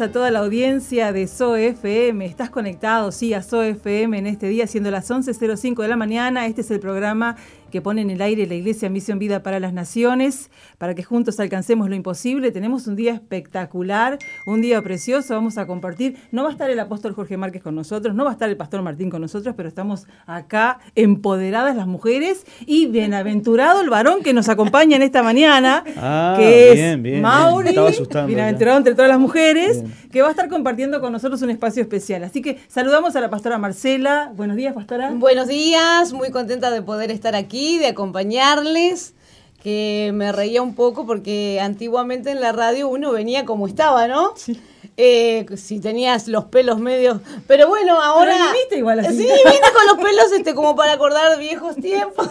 a 0.00 0.10
toda 0.10 0.32
la 0.32 0.40
audiencia 0.40 1.12
de 1.12 1.28
SOFM. 1.28 2.24
Estás 2.24 2.50
conectado, 2.50 3.12
sí, 3.12 3.32
a 3.32 3.42
SOFM 3.42 4.18
en 4.18 4.26
este 4.26 4.48
día, 4.48 4.66
siendo 4.66 4.90
las 4.90 5.08
11.05 5.08 5.82
de 5.82 5.88
la 5.88 5.94
mañana. 5.94 6.46
Este 6.46 6.62
es 6.62 6.70
el 6.72 6.80
programa 6.80 7.36
que 7.74 7.82
pone 7.82 8.02
en 8.02 8.10
el 8.10 8.22
aire 8.22 8.46
la 8.46 8.54
Iglesia 8.54 8.88
Misión 8.88 9.18
Vida 9.18 9.42
para 9.42 9.58
las 9.58 9.72
Naciones, 9.72 10.48
para 10.78 10.94
que 10.94 11.02
juntos 11.02 11.40
alcancemos 11.40 11.88
lo 11.88 11.96
imposible. 11.96 12.52
Tenemos 12.52 12.86
un 12.86 12.94
día 12.94 13.14
espectacular, 13.14 14.16
un 14.46 14.60
día 14.60 14.80
precioso, 14.80 15.34
vamos 15.34 15.58
a 15.58 15.66
compartir. 15.66 16.16
No 16.30 16.44
va 16.44 16.50
a 16.50 16.52
estar 16.52 16.70
el 16.70 16.78
apóstol 16.78 17.14
Jorge 17.14 17.36
Márquez 17.36 17.64
con 17.64 17.74
nosotros, 17.74 18.14
no 18.14 18.22
va 18.22 18.30
a 18.30 18.34
estar 18.34 18.48
el 18.48 18.56
pastor 18.56 18.82
Martín 18.82 19.10
con 19.10 19.20
nosotros, 19.20 19.56
pero 19.56 19.68
estamos 19.68 20.06
acá 20.24 20.78
empoderadas 20.94 21.74
las 21.74 21.88
mujeres 21.88 22.46
y 22.64 22.86
bienaventurado 22.86 23.80
el 23.80 23.90
varón 23.90 24.22
que 24.22 24.32
nos 24.32 24.48
acompaña 24.48 24.94
en 24.94 25.02
esta 25.02 25.24
mañana, 25.24 25.82
Ah, 25.96 26.36
que 26.38 26.70
bien, 26.74 26.86
es 26.98 27.02
bien, 27.02 27.22
Mauri, 27.22 27.70
estaba 27.70 27.88
asustando 27.88 28.28
bienaventurado 28.28 28.78
entre 28.78 28.94
todas 28.94 29.08
las 29.08 29.18
mujeres, 29.18 29.82
Bien. 29.82 29.94
que 30.12 30.22
va 30.22 30.28
a 30.28 30.30
estar 30.30 30.48
compartiendo 30.48 31.00
con 31.00 31.10
nosotros 31.10 31.42
un 31.42 31.50
espacio 31.50 31.82
especial. 31.82 32.22
Así 32.22 32.40
que 32.40 32.58
saludamos 32.68 33.16
a 33.16 33.20
la 33.20 33.30
pastora 33.30 33.58
Marcela. 33.58 34.32
Buenos 34.36 34.56
días, 34.56 34.74
pastora. 34.74 35.10
Buenos 35.10 35.48
días, 35.48 36.12
muy 36.12 36.30
contenta 36.30 36.70
de 36.70 36.80
poder 36.80 37.10
estar 37.10 37.34
aquí, 37.34 37.63
de 37.78 37.88
acompañarles, 37.88 39.14
que 39.62 40.10
me 40.14 40.30
reía 40.30 40.60
un 40.62 40.74
poco 40.74 41.06
porque 41.06 41.58
antiguamente 41.60 42.30
en 42.30 42.40
la 42.40 42.52
radio 42.52 42.88
uno 42.88 43.12
venía 43.12 43.44
como 43.44 43.66
estaba, 43.66 44.06
¿no? 44.06 44.32
Sí. 44.36 44.60
Eh, 44.96 45.44
si 45.56 45.80
tenías 45.80 46.28
los 46.28 46.44
pelos 46.44 46.78
medios, 46.78 47.18
pero 47.48 47.66
bueno, 47.66 48.00
ahora 48.00 48.32
Pero 48.32 48.52
viniste 48.52 48.78
igual 48.78 49.00
así. 49.00 49.16
Sí, 49.16 49.24
vine 49.24 49.72
con 49.72 49.86
los 49.88 49.96
pelos 49.96 50.32
este 50.32 50.54
como 50.54 50.76
para 50.76 50.92
acordar 50.92 51.36
viejos 51.36 51.74
tiempos. 51.74 52.28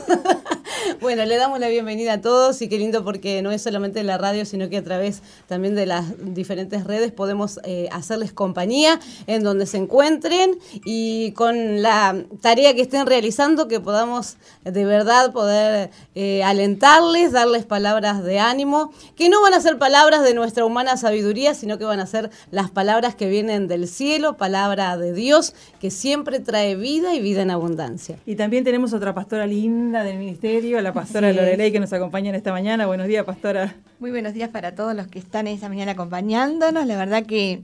bueno, 1.01 1.25
le 1.25 1.35
damos 1.35 1.59
la 1.59 1.67
bienvenida 1.67 2.13
a 2.13 2.21
todos 2.21 2.61
y 2.61 2.69
qué 2.69 2.77
lindo 2.77 3.03
porque 3.03 3.41
no 3.41 3.51
es 3.51 3.61
solamente 3.61 3.99
en 3.99 4.07
la 4.07 4.17
radio, 4.17 4.45
sino 4.45 4.69
que 4.69 4.77
a 4.77 4.83
través 4.83 5.21
también 5.47 5.75
de 5.75 5.85
las 5.85 6.05
diferentes 6.33 6.85
redes 6.85 7.11
podemos 7.11 7.59
eh, 7.65 7.89
hacerles 7.91 8.31
compañía 8.31 8.97
en 9.27 9.43
donde 9.43 9.65
se 9.65 9.75
encuentren 9.75 10.57
y 10.85 11.33
con 11.33 11.81
la 11.81 12.15
tarea 12.41 12.73
que 12.73 12.81
estén 12.81 13.05
realizando 13.05 13.67
que 13.67 13.81
podamos 13.81 14.37
de 14.63 14.85
verdad 14.85 15.33
poder 15.33 15.91
eh, 16.15 16.43
alentarles, 16.45 17.33
darles 17.33 17.65
palabras 17.65 18.23
de 18.23 18.39
ánimo, 18.39 18.93
que 19.17 19.27
no 19.27 19.41
van 19.41 19.53
a 19.53 19.59
ser 19.59 19.77
palabras 19.77 20.23
de 20.23 20.33
nuestra 20.33 20.63
humana 20.63 20.95
sabiduría, 20.95 21.55
sino 21.55 21.77
que 21.77 21.83
van 21.83 21.99
a 21.99 22.05
ser 22.05 22.29
las 22.53 22.69
palabras 22.69 23.15
que 23.15 23.27
vienen 23.27 23.67
del 23.67 23.87
cielo, 23.87 24.37
palabra 24.37 24.95
de 24.95 25.11
Dios, 25.11 25.55
que 25.81 25.89
siempre 25.89 26.39
trae 26.39 26.75
vida 26.75 27.15
y 27.15 27.19
vida 27.19 27.41
en 27.41 27.49
abundancia. 27.49 28.19
Y 28.27 28.35
también 28.35 28.63
tenemos 28.63 28.93
otra 28.93 29.15
pastora 29.15 29.47
linda 29.47 30.03
del 30.03 30.19
ministerio, 30.19 30.79
la 30.81 30.93
pastora 30.93 31.29
Así 31.29 31.35
es. 31.39 31.43
Lorelei, 31.43 31.71
que 31.71 31.79
nos 31.79 31.91
acompaña 31.93 32.29
en 32.29 32.35
esta 32.35 32.51
mañana. 32.51 32.85
Buenos 32.85 33.07
días, 33.07 33.25
pastora. 33.25 33.75
Muy 33.99 34.11
buenos 34.11 34.35
días 34.35 34.49
para 34.49 34.75
todos 34.75 34.95
los 34.95 35.07
que 35.07 35.17
están 35.17 35.47
esta 35.47 35.67
mañana 35.67 35.93
acompañándonos. 35.93 36.85
La 36.85 36.95
verdad 36.95 37.25
que 37.25 37.63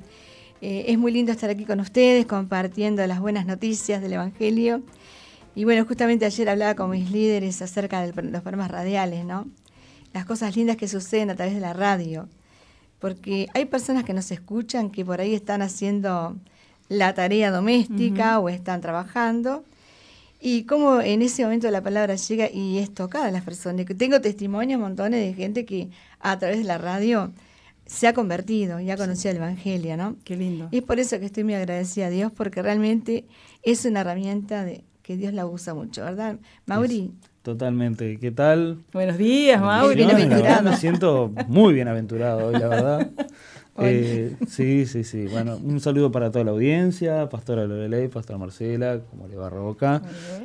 eh, 0.62 0.86
es 0.88 0.98
muy 0.98 1.12
lindo 1.12 1.32
estar 1.32 1.52
aquí 1.52 1.66
con 1.66 1.80
ustedes 1.82 2.26
compartiendo 2.26 3.06
las 3.06 3.20
buenas 3.20 3.46
noticias 3.46 4.02
del 4.02 4.14
Evangelio. 4.14 4.82
Y 5.54 5.66
bueno, 5.66 5.86
justamente 5.86 6.26
ayer 6.26 6.50
hablaba 6.50 6.74
con 6.74 6.90
mis 6.90 7.12
líderes 7.12 7.62
acerca 7.62 8.02
de 8.02 8.08
los 8.08 8.42
programas 8.42 8.72
radiales, 8.72 9.24
¿no? 9.24 9.46
Las 10.16 10.26
cosas 10.26 10.56
lindas 10.56 10.78
que 10.78 10.88
suceden 10.88 11.30
a 11.30 11.36
través 11.36 11.54
de 11.54 11.62
la 11.62 11.74
radio. 11.74 12.28
Porque 13.00 13.48
hay 13.54 13.66
personas 13.66 14.04
que 14.04 14.14
nos 14.14 14.32
escuchan 14.32 14.90
que 14.90 15.06
por 15.06 15.22
ahí 15.22 15.34
están 15.34 15.62
haciendo 15.62 16.36
la 16.90 17.14
tarea 17.14 17.52
doméstica 17.52 18.40
o 18.40 18.50
están 18.50 18.82
trabajando. 18.82 19.64
Y 20.42 20.64
cómo 20.64 21.02
en 21.02 21.22
ese 21.22 21.44
momento 21.44 21.70
la 21.70 21.82
palabra 21.82 22.16
llega 22.16 22.50
y 22.52 22.78
es 22.80 22.94
tocada 22.94 23.28
a 23.28 23.32
las 23.32 23.44
personas. 23.44 23.86
Tengo 23.98 24.22
testimonios, 24.22 24.80
montones 24.80 25.26
de 25.26 25.34
gente 25.34 25.66
que 25.66 25.90
a 26.20 26.38
través 26.40 26.60
de 26.60 26.64
la 26.64 26.78
radio 26.78 27.32
se 27.86 28.08
ha 28.08 28.14
convertido 28.14 28.80
y 28.80 28.92
ha 28.92 28.98
conocido 28.98 29.32
el 29.32 29.38
Evangelio, 29.38 29.98
¿no? 29.98 30.16
Qué 30.24 30.38
lindo. 30.38 30.70
Y 30.72 30.78
es 30.78 30.84
por 30.84 31.00
eso 31.00 31.20
que 31.20 31.26
estoy 31.26 31.44
muy 31.44 31.56
agradecida 31.56 32.08
a 32.08 32.10
Dios, 32.10 32.32
porque 32.32 32.62
realmente 32.62 33.26
es 33.64 33.84
una 33.84 34.02
herramienta 34.02 34.64
de, 34.64 34.84
que 35.02 35.18
Dios 35.18 35.34
la 35.34 35.48
usa 35.48 35.74
mucho, 35.74 36.04
¿verdad? 36.04 36.38
Mauri, 36.68 37.12
Totalmente. 37.44 38.18
¿Qué 38.20 38.32
tal? 38.32 38.78
Buenos 38.94 39.18
días, 39.18 39.62
bienaventurado. 39.96 40.70
me 40.70 40.76
siento 40.78 41.32
muy 41.48 41.74
bienaventurado 41.74 42.48
hoy, 42.48 42.60
la 42.60 42.68
verdad. 42.68 43.10
Eh, 43.82 44.36
sí, 44.50 44.86
sí, 44.86 45.06
sí. 45.06 45.28
Bueno, 45.32 45.56
un 45.64 45.80
saludo 45.80 46.12
para 46.12 46.32
toda 46.32 46.44
la 46.44 46.52
audiencia, 46.52 47.30
Pastora 47.30 47.66
Lorelei, 47.66 48.10
Pastora 48.10 48.38
Marcela, 48.38 49.00
como 49.10 49.30
le 49.30 49.38
va 49.38 49.50
Roca. 49.50 50.02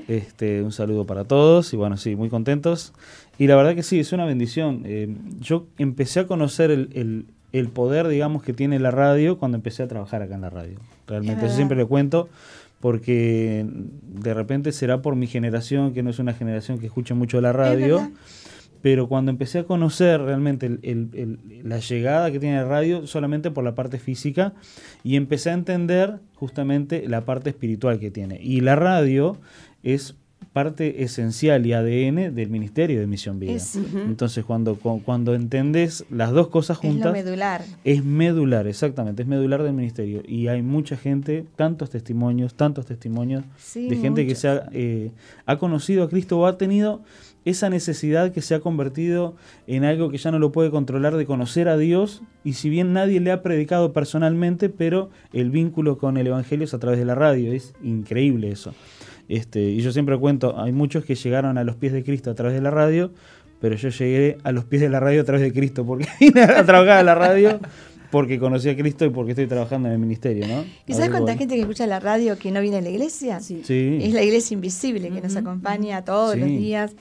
Este, 0.07 0.63
un 0.63 0.71
saludo 0.71 1.05
para 1.05 1.25
todos 1.25 1.73
y 1.75 1.77
bueno, 1.77 1.97
sí, 1.97 2.15
muy 2.15 2.29
contentos. 2.29 2.93
Y 3.37 3.49
la 3.49 3.57
verdad 3.57 3.75
que 3.75 3.83
sí, 3.83 3.99
es 3.99 4.13
una 4.13 4.25
bendición. 4.25 4.83
Eh, 4.85 5.17
yo 5.41 5.67
empecé 5.79 6.21
a 6.21 6.27
conocer 6.29 6.71
el, 6.71 6.91
el- 6.95 7.27
el 7.53 7.69
poder, 7.71 8.07
digamos, 8.07 8.45
que 8.45 8.53
tiene 8.53 8.79
la 8.79 8.93
radio 8.93 9.37
cuando 9.37 9.57
empecé 9.57 9.83
a 9.83 9.89
trabajar 9.89 10.23
acá 10.23 10.37
en 10.37 10.41
la 10.43 10.51
radio. 10.51 10.79
Realmente, 11.09 11.39
eso 11.39 11.43
verdad. 11.47 11.57
siempre 11.57 11.77
lo 11.77 11.89
cuento 11.89 12.29
porque 12.85 13.65
de 13.67 14.35
repente 14.35 14.71
será 14.71 15.01
por 15.01 15.17
mi 15.17 15.27
generación, 15.27 15.95
que 15.95 16.03
no 16.03 16.11
es 16.11 16.19
una 16.19 16.35
generación 16.35 16.79
que 16.79 16.85
escucha 16.85 17.15
mucho 17.15 17.41
la 17.41 17.51
radio, 17.51 18.13
pero 18.83 19.09
cuando 19.09 19.31
empecé 19.31 19.61
a 19.61 19.65
conocer 19.65 20.21
realmente 20.21 20.67
el- 20.67 20.81
el- 20.83 21.09
el- 21.15 21.39
la 21.67 21.79
llegada 21.79 22.31
que 22.31 22.39
tiene 22.39 22.57
la 22.57 22.67
radio 22.67 23.07
solamente 23.07 23.51
por 23.51 23.65
la 23.65 23.75
parte 23.75 23.99
física 23.99 24.53
y 25.03 25.17
empecé 25.17 25.49
a 25.49 25.55
entender 25.55 26.19
justamente 26.35 27.09
la 27.09 27.25
parte 27.25 27.49
espiritual 27.49 27.99
que 27.99 28.11
tiene. 28.11 28.39
Y 28.43 28.61
la 28.61 28.77
radio 28.77 29.39
es 29.83 30.17
parte 30.55 31.03
esencial 31.03 31.67
y 31.67 31.73
ADN 31.75 32.35
del 32.35 32.49
Ministerio 32.49 33.01
de 33.01 33.07
Misión 33.07 33.39
Vida. 33.39 33.53
Es- 33.53 33.77
Entonces, 33.77 34.45
cuando, 34.45 34.77
cu- 34.77 35.03
cuando 35.05 35.35
entendés 35.35 36.07
las 36.11 36.31
dos 36.31 36.49
cosas 36.49 36.79
es 36.79 36.85
lo 36.85 36.91
juntas, 36.93 37.13
medular. 37.13 37.63
es 37.85 38.03
medular, 38.05 38.67
exactamente, 38.67 39.23
es 39.23 39.29
medular 39.29 39.63
del 39.63 39.75
ministerio. 39.75 40.23
Y 40.27 40.47
hay 40.49 40.63
mucha 40.63 40.97
gente, 40.97 41.45
tantos 41.57 41.91
testimonios, 41.91 42.55
tantos 42.55 42.87
testimonios 42.87 43.45
Sí, 43.59 43.89
de 43.91 43.97
gente 43.97 44.27
que 44.27 44.35
se 44.37 44.49
ha, 44.49 44.69
eh, 44.73 45.11
ha 45.45 45.59
conocido 45.59 46.05
a 46.05 46.09
Cristo 46.09 46.39
o 46.39 46.47
ha 46.47 46.57
tenido 46.57 47.03
esa 47.45 47.69
necesidad 47.69 48.33
que 48.33 48.41
se 48.41 48.55
ha 48.55 48.61
convertido 48.61 49.35
en 49.67 49.85
algo 49.85 50.09
que 50.09 50.17
ya 50.17 50.31
no 50.31 50.39
lo 50.39 50.51
puede 50.51 50.71
controlar 50.71 51.15
de 51.17 51.27
conocer 51.27 51.69
a 51.69 51.77
Dios. 51.77 52.23
Y 52.43 52.55
si 52.55 52.71
bien 52.71 52.95
nadie 52.95 53.21
le 53.21 53.33
ha 53.33 53.43
predicado 53.43 53.93
personalmente, 53.93 54.71
pero 54.71 55.11
el 55.35 55.51
vínculo 55.51 55.99
con 55.99 56.17
el 56.17 56.27
Evangelio 56.29 56.65
es 56.65 56.73
a 56.73 56.79
través 56.79 56.99
de 56.99 57.05
la 57.05 57.15
radio. 57.15 57.53
Es 57.53 57.75
increíble 57.83 58.51
eso. 58.51 58.73
Este, 59.29 59.61
y 59.61 59.81
yo 59.81 59.93
siempre 59.93 60.19
cuento, 60.19 60.59
hay 60.61 60.73
muchos 60.73 61.05
que 61.05 61.15
llegaron 61.15 61.57
a 61.59 61.65
los 61.65 61.77
pies 61.77 61.93
de 61.93 62.03
Cristo 62.05 62.31
a 62.31 62.35
través 62.35 62.55
de 62.55 62.61
la 62.61 62.71
radio, 62.71 63.11
pero 63.61 63.77
yo 63.77 63.89
llegué 63.89 64.39
a 64.45 64.53
los 64.53 64.65
pies 64.65 64.83
de 64.83 64.89
la 64.91 65.01
radio 65.01 65.23
a 65.23 65.25
través 65.25 65.43
de 65.43 65.53
Cristo, 65.53 65.85
porque 65.87 66.07
vine 66.21 66.43
a 66.43 66.65
trabajar 66.65 66.99
a 66.99 67.03
la 67.03 67.15
radio 67.15 67.59
porque 68.11 68.39
conocí 68.39 68.69
a 68.69 68.77
Cristo 68.77 69.05
y 69.05 69.11
porque 69.11 69.33
estoy 69.33 69.47
trabajando 69.49 69.89
en 69.89 69.95
el 69.95 69.99
ministerio, 69.99 70.47
¿no? 70.47 70.65
¿Y 70.87 70.93
sabes 70.93 71.09
cuánta 71.11 71.21
bueno. 71.33 71.39
gente 71.39 71.55
que 71.57 71.63
escucha 71.63 71.85
la 71.87 71.99
radio 71.99 72.39
que 72.39 72.53
no 72.53 72.61
viene 72.61 72.77
a 72.77 72.81
la 72.81 72.91
iglesia? 72.91 73.41
Sí. 73.41 73.63
Sí. 73.65 73.99
Es 74.03 74.13
la 74.13 74.23
iglesia 74.23 74.55
invisible 74.55 75.11
que 75.11 75.21
nos 75.21 75.35
acompaña 75.35 76.05
todos 76.05 76.37
los 76.37 76.47
días, 76.49 76.95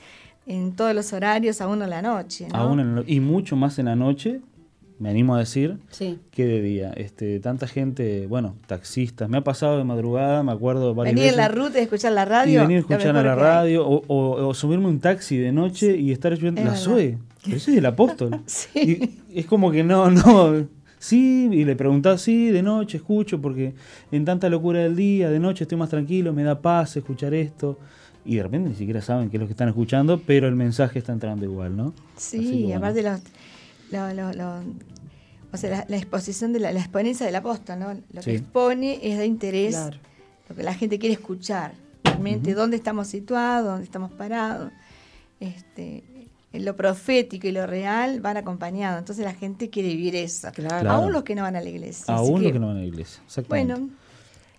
en 0.46 0.72
todos 0.72 0.92
los 0.94 1.12
horarios, 1.12 1.60
aún 1.60 1.82
en 1.82 1.90
la 1.90 2.02
noche. 2.02 2.48
¿no? 2.52 2.58
Aún 2.58 2.80
en 2.80 2.94
la- 2.96 3.04
y 3.06 3.20
mucho 3.20 3.54
más 3.54 3.78
en 3.78 3.86
la 3.86 3.94
noche, 3.94 4.40
me 5.04 5.10
animo 5.10 5.34
a 5.34 5.38
decir, 5.40 5.76
Sí. 5.90 6.18
que 6.30 6.46
de 6.46 6.62
día. 6.62 6.92
Este, 6.96 7.38
tanta 7.40 7.66
gente, 7.66 8.26
bueno, 8.26 8.54
taxistas. 8.66 9.28
Me 9.28 9.36
ha 9.36 9.44
pasado 9.44 9.76
de 9.76 9.84
madrugada, 9.84 10.42
me 10.42 10.50
acuerdo 10.52 10.94
varias 10.94 11.14
Venir 11.14 11.30
veces. 11.32 11.38
en 11.38 11.42
la 11.42 11.48
ruta 11.54 11.78
y 11.78 11.82
escuchar 11.82 12.12
la 12.12 12.22
y 12.22 12.26
radio. 12.26 12.60
venir 12.62 12.76
a 12.78 12.80
escuchar 12.80 13.14
a 13.16 13.22
la 13.22 13.34
radio 13.34 13.86
o, 13.86 14.02
o- 14.06 14.46
o 14.48 14.54
subirme 14.54 14.86
un 14.88 15.00
taxi 15.00 15.36
de 15.36 15.52
noche 15.52 15.94
y 15.96 16.10
estar 16.10 16.32
escuchando 16.32 16.62
Es 16.62 16.66
la. 16.66 16.74
Zoe. 16.76 17.18
Pero 17.44 17.56
es 17.58 17.68
el 17.68 17.84
apóstol. 17.84 18.40
Sí. 18.46 19.20
Y 19.30 19.40
es 19.40 19.46
como 19.46 19.70
que 19.70 19.84
no, 19.84 20.10
no. 20.10 20.66
Sí, 20.98 21.50
y 21.52 21.66
le 21.66 21.76
preguntaba, 21.76 22.16
sí, 22.16 22.48
de 22.50 22.62
noche 22.62 22.96
escucho, 22.96 23.38
porque 23.42 23.74
en 24.10 24.24
tanta 24.24 24.48
locura 24.48 24.80
del 24.80 24.96
día, 24.96 25.28
de 25.28 25.38
noche 25.38 25.64
estoy 25.64 25.76
más 25.76 25.90
tranquilo, 25.90 26.32
me 26.32 26.42
da 26.44 26.62
paz 26.62 26.96
escuchar 26.96 27.34
esto. 27.34 27.78
Y 28.24 28.36
de 28.36 28.42
repente 28.44 28.70
ni 28.70 28.74
siquiera 28.74 29.02
saben 29.02 29.28
qué 29.28 29.36
es 29.36 29.40
lo 29.42 29.46
que 29.46 29.52
están 29.52 29.68
escuchando, 29.68 30.18
pero 30.26 30.48
el 30.48 30.54
mensaje 30.54 30.98
está 30.98 31.12
entrando 31.12 31.44
igual, 31.44 31.76
¿no? 31.76 31.92
Sí, 32.16 32.38
y 32.38 32.62
bueno. 32.62 32.78
aparte 32.78 33.02
los, 33.02 33.20
lo- 33.92 34.14
lo- 34.14 34.32
lo- 34.32 34.62
o 35.54 35.56
sea, 35.56 35.70
la, 35.70 35.84
la 35.88 35.96
exposición 35.96 36.52
de 36.52 36.60
la, 36.60 36.72
la 36.72 36.80
exponencia 36.80 37.24
del 37.24 37.36
apóstol, 37.36 37.78
¿no? 37.78 37.94
Lo 38.12 38.22
Sí. 38.22 38.30
que 38.32 38.36
expone 38.36 38.98
es 39.02 39.16
de 39.18 39.26
interés, 39.26 39.74
Claro. 39.76 39.96
lo 40.48 40.56
que 40.56 40.62
la 40.62 40.74
gente 40.74 40.98
quiere 40.98 41.14
escuchar, 41.14 41.72
realmente 42.02 42.52
dónde 42.54 42.76
estamos 42.76 43.06
situados, 43.08 43.68
dónde 43.68 43.84
estamos 43.84 44.10
parados. 44.12 44.70
Este, 45.40 46.02
lo 46.52 46.76
profético 46.76 47.46
y 47.48 47.52
lo 47.52 47.66
real 47.66 48.20
van 48.20 48.36
acompañados, 48.36 48.98
entonces 48.98 49.24
la 49.24 49.34
gente 49.34 49.70
quiere 49.70 49.88
vivir 49.88 50.14
eso. 50.16 50.48
Claro. 50.52 50.80
Claro. 50.80 50.90
Aún 50.90 51.12
los 51.12 51.22
que 51.24 51.34
no 51.34 51.42
van 51.42 51.56
a 51.56 51.60
la 51.60 51.68
iglesia. 51.68 52.14
Aún 52.14 52.36
que, 52.38 52.42
los 52.44 52.52
que 52.52 52.58
no 52.58 52.66
van 52.68 52.76
a 52.76 52.80
la 52.80 52.86
iglesia. 52.86 53.20
Exactamente. 53.26 53.72
Bueno, 53.74 53.88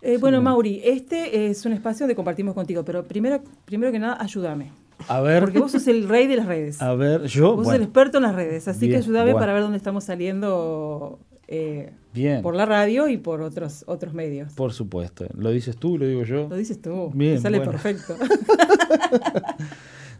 Eh, 0.01 0.17
bueno, 0.17 0.39
Mauri, 0.39 0.81
este 0.83 1.49
es 1.49 1.65
un 1.65 1.73
espacio 1.73 2.03
donde 2.03 2.15
compartimos 2.15 2.53
contigo, 2.53 2.83
pero 2.85 3.03
primero, 3.03 3.41
primero 3.65 3.91
que 3.91 3.97
nada, 3.97 4.17
ayúdame. 4.21 4.71
A 5.07 5.21
ver, 5.21 5.43
Porque 5.43 5.59
vos 5.59 5.71
sos 5.71 5.87
el 5.87 6.07
rey 6.07 6.27
de 6.27 6.37
las 6.37 6.45
redes. 6.45 6.81
a 6.81 6.93
ver, 6.95 7.23
yo. 7.25 7.55
Vos 7.55 7.57
sos 7.57 7.65
bueno, 7.65 7.75
el 7.77 7.83
experto 7.83 8.17
en 8.17 8.23
las 8.23 8.35
redes, 8.35 8.67
así 8.67 8.89
que 8.89 8.97
ayúdame 8.97 9.31
bueno. 9.31 9.39
para 9.39 9.53
ver 9.53 9.61
dónde 9.61 9.77
estamos 9.77 10.03
saliendo 10.03 11.19
eh, 11.47 11.91
Bien. 12.13 12.41
por 12.41 12.55
la 12.55 12.65
radio 12.65 13.07
y 13.07 13.17
por 13.17 13.41
otros 13.41 13.83
otros 13.87 14.13
medios. 14.13 14.53
Por 14.53 14.73
supuesto. 14.73 15.25
¿Lo 15.37 15.51
dices 15.51 15.77
tú, 15.77 15.97
lo 15.97 16.07
digo 16.07 16.23
yo? 16.23 16.47
Lo 16.49 16.55
dices 16.55 16.81
tú, 16.81 17.11
Bien, 17.13 17.35
te 17.35 17.41
sale 17.41 17.57
bueno. 17.57 17.71
perfecto. 17.71 18.15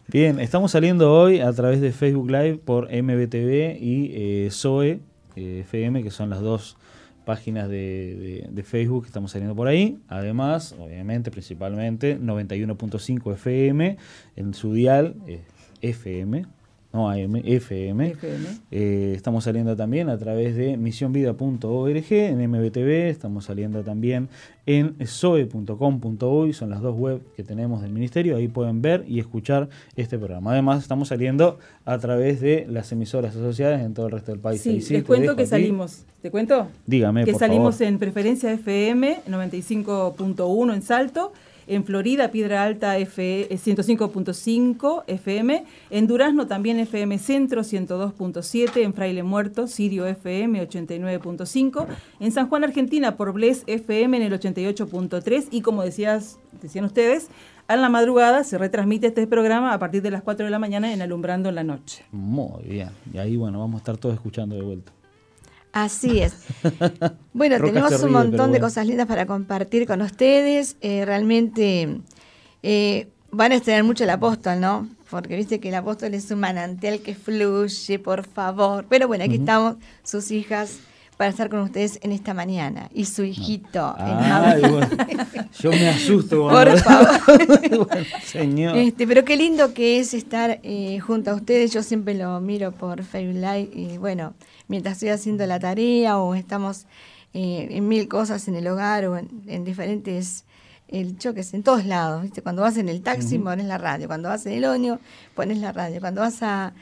Bien, 0.08 0.40
estamos 0.40 0.72
saliendo 0.72 1.12
hoy 1.12 1.40
a 1.40 1.52
través 1.52 1.82
de 1.82 1.92
Facebook 1.92 2.30
Live 2.30 2.60
por 2.64 2.86
MBTV 2.92 3.78
y 3.82 4.12
eh, 4.14 4.50
Zoe 4.52 5.00
eh, 5.36 5.60
FM, 5.62 6.04
que 6.04 6.12
son 6.12 6.30
las 6.30 6.42
dos 6.42 6.78
páginas 7.26 7.70
de, 7.70 8.64
Facebook 8.64 9.04
que 9.04 9.08
estamos 9.08 9.32
saliendo 9.32 9.56
por 9.56 9.68
ahí. 9.68 9.98
Además, 10.08 10.76
obviamente, 10.80 11.32
principalmente 11.32 12.20
91.5 12.20 13.34
FM 13.34 13.98
en 14.36 14.54
su 14.54 14.74
dial 14.74 15.16
eh, 15.28 15.42
FM, 15.82 16.46
no 16.96 17.10
AM, 17.10 17.36
FM. 17.44 18.16
Eh, 18.72 19.14
estamos 19.16 19.44
saliendo 19.44 19.76
también 19.76 20.10
a 20.10 20.18
través 20.18 20.56
de 20.56 20.78
misionvida.org 20.78 22.12
en 22.12 22.50
MBTV, 22.50 23.10
estamos 23.10 23.46
saliendo 23.46 23.84
también 23.84 24.30
en 24.66 24.96
soe.com.uy, 25.06 26.54
son 26.54 26.70
las 26.70 26.82
dos 26.82 26.96
webs 26.98 27.22
que 27.36 27.44
tenemos 27.44 27.82
del 27.82 27.92
ministerio, 27.92 28.38
ahí 28.38 28.48
pueden 28.48 28.82
ver 28.82 29.04
y 29.08 29.20
escuchar 29.20 29.70
este 29.96 30.18
programa. 30.18 30.54
Además, 30.54 30.82
estamos 30.82 31.10
saliendo 31.10 31.60
a 31.84 31.98
través 32.00 32.40
de 32.40 32.66
las 32.70 32.92
emisoras 32.92 33.36
asociadas 33.36 33.82
en 33.82 33.94
todo 33.94 34.08
el 34.08 34.14
resto 34.14 34.32
del 34.32 34.40
país. 34.40 34.62
Sí, 34.62 34.82
les 34.90 35.04
cuento 35.04 35.36
que 35.36 35.46
salimos, 35.46 36.06
¿te 36.22 36.32
cuento? 36.32 36.70
Dígame, 36.88 37.26
Que 37.26 37.34
salimos 37.34 37.82
en 37.82 38.00
Preferencia 38.00 38.52
FM 38.54 39.24
95.1 39.28 40.74
en 40.74 40.82
Salto 40.82 41.34
en 41.68 41.84
Florida, 41.84 42.32
Piedra 42.32 42.64
Alta 42.64 42.98
F 42.98 43.48
105.5 43.50 45.04
FM, 45.08 45.66
en 45.90 46.08
Durazno 46.08 46.48
también 46.48 46.80
FM 46.80 47.18
Centro 47.18 47.62
102.7, 47.62 48.82
en 48.84 48.94
Fraile 48.94 49.24
Muerto, 49.24 49.68
Sirio 49.68 50.06
FM 50.06 50.68
89.5, 50.68 51.88
en 52.20 52.32
San 52.32 52.48
Juan, 52.48 52.64
Argentina, 52.64 53.18
por 53.18 53.34
Bles 53.34 53.64
FM 53.68 54.18
en 54.18 54.24
el 54.24 54.34
88.3 54.40 55.48
y 55.52 55.62
como 55.62 55.84
decías, 55.84 56.40
decían 56.62 56.86
ustedes, 56.86 57.30
a 57.68 57.76
la 57.76 57.90
madrugada 57.90 58.44
se 58.44 58.58
retransmite 58.58 59.08
este 59.08 59.26
programa 59.26 59.74
a 59.74 59.80
partir 59.80 60.02
de 60.02 60.12
las 60.12 60.22
4 60.22 60.46
de 60.46 60.52
la 60.52 60.60
mañana 60.60 60.94
en 60.94 61.02
Alumbrando 61.02 61.50
en 61.50 61.56
la 61.56 61.64
Noche. 61.64 62.06
Muy 62.12 62.64
bien, 62.64 62.90
y 63.12 63.18
ahí 63.18 63.36
bueno, 63.38 63.60
vamos 63.60 63.76
a 63.76 63.78
estar 63.80 63.98
todos 63.98 64.16
escuchando 64.16 64.56
de 64.56 64.62
vuelta. 64.62 64.92
Así 65.76 66.22
es. 66.22 66.34
Bueno, 67.34 67.58
tenemos 67.60 68.02
un 68.02 68.14
montón 68.14 68.54
de 68.54 68.62
cosas 68.62 68.88
lindas 68.88 69.08
para 69.08 69.26
compartir 69.26 69.86
con 69.86 70.02
ustedes. 70.02 70.78
Eh, 70.80 71.04
realmente 71.04 72.00
eh, 72.64 73.10
van 73.30 73.52
a 73.52 73.56
estrenar 73.56 73.84
mucho 73.84 74.06
el 74.06 74.10
apóstol, 74.10 74.62
¿no? 74.62 74.88
Porque 75.10 75.36
viste 75.36 75.60
que 75.60 75.68
el 75.68 75.76
apóstol 75.76 76.14
es 76.14 76.32
un 76.32 76.40
manantial 76.40 77.02
que 77.02 77.14
fluye, 77.14 78.00
por 78.00 78.26
favor. 78.26 78.86
Pero 78.88 79.10
bueno, 79.10 79.26
aquí 79.26 79.36
estamos, 79.36 79.76
sus 80.02 80.32
hijas, 80.32 80.78
para 81.18 81.30
estar 81.30 81.50
con 81.50 81.60
ustedes 81.60 82.00
en 82.02 82.12
esta 82.12 82.34
mañana. 82.34 82.90
Y 82.94 83.06
su 83.06 83.24
hijito. 83.24 83.96
yo 85.60 85.72
me 85.72 85.90
asusto. 85.90 86.48
Por 86.50 86.78
favor. 86.80 88.06
señor. 88.26 88.78
Este, 88.78 89.08
pero 89.08 89.24
qué 89.24 89.38
lindo 89.38 89.74
que 89.74 90.00
es 90.00 90.14
estar 90.14 90.60
eh, 90.64 91.00
junto 91.00 91.32
a 91.32 91.36
ustedes. 91.36 91.72
Yo 91.72 91.84
siempre 91.84 92.14
lo 92.16 92.40
miro 92.42 92.72
por 92.72 93.04
Facebook 93.04 93.36
Live 93.36 93.70
y 93.74 93.98
bueno 93.98 94.34
mientras 94.68 94.94
estoy 94.94 95.10
haciendo 95.10 95.46
la 95.46 95.60
tarea 95.60 96.18
o 96.18 96.36
estamos 96.36 96.86
eh, 97.34 97.68
en 97.72 97.88
mil 97.88 98.08
cosas 98.08 98.48
en 98.48 98.56
el 98.56 98.68
hogar 98.68 99.06
o 99.06 99.18
en, 99.18 99.64
diferentes 99.64 100.46
el 100.88 101.18
choques 101.18 101.54
en 101.54 101.64
todos 101.64 101.86
lados. 101.86 102.24
¿viste? 102.24 102.42
Cuando 102.42 102.62
vas 102.62 102.78
en 102.78 102.90
el 102.90 103.02
taxi 103.02 103.40
pones 103.40 103.66
la 103.66 103.78
radio, 103.78 104.08
cuando 104.08 104.30
vas 104.30 104.46
en 104.46 104.54
el 104.54 104.66
óneo 104.66 105.00
pones 105.34 105.58
la 105.60 105.72
radio, 105.72 106.00
cuando 106.00 106.22
vas 106.22 106.42
a, 106.44 106.74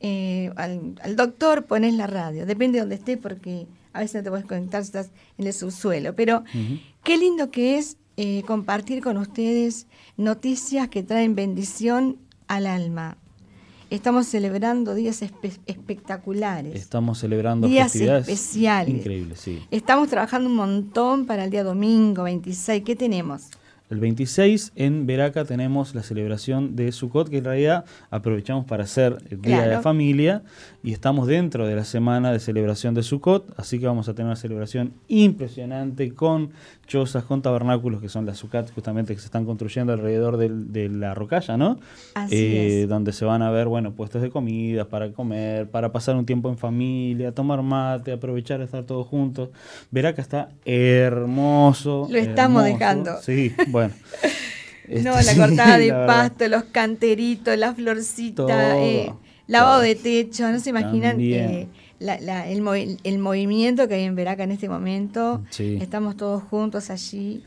eh, 0.00 0.50
al, 0.56 1.16
doctor 1.16 1.66
pones 1.66 1.94
la 1.94 2.06
radio. 2.06 2.46
Depende 2.46 2.76
de 2.76 2.80
dónde 2.80 2.96
estés 2.96 3.18
porque 3.18 3.66
a 3.92 4.00
veces 4.00 4.16
no 4.16 4.22
te 4.24 4.30
puedes 4.30 4.46
conectar 4.46 4.82
si 4.82 4.88
estás 4.88 5.10
en 5.38 5.46
el 5.46 5.52
subsuelo. 5.52 6.14
Pero 6.14 6.44
qué 7.02 7.18
lindo 7.18 7.50
que 7.50 7.78
es 7.78 7.96
eh, 8.16 8.42
compartir 8.46 9.02
con 9.02 9.16
ustedes 9.16 9.86
noticias 10.16 10.88
que 10.88 11.02
traen 11.02 11.34
bendición 11.34 12.18
al 12.48 12.66
alma. 12.66 13.16
Estamos 13.90 14.26
celebrando 14.28 14.94
días 14.94 15.20
espectaculares. 15.22 16.76
Estamos 16.76 17.18
celebrando 17.18 17.66
días 17.66 17.94
especiales. 17.96 18.94
Increíbles, 18.94 19.40
sí. 19.40 19.60
Estamos 19.72 20.08
trabajando 20.08 20.48
un 20.48 20.54
montón 20.54 21.26
para 21.26 21.44
el 21.44 21.50
día 21.50 21.64
domingo 21.64 22.22
26. 22.22 22.84
¿Qué 22.84 22.94
tenemos? 22.94 23.48
El 23.90 23.98
26 23.98 24.70
en 24.76 25.04
Veraca 25.04 25.44
tenemos 25.44 25.96
la 25.96 26.04
celebración 26.04 26.76
de 26.76 26.92
Sukkot, 26.92 27.28
que 27.28 27.38
en 27.38 27.44
realidad 27.44 27.84
aprovechamos 28.10 28.64
para 28.64 28.84
hacer 28.84 29.18
el 29.30 29.42
Día 29.42 29.62
de 29.62 29.66
la 29.66 29.82
Familia 29.82 30.44
y 30.84 30.92
estamos 30.92 31.26
dentro 31.26 31.66
de 31.66 31.74
la 31.74 31.84
semana 31.84 32.30
de 32.30 32.38
celebración 32.38 32.94
de 32.94 33.02
Sukkot, 33.02 33.52
así 33.56 33.80
que 33.80 33.86
vamos 33.86 34.08
a 34.08 34.14
tener 34.14 34.26
una 34.26 34.36
celebración 34.36 34.94
impresionante 35.08 36.14
con 36.14 36.52
chozas, 36.90 37.22
con 37.22 37.40
tabernáculos, 37.40 38.00
que 38.00 38.08
son 38.08 38.26
las 38.26 38.38
Sukkot 38.38 38.74
justamente 38.74 39.14
que 39.14 39.20
se 39.20 39.26
están 39.26 39.44
construyendo 39.44 39.92
alrededor 39.92 40.36
de 40.36 40.88
la 40.88 41.14
rocalla, 41.14 41.56
¿no? 41.56 41.78
Así 42.14 42.34
eh, 42.34 42.86
Donde 42.88 43.12
se 43.12 43.24
van 43.24 43.42
a 43.42 43.50
ver, 43.52 43.68
bueno, 43.68 43.92
puestos 43.92 44.20
de 44.22 44.30
comida 44.30 44.86
para 44.86 45.12
comer, 45.12 45.70
para 45.70 45.92
pasar 45.92 46.16
un 46.16 46.26
tiempo 46.26 46.48
en 46.48 46.58
familia, 46.58 47.32
tomar 47.32 47.62
mate, 47.62 48.10
aprovechar 48.10 48.60
estar 48.60 48.82
todos 48.82 49.06
juntos. 49.06 49.50
Veraca 49.92 50.20
está 50.20 50.48
hermoso. 50.64 52.08
Lo 52.10 52.18
estamos 52.18 52.64
dejando. 52.64 53.12
Sí, 53.22 53.54
bueno. 53.68 53.94
No, 54.90 55.12
la 55.12 55.20
este, 55.20 55.36
cortada 55.36 55.78
de 55.78 55.92
pasto, 55.92 56.48
los 56.48 56.64
canteritos, 56.64 57.56
la 57.56 57.72
florcita, 57.72 58.76
eh, 58.76 59.12
lavado 59.46 59.82
de 59.82 59.94
techo, 59.94 60.50
no 60.50 60.58
se 60.58 60.70
imaginan 60.70 61.16
eh, 61.20 61.68
el, 62.00 63.18
movimiento 63.18 63.88
que 63.88 63.94
hay 63.94 64.04
en 64.04 64.14
Veraca 64.14 64.44
en 64.44 64.52
este 64.52 64.68
momento. 64.68 65.42
Estamos 65.58 66.16
todos 66.16 66.42
juntos 66.42 66.90
allí. 66.90 67.44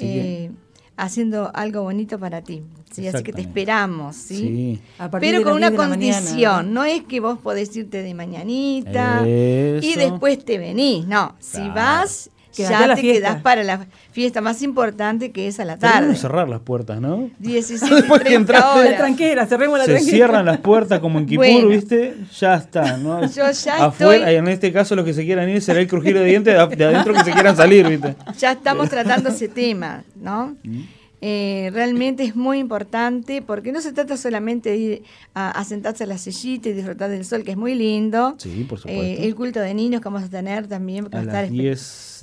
Eh, 0.00 0.50
haciendo 0.96 1.50
algo 1.54 1.82
bonito 1.82 2.18
para 2.18 2.42
ti. 2.42 2.62
¿sí? 2.90 3.06
Así 3.06 3.22
que 3.22 3.32
te 3.32 3.42
esperamos, 3.42 4.16
¿sí? 4.16 4.80
Pero 5.20 5.42
con 5.42 5.54
una 5.54 5.72
condición, 5.72 6.72
¿no? 6.72 6.84
es 6.84 7.02
que 7.02 7.20
vos 7.20 7.38
podés 7.38 7.76
irte 7.76 8.02
de 8.02 8.14
mañanita 8.14 9.22
y 9.26 9.94
después 9.96 10.44
te 10.44 10.58
venís, 10.58 11.06
no. 11.06 11.34
Si 11.38 11.68
vas 11.68 12.30
ya 12.64 12.94
te 12.94 13.02
quedás 13.02 13.42
para 13.42 13.62
la 13.62 13.86
fiesta 14.12 14.40
más 14.40 14.62
importante 14.62 15.30
que 15.32 15.48
es 15.48 15.60
a 15.60 15.64
la 15.64 15.78
tarde. 15.78 15.98
Tenemos 15.98 16.20
cerrar 16.20 16.48
las 16.48 16.60
puertas, 16.60 17.00
¿no? 17.00 17.30
17 17.38 17.94
Después 17.94 18.22
que 18.22 18.34
entraste, 18.34 18.90
la 18.90 18.96
tranquera, 18.96 19.46
cerremos 19.46 19.78
la 19.78 19.84
Se 19.84 20.00
cierran 20.00 20.44
las 20.44 20.58
puertas 20.58 21.00
como 21.00 21.18
en 21.18 21.26
Kipur, 21.26 21.68
¿viste? 21.68 22.14
Ya 22.38 22.54
está, 22.54 22.96
¿no? 22.96 23.26
Yo 23.34 23.50
ya 23.50 23.84
Afuera, 23.84 24.32
y 24.32 24.36
en 24.36 24.48
este 24.48 24.72
caso 24.72 24.96
los 24.96 25.04
que 25.04 25.12
se 25.12 25.24
quieran 25.24 25.48
ir 25.48 25.62
será 25.62 25.80
el 25.80 25.86
crujir 25.86 26.18
de 26.18 26.24
dientes 26.24 26.54
de, 26.54 26.84
adentro 26.84 27.14
que 27.14 27.24
se 27.24 27.32
quieran 27.32 27.56
salir, 27.56 27.88
¿viste? 27.88 28.14
Ya 28.38 28.52
estamos 28.52 28.88
tratando 28.88 29.28
ese 29.28 29.48
tema, 29.48 30.04
¿no? 30.14 30.56
Mm. 30.62 30.95
Eh, 31.22 31.70
realmente 31.72 32.24
es 32.24 32.36
muy 32.36 32.58
importante 32.58 33.40
porque 33.40 33.72
no 33.72 33.80
se 33.80 33.92
trata 33.92 34.16
solamente 34.16 34.70
de 34.70 34.76
ir 34.76 35.02
a, 35.34 35.64
sentarse 35.64 36.04
a 36.04 36.06
la 36.06 36.18
sillita 36.18 36.68
y 36.68 36.72
disfrutar 36.72 37.10
del 37.10 37.24
sol, 37.24 37.42
que 37.42 37.52
es 37.52 37.56
muy 37.56 37.74
lindo. 37.74 38.34
Sí, 38.38 38.66
por 38.68 38.78
supuesto. 38.78 39.02
Eh, 39.02 39.24
el 39.24 39.34
culto 39.34 39.60
de 39.60 39.72
niños 39.74 40.00
que 40.02 40.08
vamos 40.08 40.24
a 40.24 40.28
tener 40.28 40.66
también. 40.66 41.08
a 41.12 41.22
las 41.22 41.50
10 41.50 42.22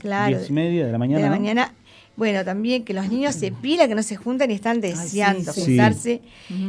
y 0.49 0.53
media 0.53 0.85
de 0.85 0.91
la 0.91 0.97
mañana. 0.97 1.17
De 1.17 1.23
la 1.23 1.29
mañana. 1.29 1.73
Bueno, 2.15 2.45
también 2.45 2.83
que 2.83 2.93
los 2.93 3.09
niños 3.09 3.33
se 3.33 3.51
pila, 3.51 3.87
que 3.87 3.95
no 3.95 4.03
se 4.03 4.15
juntan 4.15 4.51
y 4.51 4.53
están 4.53 4.81
deseando 4.81 5.51
juntarse. 5.51 6.21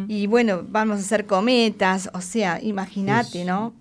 Y 0.09 0.27
bueno, 0.27 0.65
vamos 0.67 0.97
a 0.97 1.01
hacer 1.01 1.27
cometas, 1.27 2.09
o 2.15 2.23
sea, 2.23 2.61
imagínate, 2.63 3.45
¿no? 3.45 3.75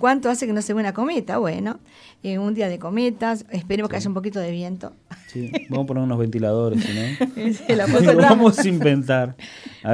¿Cuánto 0.00 0.30
hace 0.30 0.46
que 0.46 0.54
no 0.54 0.62
se 0.62 0.72
ve 0.72 0.80
una 0.80 0.94
cometa? 0.94 1.36
Bueno, 1.36 1.78
eh, 2.22 2.38
un 2.38 2.54
día 2.54 2.70
de 2.70 2.78
cometas, 2.78 3.44
esperemos 3.50 3.90
que 3.90 3.96
haya 3.96 4.08
un 4.08 4.14
poquito 4.14 4.40
de 4.40 4.50
viento. 4.50 4.94
Sí, 5.26 5.52
vamos 5.68 5.84
a 5.84 5.86
poner 5.88 6.02
unos 6.04 6.18
ventiladores, 6.18 6.82
¿no? 6.88 8.16
vamos 8.16 8.58
a 8.58 8.66
inventar. 8.66 9.36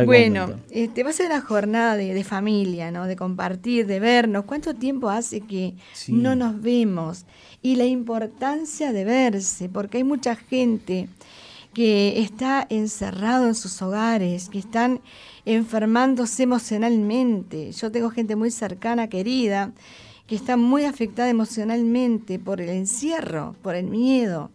bueno, 0.04 0.60
este, 0.70 1.02
va 1.02 1.10
a 1.10 1.12
ser 1.12 1.26
una 1.26 1.40
jornada 1.40 1.96
de, 1.96 2.22
familia, 2.22 2.92
¿no? 2.92 3.08
De 3.08 3.16
compartir, 3.16 3.88
de 3.88 3.98
vernos. 3.98 4.44
¿Cuánto 4.44 4.74
tiempo 4.74 5.10
hace 5.10 5.40
que 5.40 5.74
no 6.06 6.36
nos 6.36 6.62
vemos? 6.62 7.26
Y 7.60 7.74
la 7.74 7.86
importancia 7.86 8.92
de 8.92 9.04
verse, 9.04 9.68
porque 9.68 9.98
hay 9.98 10.04
mucha 10.04 10.36
gente 10.36 11.08
que 11.76 12.22
está 12.22 12.66
encerrado 12.70 13.48
en 13.48 13.54
sus 13.54 13.82
hogares, 13.82 14.48
que 14.48 14.58
están 14.58 15.02
enfermándose 15.44 16.44
emocionalmente. 16.44 17.70
Yo 17.72 17.92
tengo 17.92 18.08
gente 18.08 18.34
muy 18.34 18.50
cercana, 18.50 19.10
querida, 19.10 19.72
que 20.26 20.36
está 20.36 20.56
muy 20.56 20.84
afectada 20.84 21.28
emocionalmente 21.28 22.38
por 22.38 22.62
el 22.62 22.70
encierro, 22.70 23.56
por 23.60 23.74
el 23.74 23.88
miedo, 23.88 24.50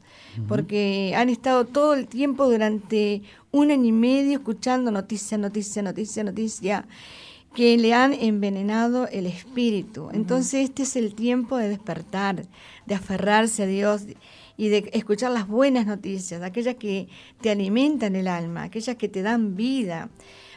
porque 0.47 1.13
han 1.15 1.29
estado 1.29 1.65
todo 1.65 1.93
el 1.93 2.07
tiempo 2.07 2.49
durante 2.49 3.21
un 3.51 3.69
año 3.69 3.85
y 3.85 3.91
medio 3.91 4.39
escuchando 4.39 4.89
noticia, 4.89 5.37
noticia, 5.37 5.83
noticia, 5.83 6.23
noticia, 6.23 6.87
que 7.53 7.77
le 7.77 7.93
han 7.93 8.13
envenenado 8.13 9.07
el 9.09 9.27
espíritu. 9.27 10.09
Entonces 10.11 10.63
este 10.63 10.81
es 10.83 10.95
el 10.95 11.13
tiempo 11.13 11.57
de 11.57 11.69
despertar, 11.69 12.47
de 12.87 12.95
aferrarse 12.95 13.61
a 13.61 13.67
Dios 13.67 14.05
y 14.61 14.69
de 14.69 14.91
escuchar 14.93 15.31
las 15.31 15.47
buenas 15.47 15.87
noticias, 15.87 16.43
aquellas 16.43 16.75
que 16.75 17.07
te 17.41 17.49
alimentan 17.49 18.15
el 18.15 18.27
alma, 18.27 18.61
aquellas 18.61 18.95
que 18.95 19.09
te 19.09 19.23
dan 19.23 19.55
vida. 19.55 20.11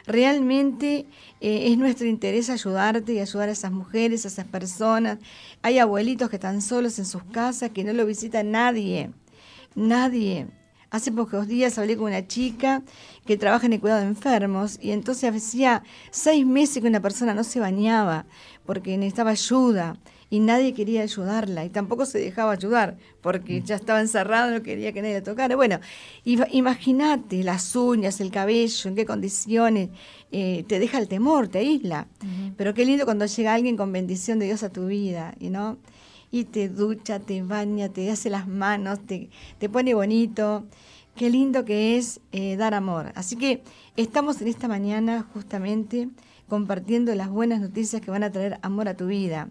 Realmente 0.05 1.07
eh, 1.41 1.71
es 1.71 1.77
nuestro 1.79 2.05
interés 2.05 2.51
ayudarte 2.51 3.13
y 3.13 3.19
ayudar 3.19 3.49
a 3.49 3.53
esas 3.53 3.71
mujeres, 3.71 4.23
a 4.23 4.27
esas 4.27 4.45
personas. 4.45 5.17
Hay 5.63 5.79
abuelitos 5.79 6.29
que 6.29 6.35
están 6.35 6.61
solos 6.61 6.99
en 6.99 7.05
sus 7.05 7.23
casas, 7.23 7.71
que 7.71 7.83
no 7.83 7.93
lo 7.93 8.05
visita 8.05 8.43
nadie, 8.43 9.09
nadie. 9.73 10.45
Hace 10.91 11.11
pocos 11.11 11.47
días 11.47 11.79
hablé 11.79 11.97
con 11.97 12.05
una 12.05 12.27
chica 12.27 12.83
que 13.25 13.37
trabaja 13.37 13.65
en 13.65 13.73
el 13.73 13.79
cuidado 13.79 14.01
de 14.01 14.07
enfermos 14.07 14.77
y 14.79 14.91
entonces 14.91 15.33
hacía 15.33 15.81
seis 16.11 16.45
meses 16.45 16.83
que 16.83 16.87
una 16.87 17.01
persona 17.01 17.33
no 17.33 17.43
se 17.43 17.59
bañaba 17.59 18.27
porque 18.67 18.99
necesitaba 18.99 19.31
ayuda 19.31 19.97
y 20.35 20.41
nadie 20.41 20.73
quería 20.73 21.01
ayudarla 21.01 21.63
y 21.63 21.69
tampoco 21.69 22.05
se 22.05 22.19
dejaba 22.19 22.51
ayudar 22.51 22.97
porque 23.21 23.61
ya 23.61 23.75
estaba 23.75 24.01
encerrado, 24.01 24.51
no 24.51 24.61
quería 24.63 24.91
que 24.91 25.01
nadie 25.01 25.13
la 25.13 25.23
tocara. 25.23 25.55
Bueno, 25.55 25.79
imagínate 26.25 27.41
las 27.41 27.73
uñas, 27.73 28.19
el 28.19 28.31
cabello, 28.31 28.89
en 28.89 28.95
qué 28.95 29.05
condiciones, 29.05 29.91
eh, 30.33 30.65
te 30.67 30.79
deja 30.79 30.97
el 30.97 31.07
temor, 31.07 31.47
te 31.47 31.59
aísla. 31.59 32.09
Pero 32.57 32.73
qué 32.73 32.83
lindo 32.83 33.05
cuando 33.05 33.25
llega 33.25 33.53
alguien 33.53 33.77
con 33.77 33.93
bendición 33.93 34.37
de 34.37 34.47
Dios 34.47 34.63
a 34.63 34.69
tu 34.69 34.87
vida, 34.87 35.35
¿no? 35.39 35.77
Y 36.31 36.43
te 36.43 36.67
ducha, 36.67 37.19
te 37.21 37.41
baña, 37.41 37.87
te 37.87 38.11
hace 38.11 38.29
las 38.29 38.45
manos, 38.45 38.99
te, 39.07 39.29
te 39.57 39.69
pone 39.69 39.93
bonito. 39.93 40.65
Qué 41.15 41.29
lindo 41.29 41.63
que 41.63 41.95
es 41.95 42.19
eh, 42.33 42.57
dar 42.57 42.73
amor. 42.73 43.13
Así 43.15 43.37
que 43.37 43.63
estamos 43.95 44.41
en 44.41 44.49
esta 44.49 44.67
mañana 44.67 45.25
justamente 45.33 46.09
compartiendo 46.49 47.15
las 47.15 47.29
buenas 47.29 47.61
noticias 47.61 48.01
que 48.01 48.11
van 48.11 48.23
a 48.23 48.33
traer 48.33 48.59
amor 48.63 48.89
a 48.89 48.97
tu 48.97 49.07
vida. 49.07 49.49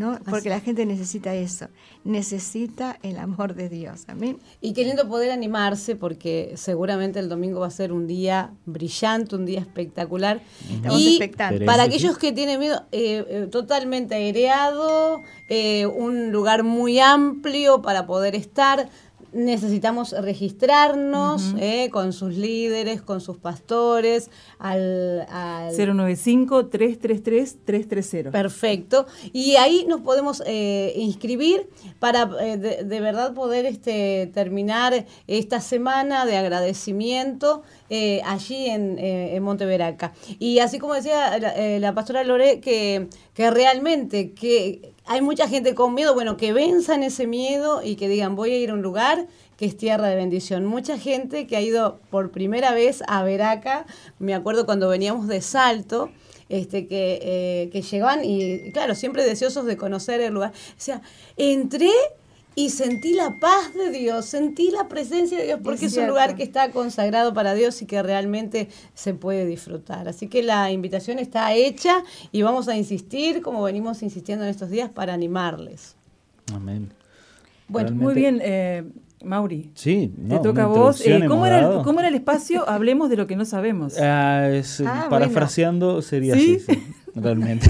¿No? 0.00 0.18
Porque 0.28 0.48
la 0.48 0.60
gente 0.60 0.86
necesita 0.86 1.34
eso, 1.34 1.68
necesita 2.04 2.98
el 3.02 3.18
amor 3.18 3.54
de 3.54 3.68
Dios. 3.68 4.04
Amén. 4.08 4.38
Y 4.62 4.72
qué 4.72 4.82
lindo 4.82 5.06
poder 5.06 5.30
animarse 5.30 5.94
porque 5.94 6.54
seguramente 6.56 7.18
el 7.18 7.28
domingo 7.28 7.60
va 7.60 7.66
a 7.66 7.70
ser 7.70 7.92
un 7.92 8.06
día 8.06 8.54
brillante, 8.64 9.36
un 9.36 9.44
día 9.44 9.60
espectacular. 9.60 10.40
Estamos 10.70 10.98
y 10.98 11.20
para 11.66 11.82
aquellos 11.82 12.16
que 12.16 12.32
tienen 12.32 12.58
miedo, 12.58 12.86
eh, 12.92 13.26
eh, 13.28 13.48
totalmente 13.50 14.14
aireado, 14.14 15.20
eh, 15.50 15.84
un 15.84 16.32
lugar 16.32 16.62
muy 16.62 16.98
amplio 16.98 17.82
para 17.82 18.06
poder 18.06 18.34
estar 18.34 18.88
necesitamos 19.32 20.12
registrarnos 20.12 21.56
eh, 21.58 21.90
con 21.90 22.12
sus 22.12 22.36
líderes, 22.36 23.02
con 23.02 23.20
sus 23.20 23.36
pastores, 23.36 24.30
al, 24.58 25.26
095-333-330. 25.72 28.30
Perfecto. 28.30 29.06
Y 29.32 29.56
ahí 29.56 29.84
nos 29.88 30.00
podemos 30.00 30.40
eh, 30.46 30.92
inscribir 30.96 31.68
para 31.98 32.30
eh, 32.40 32.56
de, 32.56 33.00
verdad 33.00 33.34
poder 33.34 33.66
este, 33.66 34.30
terminar 34.32 35.04
esta 35.26 35.60
semana 35.60 36.24
de 36.26 36.36
agradecimiento 36.36 37.64
allí 38.24 38.66
en, 38.66 38.98
en, 38.98 39.42
Monteveraca. 39.42 40.12
Y 40.38 40.60
así 40.60 40.78
como 40.78 40.94
decía 40.94 41.36
la, 41.80 41.92
pastora 41.92 42.22
Lore, 42.22 42.60
que, 42.60 43.08
que 43.34 43.50
realmente 43.50 44.32
que 44.32 44.89
hay 45.10 45.22
mucha 45.22 45.48
gente 45.48 45.74
con 45.74 45.92
miedo, 45.92 46.14
bueno, 46.14 46.36
que 46.36 46.52
venzan 46.52 47.02
ese 47.02 47.26
miedo 47.26 47.82
y 47.82 47.96
que 47.96 48.08
digan, 48.08 48.36
voy 48.36 48.52
a 48.52 48.58
ir 48.58 48.70
a 48.70 48.74
un 48.74 48.82
lugar 48.82 49.26
que 49.56 49.64
es 49.66 49.76
tierra 49.76 50.06
de 50.06 50.14
bendición. 50.14 50.64
Mucha 50.64 50.98
gente 50.98 51.48
que 51.48 51.56
ha 51.56 51.60
ido 51.60 51.98
por 52.10 52.30
primera 52.30 52.72
vez 52.72 53.02
a 53.08 53.24
Veraca, 53.24 53.86
me 54.20 54.34
acuerdo 54.34 54.66
cuando 54.66 54.88
veníamos 54.88 55.26
de 55.26 55.40
Salto, 55.40 56.12
este, 56.48 56.86
que, 56.86 57.18
eh, 57.22 57.70
que 57.72 57.82
llegaban 57.82 58.24
y, 58.24 58.70
claro, 58.70 58.94
siempre 58.94 59.24
deseosos 59.24 59.66
de 59.66 59.76
conocer 59.76 60.20
el 60.20 60.32
lugar. 60.32 60.52
O 60.52 60.74
sea, 60.76 61.02
entré 61.36 61.90
y 62.54 62.70
sentí 62.70 63.14
la 63.14 63.36
paz 63.38 63.74
de 63.74 63.90
Dios, 63.90 64.26
sentí 64.26 64.70
la 64.70 64.88
presencia 64.88 65.38
de 65.38 65.44
Dios, 65.46 65.60
porque 65.62 65.86
es, 65.86 65.96
un 65.96 66.08
lugar 66.08 66.34
que 66.34 66.42
está 66.42 66.70
consagrado 66.70 67.32
para 67.32 67.54
Dios 67.54 67.80
y 67.82 67.86
que 67.86 68.02
realmente 68.02 68.68
se 68.94 69.14
puede 69.14 69.46
disfrutar. 69.46 70.08
Así 70.08 70.26
que 70.26 70.42
la 70.42 70.70
invitación 70.70 71.18
está 71.18 71.54
hecha 71.54 72.02
y 72.32 72.42
vamos 72.42 72.68
a 72.68 72.76
insistir, 72.76 73.42
como 73.42 73.62
venimos 73.62 74.02
insistiendo 74.02 74.44
en 74.44 74.50
estos 74.50 74.70
días, 74.70 74.90
para 74.90 75.14
animarles. 75.14 75.96
Amén. 76.52 76.92
Bueno, 77.68 77.92
muy 77.92 78.14
bien. 78.14 78.40
Eh, 78.42 78.84
Mauri, 79.22 79.70
sí, 79.74 80.12
te 80.28 80.38
toca 80.38 80.64
a 80.64 80.66
vos. 80.66 81.06
Eh, 81.06 81.24
¿cómo, 81.28 81.46
era 81.46 81.58
el, 81.58 81.82
¿cómo, 81.82 82.00
era 82.00 82.08
el, 82.08 82.14
espacio? 82.14 82.66
Hablemos 82.68 83.10
de 83.10 83.16
lo 83.16 83.26
que 83.26 83.36
no 83.36 83.44
sabemos. 83.44 83.98
Ah, 83.98 84.50
ah, 84.86 85.06
parafraseando 85.10 86.02
sería 86.02 86.34
así 86.34 86.58
realmente. 87.14 87.68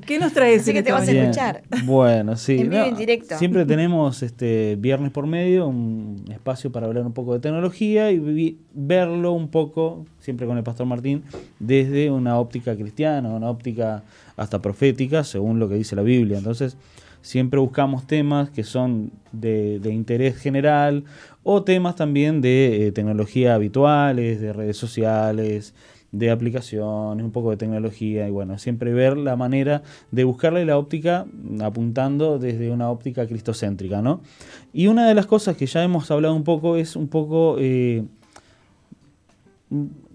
¿Qué 0.06 0.18
nos 0.18 0.32
traes? 0.32 0.64
que 0.64 0.82
te 0.82 0.92
vas 0.92 1.08
a 1.08 1.12
escuchar. 1.12 1.62
Bueno, 1.84 2.36
sí. 2.36 2.58
En 2.58 2.70
vivo, 2.70 2.84
en 2.84 2.96
directo. 2.96 3.38
Siempre 3.38 3.64
tenemos 3.66 4.22
este 4.22 4.76
viernes 4.76 5.10
por 5.10 5.26
medio 5.26 5.66
un 5.68 6.24
espacio 6.30 6.70
para 6.70 6.86
hablar 6.86 7.04
un 7.06 7.12
poco 7.12 7.34
de 7.34 7.40
tecnología 7.40 8.10
y 8.10 8.58
verlo 8.72 9.32
un 9.32 9.48
poco, 9.48 10.04
siempre 10.18 10.46
con 10.46 10.56
el 10.56 10.64
pastor 10.64 10.86
Martín, 10.86 11.22
desde 11.58 12.10
una 12.10 12.38
óptica 12.38 12.76
cristiana, 12.76 13.28
una 13.28 13.50
óptica 13.50 14.02
hasta 14.36 14.60
profética, 14.60 15.24
según 15.24 15.58
lo 15.58 15.68
que 15.68 15.74
dice 15.74 15.96
la 15.96 16.02
Biblia. 16.02 16.38
Entonces, 16.38 16.76
siempre 17.22 17.60
buscamos 17.60 18.06
temas 18.06 18.50
que 18.50 18.64
son 18.64 19.12
de, 19.32 19.80
interés 19.84 20.36
general 20.36 21.04
o 21.42 21.62
temas 21.62 21.96
también 21.96 22.40
de 22.40 22.86
eh, 22.86 22.92
tecnología 22.92 23.54
habituales, 23.54 24.40
de 24.40 24.52
redes 24.52 24.76
sociales, 24.76 25.74
de 26.12 26.30
aplicaciones, 26.30 27.24
un 27.24 27.30
poco 27.30 27.50
de 27.50 27.56
tecnología 27.56 28.26
y 28.26 28.30
bueno, 28.30 28.58
siempre 28.58 28.92
ver 28.92 29.16
la 29.16 29.36
manera 29.36 29.82
de 30.10 30.24
buscarle 30.24 30.64
la 30.64 30.76
óptica 30.76 31.26
apuntando 31.62 32.38
desde 32.38 32.70
una 32.70 32.90
óptica 32.90 33.26
cristocéntrica, 33.26 34.02
¿no? 34.02 34.20
Y 34.72 34.88
una 34.88 35.06
de 35.06 35.14
las 35.14 35.26
cosas 35.26 35.56
que 35.56 35.66
ya 35.66 35.82
hemos 35.84 36.10
hablado 36.10 36.34
un 36.34 36.44
poco 36.44 36.76
es 36.76 36.96
un 36.96 37.08
poco 37.08 37.56
eh, 37.58 38.04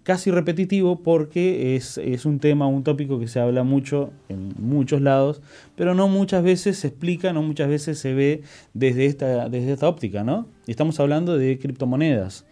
casi 0.03 0.29
repetitivo 0.31 1.01
porque 1.01 1.75
es, 1.75 2.25
un 2.25 2.39
tema, 2.39 2.67
un 2.67 2.83
tópico 2.83 3.19
que 3.19 3.27
se 3.27 3.39
habla 3.39 3.63
mucho 3.63 4.11
en 4.29 4.53
muchos 4.59 5.01
lados, 5.01 5.41
pero 5.75 5.95
no 5.95 6.07
muchas 6.07 6.43
veces 6.43 6.77
se 6.77 6.87
explica, 6.87 7.33
no 7.33 7.41
muchas 7.41 7.69
veces 7.69 7.97
se 7.97 8.13
ve 8.13 8.43
desde 8.73 9.07
esta, 9.07 9.49
desde 9.49 9.73
esta 9.73 9.89
óptica, 9.89 10.23
¿no? 10.23 10.47
Estamos 10.67 10.99
hablando 10.99 11.37
de 11.37 11.57
criptomonedas. 11.57 12.45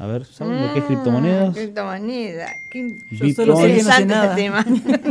A 0.00 0.06
ver, 0.06 0.24
¿saben 0.24 0.66
lo 0.66 0.72
que 0.72 0.78
es 0.78 0.84
criptomonedas? 0.86 1.54
Criptomoneda. 1.54 2.48
Yo 3.10 3.34
solo 3.34 3.56
sé 3.56 3.76
que 3.76 3.82
no 3.82 3.92
sé 3.92 4.06
nada. 4.06 4.34
tema. 4.34 4.64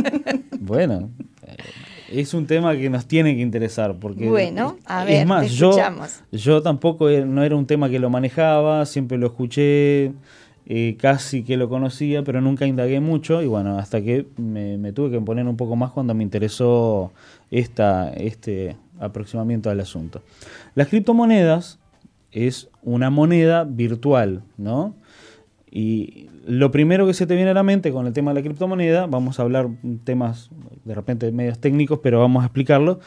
bueno, 0.60 1.10
eh, 1.46 1.56
es 2.10 2.34
un 2.34 2.44
tema 2.48 2.76
que 2.76 2.90
nos 2.90 3.06
tiene 3.06 3.36
que 3.36 3.40
interesar 3.40 3.94
porque 4.00 4.28
bueno, 4.28 4.78
a 4.86 5.04
ver, 5.04 5.20
es 5.20 5.26
más, 5.28 5.48
yo, 5.52 5.70
yo 6.32 6.60
tampoco 6.60 7.08
no 7.08 7.44
era 7.44 7.54
un 7.54 7.66
tema 7.66 7.88
que 7.88 8.00
lo 8.00 8.10
manejaba, 8.10 8.84
siempre 8.84 9.16
lo 9.16 9.28
escuché, 9.28 10.10
eh, 10.66 10.96
casi 10.98 11.44
que 11.44 11.56
lo 11.56 11.68
conocía, 11.68 12.24
pero 12.24 12.40
nunca 12.40 12.66
indagué 12.66 12.98
mucho 12.98 13.42
y 13.42 13.46
bueno, 13.46 13.78
hasta 13.78 14.00
que 14.02 14.26
me, 14.38 14.92
tuve 14.92 15.12
que 15.12 15.20
poner 15.20 15.46
un 15.46 15.56
poco 15.56 15.76
más 15.76 15.92
cuando 15.92 16.14
me 16.14 16.24
interesó 16.24 17.12
esta, 17.52 18.10
este 18.10 18.76
aproximamiento 18.98 19.70
al 19.70 19.78
asunto. 19.78 20.20
Las 20.74 20.88
criptomonedas 20.88 21.78
es 22.32 22.68
una 22.82 23.10
moneda 23.10 23.64
virtual, 23.64 24.42
¿no? 24.56 24.94
Y 25.70 26.28
lo 26.46 26.70
primero 26.70 27.06
que 27.06 27.14
se 27.14 27.26
te 27.26 27.36
viene 27.36 27.50
a 27.50 27.54
la 27.54 27.62
mente 27.62 27.92
con 27.92 28.06
el 28.06 28.12
tema 28.12 28.32
de 28.32 28.40
la 28.40 28.44
criptomoneda, 28.44 29.06
vamos 29.06 29.38
a 29.38 29.42
hablar 29.42 29.68
temas 30.04 30.50
de 30.84 30.94
repente 30.94 31.30
medios 31.30 31.58
técnicos, 31.58 32.00
pero 32.02 32.20
vamos 32.20 32.42
a 32.42 32.46
explicarlo, 32.46 32.98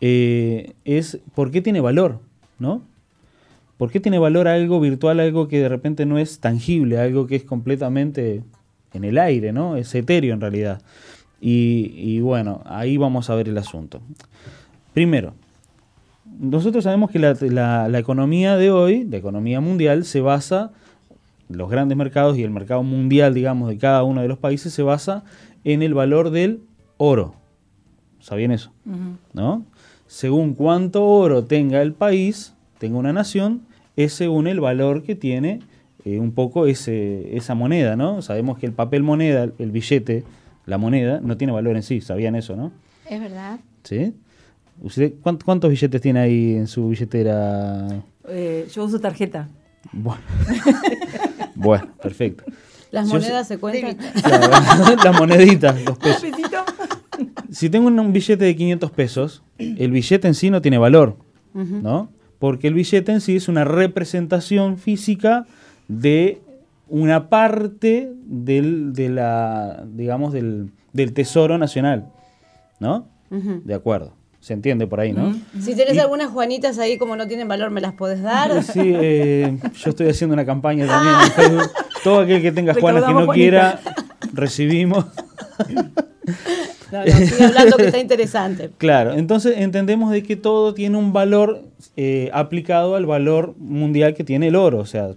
eh, 0.00 0.72
es 0.84 1.18
por 1.34 1.50
qué 1.50 1.62
tiene 1.62 1.80
valor, 1.80 2.20
¿no? 2.58 2.82
¿Por 3.78 3.90
qué 3.90 4.00
tiene 4.00 4.18
valor 4.18 4.46
algo 4.46 4.78
virtual, 4.78 5.20
algo 5.20 5.48
que 5.48 5.60
de 5.60 5.68
repente 5.68 6.06
no 6.06 6.18
es 6.18 6.38
tangible, 6.38 6.98
algo 6.98 7.26
que 7.26 7.36
es 7.36 7.44
completamente 7.44 8.42
en 8.92 9.04
el 9.04 9.18
aire, 9.18 9.52
¿no? 9.52 9.76
Es 9.76 9.94
etéreo 9.94 10.34
en 10.34 10.40
realidad. 10.40 10.82
Y, 11.40 12.20
bueno, 12.20 12.62
ahí 12.66 12.96
vamos 12.96 13.28
a 13.28 13.34
ver 13.34 13.48
el 13.48 13.58
asunto. 13.58 14.00
Primero, 14.94 15.34
nosotros 16.38 16.84
sabemos 16.84 17.10
que 17.10 17.18
la, 17.18 17.98
economía 17.98 18.56
de 18.56 18.70
hoy, 18.70 19.04
la 19.04 19.16
economía 19.16 19.60
mundial, 19.60 20.04
se 20.04 20.20
basa, 20.20 20.70
los 21.48 21.70
grandes 21.70 21.96
mercados 21.96 22.38
y 22.38 22.42
el 22.42 22.50
mercado 22.50 22.82
mundial, 22.82 23.34
digamos, 23.34 23.68
de 23.68 23.78
cada 23.78 24.04
uno 24.04 24.22
de 24.22 24.28
los 24.28 24.38
países, 24.38 24.72
se 24.72 24.82
basa 24.82 25.24
en 25.64 25.82
el 25.82 25.94
valor 25.94 26.30
del 26.30 26.60
oro. 26.96 27.34
¿Sabían 28.20 28.52
eso? 28.52 28.72
¿No? 29.32 29.64
Según 30.06 30.54
cuánto 30.54 31.04
oro 31.04 31.44
tenga 31.44 31.82
el 31.82 31.92
país, 31.92 32.54
tenga 32.78 32.98
una 32.98 33.12
nación, 33.12 33.62
es 33.96 34.12
según 34.12 34.46
el 34.46 34.60
valor 34.60 35.02
que 35.02 35.14
tiene 35.14 35.60
eh, 36.04 36.18
un 36.18 36.32
poco 36.32 36.66
ese, 36.66 37.36
esa 37.36 37.54
moneda, 37.54 37.96
¿no? 37.96 38.22
Sabemos 38.22 38.58
que 38.58 38.66
el 38.66 38.72
papel 38.72 39.02
moneda, 39.02 39.48
el 39.58 39.70
billete, 39.70 40.24
la 40.66 40.78
moneda, 40.78 41.20
no 41.22 41.36
tiene 41.36 41.52
valor 41.52 41.76
en 41.76 41.82
sí, 41.82 42.00
¿sabían 42.00 42.34
eso, 42.34 42.56
no? 42.56 42.72
Es 43.08 43.20
verdad. 43.20 43.60
¿Sí? 43.84 44.14
¿Usted 44.82 45.14
cuántos 45.22 45.70
billetes 45.70 46.00
tiene 46.00 46.20
ahí 46.20 46.56
en 46.56 46.66
su 46.66 46.88
billetera? 46.88 48.02
Eh, 48.28 48.68
yo 48.74 48.84
uso 48.84 48.98
tarjeta. 48.98 49.48
Bueno, 51.54 51.86
perfecto. 52.02 52.44
¿Las 52.90 53.06
monedas 53.06 53.46
se 53.46 53.58
cuentan? 53.58 53.96
las 55.04 55.18
moneditas, 55.18 55.82
los 55.84 55.98
pesos. 55.98 56.24
Si 57.50 57.70
tengo 57.70 57.86
un 57.86 58.12
billete 58.12 58.44
de 58.44 58.56
500 58.56 58.90
pesos, 58.90 59.42
el 59.58 59.92
billete 59.92 60.26
en 60.26 60.34
sí 60.34 60.50
no 60.50 60.60
tiene 60.60 60.78
valor, 60.78 61.16
¿no? 61.54 62.10
Porque 62.40 62.66
el 62.66 62.74
billete 62.74 63.12
en 63.12 63.20
sí 63.20 63.36
es 63.36 63.48
una 63.48 63.64
representación 63.64 64.78
física 64.78 65.46
de 65.86 66.40
una 66.88 67.28
parte 67.28 68.12
del, 68.24 68.92
de 68.94 69.10
la, 69.10 69.84
digamos, 69.86 70.32
del, 70.32 70.72
del 70.92 71.12
tesoro 71.12 71.56
nacional, 71.56 72.10
¿no? 72.80 73.06
De 73.30 73.74
acuerdo. 73.74 74.14
Se 74.42 74.54
entiende 74.54 74.88
por 74.88 74.98
ahí, 74.98 75.12
¿no? 75.12 75.36
Si 75.60 75.76
tienes 75.76 75.96
algunas 75.98 76.28
Juanitas 76.32 76.76
ahí 76.80 76.98
como 76.98 77.14
no 77.14 77.28
tienen 77.28 77.46
valor, 77.46 77.70
¿me 77.70 77.80
las 77.80 77.92
puedes 77.92 78.22
dar? 78.22 78.60
Sí, 78.64 78.80
eh, 78.82 79.56
yo 79.78 79.90
estoy 79.90 80.08
haciendo 80.08 80.34
una 80.34 80.44
campaña 80.44 80.84
también 80.84 81.14
en 81.14 81.30
Facebook. 81.30 81.70
Todo 82.02 82.20
aquel 82.22 82.42
que 82.42 82.50
tenga 82.50 82.74
Juanas 82.74 83.04
que 83.04 83.12
no 83.14 83.28
quiera, 83.28 83.78
recibimos. 84.32 85.06
No, 86.92 86.98
no, 87.06 87.10
sigue 87.10 87.44
hablando 87.46 87.78
que 87.78 87.86
está 87.86 87.98
interesante. 87.98 88.70
Claro, 88.76 89.14
entonces 89.14 89.56
entendemos 89.56 90.12
de 90.12 90.22
que 90.22 90.36
todo 90.36 90.74
tiene 90.74 90.98
un 90.98 91.14
valor 91.14 91.62
eh, 91.96 92.28
aplicado 92.34 92.96
al 92.96 93.06
valor 93.06 93.54
mundial 93.56 94.12
que 94.12 94.24
tiene 94.24 94.48
el 94.48 94.56
oro, 94.56 94.78
o 94.80 94.84
sea, 94.84 95.12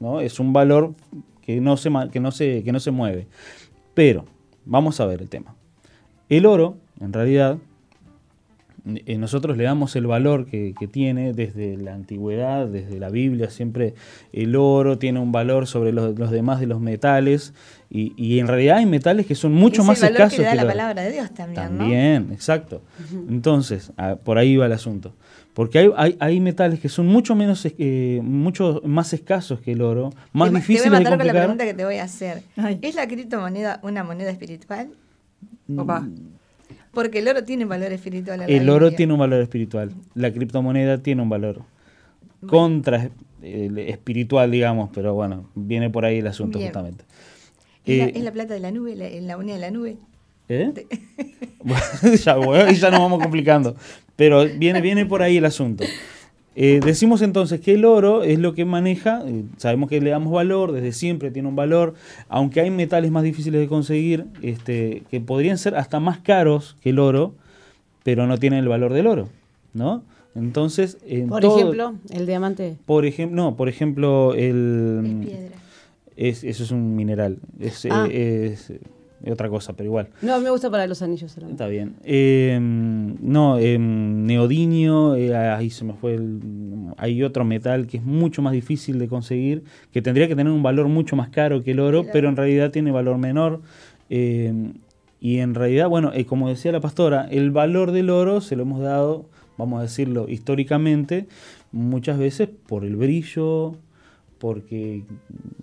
¿no? 0.00 0.22
es 0.22 0.40
un 0.40 0.54
valor 0.54 0.94
que 1.42 1.60
no 1.60 1.76
se, 1.76 1.90
ma- 1.90 2.10
que 2.10 2.18
no 2.18 2.30
se, 2.32 2.62
que 2.64 2.72
no 2.72 2.80
se 2.80 2.92
mueve. 2.92 3.26
Pero, 3.92 4.24
vamos 4.64 5.00
a 5.00 5.06
ver 5.06 5.20
el 5.20 5.28
tema. 5.28 5.54
El 6.30 6.46
oro, 6.46 6.78
en 6.98 7.12
realidad, 7.12 7.58
nosotros 8.84 9.56
le 9.56 9.64
damos 9.64 9.94
el 9.96 10.06
valor 10.06 10.46
que, 10.46 10.74
que 10.78 10.86
tiene 10.86 11.32
desde 11.32 11.76
la 11.76 11.94
antigüedad, 11.94 12.66
desde 12.66 12.98
la 12.98 13.10
Biblia, 13.10 13.50
siempre 13.50 13.94
el 14.32 14.56
oro 14.56 14.98
tiene 14.98 15.20
un 15.20 15.32
valor 15.32 15.66
sobre 15.66 15.92
los, 15.92 16.18
los 16.18 16.30
demás 16.30 16.60
de 16.60 16.66
los 16.66 16.80
metales 16.80 17.52
y, 17.90 18.12
y 18.16 18.38
en 18.38 18.46
realidad 18.46 18.78
hay 18.78 18.86
metales 18.86 19.26
que 19.26 19.34
son 19.34 19.52
mucho 19.52 19.82
Es 19.82 19.86
más 19.88 20.02
el 20.02 20.12
valor 20.12 20.28
escasos 20.28 20.36
que 20.36 20.42
le 20.42 20.44
da 20.44 20.50
que 20.50 20.56
la 20.56 20.62
el 20.62 20.68
oro. 20.68 20.76
palabra 20.76 21.02
de 21.02 21.12
Dios 21.12 21.32
también, 21.34 21.76
¿no? 21.76 21.78
También, 21.78 22.28
exacto. 22.32 22.82
Entonces, 23.28 23.92
ah, 23.96 24.16
por 24.22 24.38
ahí 24.38 24.56
va 24.56 24.66
el 24.66 24.72
asunto. 24.72 25.14
Porque 25.54 25.80
hay, 25.80 25.90
hay, 25.96 26.16
hay 26.20 26.40
metales 26.40 26.78
que 26.78 26.88
son 26.88 27.06
mucho 27.08 27.34
menos, 27.34 27.66
eh, 27.66 28.20
mucho 28.22 28.80
más 28.84 29.12
escasos 29.12 29.60
que 29.60 29.72
el 29.72 29.82
oro, 29.82 30.10
más 30.32 30.52
difíciles 30.52 30.84
Te 30.84 30.88
voy 30.90 30.96
a 30.96 30.98
de 31.00 31.04
matar 31.04 31.18
con 31.18 31.26
la 31.26 31.32
complicar. 31.32 31.42
pregunta 31.42 31.64
que 31.64 31.74
te 31.74 31.84
voy 31.84 31.96
a 31.96 32.04
hacer. 32.04 32.42
Ay. 32.56 32.78
¿Es 32.80 32.94
la 32.94 33.08
criptomoneda 33.08 33.80
una 33.82 34.04
moneda 34.04 34.30
espiritual? 34.30 34.90
Opa. 35.76 36.06
Porque 36.92 37.18
el 37.18 37.28
oro 37.28 37.44
tiene 37.44 37.64
un 37.64 37.70
valor 37.70 37.92
espiritual. 37.92 38.44
El 38.48 38.68
oro 38.70 38.92
tiene 38.92 39.12
un 39.12 39.18
valor 39.18 39.40
espiritual. 39.40 39.92
La 40.14 40.32
criptomoneda 40.32 40.98
tiene 40.98 41.22
un 41.22 41.28
valor 41.28 41.62
contra 42.46 43.10
el 43.42 43.78
espiritual, 43.78 44.50
digamos, 44.50 44.90
pero 44.92 45.14
bueno, 45.14 45.48
viene 45.54 45.90
por 45.90 46.04
ahí 46.04 46.18
el 46.18 46.26
asunto 46.26 46.58
Bien. 46.58 46.70
justamente. 46.70 47.04
¿Es, 47.84 47.98
la, 47.98 48.04
Eh, 48.04 48.12
es 48.14 48.22
la 48.22 48.32
plata 48.32 48.54
de 48.54 48.60
la 48.60 48.70
nube, 48.70 48.96
la, 48.96 49.08
la 49.08 49.36
moneda 49.36 49.54
de 49.54 49.60
la 49.60 49.70
nube? 49.70 49.96
¿Eh? 50.48 50.72
Ya, 52.24 52.36
bueno, 52.36 52.70
y 52.70 52.76
ya 52.76 52.90
nos 52.90 53.00
vamos 53.00 53.20
complicando. 53.22 53.76
Pero 54.16 54.46
viene, 54.46 54.80
viene 54.80 55.04
por 55.06 55.22
ahí 55.22 55.36
el 55.36 55.44
asunto. 55.44 55.84
Eh, 56.60 56.80
decimos 56.84 57.22
entonces 57.22 57.60
que 57.60 57.74
el 57.74 57.84
oro 57.84 58.24
es 58.24 58.40
lo 58.40 58.52
que 58.52 58.64
maneja, 58.64 59.22
eh, 59.24 59.44
sabemos 59.58 59.88
que 59.88 60.00
le 60.00 60.10
damos 60.10 60.32
valor, 60.32 60.72
desde 60.72 60.90
siempre 60.90 61.30
tiene 61.30 61.46
un 61.48 61.54
valor, 61.54 61.94
aunque 62.28 62.60
hay 62.60 62.70
metales 62.70 63.12
más 63.12 63.22
difíciles 63.22 63.60
de 63.60 63.68
conseguir, 63.68 64.24
este, 64.42 65.04
que 65.08 65.20
podrían 65.20 65.56
ser 65.56 65.76
hasta 65.76 66.00
más 66.00 66.18
caros 66.18 66.76
que 66.80 66.90
el 66.90 66.98
oro, 66.98 67.32
pero 68.02 68.26
no 68.26 68.38
tienen 68.38 68.58
el 68.58 68.68
valor 68.68 68.92
del 68.92 69.06
oro, 69.06 69.28
¿no? 69.72 70.02
Entonces, 70.34 70.98
en 71.06 71.28
Por 71.28 71.42
todo- 71.42 71.58
ejemplo, 71.58 71.94
el 72.10 72.26
diamante. 72.26 72.76
por 72.86 73.06
ejemplo, 73.06 73.36
no, 73.40 73.54
por 73.56 73.68
ejemplo, 73.68 74.34
el 74.34 75.20
Es 75.22 75.26
piedra. 75.28 75.56
es- 76.16 76.42
eso 76.44 76.64
es 76.64 76.70
un 76.72 76.96
mineral, 76.96 77.38
es, 77.60 77.84
eh, 77.84 77.88
Ah. 77.92 78.08
Es, 79.22 79.32
otra 79.32 79.48
cosa, 79.48 79.72
pero 79.74 79.86
igual. 79.86 80.08
No, 80.22 80.40
me 80.40 80.50
gusta 80.50 80.70
para 80.70 80.86
los 80.86 81.02
anillos 81.02 81.32
solamente. 81.32 81.62
Está 81.62 81.68
bien. 81.68 81.96
Eh, 82.04 82.58
no, 82.60 83.58
eh, 83.58 83.78
neodimio, 83.78 85.14
eh, 85.16 85.36
ahí 85.36 85.70
se 85.70 85.84
me 85.84 85.92
fue 85.94 86.14
el... 86.14 86.40
Hay 86.96 87.22
otro 87.22 87.44
metal 87.44 87.86
que 87.86 87.98
es 87.98 88.04
mucho 88.04 88.42
más 88.42 88.52
difícil 88.52 88.98
de 88.98 89.08
conseguir, 89.08 89.64
que 89.92 90.02
tendría 90.02 90.28
que 90.28 90.36
tener 90.36 90.52
un 90.52 90.62
valor 90.62 90.88
mucho 90.88 91.16
más 91.16 91.28
caro 91.30 91.62
que 91.62 91.72
el 91.72 91.80
oro, 91.80 92.02
Claro. 92.02 92.12
pero 92.12 92.28
en 92.28 92.36
realidad 92.36 92.70
tiene 92.70 92.90
valor 92.90 93.18
menor. 93.18 93.60
Eh, 94.10 94.72
y 95.20 95.38
en 95.38 95.54
realidad, 95.54 95.88
bueno, 95.88 96.12
eh, 96.14 96.24
como 96.24 96.48
decía 96.48 96.72
la 96.72 96.80
pastora, 96.80 97.26
el 97.30 97.50
valor 97.50 97.90
del 97.92 98.10
oro 98.10 98.40
se 98.40 98.56
lo 98.56 98.62
hemos 98.62 98.80
dado, 98.80 99.26
vamos 99.56 99.80
a 99.80 99.82
decirlo 99.82 100.28
históricamente, 100.28 101.26
muchas 101.72 102.18
veces 102.18 102.48
por 102.68 102.84
el 102.84 102.96
brillo, 102.96 103.74
porque 104.38 105.02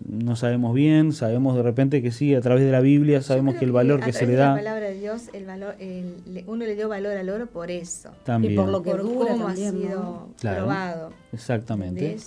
no 0.05 0.35
sabemos 0.35 0.73
bien, 0.73 1.13
sabemos 1.13 1.55
de 1.55 1.63
repente 1.63 2.01
que 2.01 2.11
sí, 2.11 2.35
a 2.35 2.41
través 2.41 2.63
de 2.65 2.71
la 2.71 2.81
Biblia 2.81 3.21
sabemos 3.21 3.55
que 3.55 3.63
el 3.65 3.71
valor 3.71 4.01
a 4.01 4.05
que 4.05 4.11
se 4.13 4.19
través 4.19 4.29
le 4.29 4.35
de 4.35 4.41
da 4.41 4.49
La 4.49 4.55
palabra 4.55 4.85
de 4.87 4.99
Dios, 4.99 5.29
el 5.33 5.45
valor, 5.45 5.75
el- 5.79 6.43
uno 6.47 6.65
le 6.65 6.75
dio 6.75 6.89
valor 6.89 7.15
al 7.17 7.29
oro 7.29 7.47
por 7.47 7.71
eso. 7.71 8.09
también. 8.23 8.53
Y 8.53 8.55
por 8.57 8.67
lo 8.69 8.83
que 8.83 8.91
por 8.91 9.01
dura 9.03 9.31
cómo 9.31 9.45
también, 9.45 9.69
ha 9.69 9.71
¿no? 9.73 9.79
sido 9.87 10.29
Claro. 10.39 10.57
probado. 10.65 11.13
Exactamente. 11.31 12.17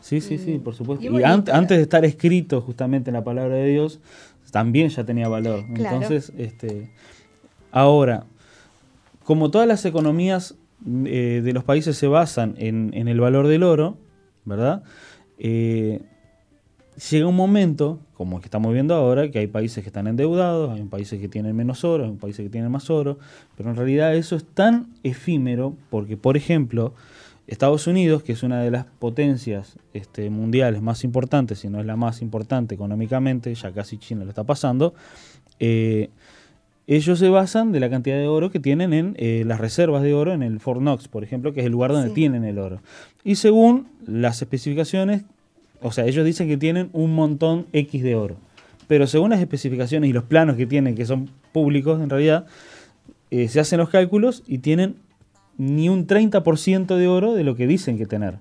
Sí, 0.00 0.20
sí, 0.20 0.38
sí, 0.38 0.58
por 0.58 0.74
supuesto. 0.74 1.04
y 1.04 1.22
antes 1.22 1.76
de 1.78 1.82
estar 1.82 2.04
escrito 2.04 2.60
justamente 2.60 3.10
en 3.10 3.14
la 3.14 3.22
palabra 3.22 3.54
de 3.54 3.68
Dios, 3.68 4.00
también 4.50 4.88
ya 4.88 5.04
tenía 5.04 5.28
valor. 5.28 5.64
Claro. 5.74 5.96
Entonces, 5.96 6.32
este, 6.36 6.90
ahora, 7.70 8.24
como 9.24 9.50
todas 9.52 9.68
las 9.68 9.84
economías 9.84 10.56
eh, 11.06 11.40
de 11.44 11.52
los 11.52 11.62
países 11.62 11.96
se 11.96 12.08
basan 12.08 12.54
en, 12.58 12.90
en 12.94 13.06
el 13.06 13.20
valor 13.20 13.46
del 13.46 13.62
oro, 13.62 13.96
¿verdad? 14.44 14.82
Eh, 15.38 16.00
llega 17.10 17.26
un 17.26 17.36
momento, 17.36 18.00
como 18.14 18.40
que 18.40 18.46
estamos 18.46 18.72
viendo 18.72 18.94
ahora, 18.94 19.30
que 19.30 19.38
hay 19.38 19.46
países 19.46 19.82
que 19.82 19.88
están 19.88 20.06
endeudados, 20.06 20.72
hay 20.72 20.84
países 20.84 21.20
que 21.20 21.28
tienen 21.28 21.56
menos 21.56 21.84
oro, 21.84 22.04
hay 22.04 22.12
países 22.12 22.44
que 22.44 22.50
tienen 22.50 22.70
más 22.70 22.90
oro, 22.90 23.18
pero 23.56 23.70
en 23.70 23.76
realidad 23.76 24.14
eso 24.14 24.36
es 24.36 24.44
tan 24.44 24.88
efímero 25.02 25.74
porque, 25.90 26.16
por 26.16 26.36
ejemplo, 26.36 26.94
Estados 27.46 27.86
Unidos, 27.86 28.22
que 28.22 28.32
es 28.32 28.42
una 28.42 28.62
de 28.62 28.70
las 28.70 28.84
potencias 28.84 29.76
este, 29.92 30.30
mundiales 30.30 30.80
más 30.80 31.04
importantes, 31.04 31.58
si 31.58 31.68
no 31.68 31.80
es 31.80 31.86
la 31.86 31.96
más 31.96 32.22
importante 32.22 32.74
económicamente, 32.74 33.54
ya 33.54 33.72
casi 33.72 33.98
China 33.98 34.24
lo 34.24 34.30
está 34.30 34.44
pasando, 34.44 34.94
eh, 35.58 36.10
ellos 36.96 37.18
se 37.18 37.28
basan 37.28 37.72
de 37.72 37.80
la 37.80 37.88
cantidad 37.90 38.16
de 38.16 38.26
oro 38.26 38.50
que 38.50 38.60
tienen 38.60 38.92
en 38.92 39.14
eh, 39.18 39.44
las 39.46 39.60
reservas 39.60 40.02
de 40.02 40.14
oro 40.14 40.32
en 40.32 40.42
el 40.42 40.58
Fort 40.60 40.80
Knox, 40.80 41.08
por 41.08 41.22
ejemplo, 41.24 41.52
que 41.52 41.60
es 41.60 41.66
el 41.66 41.72
lugar 41.72 41.92
donde 41.92 42.08
Sí. 42.08 42.14
tienen 42.14 42.44
el 42.44 42.58
oro. 42.58 42.80
Y 43.24 43.36
según 43.36 43.86
las 44.06 44.42
especificaciones, 44.42 45.22
o 45.80 45.92
sea, 45.92 46.06
ellos 46.06 46.24
dicen 46.24 46.48
que 46.48 46.56
tienen 46.56 46.90
un 46.92 47.14
montón 47.14 47.66
X 47.72 48.02
de 48.02 48.14
oro. 48.14 48.36
Pero 48.88 49.06
según 49.06 49.30
las 49.30 49.40
especificaciones 49.40 50.10
y 50.10 50.12
los 50.12 50.24
planos 50.24 50.56
que 50.56 50.66
tienen, 50.66 50.94
que 50.94 51.06
son 51.06 51.30
públicos 51.52 52.00
en 52.02 52.10
realidad, 52.10 52.46
eh, 53.30 53.48
se 53.48 53.60
hacen 53.60 53.78
los 53.78 53.88
cálculos 53.88 54.42
y 54.46 54.58
tienen 54.58 54.96
ni 55.56 55.88
un 55.88 56.06
30% 56.06 56.96
de 56.96 57.08
oro 57.08 57.34
de 57.34 57.44
lo 57.44 57.54
que 57.56 57.66
dicen 57.66 57.96
que 57.96 58.06
tener. 58.06 58.38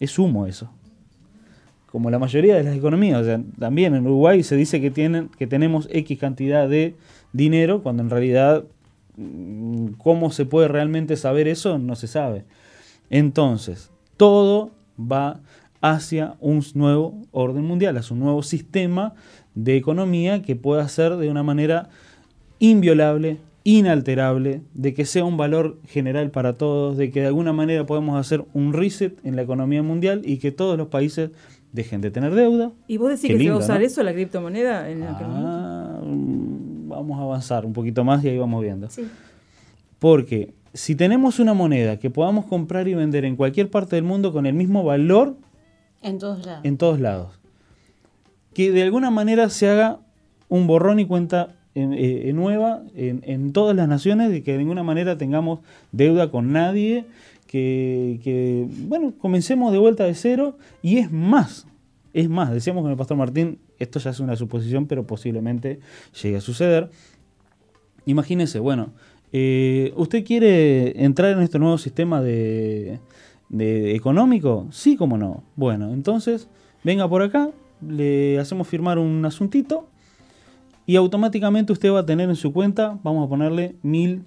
Es 0.00 0.18
humo 0.18 0.46
eso. 0.46 0.70
Como 1.90 2.10
la 2.10 2.18
mayoría 2.18 2.54
de 2.56 2.62
las 2.62 2.76
economías. 2.76 3.20
O 3.20 3.24
sea, 3.24 3.40
también 3.58 3.94
en 3.94 4.04
Uruguay 4.06 4.42
se 4.42 4.56
dice 4.56 4.80
que, 4.80 4.90
tienen, 4.90 5.28
que 5.38 5.46
tenemos 5.46 5.88
X 5.90 6.18
cantidad 6.18 6.68
de 6.68 6.94
dinero, 7.32 7.82
cuando 7.82 8.02
en 8.02 8.10
realidad 8.10 8.64
mm, 9.16 9.92
cómo 9.98 10.30
se 10.30 10.44
puede 10.44 10.68
realmente 10.68 11.16
saber 11.16 11.48
eso 11.48 11.78
no 11.78 11.96
se 11.96 12.06
sabe. 12.06 12.44
Entonces, 13.10 13.90
todo 14.16 14.70
va 14.98 15.40
hacia 15.80 16.36
un 16.40 16.64
nuevo 16.74 17.14
orden 17.32 17.64
mundial, 17.64 17.96
hacia 17.96 18.14
un 18.14 18.20
nuevo 18.20 18.42
sistema 18.42 19.14
de 19.54 19.76
economía 19.76 20.42
que 20.42 20.56
pueda 20.56 20.88
ser 20.88 21.16
de 21.16 21.28
una 21.28 21.42
manera 21.42 21.90
inviolable, 22.58 23.38
inalterable, 23.64 24.62
de 24.74 24.94
que 24.94 25.04
sea 25.04 25.24
un 25.24 25.36
valor 25.36 25.78
general 25.88 26.30
para 26.30 26.54
todos, 26.54 26.96
de 26.96 27.10
que 27.10 27.20
de 27.20 27.26
alguna 27.26 27.52
manera 27.52 27.84
podemos 27.84 28.18
hacer 28.18 28.44
un 28.54 28.72
reset 28.72 29.18
en 29.24 29.36
la 29.36 29.42
economía 29.42 29.82
mundial 29.82 30.22
y 30.24 30.38
que 30.38 30.52
todos 30.52 30.78
los 30.78 30.88
países 30.88 31.30
dejen 31.72 32.00
de 32.00 32.10
tener 32.10 32.34
deuda. 32.34 32.72
¿Y 32.86 32.98
vos 32.98 33.10
decís 33.10 33.30
Qué 33.30 33.38
que 33.38 33.44
se 33.44 33.50
va 33.50 33.56
a 33.56 33.58
usar 33.58 33.80
¿no? 33.80 33.86
eso, 33.86 34.02
la 34.02 34.12
criptomoneda? 34.12 34.88
En? 34.90 35.02
Ah, 35.02 35.81
vamos 37.02 37.18
a 37.18 37.22
avanzar 37.22 37.64
un 37.66 37.72
poquito 37.72 38.04
más 38.04 38.24
y 38.24 38.28
ahí 38.28 38.38
vamos 38.38 38.62
viendo. 38.62 38.88
Sí. 38.90 39.06
Porque 39.98 40.52
si 40.74 40.94
tenemos 40.94 41.38
una 41.38 41.54
moneda 41.54 41.98
que 41.98 42.10
podamos 42.10 42.46
comprar 42.46 42.88
y 42.88 42.94
vender 42.94 43.24
en 43.24 43.36
cualquier 43.36 43.70
parte 43.70 43.96
del 43.96 44.04
mundo 44.04 44.32
con 44.32 44.46
el 44.46 44.54
mismo 44.54 44.82
valor 44.84 45.36
En 46.02 46.18
todos 46.18 46.44
lados. 46.46 46.64
en 46.64 46.76
todos 46.78 46.98
lados, 47.00 47.38
que 48.54 48.70
de 48.72 48.82
alguna 48.82 49.10
manera 49.10 49.48
se 49.50 49.68
haga 49.68 50.00
un 50.48 50.66
borrón 50.66 50.98
y 50.98 51.06
cuenta 51.06 51.54
en- 51.74 51.92
eh, 51.94 52.28
eh, 52.28 52.32
nueva 52.32 52.82
en, 52.94 53.22
en 53.24 53.52
todas 53.52 53.74
las 53.76 53.88
naciones, 53.88 54.30
de 54.30 54.42
que 54.42 54.52
de 54.52 54.58
ninguna 54.58 54.82
manera 54.82 55.16
tengamos 55.16 55.60
deuda 55.92 56.30
con 56.30 56.52
nadie, 56.52 57.04
que, 57.46 58.20
que, 58.24 58.66
bueno, 58.88 59.12
comencemos 59.18 59.72
de 59.72 59.78
vuelta 59.78 60.04
de 60.04 60.14
cero 60.14 60.56
y 60.82 60.98
es 60.98 61.10
más, 61.12 61.66
es 62.14 62.28
más, 62.28 62.50
decíamos 62.50 62.82
con 62.82 62.90
el 62.90 62.96
pastor 62.96 63.16
Martín, 63.16 63.58
esto 63.78 63.98
ya 63.98 64.10
es 64.10 64.20
una 64.20 64.36
suposición, 64.36 64.86
pero 64.86 65.06
posiblemente 65.06 65.80
llegue 66.22 66.36
a 66.36 66.40
suceder. 66.40 66.90
Imagínese, 68.06 68.58
bueno, 68.58 68.92
eh, 69.32 69.92
¿usted 69.96 70.24
quiere 70.24 71.04
entrar 71.04 71.32
en 71.32 71.42
este 71.42 71.58
nuevo 71.58 71.78
sistema 71.78 72.20
de, 72.20 73.00
de 73.48 73.94
económico? 73.94 74.66
Sí, 74.70 74.96
como 74.96 75.16
no. 75.18 75.44
Bueno, 75.56 75.92
entonces 75.92 76.48
venga 76.84 77.08
por 77.08 77.22
acá, 77.22 77.50
le 77.86 78.38
hacemos 78.38 78.68
firmar 78.68 78.98
un 78.98 79.24
asuntito 79.24 79.88
y 80.86 80.96
automáticamente 80.96 81.72
usted 81.72 81.92
va 81.92 82.00
a 82.00 82.06
tener 82.06 82.28
en 82.28 82.36
su 82.36 82.52
cuenta, 82.52 82.98
vamos 83.02 83.26
a 83.26 83.28
ponerle 83.28 83.76
mil 83.82 84.24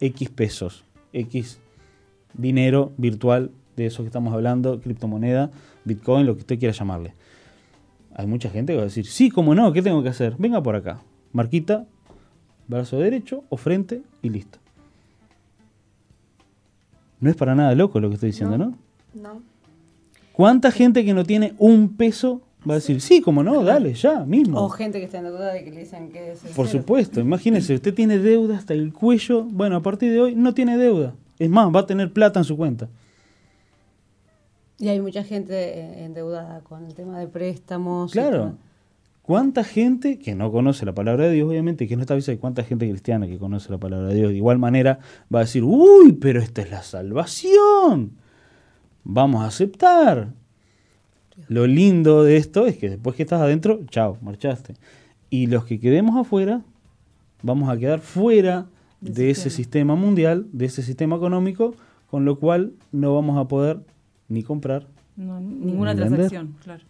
X 0.00 0.30
pesos, 0.30 0.84
X 1.12 1.60
dinero 2.34 2.92
virtual 2.96 3.50
de 3.76 3.86
eso 3.86 4.02
que 4.02 4.06
estamos 4.06 4.32
hablando, 4.32 4.80
criptomoneda, 4.80 5.50
Bitcoin, 5.84 6.26
lo 6.26 6.34
que 6.34 6.40
usted 6.40 6.58
quiera 6.58 6.72
llamarle. 6.72 7.14
Hay 8.20 8.26
mucha 8.26 8.50
gente 8.50 8.74
que 8.74 8.76
va 8.76 8.82
a 8.82 8.84
decir, 8.84 9.06
sí, 9.06 9.30
cómo 9.30 9.54
no, 9.54 9.72
¿qué 9.72 9.80
tengo 9.80 10.02
que 10.02 10.10
hacer? 10.10 10.34
Venga 10.36 10.62
por 10.62 10.76
acá, 10.76 11.00
marquita, 11.32 11.86
brazo 12.68 12.98
derecho 12.98 13.44
o 13.48 13.56
frente 13.56 14.02
y 14.20 14.28
listo. 14.28 14.58
No 17.18 17.30
es 17.30 17.36
para 17.36 17.54
nada 17.54 17.74
loco 17.74 17.98
lo 17.98 18.08
que 18.08 18.14
estoy 18.14 18.30
diciendo, 18.30 18.58
¿no? 18.58 18.74
No. 19.14 19.40
¿Cuánta 20.32 20.70
gente 20.70 21.02
que 21.02 21.14
no 21.14 21.24
tiene 21.24 21.54
un 21.58 21.96
peso 21.96 22.42
Va 22.68 22.74
a 22.74 22.76
decir, 22.76 23.00
sí, 23.00 23.22
como 23.22 23.42
no, 23.42 23.64
dale, 23.64 23.94
ya, 23.94 24.22
mismo. 24.26 24.60
O 24.62 24.68
gente 24.68 24.98
que 24.98 25.06
está 25.06 25.16
en 25.16 25.24
deuda 25.24 25.50
de 25.50 25.64
que 25.64 25.70
le 25.70 25.80
dicen 25.80 26.10
que 26.10 26.32
es 26.32 26.44
el 26.44 26.50
Por 26.50 26.66
cero. 26.66 26.80
supuesto, 26.80 27.18
imagínese, 27.18 27.74
usted 27.74 27.94
tiene 27.94 28.18
deuda 28.18 28.58
hasta 28.58 28.74
el 28.74 28.92
cuello, 28.92 29.44
bueno, 29.44 29.76
a 29.76 29.80
partir 29.80 30.12
de 30.12 30.20
hoy 30.20 30.34
no 30.34 30.52
tiene 30.52 30.76
deuda. 30.76 31.14
Es 31.38 31.48
más, 31.48 31.74
va 31.74 31.80
a 31.80 31.86
tener 31.86 32.12
plata 32.12 32.38
en 32.38 32.44
su 32.44 32.58
cuenta. 32.58 32.90
Y 34.80 34.88
hay 34.88 34.98
mucha 34.98 35.22
gente 35.22 35.54
eh, 35.54 36.04
endeudada 36.04 36.62
con 36.62 36.86
el 36.86 36.94
tema 36.94 37.18
de 37.18 37.28
préstamos. 37.28 38.12
Claro. 38.12 38.56
¿Cuánta 39.20 39.62
gente 39.62 40.18
que 40.18 40.34
no 40.34 40.50
conoce 40.50 40.86
la 40.86 40.94
palabra 40.94 41.26
de 41.26 41.32
Dios, 41.32 41.50
obviamente, 41.50 41.86
que 41.86 41.94
no 41.96 42.00
está 42.00 42.14
avisada, 42.14 42.34
y 42.34 42.38
cuánta 42.38 42.64
gente 42.64 42.88
cristiana 42.88 43.26
que 43.26 43.38
conoce 43.38 43.70
la 43.70 43.76
palabra 43.78 44.08
de 44.08 44.14
Dios? 44.14 44.30
De 44.30 44.38
igual 44.38 44.58
manera 44.58 44.98
va 45.32 45.40
a 45.40 45.42
decir, 45.42 45.62
uy, 45.62 46.14
pero 46.14 46.40
esta 46.40 46.62
es 46.62 46.70
la 46.70 46.82
salvación. 46.82 48.12
Vamos 49.04 49.42
a 49.42 49.48
aceptar. 49.48 50.32
Lo 51.48 51.66
lindo 51.66 52.24
de 52.24 52.38
esto 52.38 52.66
es 52.66 52.78
que 52.78 52.88
después 52.88 53.14
que 53.16 53.22
estás 53.22 53.42
adentro, 53.42 53.80
chao, 53.90 54.16
marchaste. 54.22 54.74
Y 55.28 55.46
los 55.46 55.66
que 55.66 55.78
quedemos 55.78 56.16
afuera, 56.16 56.62
vamos 57.42 57.68
a 57.68 57.76
quedar 57.76 58.00
fuera 58.00 58.66
de 59.02 59.30
ese 59.30 59.50
sistema 59.50 59.94
mundial, 59.94 60.46
de 60.52 60.64
ese 60.64 60.82
sistema 60.82 61.16
económico, 61.16 61.74
con 62.10 62.24
lo 62.24 62.38
cual 62.38 62.72
no 62.92 63.14
vamos 63.14 63.38
a 63.38 63.46
poder 63.46 63.80
ni 64.30 64.42
comprar. 64.42 64.86
No, 65.16 65.38
ninguna 65.38 65.92
Ni 65.92 66.00
vender. 66.00 66.18
transacción, 66.18 66.56
claro. 66.64 66.82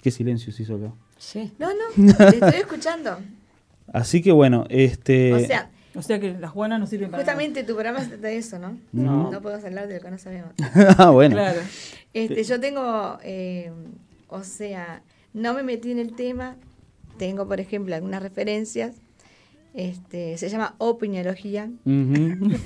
Qué 0.00 0.10
silencio 0.12 0.52
se 0.52 0.62
hizo 0.62 0.76
acá. 0.76 0.92
Sí. 1.18 1.52
No, 1.58 1.68
no, 1.70 2.14
te 2.16 2.26
estoy 2.36 2.60
escuchando. 2.60 3.18
Así 3.92 4.22
que 4.22 4.30
bueno, 4.30 4.66
este... 4.68 5.32
O 5.32 5.40
sea, 5.40 5.70
O 5.96 6.02
sea 6.02 6.20
que 6.20 6.34
las 6.34 6.50
Juanas 6.52 6.78
no 6.78 6.86
sirven 6.86 7.10
para 7.10 7.22
justamente 7.22 7.64
tu 7.64 7.72
programa 7.72 8.00
se 8.00 8.08
trata 8.10 8.28
de 8.28 8.36
eso, 8.36 8.58
¿no? 8.58 8.78
No. 8.92 9.30
No 9.32 9.40
podemos 9.40 9.64
hablar 9.64 9.88
de 9.88 9.96
lo 9.96 10.02
que 10.02 10.10
no 10.10 10.18
sabemos. 10.18 10.52
ah, 10.98 11.10
bueno. 11.10 11.34
Claro. 11.34 11.60
Este, 12.12 12.44
yo 12.44 12.60
tengo, 12.60 13.18
eh, 13.24 13.72
o 14.28 14.44
sea, 14.44 15.02
no 15.32 15.54
me 15.54 15.62
metí 15.62 15.90
en 15.90 15.98
el 15.98 16.14
tema. 16.14 16.56
Tengo, 17.18 17.48
por 17.48 17.60
ejemplo, 17.60 17.94
algunas 17.94 18.22
referencias. 18.22 18.96
Este, 19.72 20.36
se 20.38 20.48
llama 20.48 20.74
opiniología. 20.78 21.70
Ujú. 21.84 22.50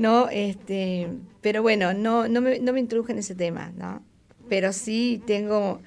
No, 0.00 0.28
este, 0.30 1.08
pero 1.42 1.60
bueno, 1.62 1.92
no, 1.92 2.26
no, 2.26 2.40
me, 2.40 2.58
no 2.58 2.72
me 2.72 2.80
introduje 2.80 3.12
en 3.12 3.18
ese 3.18 3.34
tema, 3.34 3.70
¿no? 3.76 4.02
Pero 4.48 4.72
sí 4.72 5.22
tengo 5.26 5.80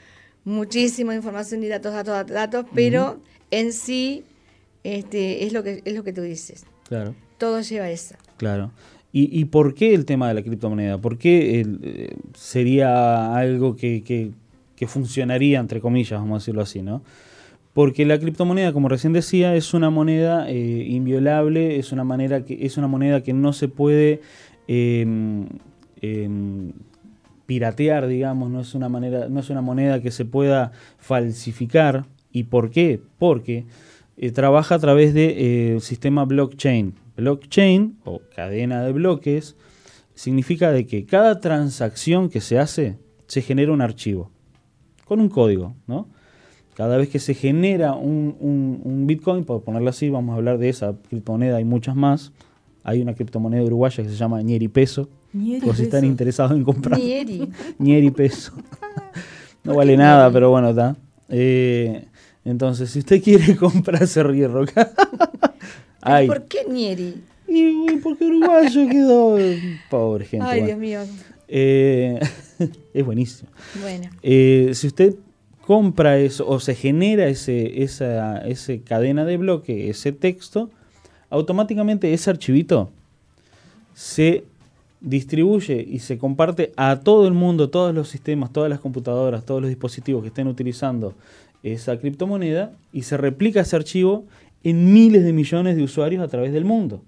muchísima 0.45 1.15
información 1.15 1.63
y 1.63 1.67
datos, 1.67 1.93
datos, 1.93 2.27
datos, 2.27 2.65
pero 2.75 3.19
en 3.49 3.73
sí 3.73 4.23
este, 4.83 5.45
es 5.45 5.51
lo 5.53 5.63
que 5.63 5.81
es 5.83 5.95
lo 5.95 6.03
que 6.03 6.13
tú 6.13 6.21
dices. 6.21 6.65
Claro, 6.87 7.15
Todo 7.37 7.61
lleva 7.61 7.85
a 7.85 7.91
eso. 7.91 8.15
claro. 8.37 8.71
¿Y, 9.11 9.39
y 9.39 9.45
por 9.45 9.73
qué 9.75 9.93
el 9.93 10.05
tema 10.05 10.27
de 10.27 10.33
la 10.35 10.41
criptomoneda? 10.43 10.97
¿Por 10.99 11.17
qué 11.19 11.61
el, 11.61 11.79
eh, 11.83 12.15
sería 12.35 13.35
algo 13.35 13.75
que, 13.75 14.03
que- 14.03 14.31
que 14.75 14.87
funcionaría, 14.87 15.59
entre 15.59 15.79
comillas, 15.81 16.19
vamos 16.19 16.35
a 16.35 16.39
decirlo 16.41 16.61
así, 16.63 16.81
¿no? 16.81 17.03
Porque 17.73 18.05
la 18.05 18.19
criptomoneda, 18.19 18.71
como 18.71 18.87
recién 18.87 19.13
decía, 19.13 19.55
es 19.55 19.73
una 19.73 19.89
moneda 19.89 20.49
eh, 20.49 20.85
inviolable, 20.87 21.79
es 21.79 21.91
una, 21.91 22.03
manera 22.03 22.45
que, 22.45 22.65
es 22.65 22.77
una 22.77 22.87
moneda 22.87 23.23
que 23.23 23.33
no 23.33 23.51
se 23.51 23.67
puede 23.67 24.21
em, 24.67 25.47
em, 26.01 26.73
piratear, 27.47 28.07
digamos, 28.07 28.51
no 28.51 28.61
es 28.61 28.75
una 28.75 28.89
manera, 28.89 29.27
no 29.27 29.39
es 29.39 29.49
una 29.49 29.61
moneda 29.61 30.01
que 30.01 30.11
se 30.11 30.23
pueda 30.23 30.71
falsificar. 30.97 32.05
¿Y 32.31 32.43
por 32.43 32.69
qué? 32.69 33.01
Porque 33.17 33.65
eh, 34.17 34.31
trabaja 34.31 34.75
a 34.75 34.79
través 34.79 35.15
del 35.15 35.81
sistema 35.81 36.25
blockchain. 36.25 36.93
Blockchain 37.17 37.97
o 38.05 38.21
cadena 38.35 38.83
de 38.83 38.91
bloques 38.91 39.55
significa 40.13 40.71
de 40.71 40.85
que 40.85 41.05
cada 41.05 41.39
transacción 41.39 42.29
que 42.29 42.41
se 42.41 42.59
hace 42.59 42.99
se 43.25 43.41
genera 43.41 43.71
un 43.71 43.81
archivo 43.81 44.31
con 45.05 45.19
un 45.19 45.29
código, 45.29 45.75
¿no? 45.87 46.07
Cada 46.75 46.97
vez 46.97 47.09
que 47.09 47.19
se 47.19 47.33
genera 47.33 47.93
un, 47.93 48.35
un- 48.39 48.81
un 48.83 49.07
Bitcoin, 49.07 49.43
por 49.45 49.61
ponerlo 49.63 49.89
así, 49.89 50.09
vamos 50.09 50.33
a 50.33 50.37
hablar 50.37 50.57
de 50.57 50.69
esa 50.69 50.95
criptomoneda, 51.09 51.57
hay 51.57 51.65
muchas 51.65 51.95
más. 51.95 52.31
Hay 52.83 53.01
una 53.01 53.13
criptomoneda 53.13 53.63
uruguaya 53.63 54.03
que 54.03 54.09
se 54.09 54.15
llama 54.15 54.41
Ñeri 54.41 54.67
Peso, 54.67 55.07
Ñeri 55.33 55.65
por 55.65 55.75
si 55.75 55.83
están 55.83 56.03
interesados 56.03 56.51
en 56.53 56.63
comprar. 56.63 56.99
Nieri. 56.99 57.47
Ñeri 57.79 58.11
Peso. 58.11 58.53
No 59.63 59.71
¿Por 59.71 59.77
vale 59.77 59.95
nada, 59.95 60.29
pero 60.29 60.49
bueno, 60.49 60.71
está. 60.71 60.97
Eh, 61.29 62.03
entonces, 62.43 62.89
si 62.89 62.99
usted 62.99 63.23
quiere 63.23 63.55
comprarse 63.57 64.21
Rierro 64.21 64.63
acá, 64.63 64.91
ay, 66.01 66.27
¿Por 66.27 66.43
qué 66.47 66.65
Nieri? 66.69 67.15
y 67.47 67.95
porque 68.03 68.25
uruguayo 68.25 68.89
quedó 68.89 69.37
pobre 69.89 70.25
gente. 70.25 70.45
Ay, 70.45 70.59
bueno. 70.63 70.65
Dios 70.65 70.79
mío. 70.79 70.99
Eh, 71.47 72.19
es 72.93 73.05
buenísimo. 73.05 73.49
Bueno, 73.81 74.09
Eh, 74.21 74.71
si 74.73 74.87
usted 74.87 75.15
compra 75.65 76.17
eso 76.17 76.47
o 76.47 76.59
se 76.59 76.75
genera 76.75 77.27
ese, 77.27 77.83
esa 77.83 78.43
cadena 78.85 79.23
de 79.25 79.37
bloque, 79.37 79.89
ese 79.89 80.11
texto, 80.11 80.69
automáticamente 81.29 82.13
ese 82.13 82.29
archivito 82.29 82.91
se 83.93 84.43
distribuye 84.99 85.85
y 85.87 85.99
se 85.99 86.17
comparte 86.17 86.73
a 86.75 86.99
todo 86.99 87.27
el 87.27 87.33
mundo, 87.33 87.69
todos 87.69 87.93
los 87.93 88.09
sistemas, 88.09 88.51
todas 88.51 88.69
las 88.69 88.79
computadoras, 88.79 89.45
todos 89.45 89.61
los 89.61 89.69
dispositivos 89.69 90.21
que 90.21 90.29
estén 90.29 90.47
utilizando 90.47 91.13
esa 91.61 91.97
criptomoneda 91.97 92.73
y 92.91 93.03
se 93.03 93.17
replica 93.17 93.61
ese 93.61 93.75
archivo 93.75 94.25
en 94.63 94.93
miles 94.93 95.23
de 95.23 95.33
millones 95.33 95.75
de 95.75 95.83
usuarios 95.83 96.23
a 96.23 96.27
través 96.27 96.51
del 96.51 96.65
mundo. 96.65 97.01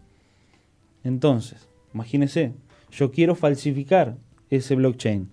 Entonces, 1.04 1.68
imagínese, 1.94 2.54
yo 2.92 3.12
quiero 3.12 3.36
falsificar 3.36 4.16
ese 4.50 4.76
blockchain. 4.76 5.30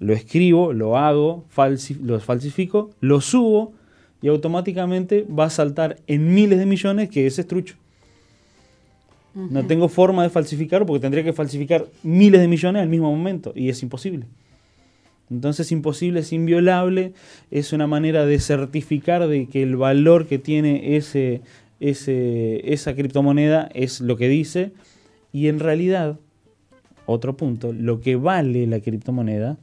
Lo 0.00 0.12
escribo, 0.12 0.72
lo 0.72 0.96
hago, 0.98 1.44
falsi- 1.54 2.00
lo 2.02 2.18
falsifico, 2.18 2.90
lo 3.00 3.20
subo 3.20 3.72
y 4.22 4.28
automáticamente 4.28 5.24
va 5.26 5.44
a 5.44 5.50
saltar 5.50 5.98
en 6.06 6.34
miles 6.34 6.58
de 6.58 6.66
millones 6.66 7.08
que 7.10 7.26
ese 7.26 7.42
es 7.42 7.46
trucho. 7.46 7.76
No 9.32 9.64
tengo 9.64 9.88
forma 9.88 10.24
de 10.24 10.30
falsificar 10.30 10.84
porque 10.84 11.00
tendría 11.00 11.22
que 11.22 11.32
falsificar 11.32 11.86
miles 12.02 12.40
de 12.40 12.48
millones 12.48 12.82
al 12.82 12.88
mismo 12.88 13.14
momento 13.14 13.52
y 13.54 13.68
es 13.68 13.80
imposible. 13.82 14.26
Entonces 15.30 15.66
es 15.66 15.72
imposible, 15.72 16.20
es 16.20 16.32
inviolable, 16.32 17.12
es 17.52 17.72
una 17.72 17.86
manera 17.86 18.26
de 18.26 18.40
certificar 18.40 19.28
de 19.28 19.46
que 19.46 19.62
el 19.62 19.76
valor 19.76 20.26
que 20.26 20.40
tiene 20.40 20.96
ese, 20.96 21.42
ese, 21.78 22.72
esa 22.72 22.96
criptomoneda 22.96 23.70
es 23.72 24.00
lo 24.00 24.16
que 24.16 24.28
dice 24.28 24.72
y 25.32 25.46
en 25.46 25.60
realidad, 25.60 26.18
otro 27.06 27.36
punto, 27.36 27.72
lo 27.72 28.00
que 28.00 28.16
vale 28.16 28.66
la 28.66 28.80
criptomoneda 28.80 29.56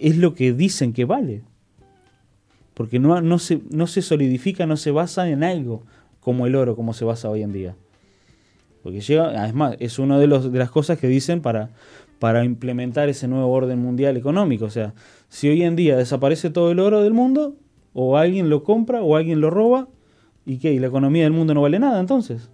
es 0.00 0.16
lo 0.16 0.34
que 0.34 0.52
dicen 0.52 0.92
que 0.92 1.04
vale. 1.04 1.42
Porque 2.74 2.98
no, 2.98 3.20
no, 3.20 3.38
se, 3.38 3.60
no 3.70 3.86
se 3.86 4.02
solidifica, 4.02 4.66
no 4.66 4.76
se 4.76 4.90
basa 4.90 5.28
en 5.28 5.44
algo 5.44 5.82
como 6.20 6.46
el 6.46 6.56
oro, 6.56 6.74
como 6.74 6.94
se 6.94 7.04
basa 7.04 7.28
hoy 7.28 7.42
en 7.42 7.52
día. 7.52 7.76
Porque 8.82 9.00
llega, 9.00 9.28
además, 9.42 9.76
es 9.78 9.98
una 9.98 10.18
de, 10.18 10.26
los, 10.26 10.50
de 10.50 10.58
las 10.58 10.70
cosas 10.70 10.98
que 10.98 11.06
dicen 11.06 11.42
para, 11.42 11.70
para 12.18 12.44
implementar 12.44 13.10
ese 13.10 13.28
nuevo 13.28 13.50
orden 13.52 13.78
mundial 13.78 14.16
económico. 14.16 14.64
O 14.64 14.70
sea, 14.70 14.94
si 15.28 15.48
hoy 15.48 15.62
en 15.62 15.76
día 15.76 15.96
desaparece 15.96 16.48
todo 16.48 16.70
el 16.70 16.80
oro 16.80 17.02
del 17.02 17.12
mundo, 17.12 17.56
o 17.92 18.16
alguien 18.16 18.48
lo 18.48 18.64
compra, 18.64 19.02
o 19.02 19.16
alguien 19.16 19.40
lo 19.40 19.50
roba, 19.50 19.88
¿y 20.46 20.58
qué? 20.58 20.72
¿Y 20.72 20.78
la 20.78 20.86
economía 20.86 21.24
del 21.24 21.32
mundo 21.32 21.52
no 21.52 21.60
vale 21.60 21.78
nada 21.78 22.00
entonces? 22.00 22.48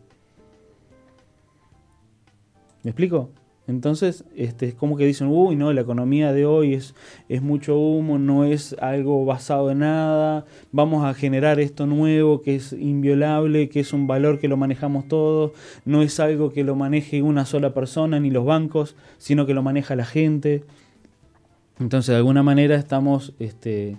¿Me 2.82 2.90
explico? 2.90 3.30
Entonces, 3.68 4.24
este, 4.36 4.68
es 4.68 4.74
como 4.74 4.96
que 4.96 5.04
dicen, 5.06 5.26
uy, 5.26 5.56
no, 5.56 5.72
la 5.72 5.80
economía 5.80 6.32
de 6.32 6.46
hoy 6.46 6.74
es, 6.74 6.94
es 7.28 7.42
mucho 7.42 7.76
humo, 7.76 8.16
no 8.18 8.44
es 8.44 8.76
algo 8.80 9.24
basado 9.24 9.72
en 9.72 9.80
nada, 9.80 10.44
vamos 10.70 11.04
a 11.04 11.14
generar 11.14 11.58
esto 11.58 11.86
nuevo 11.86 12.42
que 12.42 12.54
es 12.54 12.72
inviolable, 12.72 13.68
que 13.68 13.80
es 13.80 13.92
un 13.92 14.06
valor 14.06 14.38
que 14.38 14.46
lo 14.46 14.56
manejamos 14.56 15.08
todos, 15.08 15.50
no 15.84 16.02
es 16.02 16.20
algo 16.20 16.52
que 16.52 16.62
lo 16.62 16.76
maneje 16.76 17.22
una 17.22 17.44
sola 17.44 17.74
persona 17.74 18.20
ni 18.20 18.30
los 18.30 18.44
bancos, 18.44 18.94
sino 19.18 19.46
que 19.46 19.54
lo 19.54 19.62
maneja 19.62 19.96
la 19.96 20.06
gente. 20.06 20.62
Entonces, 21.80 22.12
de 22.12 22.16
alguna 22.16 22.44
manera 22.44 22.76
estamos 22.76 23.34
este, 23.40 23.96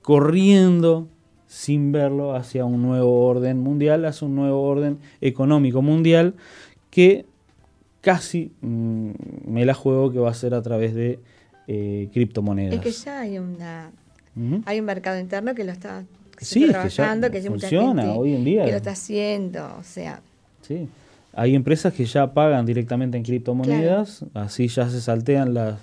corriendo 0.00 1.08
sin 1.46 1.92
verlo 1.92 2.34
hacia 2.34 2.64
un 2.64 2.80
nuevo 2.80 3.26
orden 3.26 3.58
mundial, 3.58 4.06
hacia 4.06 4.26
un 4.26 4.34
nuevo 4.34 4.62
orden 4.62 4.98
económico 5.20 5.82
mundial 5.82 6.36
que 6.90 7.26
casi 8.00 8.52
mm, 8.60 9.10
me 9.46 9.64
la 9.64 9.74
juego 9.74 10.10
que 10.12 10.18
va 10.18 10.30
a 10.30 10.34
ser 10.34 10.54
a 10.54 10.62
través 10.62 10.94
de 10.94 11.18
eh, 11.66 12.08
criptomonedas. 12.12 12.74
es 12.74 12.80
que 12.80 12.90
ya 12.92 13.20
hay 13.20 13.38
una 13.38 13.90
hay 14.64 14.80
un 14.80 14.86
mercado 14.86 15.18
interno 15.18 15.54
que 15.54 15.64
lo 15.64 15.72
está, 15.72 16.04
que 16.36 16.44
Sí, 16.44 16.64
está 16.64 16.78
es 16.78 16.84
que 16.84 16.88
ya 16.90 16.94
trabajando, 16.96 17.30
que 17.30 17.38
hay 17.38 17.48
mucha 17.50 17.68
funciona 17.68 18.02
gente 18.02 18.18
hoy 18.18 18.34
en 18.34 18.44
día. 18.44 18.64
que 18.64 18.70
lo 18.70 18.76
está 18.76 18.92
haciendo, 18.92 19.76
o 19.78 19.82
sea, 19.82 20.20
Sí. 20.62 20.88
Hay 21.32 21.54
empresas 21.54 21.92
que 21.92 22.04
ya 22.06 22.32
pagan 22.32 22.66
directamente 22.66 23.16
en 23.16 23.22
criptomonedas, 23.22 24.24
así 24.34 24.66
ya 24.68 24.88
se 24.88 25.00
saltean 25.00 25.54
las, 25.54 25.78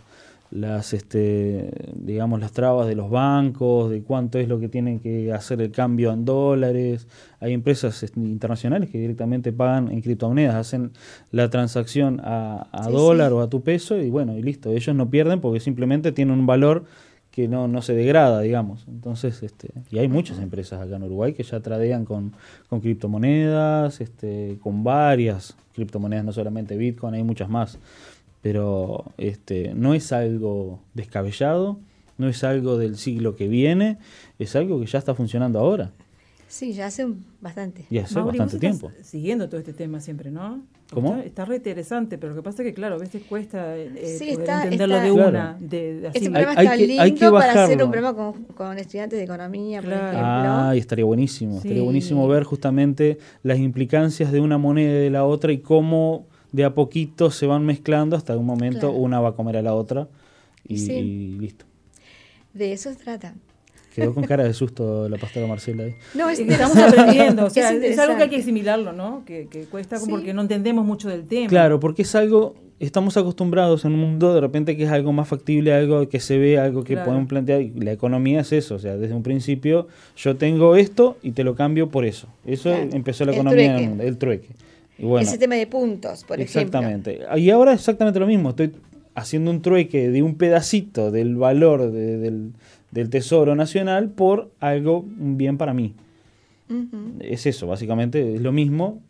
las 0.49 0.93
este, 0.93 1.69
digamos 1.93 2.39
las 2.39 2.51
trabas 2.51 2.87
de 2.87 2.95
los 2.95 3.09
bancos, 3.09 3.89
de 3.89 4.01
cuánto 4.01 4.39
es 4.39 4.47
lo 4.47 4.59
que 4.59 4.69
tienen 4.69 4.99
que 4.99 5.33
hacer 5.33 5.61
el 5.61 5.71
cambio 5.71 6.11
en 6.11 6.25
dólares. 6.25 7.07
Hay 7.39 7.53
empresas 7.53 8.01
este, 8.03 8.19
internacionales 8.19 8.89
que 8.89 8.99
directamente 8.99 9.51
pagan 9.51 9.91
en 9.91 10.01
criptomonedas, 10.01 10.55
hacen 10.55 10.91
la 11.31 11.49
transacción 11.49 12.21
a, 12.23 12.67
dólar 12.89 13.33
o 13.33 13.41
a 13.41 13.49
tu 13.49 13.61
peso 13.61 13.97
y 13.97 14.09
bueno, 14.09 14.37
y 14.37 14.41
listo, 14.41 14.71
ellos 14.71 14.95
no 14.95 15.09
pierden 15.09 15.41
porque 15.41 15.59
simplemente 15.59 16.11
tienen 16.11 16.39
un 16.39 16.45
valor 16.45 16.85
que 17.31 17.47
no, 17.47 17.67
no 17.67 17.83
se 17.83 17.93
degrada, 17.93 18.41
digamos. 18.41 18.85
Entonces, 18.87 19.43
este, 19.43 19.69
y 19.91 19.99
hay 19.99 20.07
muchas 20.07 20.39
empresas 20.39 20.81
acá 20.81 20.95
en 20.95 21.03
Uruguay 21.03 21.33
que 21.33 21.43
ya 21.43 21.59
tradean 21.59 22.03
con, 22.03 22.33
con 22.67 22.79
criptomonedas, 22.79 24.01
este, 24.01 24.57
con 24.61 24.83
varias 24.83 25.55
criptomonedas, 25.75 26.25
no 26.25 26.31
solamente 26.31 26.75
Bitcoin, 26.75 27.13
hay 27.13 27.23
muchas 27.23 27.47
más 27.47 27.77
pero 28.47 29.03
este, 29.17 29.73
no 29.75 29.93
es 29.93 30.13
algo 30.13 30.79
descabellado, 30.93 31.81
no 32.17 32.29
es 32.29 32.45
algo 32.45 32.77
del 32.77 32.97
siglo 32.97 33.35
que 33.35 33.49
viene, 33.49 33.97
es 34.39 34.55
algo 34.55 34.79
que 34.79 34.85
ya 34.85 34.99
está 34.99 35.13
funcionando 35.13 35.59
ahora. 35.59 35.91
Sí, 36.47 36.71
ya 36.71 36.85
hace 36.85 37.05
bastante. 37.41 37.83
Y 37.89 37.97
hace 37.97 38.17
bastante 38.21 38.57
tiempo. 38.57 38.89
Siguiendo 39.03 39.49
todo 39.49 39.59
este 39.59 39.73
tema 39.73 39.99
siempre, 39.99 40.31
¿no? 40.31 40.61
¿Cómo? 40.93 41.17
Está, 41.17 41.43
re 41.43 41.57
interesante, 41.57 42.17
pero 42.17 42.33
lo 42.33 42.41
que 42.41 42.43
pasa 42.45 42.63
es 42.63 42.69
que, 42.69 42.73
claro, 42.73 42.95
a 42.95 42.99
veces 42.99 43.21
cuesta 43.27 43.77
eh, 43.77 44.17
entenderlo 44.21 45.01
de 45.01 45.11
una. 45.11 45.57
De, 45.59 46.09
Este 46.13 46.31
programa 46.31 46.53
está 46.53 46.75
lindo 46.77 47.33
para 47.33 47.65
hacer 47.65 47.83
un 47.83 47.91
programa 47.91 48.15
con, 48.15 48.43
con, 48.45 48.77
estudiantes 48.79 49.19
de 49.19 49.25
economía, 49.25 49.81
por 49.81 49.91
ejemplo. 49.91 50.19
Ah, 50.23 50.71
y 50.73 50.77
estaría 50.77 51.03
buenísimo. 51.03 51.57
Estaría 51.57 51.83
buenísimo 51.83 52.25
ver 52.29 52.45
justamente 52.45 53.17
las 53.43 53.59
implicancias 53.59 54.31
de 54.31 54.39
una 54.39 54.57
moneda 54.57 54.89
y 54.89 55.03
de 55.03 55.09
la 55.09 55.25
otra 55.25 55.51
y 55.51 55.57
cómo 55.57 56.27
de 56.51 56.63
a 56.63 56.73
poquito 56.73 57.31
se 57.31 57.45
van 57.45 57.65
mezclando 57.65 58.15
hasta 58.15 58.37
un 58.37 58.45
momento 58.45 58.91
una 58.91 59.19
va 59.19 59.29
a 59.29 59.31
comer 59.33 59.57
a 59.57 59.61
la 59.61 59.73
otra 59.73 60.07
y, 60.67 61.37
listo. 61.39 61.65
De 62.53 62.73
eso 62.73 62.91
se 62.91 62.97
trata. 62.97 63.33
Quedó 63.93 64.13
con 64.13 64.23
cara 64.25 64.43
de 64.43 64.53
susto 64.53 65.09
la 65.09 65.17
pastora 65.17 65.47
Marcela 65.47 65.83
ahí. 65.83 65.95
No, 66.13 66.29
estamos 66.29 66.77
aprendiendo, 66.77 67.45
o 67.45 67.49
sea, 67.51 67.71
es, 67.71 67.97
algo 67.97 68.17
que 68.17 68.23
hay 68.23 68.29
que 68.29 68.37
asimilarlo, 68.37 68.93
¿no? 68.93 69.23
Que, 69.25 69.47
cuesta 69.71 69.97
porque 70.07 70.33
no 70.33 70.41
entendemos 70.41 70.85
mucho 70.85 71.09
del 71.09 71.25
tema. 71.25 71.47
Claro, 71.47 71.79
porque 71.79 72.03
es 72.03 72.13
algo, 72.15 72.55
estamos 72.79 73.17
acostumbrados 73.17 73.85
en 73.85 73.93
un 73.93 73.99
mundo 73.99 74.33
de 74.33 74.41
repente 74.41 74.77
que 74.77 74.83
es 74.83 74.91
algo 74.91 75.13
más 75.13 75.27
factible, 75.27 75.73
algo 75.73 76.07
que 76.09 76.19
se 76.19 76.37
ve, 76.37 76.59
algo 76.59 76.83
que 76.83 76.97
podemos 76.97 77.27
plantear. 77.27 77.61
Y 77.61 77.71
la 77.71 77.91
economía 77.91 78.41
es 78.41 78.51
eso, 78.51 78.75
o 78.75 78.79
sea, 78.79 78.97
desde 78.97 79.15
un 79.15 79.23
principio 79.23 79.87
yo 80.15 80.35
tengo 80.35 80.75
esto 80.75 81.17
y 81.23 81.31
te 81.31 81.43
lo 81.43 81.55
cambio 81.55 81.89
por 81.89 82.05
eso. 82.05 82.27
Eso 82.45 82.71
empezó 82.71 83.25
la 83.25 83.33
economía 83.33 83.65
en 83.65 83.83
el 83.83 83.89
mundo, 83.89 84.03
el 84.03 84.17
trueque. 84.17 84.49
Ese 84.97 85.37
tema 85.37 85.55
de 85.55 85.67
puntos, 85.67 86.23
por 86.23 86.39
ejemplo. 86.39 86.61
Exactamente. 86.61 87.19
Y 87.37 87.49
ahora 87.49 87.73
es 87.73 87.79
exactamente 87.79 88.19
lo 88.19 88.27
mismo. 88.27 88.49
Estoy 88.49 88.73
haciendo 89.15 89.51
un 89.51 89.61
trueque 89.61 90.09
de 90.09 90.21
un 90.23 90.35
pedacito 90.35 91.11
del 91.11 91.35
valor 91.35 91.91
del, 91.91 92.53
tesoro 93.09 93.55
nacional 93.55 94.09
por 94.09 94.51
algo, 94.59 94.99
un 94.99 95.37
bien 95.37 95.57
para 95.57 95.73
mí. 95.73 95.93
Es 97.19 97.45
eso, 97.45 97.67
básicamente, 97.67 98.35
es 98.35 98.41
lo 98.41 98.51
mismo, 98.51 99.01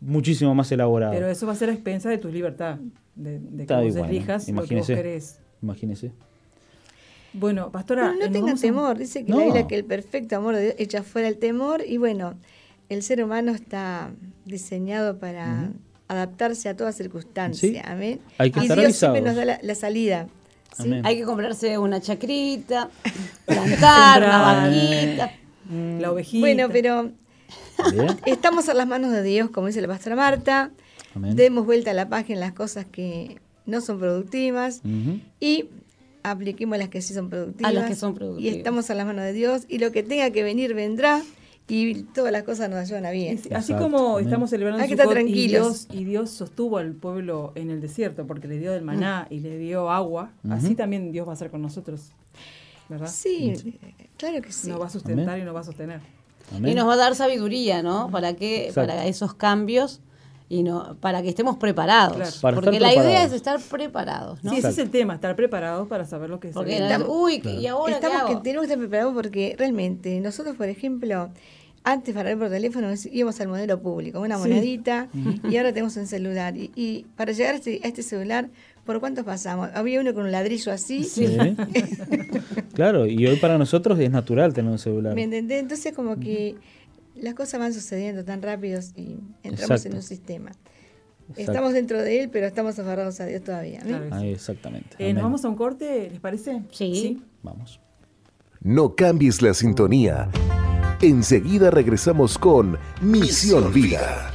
muchísimo 0.00 0.54
más 0.54 0.70
elaborado. 0.72 1.12
Pero 1.14 1.28
eso 1.28 1.46
va 1.46 1.52
a 1.52 1.56
ser 1.56 1.70
a 1.70 1.72
expensa 1.72 2.10
de 2.10 2.18
tu 2.18 2.28
libertad, 2.28 2.78
de, 3.14 3.38
de 3.38 3.66
que 3.66 3.74
vos 3.74 3.96
elijas 3.96 4.48
lo 4.48 4.64
que 4.64 4.76
vos 4.76 4.86
querés. 4.86 5.40
Imagínese. 5.62 6.12
Bueno, 7.32 7.70
pastora. 7.70 8.14
no 8.14 8.30
tenga 8.30 8.54
temor, 8.54 8.96
dice 8.98 9.24
que 9.24 9.32
la 9.32 9.66
que 9.66 9.74
el 9.74 9.84
perfecto 9.84 10.36
amor 10.36 10.54
de 10.56 10.62
Dios 10.62 10.74
echa 10.78 11.02
fuera 11.02 11.28
el 11.28 11.38
temor 11.38 11.82
y 11.86 11.98
bueno, 11.98 12.34
el 12.88 13.02
ser 13.02 13.22
humano 13.22 13.52
está 13.52 14.10
diseñado 14.44 15.18
para 15.18 15.70
adaptarse 16.08 16.68
a 16.68 16.76
toda 16.76 16.92
circunstancia. 16.92 17.82
Amén. 17.86 18.20
Hay 18.38 18.50
que 18.50 18.60
y 18.60 18.68
Dios 18.68 18.96
siempre 18.96 19.22
nos 19.22 19.36
da 19.36 19.58
la, 19.60 19.74
salida. 19.74 20.28
Hay 21.04 21.16
que 21.16 21.24
comprarse 21.24 21.78
una 21.78 22.00
chacrita, 22.00 22.90
plantar, 23.46 24.22
una 24.22 24.38
vaquita, 24.42 25.32
mm. 25.68 26.00
la 26.00 26.12
ovejita. 26.12 26.40
Bueno, 26.40 26.68
pero 26.70 27.10
estamos 28.26 28.68
a 28.68 28.74
las 28.74 28.86
manos 28.86 29.10
de 29.10 29.22
Dios, 29.22 29.50
como 29.50 29.66
dice 29.66 29.80
la 29.80 29.88
pastora 29.88 30.16
Marta. 30.16 30.70
Demos 31.14 31.64
vuelta 31.64 31.92
a 31.92 31.94
la 31.94 32.10
página 32.10 32.34
en 32.34 32.40
las 32.40 32.52
cosas 32.52 32.84
que 32.84 33.40
no 33.64 33.80
son 33.80 33.98
productivas 33.98 34.82
y 35.40 35.70
apliquemos 36.22 36.76
las 36.76 36.90
que 36.90 37.00
sí 37.00 37.14
son 37.14 37.30
productivas. 37.30 37.70
A 37.70 37.74
las 37.74 37.88
que 37.88 37.96
son 37.96 38.14
productivas. 38.14 38.54
Y 38.54 38.58
estamos 38.58 38.90
a 38.90 38.94
las 38.94 39.06
manos 39.06 39.24
de 39.24 39.32
Dios 39.32 39.62
y 39.66 39.78
lo 39.78 39.92
que 39.92 40.02
tenga 40.02 40.30
que 40.30 40.42
venir 40.42 40.74
vendrá 40.74 41.22
y 41.68 42.02
todas 42.02 42.32
las 42.32 42.44
cosas 42.44 42.70
nos 42.70 42.78
ayudan 42.78 43.06
a 43.06 43.10
bien. 43.10 43.40
Así 43.54 43.74
como 43.74 44.18
estamos 44.20 44.50
celebrando 44.50 44.82
Hay 44.82 44.88
que 44.88 44.94
estar 44.94 45.08
tranquilos. 45.08 45.88
Y 45.90 46.04
Dios, 46.04 46.30
sostuvo 46.30 46.78
al 46.78 46.92
pueblo 46.92 47.52
en 47.56 47.70
el 47.70 47.80
desierto 47.80 48.26
porque 48.26 48.46
le 48.46 48.58
dio 48.58 48.72
del 48.72 48.82
maná 48.82 49.26
mm. 49.28 49.34
y 49.34 49.40
le 49.40 49.58
dio 49.58 49.90
agua, 49.90 50.32
así 50.48 50.74
también 50.74 51.12
Dios 51.12 51.26
va 51.26 51.32
a 51.32 51.34
hacer 51.34 51.50
con 51.50 51.62
nosotros. 51.62 52.12
¿Verdad? 52.88 53.10
Sí, 53.12 53.78
claro 54.16 54.40
que 54.42 54.52
sí. 54.52 54.68
Nos 54.68 54.80
va 54.80 54.86
a 54.86 54.90
sustentar 54.90 55.38
y 55.38 55.42
nos 55.42 55.54
va 55.54 55.60
a 55.60 55.64
sostener. 55.64 56.00
Y 56.64 56.74
nos 56.74 56.86
va 56.86 56.94
a 56.94 56.96
dar 56.96 57.16
sabiduría, 57.16 57.82
¿no? 57.82 58.10
Para 58.10 58.34
que 58.34 58.70
para 58.74 59.06
esos 59.06 59.34
cambios 59.34 60.00
y 60.48 60.62
no 60.62 60.96
para 61.00 61.22
que 61.22 61.28
estemos 61.28 61.56
preparados. 61.56 62.38
Porque 62.40 62.78
la 62.80 62.94
idea 62.94 63.24
es 63.24 63.32
estar 63.32 63.60
preparados, 63.60 64.42
¿no? 64.44 64.50
Sí, 64.52 64.58
ese 64.58 64.68
es 64.68 64.78
el 64.78 64.90
tema, 64.90 65.14
estar 65.14 65.34
preparados 65.34 65.88
para 65.88 66.04
saber 66.04 66.30
lo 66.30 66.40
que 66.40 66.48
es. 66.48 66.56
uy, 67.06 67.42
y 67.44 67.66
ahora 67.66 67.94
estamos 67.94 68.22
que 68.24 68.36
tenemos 68.36 68.66
que 68.66 68.72
estar 68.72 68.78
preparados 68.78 69.14
porque 69.14 69.56
realmente 69.58 70.20
nosotros, 70.20 70.56
por 70.56 70.68
ejemplo, 70.68 71.30
antes 71.86 72.14
para 72.14 72.30
ver 72.30 72.38
por 72.38 72.50
teléfono 72.50 72.88
íbamos 73.12 73.40
al 73.40 73.48
modelo 73.48 73.80
público, 73.80 74.20
una 74.20 74.38
monedita, 74.38 75.08
y 75.48 75.56
ahora 75.56 75.72
tenemos 75.72 75.96
un 75.96 76.06
celular. 76.06 76.54
Y, 76.56 77.06
para 77.16 77.32
llegar 77.32 77.54
a 77.54 77.58
este, 77.58 77.86
este, 77.86 78.02
celular, 78.02 78.48
¿por 78.84 78.98
cuántos 78.98 79.24
pasamos? 79.24 79.70
Había 79.72 80.00
uno 80.00 80.12
con 80.12 80.24
un 80.24 80.32
ladrillo 80.32 80.72
así. 80.72 81.04
Sí. 81.04 81.26
claro, 82.74 83.06
y 83.06 83.24
hoy 83.26 83.36
para 83.36 83.56
nosotros 83.56 83.98
es 84.00 84.10
natural 84.10 84.52
tener 84.52 84.70
un 84.70 84.78
celular. 84.78 85.14
¿Me 85.14 85.22
entendés? 85.22 85.60
Entonces 85.60 85.92
como 85.94 86.18
que 86.18 86.56
las 87.16 87.34
cosas 87.34 87.60
van 87.60 87.72
sucediendo 87.72 88.24
tan 88.24 88.42
rápidos 88.42 88.92
y 88.96 89.18
entramos 89.42 89.84
en 89.86 89.94
un 89.94 90.02
sistema. 90.02 90.52
Estamos 91.34 91.72
dentro 91.72 92.00
de 92.02 92.22
él, 92.22 92.30
pero 92.30 92.46
estamos 92.46 92.78
aferrados 92.78 93.20
a 93.20 93.26
Dios 93.26 93.42
todavía. 93.42 93.80
exactamente. 94.22 94.96
Eh, 94.98 95.12
¿Nos 95.12 95.22
vamos 95.22 95.44
a 95.44 95.48
un 95.48 95.56
corte, 95.56 96.08
les 96.10 96.20
parece? 96.20 96.62
sí. 96.70 97.22
Vamos. 97.42 97.80
No 98.60 98.96
cambies 98.96 99.42
la 99.42 99.54
sintonía. 99.54 100.28
Enseguida 101.00 101.70
regresamos 101.70 102.36
con 102.36 102.78
Misión 103.00 103.72
Vida. 103.72 104.32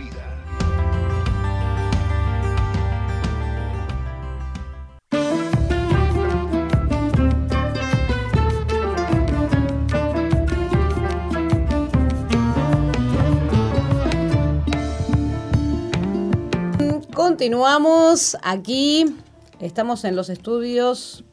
Continuamos 17.42 18.38
aquí, 18.44 19.16
estamos 19.60 20.04
en 20.04 20.16
los 20.16 20.30
estudios 20.30 21.24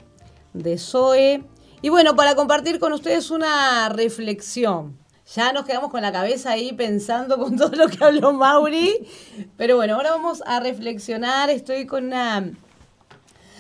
de 0.55 0.79
Zoe 0.79 1.45
y 1.83 1.91
bueno, 1.91 2.17
para 2.17 2.35
compartir 2.35 2.79
con 2.79 2.95
ustedes 2.95 3.31
una 3.31 3.91
reflexión 3.91 4.97
ya 5.35 5.53
nos 5.53 5.67
quedamos 5.67 5.91
con 5.91 6.01
la 6.01 6.11
cabeza 6.11 6.53
ahí 6.53 6.73
pensando 6.73 7.37
con 7.37 7.57
todo 7.59 7.77
lo 7.77 7.89
que 7.89 8.03
habló 8.03 8.33
Mauri. 8.33 9.07
Pero 9.59 9.77
bueno, 9.77 9.97
ahora 9.97 10.13
vamos 10.13 10.43
a 10.47 10.61
reflexionar. 10.61 11.51
Estoy 11.51 11.85
con 11.85 12.07
una 12.07 12.53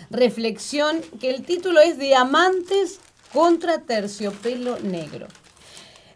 reflexión 0.09 1.03
que 1.21 1.29
el 1.29 1.43
título 1.43 1.81
es 1.81 1.99
Diamantes 1.99 2.99
contra 3.31 3.83
terciopelo 3.83 4.79
negro. 4.79 5.29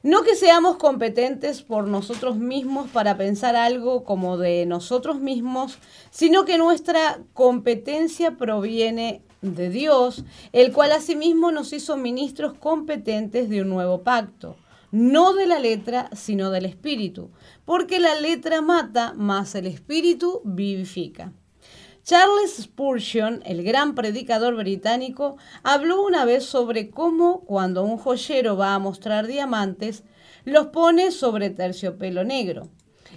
No 0.03 0.23
que 0.23 0.35
seamos 0.35 0.77
competentes 0.77 1.63
por 1.63 1.87
nosotros 1.87 2.37
mismos 2.37 2.91
para 2.91 3.17
pensar 3.17 3.55
algo 3.55 4.05
como 4.05 4.37
de 4.37 4.67
nosotros 4.67 5.21
mismos, 5.21 5.79
sino 6.11 6.45
que 6.45 6.59
nuestra 6.59 7.21
competencia 7.35 8.37
proviene 8.37 9.23
de 9.43 9.71
Dios, 9.71 10.25
el 10.53 10.73
cual 10.73 10.93
asimismo 10.93 11.53
nos 11.53 11.73
hizo 11.73 11.97
ministros 11.97 12.55
competentes 12.55 13.49
de 13.49 13.63
un 13.63 13.69
nuevo 13.69 14.03
pacto 14.03 14.57
no 14.93 15.33
de 15.33 15.47
la 15.47 15.59
letra, 15.59 16.11
sino 16.15 16.51
del 16.51 16.67
espíritu, 16.67 17.31
porque 17.65 17.99
la 17.99 18.15
letra 18.15 18.61
mata, 18.61 19.15
mas 19.17 19.55
el 19.55 19.67
espíritu 19.67 20.43
vivifica. 20.45 21.33
Charles 22.05 22.57
Spurgeon, 22.57 23.43
el 23.47 23.63
gran 23.63 23.95
predicador 23.95 24.57
británico, 24.57 25.37
habló 25.63 26.03
una 26.03 26.25
vez 26.25 26.45
sobre 26.45 26.91
cómo 26.91 27.43
cuando 27.45 27.85
un 27.85 27.97
joyero 27.97 28.57
va 28.57 28.75
a 28.75 28.81
mostrar 28.81 29.29
diamantes, 29.29 30.03
los 30.45 30.67
pone 30.69 31.13
sobre 31.13 31.51
terciopelo 31.51 32.25
negro. 32.25 32.71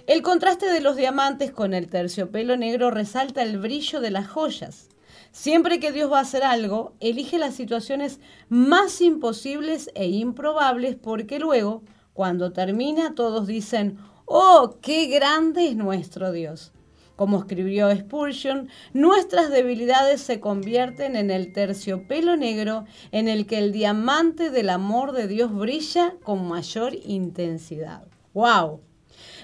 El 0.06 0.22
contraste 0.22 0.66
de 0.66 0.80
los 0.80 0.94
diamantes 0.94 1.50
con 1.50 1.74
el 1.74 1.88
terciopelo 1.88 2.56
negro 2.56 2.92
resalta 2.92 3.42
el 3.42 3.58
brillo 3.58 4.00
de 4.00 4.12
las 4.12 4.28
joyas. 4.28 4.88
Siempre 5.32 5.80
que 5.80 5.90
Dios 5.90 6.12
va 6.12 6.18
a 6.18 6.22
hacer 6.22 6.44
algo, 6.44 6.94
elige 7.00 7.38
las 7.38 7.54
situaciones 7.54 8.20
más 8.48 9.00
imposibles 9.00 9.90
e 9.96 10.06
improbables 10.06 10.94
porque 10.94 11.40
luego, 11.40 11.82
cuando 12.12 12.52
termina, 12.52 13.16
todos 13.16 13.48
dicen, 13.48 13.98
oh, 14.26 14.78
qué 14.80 15.06
grande 15.06 15.66
es 15.66 15.76
nuestro 15.76 16.30
Dios. 16.30 16.72
Como 17.16 17.38
escribió 17.38 17.94
Spurgeon, 17.96 18.68
nuestras 18.92 19.50
debilidades 19.50 20.20
se 20.20 20.38
convierten 20.38 21.16
en 21.16 21.30
el 21.30 21.52
terciopelo 21.52 22.36
negro 22.36 22.84
en 23.10 23.28
el 23.28 23.46
que 23.46 23.58
el 23.58 23.72
diamante 23.72 24.50
del 24.50 24.68
amor 24.68 25.12
de 25.12 25.26
Dios 25.26 25.54
brilla 25.54 26.14
con 26.22 26.46
mayor 26.46 26.94
intensidad. 27.06 28.04
¡Wow! 28.34 28.80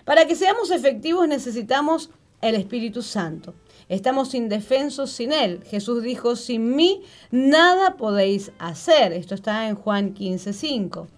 Para 0.04 0.26
que 0.26 0.36
seamos 0.36 0.70
efectivos 0.70 1.26
necesitamos 1.26 2.10
el 2.42 2.56
Espíritu 2.56 3.02
Santo. 3.02 3.54
Estamos 3.88 4.34
indefensos 4.34 5.10
sin 5.10 5.32
Él. 5.32 5.62
Jesús 5.64 6.02
dijo, 6.02 6.36
sin 6.36 6.76
mí 6.76 7.02
nada 7.30 7.96
podéis 7.96 8.52
hacer. 8.58 9.12
Esto 9.12 9.34
está 9.34 9.68
en 9.68 9.76
Juan 9.76 10.14
15:5. 10.14 11.08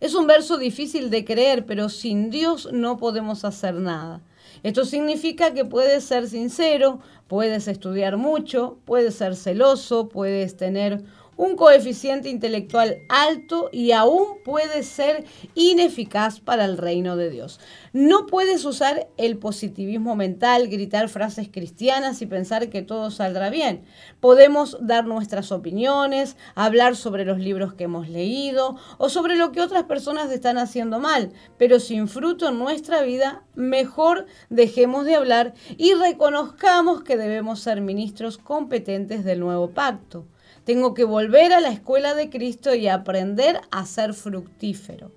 Es 0.00 0.14
un 0.14 0.26
verso 0.26 0.58
difícil 0.58 1.08
de 1.10 1.24
creer, 1.24 1.64
pero 1.66 1.88
sin 1.88 2.30
Dios 2.30 2.68
no 2.72 2.98
podemos 2.98 3.44
hacer 3.44 3.74
nada. 3.74 4.20
Esto 4.66 4.84
significa 4.84 5.54
que 5.54 5.64
puedes 5.64 6.02
ser 6.02 6.28
sincero, 6.28 6.98
puedes 7.28 7.68
estudiar 7.68 8.16
mucho, 8.16 8.80
puedes 8.84 9.14
ser 9.14 9.36
celoso, 9.36 10.08
puedes 10.08 10.56
tener 10.56 11.04
un 11.36 11.56
coeficiente 11.56 12.28
intelectual 12.28 13.02
alto 13.08 13.68
y 13.72 13.92
aún 13.92 14.38
puede 14.44 14.82
ser 14.82 15.24
ineficaz 15.54 16.40
para 16.40 16.64
el 16.64 16.78
reino 16.78 17.16
de 17.16 17.30
Dios. 17.30 17.60
No 17.92 18.26
puedes 18.26 18.64
usar 18.64 19.08
el 19.16 19.38
positivismo 19.38 20.16
mental, 20.16 20.68
gritar 20.68 21.08
frases 21.08 21.48
cristianas 21.50 22.22
y 22.22 22.26
pensar 22.26 22.68
que 22.68 22.82
todo 22.82 23.10
saldrá 23.10 23.50
bien. 23.50 23.84
Podemos 24.20 24.78
dar 24.80 25.06
nuestras 25.06 25.52
opiniones, 25.52 26.36
hablar 26.54 26.96
sobre 26.96 27.24
los 27.24 27.38
libros 27.38 27.74
que 27.74 27.84
hemos 27.84 28.08
leído 28.08 28.76
o 28.98 29.08
sobre 29.08 29.36
lo 29.36 29.52
que 29.52 29.60
otras 29.60 29.84
personas 29.84 30.30
están 30.30 30.58
haciendo 30.58 31.00
mal, 31.00 31.32
pero 31.58 31.80
sin 31.80 32.08
fruto 32.08 32.48
en 32.48 32.58
nuestra 32.58 33.02
vida, 33.02 33.44
mejor 33.54 34.26
dejemos 34.50 35.04
de 35.04 35.16
hablar 35.16 35.54
y 35.76 35.94
reconozcamos 35.94 37.02
que 37.02 37.16
debemos 37.16 37.60
ser 37.60 37.80
ministros 37.80 38.38
competentes 38.38 39.24
del 39.24 39.40
nuevo 39.40 39.70
pacto. 39.70 40.26
Tengo 40.66 40.94
que 40.94 41.04
volver 41.04 41.52
a 41.52 41.60
la 41.60 41.68
escuela 41.68 42.16
de 42.16 42.28
Cristo 42.28 42.74
y 42.74 42.88
aprender 42.88 43.60
a 43.70 43.86
ser 43.86 44.14
fructífero. 44.14 45.12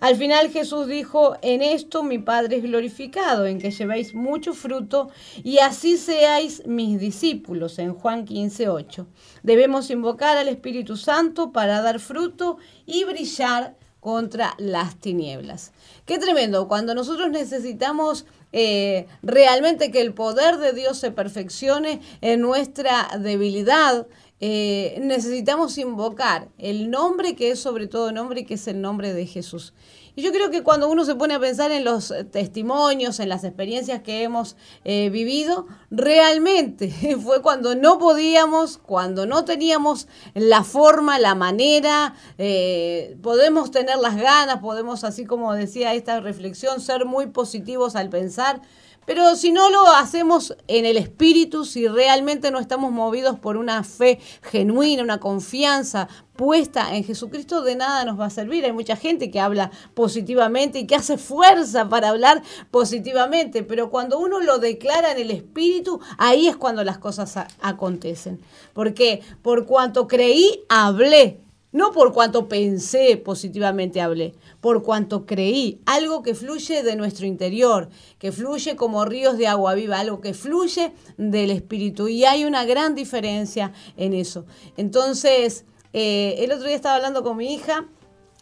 Al 0.00 0.16
final 0.16 0.50
Jesús 0.50 0.88
dijo, 0.88 1.36
en 1.40 1.62
esto 1.62 2.02
mi 2.02 2.18
Padre 2.18 2.56
es 2.56 2.64
glorificado, 2.64 3.46
en 3.46 3.60
que 3.60 3.70
llevéis 3.70 4.12
mucho 4.12 4.54
fruto 4.54 5.08
y 5.44 5.58
así 5.58 5.98
seáis 5.98 6.66
mis 6.66 6.98
discípulos, 6.98 7.78
en 7.78 7.94
Juan 7.94 8.24
15, 8.24 8.68
8. 8.68 9.06
Debemos 9.44 9.88
invocar 9.90 10.36
al 10.36 10.48
Espíritu 10.48 10.96
Santo 10.96 11.52
para 11.52 11.80
dar 11.80 12.00
fruto 12.00 12.58
y 12.84 13.04
brillar 13.04 13.76
contra 14.00 14.54
las 14.58 14.96
tinieblas. 14.96 15.72
Qué 16.06 16.18
tremendo, 16.18 16.66
cuando 16.66 16.94
nosotros 16.94 17.30
necesitamos 17.30 18.26
eh, 18.52 19.06
realmente 19.22 19.90
que 19.90 20.00
el 20.00 20.14
poder 20.14 20.56
de 20.56 20.72
Dios 20.72 20.98
se 20.98 21.10
perfeccione 21.10 22.00
en 22.20 22.40
nuestra 22.40 23.08
debilidad, 23.18 24.06
eh, 24.40 24.98
necesitamos 25.02 25.76
invocar 25.78 26.48
el 26.58 26.90
nombre 26.90 27.34
que 27.34 27.50
es 27.50 27.58
sobre 27.58 27.86
todo 27.88 28.12
nombre, 28.12 28.46
que 28.46 28.54
es 28.54 28.68
el 28.68 28.80
nombre 28.80 29.12
de 29.12 29.26
Jesús. 29.26 29.74
Y 30.18 30.22
yo 30.22 30.32
creo 30.32 30.50
que 30.50 30.64
cuando 30.64 30.88
uno 30.88 31.04
se 31.04 31.14
pone 31.14 31.34
a 31.34 31.38
pensar 31.38 31.70
en 31.70 31.84
los 31.84 32.12
testimonios, 32.32 33.20
en 33.20 33.28
las 33.28 33.44
experiencias 33.44 34.02
que 34.02 34.24
hemos 34.24 34.56
eh, 34.84 35.10
vivido, 35.10 35.68
realmente 35.92 36.90
fue 37.22 37.40
cuando 37.40 37.76
no 37.76 37.98
podíamos, 37.98 38.78
cuando 38.78 39.26
no 39.26 39.44
teníamos 39.44 40.08
la 40.34 40.64
forma, 40.64 41.20
la 41.20 41.36
manera, 41.36 42.16
eh, 42.36 43.16
podemos 43.22 43.70
tener 43.70 43.98
las 43.98 44.16
ganas, 44.16 44.58
podemos, 44.58 45.04
así 45.04 45.24
como 45.24 45.52
decía 45.52 45.94
esta 45.94 46.18
reflexión, 46.18 46.80
ser 46.80 47.04
muy 47.04 47.26
positivos 47.26 47.94
al 47.94 48.08
pensar, 48.08 48.60
pero 49.08 49.36
si 49.36 49.52
no 49.52 49.70
lo 49.70 49.86
hacemos 49.86 50.54
en 50.66 50.84
el 50.84 50.98
espíritu, 50.98 51.64
si 51.64 51.88
realmente 51.88 52.50
no 52.50 52.58
estamos 52.58 52.92
movidos 52.92 53.38
por 53.38 53.56
una 53.56 53.82
fe 53.82 54.18
genuina, 54.42 55.02
una 55.02 55.18
confianza 55.18 56.10
puesta 56.36 56.94
en 56.94 57.04
Jesucristo, 57.04 57.62
de 57.62 57.74
nada 57.74 58.04
nos 58.04 58.20
va 58.20 58.26
a 58.26 58.30
servir. 58.30 58.66
Hay 58.66 58.72
mucha 58.72 58.96
gente 58.96 59.30
que 59.30 59.40
habla 59.40 59.70
positivamente 59.94 60.80
y 60.80 60.86
que 60.86 60.94
hace 60.94 61.16
fuerza 61.16 61.88
para 61.88 62.10
hablar 62.10 62.42
positivamente, 62.70 63.62
pero 63.62 63.88
cuando 63.88 64.18
uno 64.18 64.40
lo 64.40 64.58
declara 64.58 65.12
en 65.12 65.20
el 65.20 65.30
espíritu, 65.30 66.00
ahí 66.18 66.46
es 66.46 66.58
cuando 66.58 66.84
las 66.84 66.98
cosas 66.98 67.34
acontecen. 67.62 68.38
Porque 68.74 69.22
por 69.40 69.64
cuanto 69.64 70.06
creí, 70.06 70.64
hablé. 70.68 71.40
No 71.70 71.92
por 71.92 72.12
cuanto 72.12 72.48
pensé 72.48 73.18
positivamente 73.18 74.00
hablé, 74.00 74.34
por 74.60 74.82
cuanto 74.82 75.24
creí, 75.24 75.80
algo 75.86 76.22
que 76.22 76.34
fluye 76.34 76.82
de 76.82 76.96
nuestro 76.96 77.26
interior, 77.26 77.88
que 78.18 78.32
fluye 78.32 78.76
como 78.76 79.04
ríos 79.04 79.38
de 79.38 79.46
agua 79.46 79.74
viva, 79.74 80.00
algo 80.00 80.20
que 80.20 80.34
fluye 80.34 80.92
del 81.16 81.50
espíritu. 81.50 82.08
Y 82.08 82.24
hay 82.24 82.44
una 82.44 82.64
gran 82.64 82.94
diferencia 82.94 83.72
en 83.96 84.14
eso. 84.14 84.46
Entonces, 84.76 85.64
eh, 85.92 86.36
el 86.38 86.52
otro 86.52 86.66
día 86.66 86.76
estaba 86.76 86.96
hablando 86.96 87.22
con 87.22 87.36
mi 87.36 87.54
hija 87.54 87.86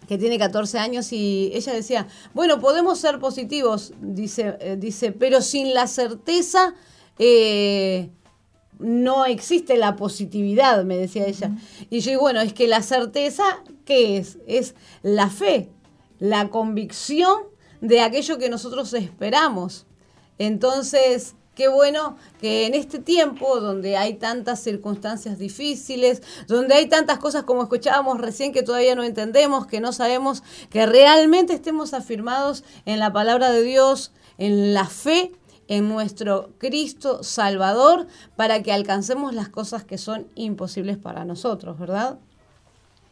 que 0.08 0.18
tiene 0.18 0.38
14 0.38 0.78
años 0.78 1.12
y 1.12 1.50
ella 1.52 1.72
decía, 1.72 2.06
bueno, 2.32 2.60
podemos 2.60 2.98
ser 2.98 3.18
positivos, 3.18 3.92
dice, 4.00 4.56
eh, 4.60 4.76
dice 4.78 5.12
pero 5.12 5.42
sin 5.42 5.74
la 5.74 5.88
certeza 5.88 6.74
eh, 7.18 8.10
no 8.78 9.24
existe 9.24 9.76
la 9.76 9.96
positividad, 9.96 10.84
me 10.84 10.96
decía 10.96 11.26
ella. 11.26 11.56
Y 11.90 12.00
yo 12.00 12.18
bueno, 12.20 12.40
es 12.40 12.52
que 12.52 12.68
la 12.68 12.82
certeza, 12.82 13.44
¿qué 13.84 14.18
es? 14.18 14.38
Es 14.46 14.74
la 15.02 15.30
fe, 15.30 15.70
la 16.18 16.48
convicción 16.50 17.42
de 17.80 18.00
aquello 18.00 18.38
que 18.38 18.48
nosotros 18.48 18.92
esperamos. 18.94 19.86
Entonces, 20.38 21.34
qué 21.54 21.68
bueno 21.68 22.16
que 22.40 22.66
en 22.66 22.74
este 22.74 22.98
tiempo 22.98 23.60
donde 23.60 23.96
hay 23.96 24.14
tantas 24.14 24.62
circunstancias 24.62 25.38
difíciles, 25.38 26.22
donde 26.46 26.74
hay 26.74 26.88
tantas 26.88 27.18
cosas 27.18 27.44
como 27.44 27.62
escuchábamos 27.62 28.20
recién 28.20 28.52
que 28.52 28.62
todavía 28.62 28.94
no 28.94 29.02
entendemos, 29.02 29.66
que 29.66 29.80
no 29.80 29.92
sabemos, 29.92 30.42
que 30.70 30.86
realmente 30.86 31.54
estemos 31.54 31.94
afirmados 31.94 32.64
en 32.84 32.98
la 32.98 33.12
palabra 33.12 33.50
de 33.50 33.62
Dios, 33.62 34.12
en 34.38 34.74
la 34.74 34.86
fe 34.86 35.32
en 35.68 35.88
nuestro 35.88 36.50
Cristo 36.58 37.22
Salvador 37.22 38.06
para 38.36 38.62
que 38.62 38.72
alcancemos 38.72 39.34
las 39.34 39.48
cosas 39.48 39.84
que 39.84 39.98
son 39.98 40.28
imposibles 40.34 40.96
para 40.96 41.24
nosotros, 41.24 41.78
¿verdad? 41.78 42.18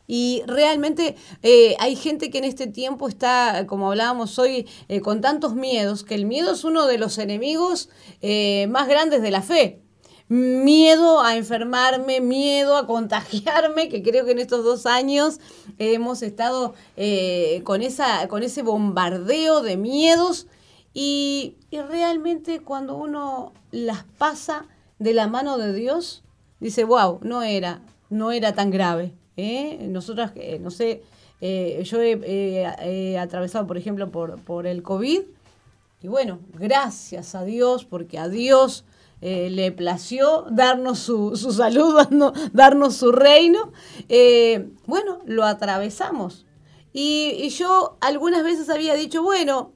Y 0.06 0.42
realmente 0.46 1.16
eh, 1.42 1.76
hay 1.78 1.96
gente 1.96 2.30
que 2.30 2.38
en 2.38 2.44
este 2.44 2.66
tiempo 2.66 3.08
está, 3.08 3.66
como 3.66 3.90
hablábamos 3.90 4.38
hoy, 4.38 4.68
eh, 4.88 5.00
con 5.00 5.20
tantos 5.20 5.54
miedos, 5.54 6.04
que 6.04 6.14
el 6.14 6.26
miedo 6.26 6.52
es 6.52 6.64
uno 6.64 6.86
de 6.86 6.98
los 6.98 7.18
enemigos 7.18 7.88
eh, 8.20 8.66
más 8.68 8.86
grandes 8.86 9.22
de 9.22 9.30
la 9.30 9.42
fe. 9.42 9.80
Miedo 10.28 11.20
a 11.22 11.36
enfermarme, 11.36 12.20
miedo 12.20 12.76
a 12.76 12.86
contagiarme, 12.86 13.88
que 13.88 14.02
creo 14.02 14.24
que 14.24 14.32
en 14.32 14.38
estos 14.38 14.64
dos 14.64 14.86
años 14.86 15.38
hemos 15.78 16.22
estado 16.22 16.74
con, 17.62 17.82
esa, 17.82 18.26
con 18.28 18.42
ese 18.42 18.62
bombardeo 18.62 19.60
de 19.60 19.76
miedos 19.76 20.46
y, 20.94 21.56
realmente 21.72 22.60
cuando 22.60 22.96
uno 22.96 23.52
las 23.72 24.04
pasa 24.16 24.66
de 25.00 25.12
la 25.12 25.26
mano 25.26 25.58
de 25.58 25.74
Dios, 25.74 26.22
dice, 26.60 26.84
wow, 26.84 27.18
no 27.22 27.42
era, 27.42 27.82
no 28.10 28.30
era 28.30 28.54
tan 28.54 28.70
grave. 28.70 29.12
¿Eh? 29.36 29.78
Nosotras, 29.88 30.32
eh, 30.36 30.58
no 30.60 30.70
sé, 30.70 31.02
eh, 31.40 31.82
yo 31.84 32.00
he, 32.00 33.18
atravesado, 33.18 33.66
por 33.66 33.76
ejemplo, 33.76 34.10
por, 34.10 34.38
por 34.40 34.66
el 34.66 34.82
COVID. 34.82 35.22
Y 36.02 36.08
bueno, 36.08 36.38
gracias 36.52 37.34
a 37.34 37.44
Dios, 37.44 37.84
porque 37.84 38.18
a 38.18 38.28
Dios 38.28 38.84
le 39.20 39.72
plació 39.72 40.44
darnos 40.50 40.98
su, 40.98 41.34
su 41.36 41.50
salud, 41.50 41.94
darnos, 42.52 42.94
su 42.96 43.10
reino. 43.10 43.72
bueno, 44.86 45.20
lo 45.24 45.44
atravesamos. 45.44 46.44
Y, 46.92 47.36
y, 47.38 47.48
yo 47.48 47.96
algunas 48.02 48.44
veces 48.44 48.68
había 48.68 48.94
dicho, 48.94 49.22
bueno, 49.22 49.72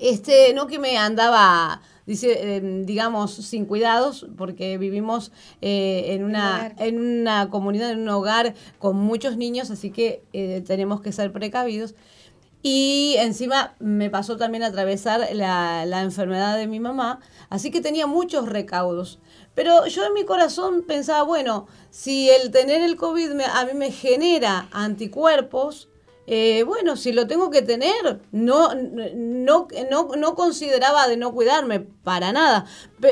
este, 0.00 0.54
no 0.54 0.66
que 0.66 0.78
me 0.78 0.96
andaba, 0.96 1.82
dice, 2.10 2.56
em, 2.56 2.86
digamos, 2.86 3.32
sin 3.32 3.66
cuidados, 3.66 4.26
porque 4.36 4.78
vivimos 4.78 5.30
eh, 5.62 6.06
en, 6.08 6.24
una, 6.24 6.74
en 6.78 6.98
una 6.98 7.50
comunidad, 7.50 7.92
en 7.92 8.00
un 8.00 8.08
hogar 8.08 8.54
con 8.80 8.96
muchos 8.96 9.36
niños, 9.36 9.70
así 9.70 9.92
que 9.92 10.24
eh, 10.32 10.60
tenemos 10.66 11.00
que 11.02 11.12
ser 11.12 11.30
precavidos. 11.30 11.94
Y 12.64 13.14
encima 13.18 13.76
me 13.78 14.10
pasó 14.10 14.36
también 14.36 14.64
a 14.64 14.66
atravesar 14.66 15.20
la, 15.34 15.86
la, 15.86 16.02
enfermedad 16.02 16.56
de 16.56 16.66
mi 16.66 16.80
mamá, 16.80 17.20
así 17.48 17.70
que 17.70 17.80
tenía 17.80 18.08
muchos 18.08 18.48
recaudos. 18.48 19.20
Pero 19.54 19.86
yo 19.86 20.04
en 20.04 20.12
mi 20.12 20.24
corazón 20.24 20.82
pensaba, 20.82 21.22
bueno, 21.22 21.68
si 21.90 22.28
el 22.28 22.50
tener 22.50 22.82
el 22.82 22.96
COVID 22.96 23.40
a 23.40 23.64
mí 23.66 23.74
me 23.74 23.92
genera 23.92 24.68
anticuerpos, 24.72 25.89
eh, 26.32 26.62
bueno, 26.62 26.94
si 26.94 27.10
lo 27.10 27.26
tengo 27.26 27.50
que 27.50 27.60
tener, 27.60 28.20
no, 28.30 28.72
no, 28.76 29.66
no, 30.16 30.34
consideraba 30.36 31.08
de 31.08 31.16
no 31.16 31.34
cuidarme 31.34 31.80
para 31.80 32.30
nada. 32.30 32.66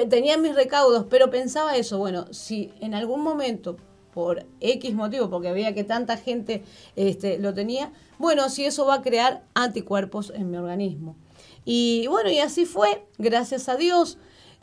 Tenía 0.08 0.38
mis 0.38 0.54
recaudos, 0.54 1.04
pero 1.10 1.28
pensaba 1.28 1.74
eso, 1.74 1.98
bueno, 1.98 2.32
si 2.32 2.72
en 2.80 2.94
algún 2.94 3.24
momento, 3.24 3.74
por 4.14 4.46
X 4.60 4.94
motivo, 4.94 5.30
porque 5.30 5.50
veía 5.50 5.74
que 5.74 5.82
tanta 5.82 6.16
gente 6.16 6.62
este, 6.94 7.40
lo 7.40 7.52
tenía, 7.54 7.92
bueno, 8.18 8.48
si 8.50 8.64
eso 8.66 8.86
va 8.86 8.94
a 8.94 9.02
crear 9.02 9.42
anticuerpos 9.52 10.30
en 10.32 10.52
mi 10.52 10.56
organismo. 10.56 11.16
Y 11.64 12.06
bueno, 12.06 12.30
y 12.30 12.38
así 12.38 12.66
fue, 12.66 13.04
gracias 13.18 13.68
a 13.68 13.74
Dios. 13.74 14.16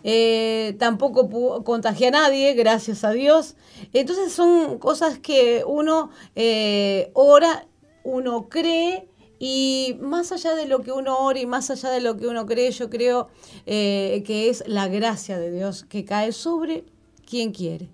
eh, 0.08 0.76
tampoco 0.80 1.64
contagié 1.66 2.08
a 2.08 2.12
nadie, 2.12 2.54
gracias 2.54 3.04
a 3.04 3.12
Dios. 3.12 3.56
Entonces 3.92 4.32
son 4.32 4.78
cosas 4.78 5.20
que 5.20 5.64
uno 5.68 6.10
eh, 6.36 7.10
ora, 7.16 7.68
uno 8.06 8.48
cree 8.48 9.10
y 9.38 9.98
más 10.00 10.32
allá 10.32 10.56
de 10.56 10.66
lo 10.66 10.82
que 10.82 10.94
uno 10.94 11.18
ora 11.20 11.40
y 11.40 11.46
más 11.46 11.70
allá 11.70 11.90
de 11.90 12.00
lo 12.00 12.16
que 12.16 12.28
uno 12.28 12.46
cree, 12.46 12.72
yo 12.72 12.90
creo 12.90 13.28
eh, 13.66 14.24
que 14.26 14.50
es 14.50 14.64
la 14.68 14.88
gracia 14.88 15.38
de 15.38 15.52
Dios 15.52 15.84
que 15.84 16.06
cae 16.06 16.32
sobre 16.32 16.86
quien 17.26 17.52
quiere, 17.52 17.90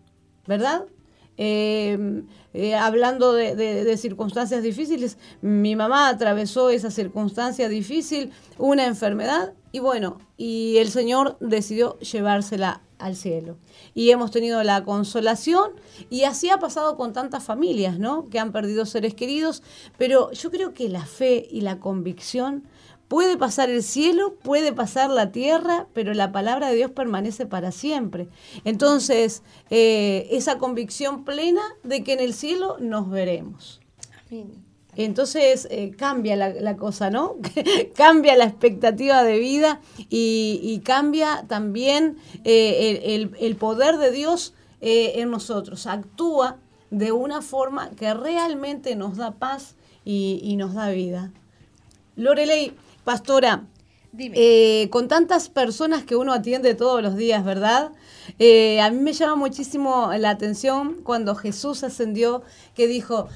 ¿verdad? 0.46 0.86
hablando 2.78 3.34
de, 3.34 3.98
circunstancias 3.98 4.62
difíciles, 4.62 5.18
mi 5.42 5.76
mamá 5.76 6.08
atravesó 6.08 6.70
esa 6.70 6.92
circunstancia 6.92 7.68
difícil, 7.68 8.32
una 8.60 8.86
enfermedad, 8.86 9.54
y 9.72 9.80
bueno, 9.80 10.20
y 10.38 10.78
el 10.78 10.92
Señor 10.92 11.38
decidió 11.40 11.98
llevársela 12.00 12.82
al 13.02 13.16
cielo. 13.16 13.58
Y 13.94 14.12
hemos 14.12 14.32
tenido 14.32 14.64
la 14.64 14.84
consolación 14.84 15.72
y 16.10 16.24
así 16.24 16.50
ha 16.50 16.60
pasado 16.60 16.96
con 16.96 17.14
tantas 17.14 17.44
familias, 17.44 18.00
¿no? 18.00 18.30
Que 18.30 18.40
han 18.40 18.52
perdido 18.52 18.86
seres 18.86 19.14
queridos, 19.14 19.64
pero 19.98 20.32
yo 20.32 20.52
creo 20.52 20.74
que 20.74 20.90
la 20.90 21.06
fe 21.06 21.48
y 21.50 21.62
la 21.62 21.80
convicción 21.80 22.64
puede 23.08 23.36
pasar 23.36 23.70
el 23.70 23.84
cielo, 23.84 24.36
puede 24.36 24.72
pasar 24.72 25.10
la 25.10 25.34
tierra, 25.34 25.88
pero 25.94 26.14
la 26.14 26.32
palabra 26.32 26.70
de 26.70 26.78
Dios 26.78 26.92
permanece 26.92 27.46
para 27.46 27.74
siempre. 27.74 28.30
Entonces, 28.64 29.44
eh, 29.70 30.30
esa 30.32 30.58
convicción 30.58 31.26
plena 31.26 31.62
de 31.84 32.06
que 32.06 32.14
en 32.14 32.22
el 32.22 32.34
cielo 32.34 32.78
nos 32.80 33.10
veremos. 33.10 33.82
Amén. 34.30 34.61
Entonces 34.98 35.68
eh, 35.72 35.92
cambia 35.98 36.36
la, 36.36 36.76
cosa, 36.76 37.10
¿no? 37.10 37.38
cambia 37.96 38.36
la 38.36 38.46
expectativa 38.46 39.24
de 39.24 39.40
vida 39.40 39.80
y, 40.10 40.82
cambia 40.84 41.46
también 41.48 42.18
eh, 42.44 43.30
el, 43.40 43.56
poder 43.56 43.98
de 43.98 44.12
Dios 44.12 44.54
eh, 44.82 45.14
en 45.16 45.32
nosotros. 45.32 45.88
Actúa 45.88 46.58
de 46.90 47.14
una 47.14 47.42
forma 47.42 47.92
que 47.92 48.14
realmente 48.14 48.96
nos 48.96 49.16
da 49.16 49.32
paz 49.32 49.76
y, 50.04 50.56
nos 50.58 50.74
da 50.74 50.90
vida. 50.90 51.32
Lorelei, 52.18 52.74
pastora, 53.06 53.66
con 54.90 55.08
tantas 55.08 55.48
personas 55.48 56.04
que 56.04 56.18
uno 56.18 56.34
atiende 56.34 56.76
todos 56.76 57.02
los 57.02 57.16
días, 57.16 57.46
¿verdad? 57.46 57.92
a 58.38 58.90
mí 58.90 59.00
me 59.00 59.14
llama 59.14 59.36
muchísimo 59.36 60.12
la 60.18 60.32
atención 60.32 60.98
cuando 61.04 61.34
Jesús 61.36 61.84
ascendió, 61.84 62.44
que 62.76 62.88
dijo, 62.88 63.30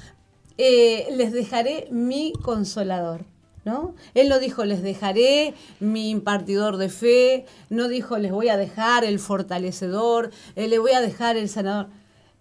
eh, 0.58 1.08
les 1.12 1.32
dejaré 1.32 1.88
mi 1.90 2.32
consolador. 2.42 3.24
¿No? 3.64 3.96
Él 4.14 4.28
no 4.28 4.38
dijo, 4.38 4.64
les 4.64 4.80
dejaré 4.80 5.52
mi 5.80 6.10
impartidor 6.10 6.76
de 6.76 6.88
fe, 6.88 7.46
no 7.68 7.88
dijo, 7.88 8.16
les 8.16 8.30
voy 8.30 8.48
a 8.48 8.56
dejar 8.56 9.04
el 9.04 9.18
fortalecedor, 9.18 10.30
eh, 10.54 10.68
les 10.68 10.78
voy 10.78 10.92
a 10.92 11.00
dejar 11.00 11.36
el 11.36 11.48
sanador. 11.48 11.88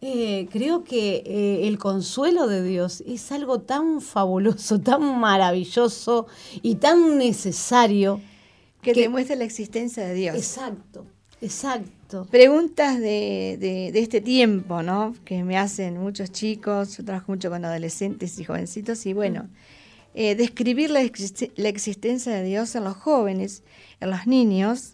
Eh, 0.01 0.47
creo 0.51 0.83
que 0.83 1.63
el 1.67 1.79
consuelo 1.79 2.45
de 2.45 2.61
Dios 2.61 3.01
es 3.07 3.31
algo 3.31 3.61
tan 3.61 4.01
fabuloso, 4.01 4.79
tan 4.81 5.19
maravilloso 5.19 6.27
y 6.61 6.75
tan 6.75 7.17
necesario. 7.17 8.21
Que, 8.83 8.93
que 8.93 9.01
demuestra 9.01 9.35
la 9.35 9.45
existencia 9.45 10.05
de 10.05 10.13
Dios. 10.13 10.35
Exacto, 10.35 11.07
exacto. 11.41 12.25
Preguntas 12.31 12.99
de, 12.99 13.91
este 13.93 14.21
tiempo, 14.21 14.83
¿no? 14.83 15.15
Que 15.25 15.43
me 15.43 15.57
hacen 15.57 15.97
muchos 15.97 16.31
chicos, 16.31 16.97
yo 16.97 17.05
trabajo 17.05 17.31
mucho 17.31 17.49
con 17.49 17.65
adolescentes 17.65 18.39
y 18.39 18.43
jovencitos, 18.43 19.05
y 19.05 19.13
bueno, 19.13 19.49
eh, 20.13 20.35
describir 20.35 20.91
la, 20.91 21.01
existencia 21.01 22.33
de 22.33 22.43
Dios 22.43 22.75
en 22.75 22.83
los 22.83 22.95
jóvenes, 22.95 23.63
en 23.99 24.11
los 24.11 24.27
niños. 24.27 24.93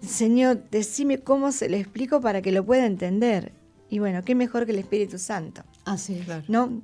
Señor, 0.00 0.62
decime 0.70 1.18
cómo 1.18 1.52
se 1.52 1.68
lo 1.68 1.76
explico 1.76 2.20
para 2.20 2.42
que 2.42 2.52
lo 2.52 2.64
pueda 2.64 2.86
entender. 2.86 3.52
Y 3.88 3.98
bueno, 3.98 4.22
qué 4.24 4.34
mejor 4.34 4.66
que 4.66 4.72
el 4.72 4.78
Espíritu 4.78 5.18
Santo. 5.18 5.62
Así, 5.84 6.20
claro. 6.24 6.44
¿No? 6.48 6.82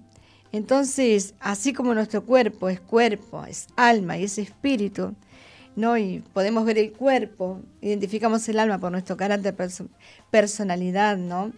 Entonces, 0.53 1.35
así 1.41 1.72
como 1.72 1.95
nuestro 1.95 2.24
cuerpo 2.24 2.68
es 2.68 2.78
cuerpo, 2.78 3.45
es 3.47 3.66
alma 3.74 4.18
y 4.18 4.24
es 4.24 4.37
espíritu, 4.39 5.14
¿no? 5.77 5.97
Y 5.99 6.23
podemos 6.33 6.64
ver 6.64 6.79
el 6.79 6.93
cuerpo, 6.93 7.61
identificamos 7.81 8.49
el 8.49 8.59
alma 8.59 8.79
por 8.79 8.93
nuestro 8.93 9.16
carácter, 9.16 9.55
personalidad, 10.31 11.16
¿no? 11.16 11.53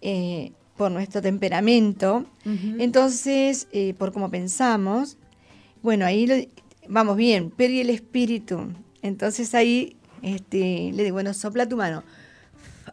Eh, 0.00 0.52
por 0.76 0.90
nuestro 0.90 1.22
temperamento. 1.22 2.26
Entonces, 2.78 3.68
eh, 3.72 3.94
por 3.94 4.12
cómo 4.12 4.28
pensamos, 4.30 5.18
bueno, 5.82 6.04
ahí 6.04 6.50
vamos 6.88 7.16
bien, 7.16 7.52
pero 7.56 7.72
y 7.72 7.80
el 7.80 7.90
espíritu. 7.90 8.72
Entonces 9.02 9.54
ahí 9.54 9.96
este, 10.22 10.90
le 10.92 11.04
digo, 11.04 11.14
bueno, 11.14 11.32
sopla 11.34 11.68
tu 11.68 11.76
mano. 11.76 12.02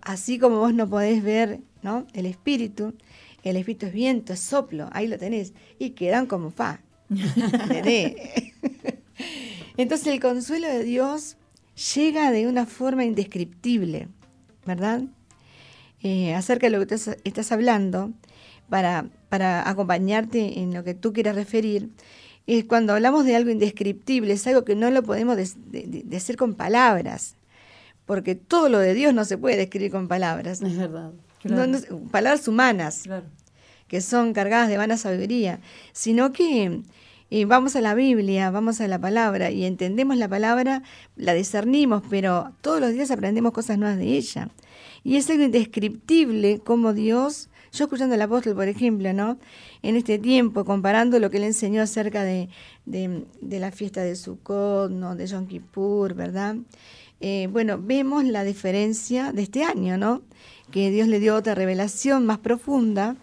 Así 0.02 0.38
como 0.38 0.60
vos 0.60 0.74
no 0.74 0.90
podés 0.90 1.24
ver, 1.24 1.60
¿no? 1.82 2.06
El 2.14 2.26
espíritu, 2.26 2.94
el 3.44 3.56
espíritu 3.56 3.88
es 3.88 3.94
viento, 3.94 4.34
es 4.34 4.40
soplo, 4.40 4.90
ahí 4.92 5.08
lo 5.08 5.18
tenés. 5.18 5.54
Y 5.80 5.92
quedan 5.92 6.26
como 6.26 6.52
fa. 6.52 6.82
Entonces 9.82 10.06
el 10.06 10.20
consuelo 10.20 10.68
de 10.68 10.84
Dios 10.84 11.38
llega 11.96 12.30
de 12.30 12.46
una 12.46 12.68
forma 12.68 13.04
indescriptible, 13.04 14.10
¿verdad? 14.64 15.02
Eh, 16.04 16.36
acerca 16.36 16.68
de 16.70 16.78
lo 16.78 16.86
que 16.86 16.94
estás, 17.24 17.52
hablando, 17.52 18.12
para, 18.70 19.08
para, 19.30 19.68
acompañarte 19.68 20.60
en 20.60 20.72
lo 20.72 20.84
que 20.84 20.94
tú 20.94 21.14
quieras 21.14 21.34
referir, 21.34 21.90
es 22.46 22.66
cuando 22.66 22.94
hablamos 22.94 23.26
de 23.26 23.36
algo 23.36 23.50
indescriptible, 23.50 24.34
es 24.34 24.46
algo 24.46 24.66
que 24.66 24.76
no 24.76 24.92
lo 24.92 25.02
podemos 25.02 25.36
decir 25.36 26.38
con 26.38 26.54
palabras, 26.54 27.34
porque 28.06 28.36
todo 28.36 28.70
lo 28.70 28.78
de 28.78 28.94
Dios 28.94 29.16
no 29.16 29.26
se 29.26 29.40
puede 29.40 29.58
describir 29.58 29.90
con 29.90 30.08
palabras. 30.08 30.62
Es 30.62 30.78
verdad. 30.78 31.12
palabras 32.12 32.48
humanas, 32.48 33.06
que 33.88 34.00
son 34.00 34.34
cargadas 34.34 34.70
de 34.70 34.78
vana 34.78 34.96
sabiduría, 34.96 35.60
sino 35.92 36.32
que 36.34 36.84
y 37.34 37.46
vamos 37.46 37.78
a 37.78 37.82
la 37.82 37.96
Biblia, 37.96 38.52
vamos 38.52 38.82
a 38.82 38.90
la 38.90 39.00
palabra 39.00 39.52
y 39.52 39.64
entendemos 39.64 40.18
la 40.18 40.28
palabra, 40.28 40.84
la 41.16 41.34
discernimos, 41.34 42.04
pero 42.10 42.52
todos 42.60 42.82
los 42.82 42.92
días 42.92 43.10
aprendemos 43.10 43.54
cosas 43.54 43.78
nuevas 43.78 43.98
de 43.98 44.18
ella. 44.18 44.50
Y 45.06 45.16
es 45.16 45.30
algo 45.30 45.44
indescriptible 45.44 46.60
como 46.60 46.92
Dios, 46.92 47.48
yo 47.72 47.86
escuchando 47.86 48.16
al 48.16 48.22
apóstol, 48.22 48.54
por 48.54 48.68
ejemplo, 48.68 49.14
¿no? 49.14 49.40
En 49.82 49.96
este 49.96 50.20
tiempo, 50.20 50.66
comparando 50.66 51.20
lo 51.20 51.32
que 51.32 51.40
le 51.40 51.46
enseñó 51.48 51.82
acerca 51.82 52.26
de, 52.26 52.50
la 52.86 53.72
fiesta 53.72 54.02
de 54.02 54.18
Sukkot, 54.18 54.92
¿no? 54.92 55.16
De 55.16 55.26
Yom 55.26 55.48
Kippur, 55.48 56.14
¿verdad? 56.14 56.58
Eh, 57.22 57.48
bueno, 57.50 57.80
vemos 57.82 58.26
la 58.26 58.44
diferencia 58.44 59.32
de 59.32 59.44
este 59.44 59.64
año, 59.64 59.98
¿no? 59.98 60.22
Que 60.70 60.92
Dios 60.92 61.08
le 61.08 61.22
dio 61.22 61.38
otra 61.38 61.56
revelación 61.56 62.26
más 62.26 62.40
profunda 62.40 63.16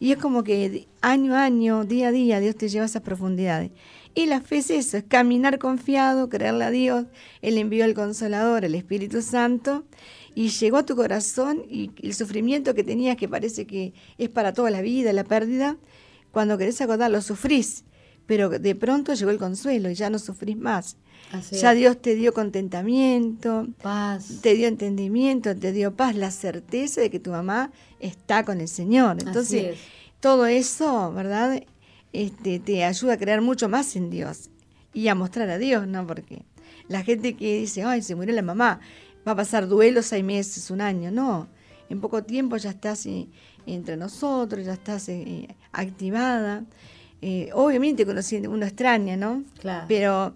y 0.00 0.12
es 0.12 0.18
como 0.18 0.42
que 0.42 0.88
año 1.02 1.34
a 1.34 1.44
año, 1.44 1.84
día 1.84 2.08
a 2.08 2.10
día, 2.10 2.40
Dios 2.40 2.56
te 2.56 2.70
lleva 2.70 2.84
a 2.84 2.86
esas 2.86 3.02
profundidades. 3.02 3.70
Y 4.14 4.26
la 4.26 4.40
fe 4.40 4.56
es 4.56 4.70
eso, 4.70 4.96
es 4.96 5.04
caminar 5.04 5.58
confiado, 5.58 6.30
creerle 6.30 6.64
a 6.64 6.70
Dios. 6.70 7.04
Él 7.42 7.58
envió 7.58 7.84
al 7.84 7.92
Consolador, 7.92 8.64
el 8.64 8.74
Espíritu 8.74 9.20
Santo, 9.20 9.84
y 10.34 10.48
llegó 10.48 10.78
a 10.78 10.86
tu 10.86 10.96
corazón 10.96 11.62
y 11.68 11.90
el 12.02 12.14
sufrimiento 12.14 12.74
que 12.74 12.82
tenías, 12.82 13.18
que 13.18 13.28
parece 13.28 13.66
que 13.66 13.92
es 14.16 14.30
para 14.30 14.54
toda 14.54 14.70
la 14.70 14.80
vida, 14.80 15.12
la 15.12 15.24
pérdida, 15.24 15.76
cuando 16.32 16.56
querés 16.56 16.80
acordar, 16.80 17.10
lo 17.10 17.20
sufrís. 17.20 17.84
Pero 18.24 18.48
de 18.48 18.74
pronto 18.74 19.12
llegó 19.12 19.30
el 19.30 19.38
consuelo 19.38 19.90
y 19.90 19.94
ya 19.94 20.08
no 20.08 20.18
sufrís 20.18 20.56
más. 20.56 20.96
Ya 21.52 21.74
Dios 21.74 22.00
te 22.00 22.14
dio 22.14 22.32
contentamiento, 22.32 23.68
paz, 23.82 24.40
te 24.42 24.54
dio 24.54 24.68
entendimiento, 24.68 25.56
te 25.56 25.72
dio 25.72 25.94
paz, 25.94 26.16
la 26.16 26.30
certeza 26.30 27.00
de 27.00 27.10
que 27.10 27.20
tu 27.20 27.30
mamá 27.30 27.70
está 28.00 28.44
con 28.44 28.60
el 28.60 28.68
Señor. 28.68 29.18
Entonces, 29.20 29.78
todo 30.20 30.46
eso, 30.46 31.12
¿verdad? 31.12 31.62
Este, 32.12 32.58
te 32.58 32.84
ayuda 32.84 33.14
a 33.14 33.16
creer 33.16 33.40
mucho 33.40 33.68
más 33.68 33.94
en 33.94 34.10
Dios 34.10 34.50
y 34.92 35.08
a 35.08 35.14
mostrar 35.14 35.48
a 35.50 35.58
Dios, 35.58 35.86
¿no? 35.86 36.06
Porque 36.06 36.42
la 36.88 37.02
gente 37.04 37.36
que 37.36 37.60
dice, 37.60 37.84
ay, 37.84 38.02
se 38.02 38.16
murió 38.16 38.34
la 38.34 38.42
mamá, 38.42 38.80
va 39.26 39.32
a 39.32 39.36
pasar 39.36 39.68
duelo 39.68 40.02
seis 40.02 40.24
meses, 40.24 40.70
un 40.70 40.80
año, 40.80 41.10
no. 41.10 41.48
En 41.88 42.00
poco 42.00 42.22
tiempo 42.24 42.56
ya 42.56 42.70
estás 42.70 43.06
eh, 43.06 43.28
entre 43.66 43.96
nosotros, 43.96 44.64
ya 44.64 44.72
estás 44.74 45.08
eh, 45.08 45.48
activada. 45.72 46.64
Eh, 47.22 47.50
obviamente 47.52 48.06
conociendo 48.06 48.50
uno 48.50 48.64
extraña, 48.64 49.16
¿no? 49.16 49.44
Claro. 49.60 49.84
Pero 49.88 50.34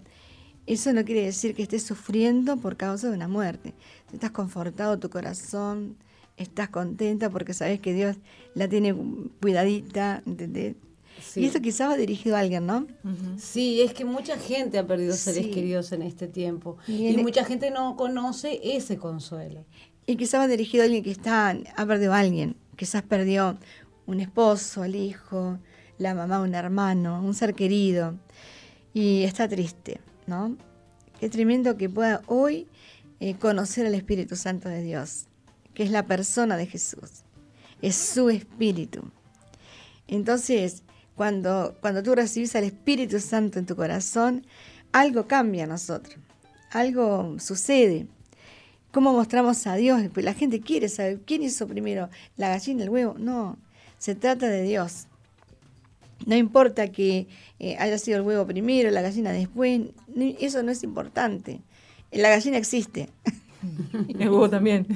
eso 0.67 0.93
no 0.93 1.05
quiere 1.05 1.23
decir 1.23 1.55
que 1.55 1.63
estés 1.63 1.83
sufriendo 1.83 2.57
por 2.57 2.77
causa 2.77 3.09
de 3.09 3.15
una 3.15 3.27
muerte. 3.27 3.73
Estás 4.13 4.31
confortado 4.31 4.99
tu 4.99 5.09
corazón, 5.09 5.97
estás 6.37 6.69
contenta 6.69 7.29
porque 7.29 7.53
sabes 7.53 7.79
que 7.79 7.93
Dios 7.93 8.17
la 8.53 8.67
tiene 8.67 8.95
cuidadita, 9.41 10.21
¿entendés? 10.25 10.75
Y 11.35 11.45
eso 11.45 11.61
quizás 11.61 11.89
va 11.89 11.97
dirigido 11.97 12.35
a 12.35 12.39
alguien, 12.39 12.65
¿no? 12.65 12.87
Sí, 13.37 13.81
es 13.81 13.93
que 13.93 14.03
mucha 14.03 14.37
gente 14.37 14.77
ha 14.77 14.85
perdido 14.85 15.13
seres 15.13 15.47
queridos 15.47 15.91
en 15.91 16.01
este 16.01 16.27
tiempo 16.27 16.77
y, 16.87 17.15
mucha 17.17 17.45
gente 17.45 17.71
no 17.71 17.95
conoce 17.95 18.59
ese 18.63 18.97
consuelo. 18.97 19.63
Y 20.05 20.17
quizás 20.17 20.41
va 20.41 20.47
dirigido 20.47 20.83
a 20.83 20.85
alguien 20.85 21.03
que 21.03 21.11
está, 21.11 21.57
ha 21.75 21.85
perdido 21.85 22.13
a 22.13 22.19
alguien, 22.19 22.55
quizás 22.75 23.01
perdió 23.01 23.57
un 24.05 24.19
esposo, 24.19 24.83
el 24.83 24.95
hijo, 24.95 25.57
la 25.97 26.13
mamá, 26.13 26.41
un 26.41 26.53
hermano, 26.53 27.21
un 27.23 27.33
ser 27.33 27.53
querido 27.53 28.15
y 28.93 29.23
está 29.23 29.47
triste, 29.47 29.99
¿no? 30.27 30.57
Qué 31.19 31.29
tremendo 31.29 31.77
que 31.77 31.89
pueda 31.89 32.21
hoy 32.27 32.67
eh, 33.19 33.35
conocer 33.35 33.85
al 33.85 33.95
Espíritu 33.95 34.35
Santo 34.35 34.69
de 34.69 34.81
Dios, 34.81 35.27
que 35.73 35.83
es 35.83 35.91
la 35.91 36.05
persona 36.05 36.57
de 36.57 36.65
Jesús, 36.65 37.23
es 37.81 37.95
su 37.95 38.29
Espíritu. 38.29 39.03
Entonces, 40.07 40.83
cuando, 41.15 41.75
cuando 41.79 42.03
tú 42.03 42.13
recibes 42.13 42.55
al 42.55 42.65
Espíritu 42.65 43.19
Santo 43.19 43.59
en 43.59 43.65
tu 43.65 43.75
corazón, 43.75 44.45
algo 44.91 45.27
cambia 45.27 45.63
a 45.63 45.67
nosotros, 45.67 46.17
algo 46.71 47.39
sucede. 47.39 48.07
¿Cómo 48.91 49.11
mostramos 49.13 49.67
a 49.67 49.75
Dios? 49.75 50.01
Pues 50.13 50.25
la 50.25 50.33
gente 50.33 50.61
quiere 50.61 50.87
saber 50.87 51.21
quién 51.25 51.43
hizo 51.43 51.67
primero, 51.67 52.09
la 52.37 52.49
gallina, 52.49 52.83
el 52.83 52.89
huevo. 52.89 53.15
No, 53.17 53.57
se 53.97 54.15
trata 54.15 54.47
de 54.47 54.63
Dios. 54.63 55.07
No 56.25 56.35
importa 56.35 56.91
que 56.91 57.27
eh, 57.59 57.75
haya 57.77 57.97
sido 57.97 58.17
el 58.17 58.23
huevo 58.23 58.45
primero, 58.45 58.89
la 58.91 59.01
gallina 59.01 59.31
después, 59.31 59.81
eso 60.39 60.63
no 60.63 60.71
es 60.71 60.83
importante. 60.83 61.61
La 62.11 62.29
gallina 62.29 62.57
existe. 62.57 63.09
Y 64.07 64.13
el 64.21 64.29
huevo 64.29 64.49
también. 64.49 64.87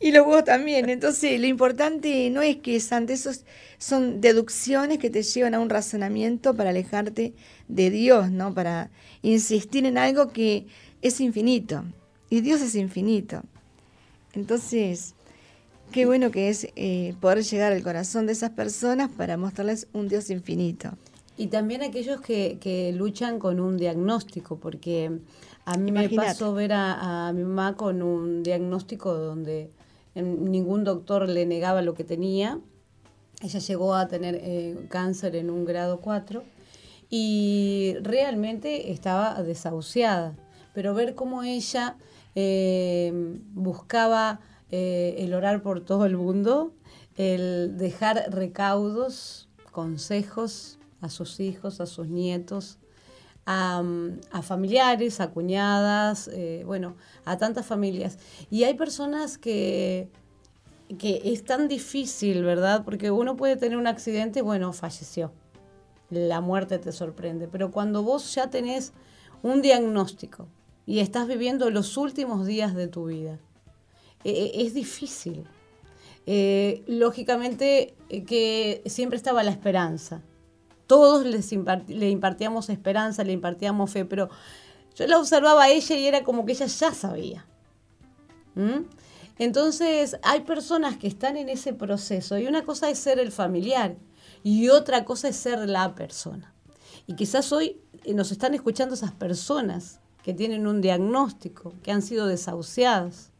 y, 0.00 0.12
los 0.12 0.26
huevos 0.26 0.44
también. 0.44 0.88
Entonces, 0.88 1.40
lo 1.40 1.46
importante 1.46 2.30
no 2.30 2.42
es 2.42 2.56
que 2.56 2.80
ante 2.90 3.12
esos 3.12 3.44
son 3.78 4.20
deducciones 4.20 4.98
que 4.98 5.10
te 5.10 5.22
llevan 5.22 5.54
a 5.54 5.60
un 5.60 5.70
razonamiento 5.70 6.54
para 6.54 6.70
alejarte 6.70 7.34
de 7.68 7.90
Dios, 7.90 8.30
¿no? 8.30 8.54
Para 8.54 8.90
insistir 9.22 9.86
en 9.86 9.98
algo 9.98 10.30
que 10.32 10.66
es 11.02 11.20
infinito. 11.20 11.84
Y 12.30 12.40
Dios 12.40 12.60
es 12.60 12.74
infinito. 12.74 13.42
Entonces, 14.32 15.13
qué 15.94 16.06
bueno 16.06 16.32
que 16.32 16.48
es 16.48 16.66
eh, 16.74 17.14
poder 17.20 17.44
llegar 17.44 17.72
al 17.72 17.80
corazón 17.84 18.26
de 18.26 18.32
esas 18.32 18.50
personas 18.50 19.08
para 19.16 19.36
mostrarles 19.36 19.86
un 19.92 20.08
Dios 20.08 20.28
infinito. 20.28 20.90
Y 21.36 21.46
también 21.46 21.82
aquellos 21.82 22.20
que, 22.20 22.58
que 22.60 22.92
luchan 22.92 23.38
con 23.38 23.60
un 23.60 23.76
diagnóstico, 23.76 24.58
porque 24.58 25.20
a 25.64 25.78
mí 25.78 25.92
me 25.92 26.08
pasó 26.08 26.52
ver 26.52 26.72
a, 26.72 27.30
mi 27.32 27.44
mamá 27.44 27.76
con 27.76 28.02
un 28.02 28.42
diagnóstico 28.42 29.14
donde 29.14 29.70
ningún 30.16 30.82
doctor 30.82 31.28
le 31.28 31.46
negaba 31.46 31.80
lo 31.80 31.94
que 31.94 32.02
tenía. 32.02 32.58
Ella 33.40 33.60
llegó 33.60 33.94
a 33.94 34.08
tener 34.08 34.40
eh, 34.42 34.76
cáncer 34.88 35.36
en 35.36 35.48
un 35.48 35.64
grado 35.64 36.00
4 36.00 36.42
y 37.08 37.94
realmente 38.02 38.90
estaba 38.90 39.40
desahuciada. 39.44 40.34
Pero 40.72 40.92
ver 40.92 41.14
cómo 41.14 41.44
ella 41.44 41.96
eh, 42.34 43.12
buscaba 43.54 44.40
eh, 44.76 45.22
el 45.22 45.34
orar 45.34 45.62
por 45.62 45.84
todo 45.84 46.04
el 46.04 46.16
mundo, 46.16 46.72
el 47.14 47.78
dejar 47.78 48.24
recaudos, 48.30 49.48
consejos 49.70 50.80
a 51.00 51.10
sus 51.10 51.38
hijos, 51.38 51.80
a 51.80 51.86
sus 51.86 52.08
nietos, 52.08 52.78
a, 53.46 53.84
familiares, 54.42 55.20
a 55.20 55.30
cuñadas, 55.30 56.26
eh, 56.26 56.64
bueno, 56.66 56.96
a 57.24 57.38
tantas 57.38 57.66
familias. 57.66 58.18
Y 58.50 58.64
hay 58.64 58.74
personas 58.74 59.38
que, 59.38 60.08
que 60.98 61.22
es 61.24 61.44
tan 61.44 61.68
difícil, 61.68 62.42
¿verdad? 62.42 62.82
Porque 62.84 63.12
uno 63.12 63.36
puede 63.36 63.54
tener 63.54 63.78
un 63.78 63.86
accidente, 63.86 64.42
bueno, 64.42 64.72
falleció. 64.72 65.30
La 66.10 66.40
muerte 66.40 66.80
te 66.80 66.90
sorprende. 66.90 67.46
Pero 67.46 67.70
cuando 67.70 68.02
vos 68.02 68.34
ya 68.34 68.50
tenés 68.50 68.92
un 69.40 69.62
diagnóstico 69.62 70.48
y 70.84 70.98
estás 70.98 71.28
viviendo 71.28 71.70
los 71.70 71.96
últimos 71.96 72.44
días 72.44 72.74
de 72.74 72.88
tu 72.88 73.04
vida, 73.04 73.38
e, 74.24 74.30
e, 74.30 74.66
es 74.66 74.74
difícil. 74.74 75.44
Eh, 76.26 76.82
lógicamente 76.86 77.94
eh, 78.08 78.24
que 78.24 78.82
siempre 78.86 79.16
estaba 79.16 79.42
la 79.42 79.50
esperanza 79.50 80.22
todos 80.86 81.24
les 81.24 81.50
le 81.88 82.10
impartíamos 82.10 82.68
esperanza, 82.68 83.24
le 83.24 83.32
impartíamos 83.32 83.90
fe, 83.90 84.04
pero 84.04 84.28
yo 84.94 85.06
la 85.06 85.18
observaba 85.18 85.64
a 85.64 85.70
ella 85.70 85.96
y 85.96 86.06
era 86.06 86.24
como 86.24 86.44
que 86.44 86.52
ella 86.52 86.66
ya 86.66 86.92
sabía. 86.92 87.46
¿Mm? 88.54 88.84
Entonces 89.38 90.16
hay 90.22 90.40
personas 90.40 90.96
que 90.96 91.08
están 91.08 91.36
en 91.36 91.48
ese 91.48 91.72
proceso 91.72 92.38
y 92.38 92.46
una 92.46 92.64
cosa 92.64 92.88
es 92.90 92.98
ser 92.98 93.18
el 93.18 93.32
familiar 93.32 93.96
y 94.44 94.68
otra 94.68 95.04
cosa 95.04 95.28
es 95.28 95.36
ser 95.36 95.68
la 95.68 95.94
persona. 95.94 96.54
Y 97.06 97.16
quizás 97.16 97.52
hoy 97.52 97.80
eh, 98.04 98.14
nos 98.14 98.30
están 98.30 98.54
escuchando 98.54 98.94
esas 98.94 99.12
personas 99.12 100.00
que 100.22 100.32
tienen 100.32 100.66
un 100.66 100.80
diagnóstico, 100.80 101.74
que 101.82 101.90
han 101.90 102.02
sido 102.02 102.26
desahuciadas 102.26 103.30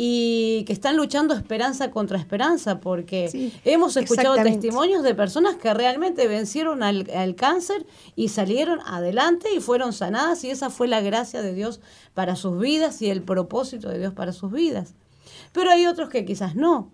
y 0.00 0.62
que 0.64 0.72
están 0.72 0.96
luchando 0.96 1.34
esperanza 1.34 1.90
contra 1.90 2.18
esperanza, 2.18 2.78
porque 2.78 3.52
hemos 3.64 3.96
escuchado 3.96 4.36
testimonios 4.36 5.02
de 5.02 5.12
personas 5.12 5.56
que 5.56 5.74
realmente 5.74 6.28
vencieron 6.28 6.84
al, 6.84 7.10
al, 7.12 7.34
cáncer 7.34 7.84
y 8.14 8.28
salieron 8.28 8.78
adelante 8.86 9.48
y 9.52 9.58
fueron 9.58 9.92
sanadas 9.92 10.44
y 10.44 10.50
esa 10.50 10.70
fue 10.70 10.86
la 10.86 11.00
gracia 11.00 11.42
de 11.42 11.52
Dios 11.52 11.80
para 12.14 12.36
sus 12.36 12.60
vidas 12.60 13.02
y 13.02 13.10
el 13.10 13.24
propósito 13.24 13.88
de 13.88 13.98
Dios 13.98 14.14
para 14.14 14.32
sus 14.32 14.52
vidas. 14.52 14.94
Pero 15.52 15.72
hay 15.72 15.86
otros 15.86 16.10
que 16.10 16.24
quizás 16.24 16.54
no. 16.54 16.92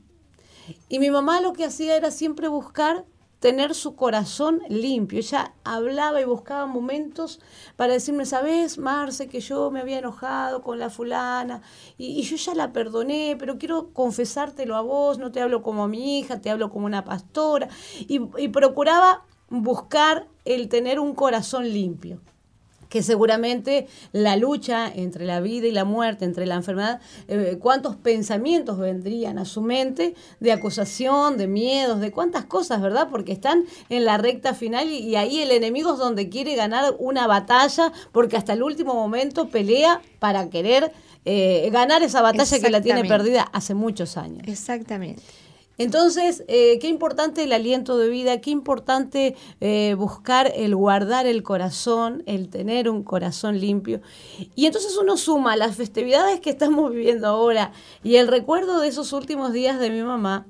Y 0.88 0.98
mi 0.98 1.10
mamá 1.10 1.42
lo 1.42 1.52
que 1.52 1.66
hacía 1.66 1.96
era 1.96 2.10
siempre 2.10 2.48
buscar 2.48 3.04
tener 3.44 3.74
su 3.74 3.94
corazón 3.94 4.62
limpio. 4.70 5.18
Ella 5.18 5.52
hablaba 5.64 6.18
y 6.18 6.24
buscaba 6.24 6.64
momentos 6.64 7.40
para 7.76 7.92
decirme, 7.92 8.24
¿sabes, 8.24 8.78
Marce, 8.78 9.28
que 9.28 9.40
yo 9.40 9.70
me 9.70 9.80
había 9.80 9.98
enojado 9.98 10.62
con 10.62 10.78
la 10.78 10.88
fulana 10.88 11.60
y, 11.98 12.22
yo 12.22 12.36
ya 12.36 12.54
la 12.54 12.72
perdoné, 12.72 13.36
pero 13.38 13.58
quiero 13.58 13.92
confesártelo 13.92 14.76
a 14.76 14.80
vos, 14.80 15.18
no 15.18 15.30
te 15.30 15.42
hablo 15.42 15.62
como 15.62 15.84
a 15.84 15.88
mi 15.88 16.20
hija, 16.20 16.40
te 16.40 16.48
hablo 16.48 16.70
como 16.70 16.86
una 16.86 17.04
pastora. 17.04 17.68
y 18.08 18.48
procuraba 18.48 19.26
buscar 19.50 20.26
el 20.46 20.70
tener 20.70 20.98
un 20.98 21.14
corazón 21.14 21.70
limpio 21.70 22.22
que 22.94 23.02
seguramente 23.02 23.88
la 24.12 24.36
lucha 24.36 24.86
entre 24.86 25.26
la 25.26 25.40
vida 25.40 25.66
y 25.66 25.72
la 25.72 25.84
muerte, 25.84 26.24
entre 26.24 26.46
la 26.46 26.54
enfermedad, 26.54 27.00
eh, 27.26 27.58
cuántos 27.60 27.96
pensamientos 27.96 28.78
vendrían 28.78 29.36
a 29.40 29.44
su 29.44 29.62
mente 29.62 30.14
de 30.38 30.52
acusación, 30.52 31.36
de 31.36 31.48
miedos, 31.48 31.98
de 31.98 32.12
cuántas 32.12 32.44
cosas, 32.44 32.80
¿verdad? 32.80 33.08
Porque 33.10 33.32
están 33.32 33.64
en 33.88 34.04
la 34.04 34.16
recta 34.16 34.54
final 34.54 34.88
y, 34.92 35.16
ahí 35.16 35.40
el 35.40 35.50
enemigo 35.50 35.94
es 35.94 35.98
donde 35.98 36.28
quiere 36.28 36.54
ganar 36.54 36.94
una 37.00 37.26
batalla, 37.26 37.92
porque 38.12 38.36
hasta 38.36 38.52
el 38.52 38.62
último 38.62 38.94
momento 38.94 39.48
pelea 39.48 40.00
para 40.20 40.48
querer 40.48 40.92
eh, 41.24 41.68
ganar 41.72 42.04
esa 42.04 42.22
batalla 42.22 42.60
que 42.60 42.70
la 42.70 42.80
tiene 42.80 43.04
perdida 43.06 43.42
hace 43.52 43.74
muchos 43.74 44.16
años. 44.16 44.46
Exactamente. 44.46 45.24
Entonces, 45.76 46.44
eh, 46.46 46.78
qué 46.78 46.88
importante 46.88 47.42
el 47.42 47.52
aliento 47.52 47.98
de 47.98 48.08
vida, 48.08 48.40
qué 48.40 48.50
importante 48.50 49.34
eh, 49.60 49.94
buscar 49.98 50.52
el 50.54 50.76
guardar 50.76 51.26
el 51.26 51.42
corazón, 51.42 52.22
el 52.26 52.48
tener 52.48 52.88
un 52.88 53.02
corazón 53.02 53.58
limpio. 53.58 54.00
Y 54.54 54.66
entonces 54.66 54.96
uno 54.96 55.16
suma 55.16 55.56
las 55.56 55.76
festividades 55.76 56.40
que 56.40 56.50
estamos 56.50 56.92
viviendo 56.92 57.26
ahora 57.26 57.72
y 58.04 58.16
el 58.16 58.28
recuerdo 58.28 58.80
de 58.80 58.88
esos 58.88 59.12
últimos 59.12 59.52
días 59.52 59.80
de 59.80 59.90
mi 59.90 60.02
mamá 60.02 60.46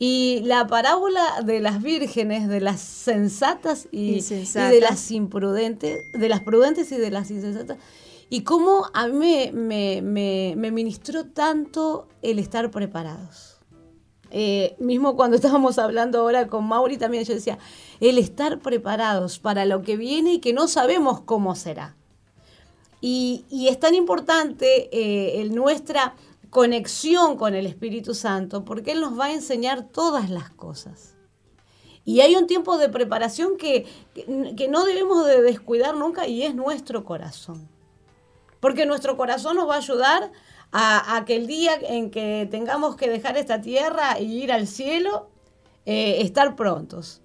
y 0.00 0.40
la 0.44 0.66
parábola 0.66 1.22
de 1.44 1.60
las 1.60 1.80
vírgenes, 1.80 2.48
de 2.48 2.60
las 2.60 2.80
sensatas 2.80 3.86
y, 3.92 4.20
de 4.20 4.80
las 4.80 5.10
imprudentes, 5.12 5.98
de 6.12 6.28
las 6.28 6.40
prudentes 6.40 6.90
y 6.90 6.96
de 6.96 7.10
las 7.12 7.30
insensatas. 7.30 7.78
Y 8.28 8.42
cómo 8.42 8.90
a 8.92 9.06
mí 9.06 9.50
me, 9.52 10.02
me 10.02 10.70
ministró 10.72 11.26
tanto 11.26 12.08
el 12.22 12.40
estar 12.40 12.72
preparados 12.72 13.55
eh, 14.30 14.76
mismo 14.78 15.16
cuando 15.16 15.36
estábamos 15.36 15.78
hablando 15.78 16.20
ahora 16.20 16.46
con 16.46 16.66
Mauri, 16.66 16.98
también 16.98 17.24
yo 17.24 17.34
decía, 17.34 17.58
el 18.00 18.18
estar 18.18 18.58
preparados 18.58 19.38
para 19.38 19.64
lo 19.64 19.82
que 19.82 19.96
viene 19.96 20.34
y 20.34 20.40
que 20.40 20.52
no 20.52 20.68
sabemos 20.68 21.20
cómo 21.20 21.54
será. 21.54 21.96
Y, 23.00 23.44
es 23.68 23.78
tan 23.78 23.94
importante 23.94 24.88
eh, 24.90 25.44
nuestra 25.50 26.14
conexión 26.50 27.36
con 27.36 27.54
el 27.54 27.66
Espíritu 27.66 28.14
Santo 28.14 28.64
porque 28.64 28.92
Él 28.92 29.00
nos 29.00 29.18
va 29.18 29.26
a 29.26 29.32
enseñar 29.32 29.88
todas 29.88 30.30
las 30.30 30.50
cosas. 30.50 31.14
Y 32.04 32.20
hay 32.20 32.36
un 32.36 32.46
tiempo 32.46 32.78
de 32.78 32.88
preparación 32.88 33.56
que, 33.56 33.84
que 34.14 34.68
no 34.68 34.84
debemos 34.84 35.26
de 35.26 35.42
descuidar 35.42 35.96
nunca 35.96 36.26
y 36.26 36.44
es 36.44 36.54
nuestro 36.54 37.04
corazón. 37.04 37.68
Porque 38.60 38.86
nuestro 38.86 39.16
corazón 39.16 39.56
nos 39.56 39.68
va 39.68 39.74
a 39.74 39.78
ayudar 39.78 40.30
a, 40.72 41.24
que 41.26 41.36
el 41.36 41.46
día 41.46 41.72
en 41.80 42.10
que 42.10 42.46
tengamos 42.50 42.96
que 42.96 43.08
dejar 43.08 43.36
esta 43.36 43.60
tierra 43.60 44.20
y 44.20 44.42
ir 44.42 44.52
al 44.52 44.66
cielo, 44.66 45.30
eh, 45.86 46.18
estar 46.20 46.56
prontos. 46.56 47.22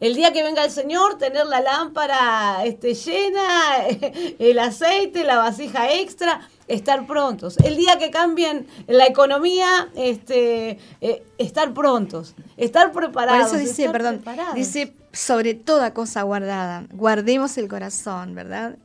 El 0.00 0.14
día 0.16 0.32
que 0.32 0.42
venga 0.42 0.64
el 0.64 0.70
Señor, 0.70 1.18
tener 1.18 1.46
la 1.46 1.60
lámpara 1.60 2.64
este, 2.64 2.94
llena, 2.94 3.86
el 4.38 4.58
aceite, 4.58 5.24
la 5.24 5.38
vasija 5.38 5.92
extra, 5.92 6.48
estar 6.66 7.06
prontos. 7.06 7.56
El 7.58 7.76
día 7.76 7.98
que 7.98 8.10
cambien 8.10 8.66
la 8.86 9.06
economía, 9.06 9.88
este, 9.94 10.78
eh, 11.00 11.22
estar 11.38 11.72
prontos, 11.72 12.34
estar 12.56 12.92
preparados. 12.92 13.50
Por 13.50 13.60
eso 13.60 13.66
dice, 13.66 13.88
perdón, 13.90 14.22
dice 14.54 14.94
sobre 15.12 15.54
toda 15.54 15.94
cosa 15.94 16.22
guardada, 16.22 16.86
guardemos 16.92 17.56
el 17.56 17.68
corazón, 17.68 18.34
¿verdad? 18.34 18.76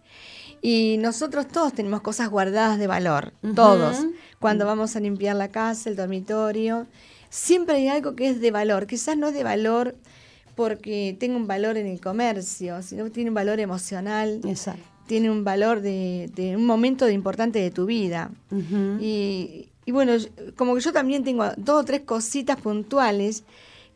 Y 0.61 0.97
nosotros 0.99 1.47
todos 1.47 1.73
tenemos 1.73 2.01
cosas 2.01 2.29
guardadas 2.29 2.77
de 2.79 2.87
valor, 2.87 3.33
todos. 3.55 3.97
Cuando 4.39 4.65
vamos 4.65 4.95
a 4.95 4.99
limpiar 4.99 5.35
la 5.35 5.49
casa, 5.49 5.89
el 5.89 5.95
dormitorio, 5.95 6.87
siempre 7.29 7.75
hay 7.77 7.87
algo 7.87 8.15
que 8.15 8.29
es 8.29 8.41
de 8.41 8.51
valor. 8.51 8.87
Quizás 8.87 9.17
no 9.17 9.27
es 9.29 9.33
de 9.33 9.43
valor 9.43 9.95
porque 10.55 11.15
tenga 11.19 11.37
un 11.37 11.47
valor 11.47 11.77
en 11.77 11.87
el 11.87 12.01
comercio, 12.01 12.81
sino 12.81 13.05
que 13.05 13.09
tiene 13.11 13.29
un 13.29 13.35
valor 13.35 13.59
emocional. 13.59 14.41
tiene 15.09 15.31
un 15.31 15.43
valor 15.43 15.81
de, 15.81 16.29
de 16.35 16.55
un 16.55 16.67
momento 16.67 17.05
de 17.05 17.13
importante 17.13 17.57
de 17.57 17.71
tu 17.71 17.87
vida. 17.87 18.29
y, 18.99 19.69
y, 19.83 19.91
bueno, 19.91 20.13
como 20.55 20.75
que 20.75 20.81
yo 20.81 20.93
también 20.93 21.23
tengo 21.23 21.45
dos 21.57 21.81
o 21.81 21.83
tres 21.83 22.01
cositas 22.01 22.61
puntuales 22.61 23.43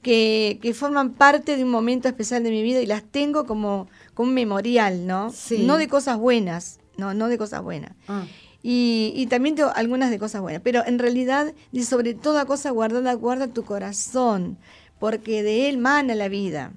que, 0.04 0.60
que, 0.62 0.74
forman 0.74 1.14
parte 1.14 1.58
de 1.58 1.64
un 1.64 1.72
momento 1.72 2.08
especial 2.08 2.44
de 2.44 2.52
mi 2.52 2.62
vida 2.62 2.82
y 2.82 2.86
las 2.86 3.04
tengo 3.04 3.46
como, 3.46 3.88
como 4.14 4.30
un 4.30 4.36
memorial, 4.36 5.08
¿no? 5.08 5.32
Sí. 5.32 5.64
No 5.66 5.78
de 5.78 5.88
cosas 5.88 6.18
buenas, 6.18 6.80
no, 6.98 7.14
no 7.14 7.30
de 7.30 7.38
cosas 7.40 7.64
buenas. 7.64 7.94
Ah. 8.08 8.26
Y, 8.62 9.14
y, 9.16 9.26
también 9.28 9.56
tengo 9.56 9.72
algunas 9.74 10.12
de 10.12 10.20
cosas 10.20 10.42
buenas, 10.42 10.62
pero 10.62 10.86
en 10.86 11.00
realidad, 11.00 11.54
dice, 11.72 11.90
sobre 11.90 12.14
toda 12.14 12.46
cosa 12.46 12.70
guardada, 12.70 13.14
guarda 13.14 13.48
tu 13.48 13.64
corazón, 13.64 14.58
porque 15.00 15.42
de 15.42 15.68
él 15.70 15.80
mana 15.80 16.14
la 16.16 16.30
vida. 16.30 16.74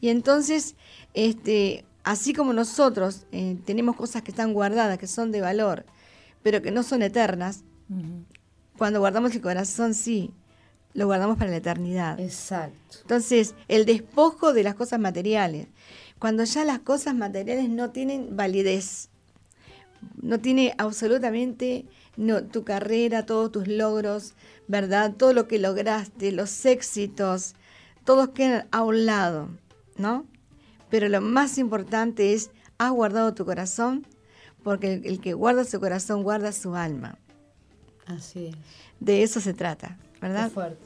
Y 0.00 0.08
entonces, 0.08 0.74
este, 1.14 1.84
así 2.04 2.32
como 2.32 2.52
nosotros 2.52 3.26
eh, 3.32 3.56
tenemos 3.64 3.96
cosas 3.96 4.22
que 4.22 4.30
están 4.30 4.52
guardadas, 4.52 4.98
que 4.98 5.06
son 5.06 5.30
de 5.30 5.40
valor, 5.40 5.86
pero 6.42 6.60
que 6.60 6.70
no 6.70 6.82
son 6.82 7.02
eternas, 7.02 7.64
uh 7.88 7.94
-huh. 7.94 8.24
cuando 8.76 9.00
guardamos 9.00 9.34
el 9.34 9.40
corazón, 9.40 9.94
sí, 9.94 10.32
lo 10.96 11.04
guardamos 11.06 11.36
para 11.36 11.50
la 11.50 11.58
eternidad. 11.58 12.18
Exacto. 12.18 12.98
Entonces, 13.02 13.54
el 13.68 13.84
despojo 13.84 14.52
de 14.54 14.62
las 14.62 14.74
cosas 14.74 14.98
materiales. 14.98 15.68
Cuando 16.18 16.42
ya 16.44 16.64
las 16.64 16.78
cosas 16.80 17.14
materiales 17.14 17.68
no 17.68 17.90
tienen 17.90 18.34
validez, 18.34 19.10
no 20.22 20.40
tiene 20.40 20.74
absolutamente 20.78 21.84
no, 22.16 22.42
tu 22.44 22.64
carrera, 22.64 23.26
todos 23.26 23.52
tus 23.52 23.68
logros, 23.68 24.32
¿verdad? 24.68 25.12
Todo 25.14 25.34
lo 25.34 25.46
que 25.46 25.58
lograste, 25.58 26.32
los 26.32 26.64
éxitos, 26.64 27.54
todos 28.04 28.30
quedan 28.30 28.66
a 28.70 28.82
un 28.82 29.04
lado, 29.04 29.50
¿no? 29.98 30.24
Pero 30.88 31.10
lo 31.10 31.20
más 31.20 31.58
importante 31.58 32.32
es, 32.32 32.50
has 32.78 32.90
guardado 32.90 33.34
tu 33.34 33.44
corazón, 33.44 34.06
porque 34.62 34.94
el, 34.94 35.06
el 35.06 35.20
que 35.20 35.34
guarda 35.34 35.64
su 35.64 35.78
corazón 35.78 36.22
guarda 36.22 36.52
su 36.52 36.74
alma. 36.74 37.18
Así 38.06 38.46
es. 38.46 38.56
De 39.00 39.22
eso 39.22 39.42
se 39.42 39.52
trata, 39.52 39.98
¿verdad? 40.22 40.48
Qué 40.48 40.54
fuerte. 40.54 40.85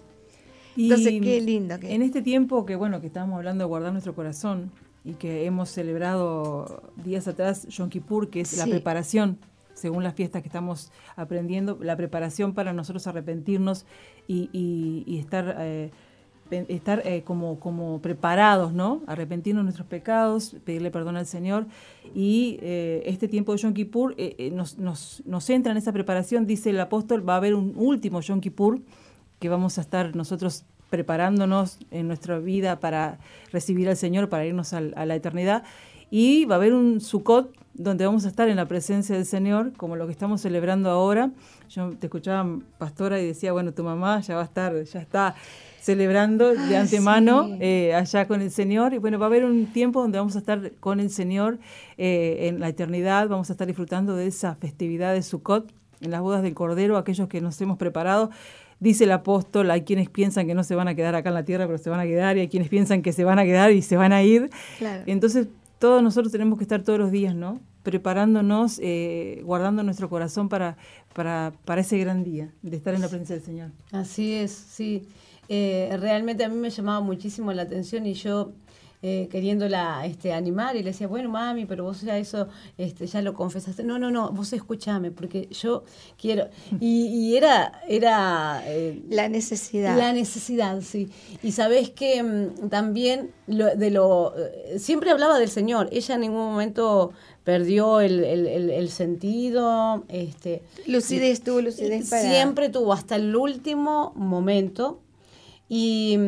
Entonces, 0.85 1.12
y 1.12 1.20
qué 1.20 1.41
lindo. 1.41 1.78
Que... 1.78 1.95
En 1.95 2.03
este 2.03 2.22
tiempo 2.22 2.64
que, 2.66 2.76
bueno, 2.76 3.01
que 3.01 3.07
estamos 3.07 3.37
hablando 3.37 3.64
de 3.64 3.68
guardar 3.68 3.93
nuestro 3.93 4.14
corazón, 4.14 4.70
y 5.05 5.14
que 5.14 5.47
hemos 5.47 5.70
celebrado 5.70 6.83
días 7.05 7.26
atrás 7.28 7.66
Yom 7.68 7.89
Kippur, 7.89 8.28
que 8.28 8.43
es 8.43 8.49
sí. 8.49 8.57
la 8.57 8.66
preparación, 8.66 9.39
según 9.74 10.05
las 10.05 10.14
fiestas 10.14 10.43
que 10.43 10.49
estamos 10.49 10.93
aprendiendo, 11.16 11.78
la 11.81 11.97
preparación 11.97 12.53
para 12.53 12.72
nosotros 12.72 13.07
arrepentirnos 13.07 13.87
y, 14.28 14.51
y, 14.53 15.05
y 15.07 15.18
estar, 15.18 15.57
eh, 15.59 15.91
estar 16.68 17.03
eh, 17.07 17.22
como, 17.22 17.59
como 17.61 18.03
preparados, 18.03 18.74
¿no? 18.74 19.03
Arrepentirnos 19.07 19.62
de 19.62 19.64
nuestros 19.64 19.89
pecados, 19.89 20.57
pedirle 20.64 20.91
perdón 20.91 21.16
al 21.16 21.26
Señor. 21.26 21.66
Y 22.14 22.59
eh, 22.61 23.03
este 23.07 23.26
tiempo 23.26 23.53
de 23.53 23.59
Yom 23.59 23.72
Kippur 23.72 24.14
eh, 24.18 24.51
nos, 24.53 24.78
nos, 24.78 25.22
nos 25.24 25.49
entra 25.49 25.72
en 25.72 25.78
esa 25.78 25.93
preparación, 25.93 26.47
dice 26.47 26.70
el 26.70 26.81
apóstol, 26.81 27.26
va 27.26 27.35
a 27.35 27.37
haber 27.39 27.55
un 27.55 27.72
último 27.74 28.20
Yom 28.20 28.41
Kippur 28.41 28.83
que 29.41 29.49
vamos 29.49 29.78
a 29.78 29.80
estar 29.80 30.14
nosotros 30.14 30.64
preparándonos 30.91 31.78
en 31.91 32.07
nuestra 32.09 32.38
vida 32.38 32.80
para 32.80 33.18
recibir 33.53 33.88
al 33.88 33.97
Señor, 33.97 34.28
para 34.28 34.47
irnos 34.47 34.72
a, 34.72 34.78
a 34.78 35.07
la 35.07 35.14
eternidad. 35.14 35.64
Y 36.11 36.45
va 36.47 36.57
a 36.57 36.59
haber 36.59 36.74
un 36.74 37.01
Sukkot 37.01 37.55
donde 37.74 38.05
vamos 38.05 38.24
a 38.24 38.28
estar 38.28 38.49
en 38.49 38.57
la 38.57 38.66
presencia 38.66 39.14
del 39.14 39.24
Señor, 39.24 39.72
como 39.76 39.95
lo 39.95 40.07
que 40.07 40.12
estamos 40.12 40.41
celebrando 40.41 40.91
ahora. 40.91 41.30
Yo 41.68 41.91
te 41.91 42.07
escuchaba, 42.07 42.59
pastora, 42.78 43.20
y 43.20 43.26
decía, 43.26 43.53
bueno, 43.53 43.72
tu 43.72 43.84
mamá 43.84 44.20
ya 44.20 44.34
va 44.34 44.43
a 44.43 44.45
estar, 44.45 44.82
ya 44.82 45.01
está 45.01 45.36
celebrando 45.80 46.53
de 46.53 46.76
Ah, 46.76 46.80
antemano 46.80 47.47
sí. 47.47 47.57
eh, 47.61 47.95
allá 47.95 48.26
con 48.26 48.43
el 48.43 48.51
Señor. 48.51 48.93
Y 48.93 48.99
bueno, 48.99 49.20
va 49.20 49.26
a 49.26 49.28
haber 49.28 49.45
un 49.45 49.66
tiempo 49.66 50.03
donde 50.03 50.18
vamos 50.18 50.34
a 50.34 50.41
estar 50.41 50.72
con 50.80 50.99
el 50.99 51.11
Señor 51.11 51.59
eh, 51.97 52.49
en 52.49 52.59
la 52.59 52.68
eternidad, 52.68 53.28
vamos 53.28 53.49
a 53.51 53.53
estar 53.53 53.68
disfrutando 53.68 54.16
de 54.16 54.26
esa 54.26 54.57
festividad 54.57 55.14
de 55.14 55.22
Sukkot, 55.22 55.72
en 56.01 56.11
las 56.11 56.20
bodas 56.22 56.43
del 56.43 56.55
Cordero, 56.55 56.97
aquellos 56.99 57.28
que 57.28 57.41
nos 57.41 57.61
hemos 57.61 57.78
preparado. 57.78 58.30
Dice 58.81 59.05
el 59.05 59.12
apóstol, 59.12 59.70
hay 59.70 59.83
quienes 59.83 60.09
piensan 60.09 60.47
que 60.47 60.55
no 60.55 60.64
se 60.64 60.74
van 60.74 60.89
a 60.89 60.95
quedar 60.95 61.14
acá 61.14 61.28
en 61.28 61.35
la 61.35 61.45
tierra, 61.45 61.66
pero 61.66 61.78
se 61.78 61.91
van 61.91 62.01
a 62.01 62.05
quedar, 62.05 62.37
y 62.37 62.41
hay 62.41 62.49
quienes 62.49 62.68
piensan 62.68 63.03
que 63.03 63.12
se 63.12 63.24
van 63.24 63.39
a 63.39 63.45
quedar 63.45 63.70
y 63.72 63.83
se 63.83 63.97
van 63.97 64.12
a 64.12 64.22
ir. 64.22 64.51
Claro. 64.78 65.05
Entonces, 65.07 65.49
todos 65.78 66.03
nosotros 66.03 66.33
tenemos 66.33 66.59
que 66.59 66.64
estar 66.64 66.83
todos 66.83 66.99
los 66.99 67.11
días, 67.11 67.35
¿no? 67.35 67.61
Preparándonos, 67.83 68.81
eh, 68.83 69.43
guardando 69.45 69.83
nuestro 69.83 70.09
corazón 70.09 70.49
para, 70.49 70.76
para, 71.14 71.53
para 71.64 71.83
ese 71.83 71.99
gran 71.99 72.24
día, 72.24 72.53
de 72.62 72.76
estar 72.76 72.95
en 72.95 73.01
la 73.03 73.09
presencia 73.09 73.37
del 73.37 73.45
Señor. 73.45 73.70
Así 73.93 74.33
es, 74.33 74.51
sí. 74.51 75.07
Eh, 75.53 75.97
realmente 75.99 76.45
a 76.45 76.49
mí 76.49 76.55
me 76.55 76.70
llamaba 76.70 77.01
muchísimo 77.01 77.53
la 77.53 77.62
atención 77.62 78.07
y 78.07 78.14
yo 78.14 78.53
eh, 79.03 79.28
queriéndola 79.30 80.05
este, 80.05 80.32
animar 80.32 80.76
y 80.76 80.82
le 80.82 80.90
decía, 80.90 81.07
bueno, 81.09 81.30
mami, 81.30 81.64
pero 81.64 81.84
vos 81.84 82.03
ya 82.03 82.18
eso 82.18 82.48
este, 82.76 83.07
ya 83.07 83.22
lo 83.22 83.32
confesaste. 83.34 83.82
No, 83.82 83.98
no, 83.98 84.11
no, 84.11 84.30
vos 84.30 84.53
escúchame, 84.53 85.11
porque 85.11 85.48
yo 85.51 85.84
quiero. 86.20 86.48
Y, 86.80 87.07
y 87.07 87.36
era. 87.36 87.80
era 87.88 88.62
eh, 88.66 89.03
la 89.09 89.28
necesidad. 89.28 89.96
La 89.96 90.12
necesidad, 90.12 90.80
sí. 90.82 91.09
Y 91.42 91.53
sabés 91.53 91.90
que 91.90 92.22
mm, 92.22 92.68
también 92.68 93.30
lo, 93.46 93.74
de 93.74 93.90
lo. 93.90 94.34
eh, 94.36 94.78
Siempre 94.78 95.11
hablaba 95.11 95.38
del 95.38 95.48
Señor. 95.48 95.88
Ella 95.92 96.14
en 96.16 96.20
ningún 96.22 96.44
momento 96.51 97.12
perdió 97.44 98.01
el, 98.01 98.22
el, 98.22 98.46
el, 98.46 98.70
el 98.70 98.88
sentido. 98.90 100.05
Este, 100.09 100.62
lucidez 100.86 101.42
tuvo, 101.42 101.61
lucidez 101.62 102.11
para... 102.11 102.22
Siempre 102.22 102.68
tuvo 102.68 102.92
hasta 102.92 103.16
el 103.16 103.34
último 103.34 104.12
momento. 104.14 105.01
Y, 105.73 106.18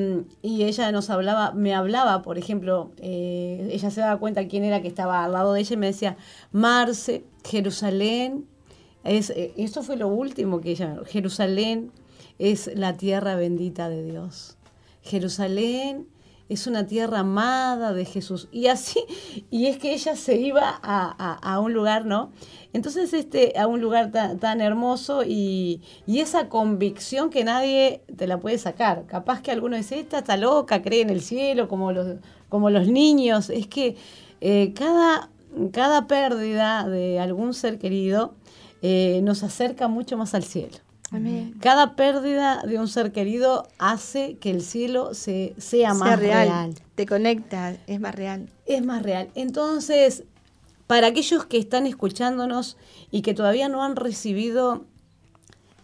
y, 0.41 0.63
ella 0.63 0.93
nos 0.93 1.11
hablaba, 1.11 1.51
me 1.51 1.75
hablaba, 1.75 2.23
por 2.23 2.39
ejemplo, 2.39 2.93
eh, 2.99 3.69
ella 3.73 3.91
se 3.91 4.01
daba 4.01 4.21
cuenta 4.21 4.47
quién 4.47 4.63
era 4.63 4.81
que 4.83 4.87
estaba 4.87 5.25
al 5.25 5.33
lado 5.33 5.53
de 5.53 5.61
ella 5.61 5.75
y 5.75 5.77
me 5.79 5.87
decía, 5.89 6.17
Marce, 6.53 7.25
Jerusalén, 7.45 8.47
es, 9.03 9.31
eh, 9.31 9.53
esto 9.57 9.83
fue 9.83 9.97
lo 9.97 10.07
último 10.07 10.61
que 10.61 10.71
ella, 10.71 10.97
Jerusalén 11.07 11.91
es 12.39 12.71
la 12.77 12.97
tierra 12.97 13.35
bendita 13.35 13.89
de 13.89 14.05
Dios. 14.05 14.57
Jerusalén 15.03 16.07
es 16.49 16.67
una 16.67 16.87
tierra 16.87 17.21
amada 17.21 17.93
de 17.93 18.05
Jesús. 18.05 18.49
Y 18.53 18.67
así, 18.67 19.01
y 19.51 19.67
es 19.67 19.79
que 19.79 19.93
ella 19.93 20.17
se 20.17 20.37
iba 20.37 20.79
a, 20.83 21.39
a, 21.43 21.61
un 21.61 21.73
lugar, 21.73 22.05
¿no? 22.05 22.31
Entonces, 22.73 23.13
este, 23.13 23.59
a 23.59 23.67
un 23.67 23.81
lugar 23.81 24.11
tan, 24.11 24.39
tan 24.39 24.61
hermoso 24.61 25.23
y, 25.25 25.81
y, 26.07 26.21
esa 26.21 26.49
convicción 26.49 27.31
que 27.31 27.45
nadie 27.45 28.03
te 28.17 28.27
la 28.27 28.39
puede 28.41 28.59
sacar. 28.59 29.07
Capaz 29.07 29.43
que 29.43 29.51
alguno 29.51 29.77
dice, 29.77 29.99
esta 29.99 30.19
está 30.19 30.37
loca, 30.37 30.83
cree 30.83 31.03
en 31.03 31.11
el 31.11 31.21
cielo, 31.21 31.69
como 31.69 31.93
los, 31.93 32.17
como 32.49 32.71
los 32.71 32.89
niños. 32.89 33.51
Es 33.51 33.67
que 33.67 33.97
eh, 34.41 34.73
cada, 34.75 35.31
cada 35.73 36.07
pérdida 36.07 36.89
de 36.89 37.21
algún 37.21 37.55
ser 37.55 37.79
querido 37.79 38.35
eh, 38.83 39.21
nos 39.23 39.43
acerca 39.43 39.89
mucho 39.89 40.17
más 40.17 40.35
al 40.35 40.45
cielo. 40.45 40.79
Amén. 41.13 41.55
Cada 41.61 41.95
pérdida 41.95 42.63
de 42.63 42.79
un 42.79 42.89
ser 42.89 43.13
querido 43.13 43.69
hace 43.79 44.39
que 44.39 44.51
el 44.51 44.63
cielo 44.63 45.13
se, 45.13 45.55
sea, 45.59 45.91
sea 45.91 45.95
más 45.95 46.19
real. 46.19 46.49
real. 46.49 46.75
Te 46.95 47.07
conecta, 47.07 47.77
es 47.87 48.01
más 48.01 48.15
real. 48.15 48.49
Es 48.65 48.83
más 48.85 49.03
real. 49.03 49.29
Entonces, 49.35 50.25
para 50.87 51.09
aquellos 51.09 51.45
que 51.45 51.59
están 51.59 51.87
escuchándonos 51.87 52.79
y 53.11 53.21
que 53.21 53.35
todavía 53.35 53.69
no 53.69 53.85
han 53.85 53.97
recibido 53.97 54.85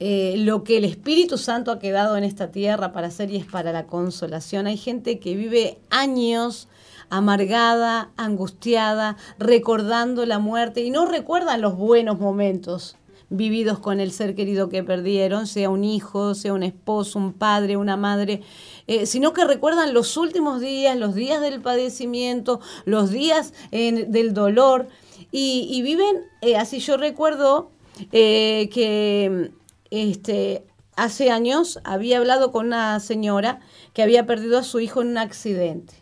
eh, 0.00 0.36
lo 0.38 0.64
que 0.64 0.78
el 0.78 0.84
Espíritu 0.84 1.36
Santo 1.36 1.72
ha 1.72 1.78
quedado 1.78 2.16
en 2.16 2.24
esta 2.24 2.50
tierra 2.50 2.92
para 2.92 3.08
hacer 3.08 3.30
y 3.30 3.36
es 3.36 3.44
para 3.44 3.72
la 3.72 3.86
consolación, 3.86 4.66
hay 4.66 4.78
gente 4.78 5.18
que 5.18 5.34
vive 5.34 5.78
años 5.90 6.68
amargada, 7.10 8.10
angustiada, 8.16 9.16
recordando 9.38 10.24
la 10.24 10.38
muerte 10.38 10.82
y 10.82 10.90
no 10.90 11.04
recuerdan 11.04 11.60
los 11.60 11.76
buenos 11.76 12.18
momentos 12.18 12.96
vividos 13.30 13.78
con 13.78 14.00
el 14.00 14.10
ser 14.10 14.34
querido 14.34 14.68
que 14.68 14.82
perdieron, 14.82 15.46
sea 15.46 15.70
un 15.70 15.84
hijo, 15.84 16.34
sea 16.34 16.54
un 16.54 16.62
esposo, 16.62 17.18
un 17.18 17.32
padre, 17.32 17.76
una 17.76 17.96
madre, 17.96 18.42
eh, 18.86 19.06
sino 19.06 19.32
que 19.32 19.44
recuerdan 19.44 19.92
los 19.92 20.16
últimos 20.16 20.60
días, 20.60 20.96
los 20.96 21.14
días 21.14 21.40
del 21.40 21.60
padecimiento, 21.60 22.60
los 22.84 23.10
días 23.10 23.52
eh, 23.70 24.06
del 24.08 24.32
dolor, 24.32 24.88
y, 25.30 25.82
viven, 25.82 26.24
eh, 26.40 26.56
así 26.56 26.78
yo 26.78 26.96
recuerdo 26.96 27.70
que 28.10 29.50
este, 29.90 30.64
hace 30.96 31.30
años 31.30 31.80
había 31.84 32.18
hablado 32.18 32.50
con 32.50 32.68
una 32.68 32.98
señora 33.00 33.60
que 33.92 34.02
había 34.02 34.24
perdido 34.24 34.56
a 34.58 34.62
su 34.62 34.80
hijo 34.80 35.02
en 35.02 35.08
un 35.08 35.18
accidente, 35.18 35.94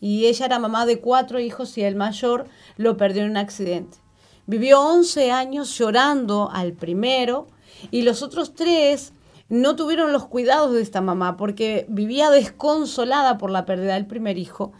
y 0.00 0.26
ella 0.26 0.46
era 0.46 0.58
mamá 0.58 0.84
de 0.84 0.98
cuatro 0.98 1.38
hijos 1.38 1.78
y 1.78 1.82
el 1.82 1.94
mayor 1.94 2.46
lo 2.76 2.96
perdió 2.96 3.22
en 3.22 3.30
un 3.30 3.36
accidente. 3.36 4.01
Vivió 4.46 4.80
11 4.80 5.30
años 5.30 5.76
llorando 5.78 6.50
al 6.52 6.72
primero 6.72 7.46
y 7.90 8.02
los 8.02 8.22
otros 8.22 8.54
tres 8.54 9.12
no 9.48 9.76
tuvieron 9.76 10.12
los 10.12 10.26
cuidados 10.26 10.72
de 10.72 10.80
esta 10.80 11.00
mamá 11.00 11.36
porque 11.36 11.84
vivía 11.88 12.30
desconsolada 12.30 13.38
por 13.38 13.50
la 13.50 13.66
pérdida 13.66 13.94
del 13.94 14.06
primer 14.06 14.38
hijo. 14.38 14.72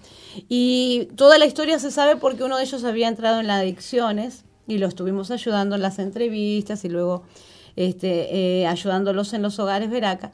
Y 0.48 1.08
toda 1.14 1.38
la 1.38 1.46
historia 1.46 1.78
se 1.78 1.90
sabe 1.90 2.16
porque 2.16 2.42
uno 2.42 2.56
de 2.56 2.64
ellos 2.64 2.82
había 2.84 3.08
entrado 3.08 3.40
en 3.40 3.48
las 3.48 3.60
adicciones 3.60 4.44
y 4.66 4.78
lo 4.78 4.86
estuvimos 4.86 5.30
ayudando 5.30 5.76
en 5.76 5.82
las 5.82 5.98
entrevistas 5.98 6.84
y 6.84 6.88
luego 6.88 7.22
este, 7.76 8.62
eh, 8.62 8.66
ayudándolos 8.66 9.32
en 9.34 9.42
los 9.42 9.58
hogares 9.58 9.90
Veraca. 9.90 10.32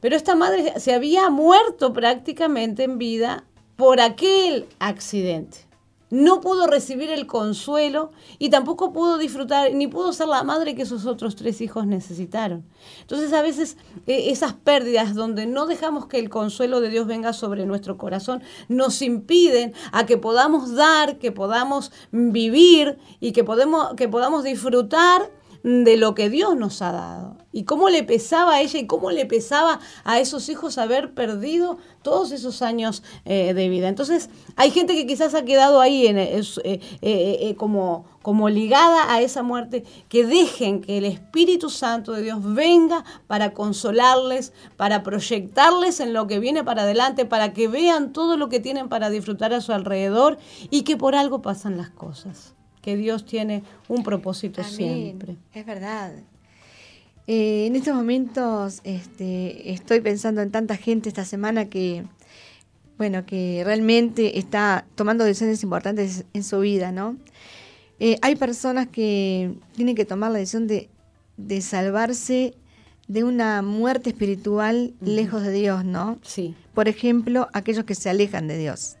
Pero 0.00 0.16
esta 0.16 0.34
madre 0.34 0.78
se 0.80 0.92
había 0.92 1.30
muerto 1.30 1.92
prácticamente 1.92 2.82
en 2.82 2.98
vida 2.98 3.44
por 3.76 4.00
aquel 4.00 4.66
accidente. 4.78 5.58
No 6.10 6.40
pudo 6.40 6.66
recibir 6.66 7.10
el 7.10 7.26
consuelo 7.26 8.12
y 8.38 8.50
tampoco 8.50 8.92
pudo 8.92 9.18
disfrutar, 9.18 9.72
ni 9.72 9.86
pudo 9.86 10.12
ser 10.12 10.28
la 10.28 10.42
madre 10.42 10.74
que 10.74 10.86
sus 10.86 11.06
otros 11.06 11.36
tres 11.36 11.60
hijos 11.60 11.86
necesitaron. 11.86 12.64
Entonces 13.00 13.32
a 13.32 13.42
veces 13.42 13.76
eh, 14.06 14.30
esas 14.30 14.52
pérdidas 14.52 15.14
donde 15.14 15.46
no 15.46 15.66
dejamos 15.66 16.06
que 16.06 16.18
el 16.18 16.30
consuelo 16.30 16.80
de 16.80 16.90
Dios 16.90 17.06
venga 17.06 17.32
sobre 17.32 17.66
nuestro 17.66 17.96
corazón 17.96 18.42
nos 18.68 19.02
impiden 19.02 19.72
a 19.92 20.06
que 20.06 20.18
podamos 20.18 20.74
dar, 20.74 21.18
que 21.18 21.32
podamos 21.32 21.90
vivir 22.12 22.98
y 23.20 23.32
que, 23.32 23.44
podemos, 23.44 23.94
que 23.94 24.08
podamos 24.08 24.44
disfrutar 24.44 25.30
de 25.64 25.96
lo 25.96 26.14
que 26.14 26.28
Dios 26.28 26.56
nos 26.56 26.82
ha 26.82 26.92
dado. 26.92 27.38
Y 27.50 27.64
cómo 27.64 27.88
le 27.88 28.02
pesaba 28.02 28.56
a 28.56 28.60
ella 28.60 28.78
y 28.78 28.86
cómo 28.86 29.10
le 29.10 29.24
pesaba 29.24 29.80
a 30.04 30.20
esos 30.20 30.50
hijos 30.50 30.76
haber 30.76 31.14
perdido 31.14 31.78
todos 32.02 32.32
esos 32.32 32.60
años 32.60 33.02
eh, 33.24 33.54
de 33.54 33.68
vida. 33.70 33.88
Entonces, 33.88 34.28
hay 34.56 34.70
gente 34.70 34.94
que 34.94 35.06
quizás 35.06 35.34
ha 35.34 35.46
quedado 35.46 35.80
ahí 35.80 36.06
en, 36.06 36.18
eh, 36.18 36.50
eh, 37.00 37.54
como, 37.56 38.04
como 38.20 38.50
ligada 38.50 39.10
a 39.10 39.22
esa 39.22 39.42
muerte, 39.42 39.84
que 40.10 40.26
dejen 40.26 40.82
que 40.82 40.98
el 40.98 41.06
Espíritu 41.06 41.70
Santo 41.70 42.12
de 42.12 42.22
Dios 42.22 42.40
venga 42.42 43.02
para 43.26 43.54
consolarles, 43.54 44.52
para 44.76 45.02
proyectarles 45.02 45.98
en 46.00 46.12
lo 46.12 46.26
que 46.26 46.40
viene 46.40 46.62
para 46.62 46.82
adelante, 46.82 47.24
para 47.24 47.54
que 47.54 47.68
vean 47.68 48.12
todo 48.12 48.36
lo 48.36 48.50
que 48.50 48.60
tienen 48.60 48.90
para 48.90 49.08
disfrutar 49.08 49.54
a 49.54 49.62
su 49.62 49.72
alrededor 49.72 50.36
y 50.68 50.82
que 50.82 50.98
por 50.98 51.14
algo 51.14 51.40
pasan 51.40 51.78
las 51.78 51.88
cosas 51.88 52.53
que 52.84 52.98
Dios 52.98 53.24
tiene 53.24 53.62
un 53.88 54.02
propósito 54.02 54.62
siempre. 54.62 55.36
Es 55.54 55.64
verdad. 55.64 56.12
Eh, 57.26 57.64
en 57.66 57.76
estos 57.76 57.94
momentos 57.94 58.82
este, 58.84 59.72
estoy 59.72 60.02
pensando 60.02 60.42
en 60.42 60.50
tanta 60.50 60.76
gente 60.76 61.08
esta 61.08 61.24
semana 61.24 61.70
que, 61.70 62.04
bueno, 62.98 63.24
que 63.24 63.62
realmente 63.64 64.38
está 64.38 64.84
tomando 64.96 65.24
decisiones 65.24 65.62
importantes 65.62 66.26
en 66.34 66.44
su 66.44 66.60
vida, 66.60 66.92
¿no? 66.92 67.16
Eh, 68.00 68.18
hay 68.20 68.36
personas 68.36 68.88
que 68.88 69.54
tienen 69.74 69.94
que 69.94 70.04
tomar 70.04 70.30
la 70.30 70.38
decisión 70.38 70.66
de, 70.66 70.90
salvarse 71.62 72.52
de 73.08 73.24
una 73.24 73.62
muerte 73.62 74.10
espiritual 74.10 74.92
lejos 75.00 75.42
de 75.42 75.52
Dios, 75.52 75.86
¿no? 75.86 76.18
Sí. 76.20 76.54
Por 76.74 76.88
ejemplo, 76.88 77.48
aquellos 77.54 77.84
que 77.84 77.94
se 77.94 78.10
alejan 78.10 78.46
de 78.46 78.58
Dios, 78.58 78.96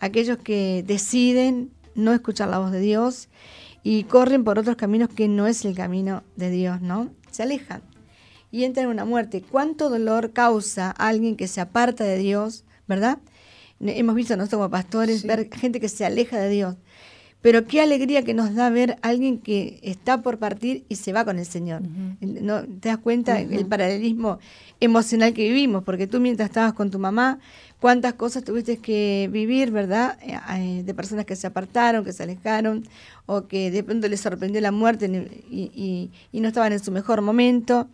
aquellos 0.00 0.36
que 0.36 0.84
deciden 0.86 1.70
no 1.96 2.12
escuchar 2.12 2.48
la 2.48 2.58
voz 2.58 2.70
de 2.70 2.80
Dios 2.80 3.28
y 3.82 4.04
corren 4.04 4.44
por 4.44 4.58
otros 4.58 4.76
caminos 4.76 5.08
que 5.08 5.28
no 5.28 5.46
es 5.46 5.64
el 5.64 5.74
camino 5.74 6.22
de 6.36 6.50
Dios, 6.50 6.80
¿no? 6.80 7.10
Se 7.30 7.42
alejan 7.42 7.82
y 8.50 8.64
entran 8.64 8.86
en 8.86 8.90
una 8.90 9.04
muerte. 9.04 9.42
¿Cuánto 9.42 9.90
dolor 9.90 10.32
causa 10.32 10.94
a 10.96 11.08
alguien 11.08 11.36
que 11.36 11.48
se 11.48 11.60
aparta 11.60 12.04
de 12.04 12.18
Dios, 12.18 12.64
verdad? 12.86 13.18
Hemos 13.80 14.14
visto 14.14 14.36
nosotros 14.36 14.58
como 14.58 14.70
pastores 14.70 15.24
ver 15.24 15.50
gente 15.52 15.80
que 15.80 15.88
se 15.88 16.04
aleja 16.04 16.38
de 16.38 16.48
Dios. 16.48 16.76
Pero 17.42 17.66
qué 17.66 17.80
alegría 17.80 18.24
que 18.24 18.34
nos 18.34 18.54
da 18.54 18.70
ver 18.70 18.98
a 19.02 19.08
alguien 19.08 19.38
que 19.38 19.78
está 19.82 20.22
por 20.22 20.38
partir 20.38 20.84
y 20.88 20.96
se 20.96 21.12
va 21.12 21.24
con 21.24 21.38
el 21.38 21.46
Señor. 21.46 21.82
¿No, 22.20 22.64
¿Te 22.64 22.88
das 22.88 22.98
cuenta 22.98 23.38
el 23.38 23.66
paralelismo 23.66 24.38
emocional 24.80 25.32
que 25.32 25.42
vivimos? 25.42 25.84
Porque 25.84 26.06
tú 26.06 26.18
mientras 26.18 26.48
estabas 26.48 26.72
con 26.72 26.90
tu 26.90 26.98
mamá, 26.98 27.38
cuántas 27.80 28.14
cosas 28.14 28.44
tuviste 28.44 28.78
que 28.78 29.28
vivir, 29.32 29.70
¿verdad? 29.70 30.18
Eh, 30.22 30.38
eh, 30.56 30.82
de 30.84 30.94
personas 30.94 31.24
que 31.24 31.36
se 31.36 31.46
apartaron, 31.46 32.04
que 32.04 32.12
se 32.12 32.22
alejaron, 32.22 32.84
o 33.26 33.46
que 33.46 33.70
de 33.70 33.82
pronto 33.82 34.08
les 34.08 34.20
sorprendió 34.20 34.60
la 34.60 34.72
muerte 34.72 35.06
y, 35.50 36.10
no 36.32 36.48
estaban 36.48 36.72
en 36.72 36.82
su 36.82 36.92
mejor 36.92 37.22
momento. 37.22 37.88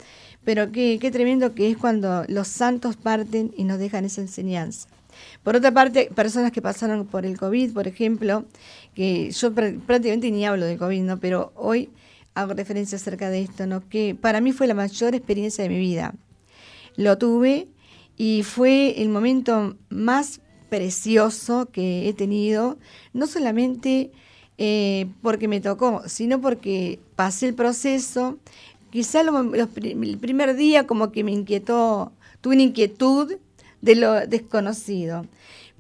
Pero 0.44 0.72
qué, 0.72 0.98
qué 1.00 1.10
tremendo 1.10 1.54
que 1.54 1.70
es 1.70 1.76
cuando 1.76 2.24
los 2.28 2.48
santos 2.48 2.96
parten 2.96 3.52
y 3.56 3.64
nos 3.64 3.78
dejan 3.78 4.04
esa 4.04 4.20
enseñanza. 4.20 4.88
Por 5.42 5.56
otra 5.56 5.72
parte, 5.72 6.10
personas 6.14 6.52
que 6.52 6.62
pasaron 6.62 7.06
por 7.06 7.26
el 7.26 7.38
COVID, 7.38 7.72
por 7.72 7.86
ejemplo, 7.86 8.44
que 8.94 9.30
yo 9.30 9.52
prácticamente 9.52 10.30
ni 10.30 10.46
hablo 10.46 10.66
del 10.66 10.78
COVID, 10.78 11.02
¿no? 11.02 11.18
Pero 11.20 11.52
hoy 11.54 11.90
hago 12.34 12.54
referencia 12.54 12.96
acerca 12.96 13.30
de 13.30 13.42
esto, 13.42 13.66
¿no? 13.66 13.88
Que 13.88 14.14
para 14.14 14.40
mí 14.40 14.52
fue 14.52 14.66
la 14.66 14.74
mayor 14.74 15.14
experiencia 15.14 15.62
de 15.64 15.70
mi 15.70 15.78
vida. 15.78 16.14
Lo 16.96 17.18
tuve 17.18 17.68
y 18.16 18.42
fue 18.42 19.02
el 19.02 19.08
momento 19.08 19.76
más 19.88 20.40
precioso 20.68 21.68
que 21.70 22.08
he 22.08 22.12
tenido, 22.14 22.78
no 23.12 23.26
solamente 23.26 24.10
eh, 24.58 25.10
porque 25.22 25.48
me 25.48 25.60
tocó, 25.60 26.02
sino 26.06 26.40
porque 26.40 27.00
pasé 27.16 27.48
el 27.48 27.54
proceso. 27.54 28.38
Quizá 28.90 29.22
el 29.22 30.18
primer 30.18 30.54
día 30.56 30.86
como 30.86 31.12
que 31.12 31.24
me 31.24 31.32
inquietó, 31.32 32.12
tuve 32.40 32.54
una 32.54 32.62
inquietud 32.64 33.36
de 33.80 33.96
lo 33.96 34.26
desconocido. 34.26 35.26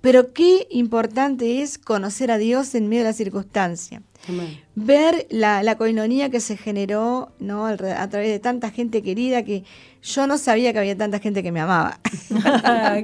Pero 0.00 0.32
qué 0.32 0.66
importante 0.70 1.62
es 1.62 1.78
conocer 1.78 2.30
a 2.30 2.38
Dios 2.38 2.74
en 2.74 2.88
medio 2.88 3.04
de 3.04 3.10
la 3.10 3.14
circunstancia. 3.14 4.02
Ver 4.74 5.26
la, 5.30 5.62
la 5.62 5.76
coinonía 5.76 6.30
que 6.30 6.40
se 6.40 6.56
generó 6.56 7.32
¿no? 7.40 7.66
a 7.66 7.76
través 7.76 8.28
de 8.30 8.38
tanta 8.38 8.70
gente 8.70 9.02
querida 9.02 9.42
que 9.44 9.64
yo 10.02 10.26
no 10.26 10.38
sabía 10.38 10.72
que 10.72 10.78
había 10.80 10.96
tanta 10.96 11.18
gente 11.18 11.42
que 11.42 11.52
me 11.52 11.60
amaba. 11.60 11.98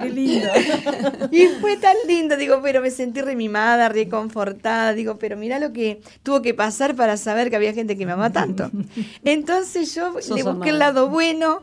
¡Qué 0.01 0.11
lindo! 0.11 0.49
y 1.31 1.47
fue 1.61 1.77
tan 1.77 1.97
lindo, 2.07 2.37
digo, 2.37 2.61
pero 2.62 2.81
me 2.81 2.91
sentí 2.91 3.21
remimada, 3.21 3.89
reconfortada, 3.89 4.95
digo, 4.95 5.19
pero 5.19 5.37
mira 5.37 5.59
lo 5.59 5.73
que 5.73 6.01
tuvo 6.23 6.43
que 6.43 6.55
pasar 6.55 6.95
para 6.97 7.16
saber 7.16 7.51
que 7.51 7.57
había 7.57 7.73
gente 7.73 7.97
que 7.97 8.07
me 8.07 8.12
amaba 8.12 8.31
tanto. 8.31 8.71
Entonces 9.25 9.95
yo 9.95 10.14
le 10.35 10.43
busqué 10.43 10.71
el 10.71 10.79
lado 10.79 11.09
bueno, 11.09 11.62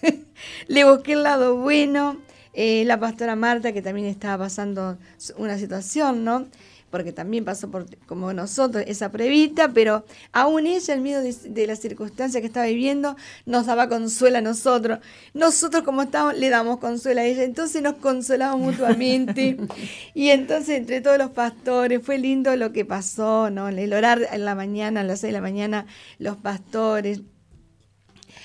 le 0.66 0.84
busqué 0.84 1.12
el 1.12 1.22
lado 1.22 1.56
bueno. 1.56 2.18
Eh, 2.54 2.84
la 2.84 3.00
pastora 3.00 3.34
Marta, 3.34 3.72
que 3.72 3.80
también 3.80 4.06
estaba 4.06 4.44
pasando 4.44 4.98
una 5.38 5.56
situación, 5.56 6.22
¿no? 6.22 6.48
Porque 6.92 7.10
también 7.10 7.46
pasó 7.46 7.70
por, 7.70 7.86
como 8.06 8.34
nosotros, 8.34 8.84
esa 8.86 9.10
previta, 9.10 9.72
pero 9.72 10.04
aún 10.30 10.66
ella, 10.66 10.92
en 10.92 11.02
medio 11.02 11.22
de, 11.22 11.66
la 11.66 11.74
circunstancia 11.74 12.42
que 12.42 12.46
estaba 12.46 12.66
viviendo, 12.66 13.16
nos 13.46 13.64
daba 13.64 13.88
consuelo 13.88 14.36
a 14.38 14.40
nosotros. 14.42 14.98
Nosotros, 15.32 15.84
como 15.84 16.02
estábamos, 16.02 16.38
le 16.38 16.50
damos 16.50 16.78
consuelo 16.80 17.22
a 17.22 17.24
ella. 17.24 17.44
Entonces 17.44 17.80
nos 17.82 17.94
consolamos 17.94 18.60
mutuamente. 18.60 19.56
y 20.14 20.28
entonces, 20.28 20.76
entre 20.76 21.00
todos 21.00 21.16
los 21.16 21.30
pastores, 21.30 22.02
fue 22.04 22.18
lindo 22.18 22.54
lo 22.56 22.72
que 22.72 22.84
pasó, 22.84 23.48
¿no? 23.48 23.68
El 23.68 23.92
orar 23.94 24.28
en 24.30 24.44
la 24.44 24.54
mañana, 24.54 25.00
a 25.00 25.04
las 25.04 25.20
seis 25.20 25.30
de 25.30 25.38
la 25.38 25.40
mañana, 25.40 25.86
los 26.18 26.36
pastores. 26.36 27.22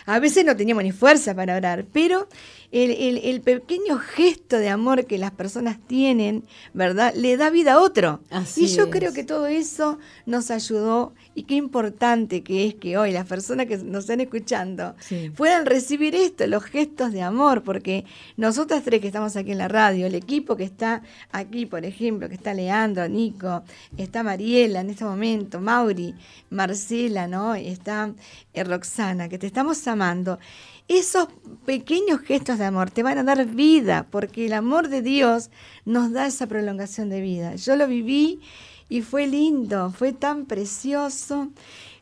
A 0.05 0.19
veces 0.19 0.45
no 0.45 0.55
teníamos 0.55 0.83
ni 0.83 0.91
fuerza 0.91 1.35
para 1.35 1.55
orar, 1.55 1.85
pero 1.91 2.27
el, 2.71 3.41
pequeño 3.41 3.97
gesto 3.97 4.57
de 4.57 4.69
amor 4.69 5.05
que 5.05 5.17
las 5.17 5.31
personas 5.31 5.77
tienen, 5.87 6.43
¿verdad? 6.73 7.13
Le 7.15 7.37
da 7.37 7.49
vida 7.49 7.73
a 7.73 7.79
otro. 7.79 8.21
y 8.55 8.67
yo 8.67 8.89
creo 8.89 9.13
que 9.13 9.23
todo 9.23 9.47
eso 9.47 9.99
nos 10.25 10.51
ayudó 10.51 11.13
y 11.33 11.43
qué 11.43 11.55
importante 11.55 12.43
que 12.43 12.67
es 12.67 12.75
que 12.75 12.97
hoy 12.97 13.11
las 13.11 13.25
personas 13.25 13.67
que 13.67 13.77
nos 13.77 14.05
están 14.05 14.21
escuchando 14.21 14.95
puedan 15.35 15.65
recibir 15.65 16.15
esto, 16.15 16.45
los 16.47 16.63
gestos 16.63 17.13
de 17.13 17.21
amor, 17.21 17.63
porque 17.63 18.05
nosotras 18.35 18.83
tres 18.83 18.99
que 19.01 19.07
estamos 19.07 19.35
aquí 19.35 19.51
en 19.51 19.59
la 19.59 19.67
radio, 19.67 20.07
el 20.07 20.15
equipo 20.15 20.57
que 20.57 20.63
está 20.63 21.03
aquí, 21.31 21.65
por 21.65 21.85
ejemplo, 21.85 22.27
que 22.27 22.35
está 22.35 22.53
Leandro, 22.53 23.07
Nico, 23.07 23.63
está 23.97 24.23
Mariela 24.23 24.81
en 24.81 24.89
este 24.89 25.05
momento, 25.05 25.61
Mauri, 25.61 26.15
Marcela, 26.49 27.27
¿no? 27.27 27.55
Está 27.55 28.13
eh, 28.57 28.63
Roxana, 28.63 29.29
que 29.29 29.37
te 29.37 29.47
estamos 29.47 29.87
amando 29.87 30.39
esos 30.87 31.27
pequeños 31.65 32.21
gestos 32.21 32.59
de 32.59 32.65
amor 32.65 32.91
te 32.91 33.03
van 33.03 33.17
a 33.17 33.23
dar 33.23 33.45
vida, 33.45 34.07
porque 34.09 34.45
el 34.45 34.53
amor 34.53 34.87
de 34.87 35.01
Dios 35.01 35.49
nos 35.85 36.11
da 36.11 36.27
esa 36.27 36.47
prolongación 36.47 37.09
de 37.09 37.21
vida. 37.21 37.55
Yo 37.55 37.75
lo 37.75 37.87
viví 37.87 38.39
y 38.87 39.01
fue 39.01 39.27
lindo, 39.27 39.91
fue 39.91 40.13
tan 40.13 40.45
precioso. 40.45 41.49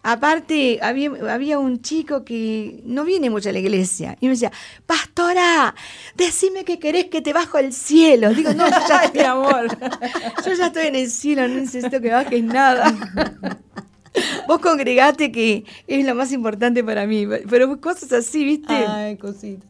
Aparte, 0.04 0.80
había, 0.84 1.58
un 1.58 1.82
chico 1.82 2.24
que 2.24 2.84
no 2.86 3.06
viene 3.06 3.32
mucho 3.32 3.50
a 3.50 3.54
la 3.54 3.58
iglesia 3.58 4.18
y 4.22 4.28
me 4.28 4.34
decía, 4.34 4.52
Pastora, 4.86 5.74
decime 6.16 6.64
que 6.64 6.78
querés 6.78 7.06
que 7.06 7.24
te 7.24 7.34
bajo 7.34 7.58
al 7.58 7.74
cielo. 7.74 8.32
Digo, 8.36 8.54
no, 8.54 8.70
ya, 8.70 9.12
mi 9.16 9.22
amor, 9.22 9.68
yo 10.46 10.54
ya 10.54 10.68
estoy 10.68 10.88
en 10.88 10.96
el 10.96 11.10
cielo, 11.10 11.48
no 11.48 11.56
necesito 11.56 12.00
que 12.02 12.12
bajes 12.12 12.44
nada. 12.44 12.94
Vos 14.48 14.60
congregate 14.60 15.32
que 15.32 15.66
es 15.88 16.06
lo 16.06 16.16
más 16.16 16.32
importante 16.32 16.84
para 16.84 17.06
mí. 17.06 17.28
Pero 17.50 17.80
cosas 17.80 18.12
así, 18.14 18.44
¿viste? 18.44 18.74
Ay, 18.74 19.18
cositas. 19.18 19.70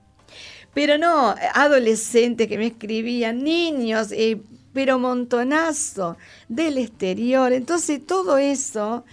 Pero 0.73 0.97
no, 0.97 1.33
adolescentes 1.53 2.47
que 2.47 2.57
me 2.57 2.67
escribían, 2.67 3.43
niños, 3.43 4.11
eh, 4.11 4.41
pero 4.73 4.99
montonazo 4.99 6.17
del 6.49 6.77
exterior. 6.77 7.53
Entonces 7.53 8.05
todo 8.05 8.37
eso 8.37 9.05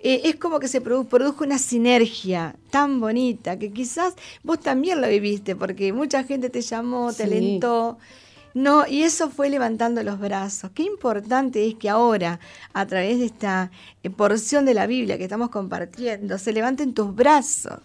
eh, 0.00 0.22
es 0.24 0.36
como 0.36 0.58
que 0.58 0.66
se 0.66 0.80
produjo 0.80 1.44
una 1.44 1.58
sinergia 1.58 2.56
tan 2.70 2.98
bonita 2.98 3.56
que 3.56 3.72
quizás 3.72 4.14
vos 4.42 4.58
también 4.58 5.00
lo 5.00 5.08
viviste, 5.08 5.54
porque 5.54 5.92
mucha 5.92 6.24
gente 6.24 6.50
te 6.50 6.60
llamó, 6.60 7.12
te 7.12 7.22
alentó. 7.22 7.98
No, 8.56 8.86
y 8.86 9.02
eso 9.02 9.28
fue 9.28 9.50
levantando 9.50 10.02
los 10.02 10.18
brazos. 10.18 10.70
Qué 10.70 10.82
importante 10.82 11.68
es 11.68 11.74
que 11.74 11.90
ahora, 11.90 12.40
a 12.72 12.86
través 12.86 13.18
de 13.18 13.26
esta 13.26 13.70
eh, 14.02 14.08
porción 14.08 14.64
de 14.64 14.72
la 14.72 14.86
Biblia 14.86 15.18
que 15.18 15.24
estamos 15.24 15.50
compartiendo, 15.50 16.38
se 16.38 16.54
levanten 16.54 16.94
tus 16.94 17.14
brazos. 17.14 17.80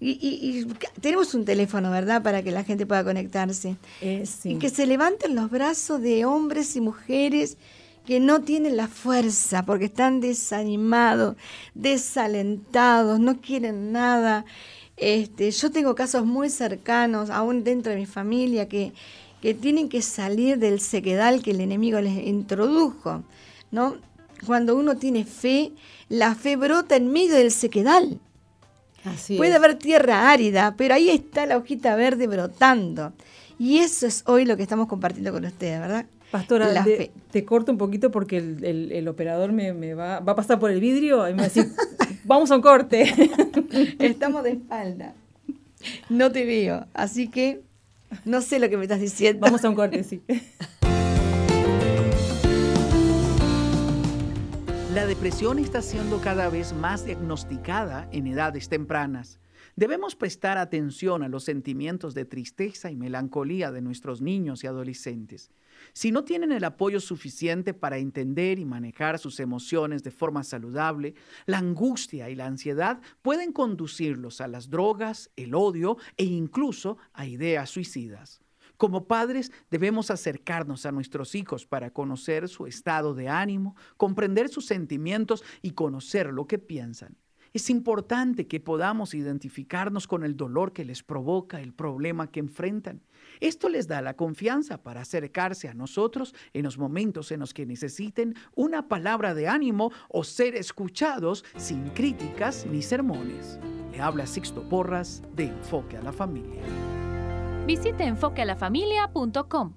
Y, 0.00 0.66
tenemos 1.02 1.34
un 1.34 1.44
teléfono, 1.44 1.90
¿verdad?, 1.90 2.22
para 2.22 2.42
que 2.42 2.50
la 2.50 2.64
gente 2.64 2.86
pueda 2.86 3.04
conectarse. 3.04 3.76
Eh, 4.00 4.24
y 4.44 4.54
que 4.56 4.70
se 4.70 4.86
levanten 4.86 5.34
los 5.34 5.50
brazos 5.50 6.00
de 6.00 6.24
hombres 6.24 6.76
y 6.76 6.80
mujeres 6.80 7.58
que 8.06 8.20
no 8.20 8.40
tienen 8.40 8.78
la 8.78 8.88
fuerza 8.88 9.66
porque 9.66 9.84
están 9.84 10.20
desanimados, 10.20 11.36
desalentados, 11.74 13.20
no 13.20 13.38
quieren 13.42 13.92
nada. 13.92 14.46
Este, 14.96 15.50
yo 15.50 15.70
tengo 15.70 15.94
casos 15.94 16.24
muy 16.24 16.48
cercanos, 16.48 17.28
aún 17.28 17.64
dentro 17.64 17.92
de 17.92 17.98
mi 17.98 18.06
familia, 18.06 18.66
que, 18.66 18.94
que 19.44 19.52
tienen 19.52 19.90
que 19.90 20.00
salir 20.00 20.58
del 20.58 20.80
sequedal 20.80 21.42
que 21.42 21.50
el 21.50 21.60
enemigo 21.60 22.00
les 22.00 22.16
introdujo. 22.26 23.24
¿no? 23.70 23.96
Cuando 24.46 24.74
uno 24.74 24.96
tiene 24.96 25.26
fe, 25.26 25.72
la 26.08 26.34
fe 26.34 26.56
brota 26.56 26.96
en 26.96 27.12
medio 27.12 27.34
del 27.34 27.50
sequedal. 27.50 28.20
Puede 29.36 29.52
haber 29.52 29.74
tierra 29.74 30.30
árida, 30.30 30.74
pero 30.78 30.94
ahí 30.94 31.10
está 31.10 31.44
la 31.44 31.58
hojita 31.58 31.94
verde 31.94 32.26
brotando. 32.26 33.12
Y 33.58 33.80
eso 33.80 34.06
es 34.06 34.22
hoy 34.26 34.46
lo 34.46 34.56
que 34.56 34.62
estamos 34.62 34.88
compartiendo 34.88 35.30
con 35.30 35.44
ustedes, 35.44 35.78
¿verdad? 35.78 36.06
Pastora, 36.30 36.82
te 37.30 37.44
corto 37.44 37.70
un 37.70 37.76
poquito 37.76 38.10
porque 38.10 38.38
el, 38.38 39.06
operador 39.08 39.52
me, 39.52 39.92
va, 39.92 40.20
va, 40.20 40.32
a 40.32 40.36
pasar 40.36 40.58
por 40.58 40.70
el 40.70 40.80
vidrio 40.80 41.28
y 41.28 41.32
me 41.32 41.40
va 41.40 41.44
a 41.44 41.48
decir, 41.48 41.66
vamos 42.24 42.50
a 42.50 42.56
un 42.56 42.62
corte. 42.62 43.12
Estamos 43.98 44.42
de 44.42 44.52
espalda. 44.52 45.12
No 46.08 46.32
te 46.32 46.46
veo, 46.46 46.86
así 46.94 47.28
que 47.28 47.60
no 48.24 48.40
sé 48.40 48.58
lo 48.58 48.68
que 48.68 48.76
me 48.76 48.84
estás 48.84 49.00
diciendo. 49.00 49.40
Vamos 49.40 49.64
a 49.64 49.68
un 49.68 49.74
corte, 49.74 50.04
sí. 50.04 50.22
La 54.94 55.06
depresión 55.06 55.58
está 55.58 55.82
siendo 55.82 56.20
cada 56.20 56.48
vez 56.48 56.72
más 56.72 57.04
diagnosticada 57.04 58.08
en 58.12 58.28
edades 58.28 58.68
tempranas. 58.68 59.40
Debemos 59.74 60.14
prestar 60.14 60.56
atención 60.56 61.24
a 61.24 61.28
los 61.28 61.42
sentimientos 61.42 62.14
de 62.14 62.24
tristeza 62.24 62.92
y 62.92 62.96
melancolía 62.96 63.72
de 63.72 63.80
nuestros 63.80 64.20
niños 64.20 64.62
y 64.62 64.68
adolescentes. 64.68 65.50
Si 65.96 66.10
no 66.10 66.24
tienen 66.24 66.50
el 66.50 66.64
apoyo 66.64 66.98
suficiente 66.98 67.72
para 67.72 67.98
entender 67.98 68.58
y 68.58 68.64
manejar 68.64 69.20
sus 69.20 69.38
emociones 69.38 70.02
de 70.02 70.10
forma 70.10 70.42
saludable, 70.42 71.14
la 71.46 71.58
angustia 71.58 72.28
y 72.28 72.34
la 72.34 72.46
ansiedad 72.46 73.00
pueden 73.22 73.52
conducirlos 73.52 74.40
a 74.40 74.48
las 74.48 74.68
drogas, 74.68 75.30
el 75.36 75.54
odio 75.54 75.96
e 76.16 76.24
incluso 76.24 76.98
a 77.12 77.26
ideas 77.26 77.70
suicidas. 77.70 78.40
Como 78.76 79.06
padres 79.06 79.52
debemos 79.70 80.10
acercarnos 80.10 80.84
a 80.84 80.90
nuestros 80.90 81.36
hijos 81.36 81.64
para 81.64 81.90
conocer 81.90 82.48
su 82.48 82.66
estado 82.66 83.14
de 83.14 83.28
ánimo, 83.28 83.76
comprender 83.96 84.48
sus 84.48 84.66
sentimientos 84.66 85.44
y 85.62 85.70
conocer 85.70 86.32
lo 86.32 86.48
que 86.48 86.58
piensan. 86.58 87.16
Es 87.52 87.70
importante 87.70 88.48
que 88.48 88.58
podamos 88.58 89.14
identificarnos 89.14 90.08
con 90.08 90.24
el 90.24 90.36
dolor 90.36 90.72
que 90.72 90.84
les 90.84 91.04
provoca 91.04 91.60
el 91.60 91.72
problema 91.72 92.32
que 92.32 92.40
enfrentan. 92.40 93.00
Esto 93.44 93.68
les 93.68 93.86
da 93.86 94.00
la 94.00 94.14
confianza 94.14 94.78
para 94.78 95.02
acercarse 95.02 95.68
a 95.68 95.74
nosotros 95.74 96.34
en 96.54 96.62
los 96.62 96.78
momentos 96.78 97.30
en 97.30 97.40
los 97.40 97.52
que 97.52 97.66
necesiten 97.66 98.36
una 98.54 98.88
palabra 98.88 99.34
de 99.34 99.48
ánimo 99.48 99.92
o 100.08 100.24
ser 100.24 100.54
escuchados 100.56 101.44
sin 101.58 101.90
críticas 101.90 102.64
ni 102.64 102.80
sermones. 102.80 103.58
Le 103.92 104.00
habla 104.00 104.26
Sixto 104.26 104.66
Porras 104.66 105.22
de 105.34 105.48
Enfoque 105.48 105.98
a 105.98 106.00
la 106.00 106.14
Familia. 106.14 106.62
Visite 107.66 108.04
enfoquealafamilia.com. 108.04 109.74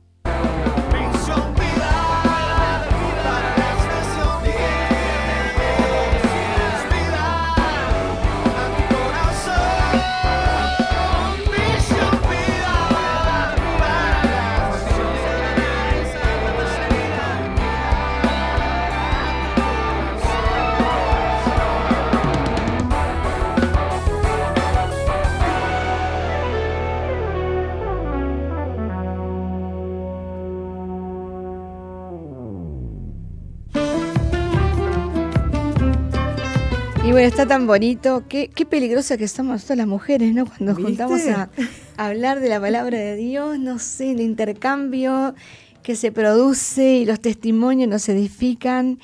bueno, 37.17 37.29
está 37.29 37.47
tan 37.47 37.65
bonito. 37.65 38.25
Qué, 38.29 38.47
qué 38.53 38.63
peligrosa 38.63 39.17
que 39.17 39.27
somos 39.27 39.63
todas 39.63 39.79
las 39.79 39.87
mujeres, 39.87 40.35
¿no? 40.35 40.45
Cuando 40.45 40.75
juntamos 40.75 41.19
a, 41.25 41.49
hablar 41.97 42.39
de 42.41 42.47
la 42.47 42.61
palabra 42.61 42.99
de 42.99 43.15
Dios, 43.15 43.57
no 43.57 43.79
sé, 43.79 44.11
el 44.11 44.21
intercambio 44.21 45.33
que 45.81 45.95
se 45.95 46.11
produce 46.11 46.97
y 46.97 47.05
los 47.05 47.19
testimonios 47.19 47.89
nos 47.89 48.07
edifican 48.07 48.99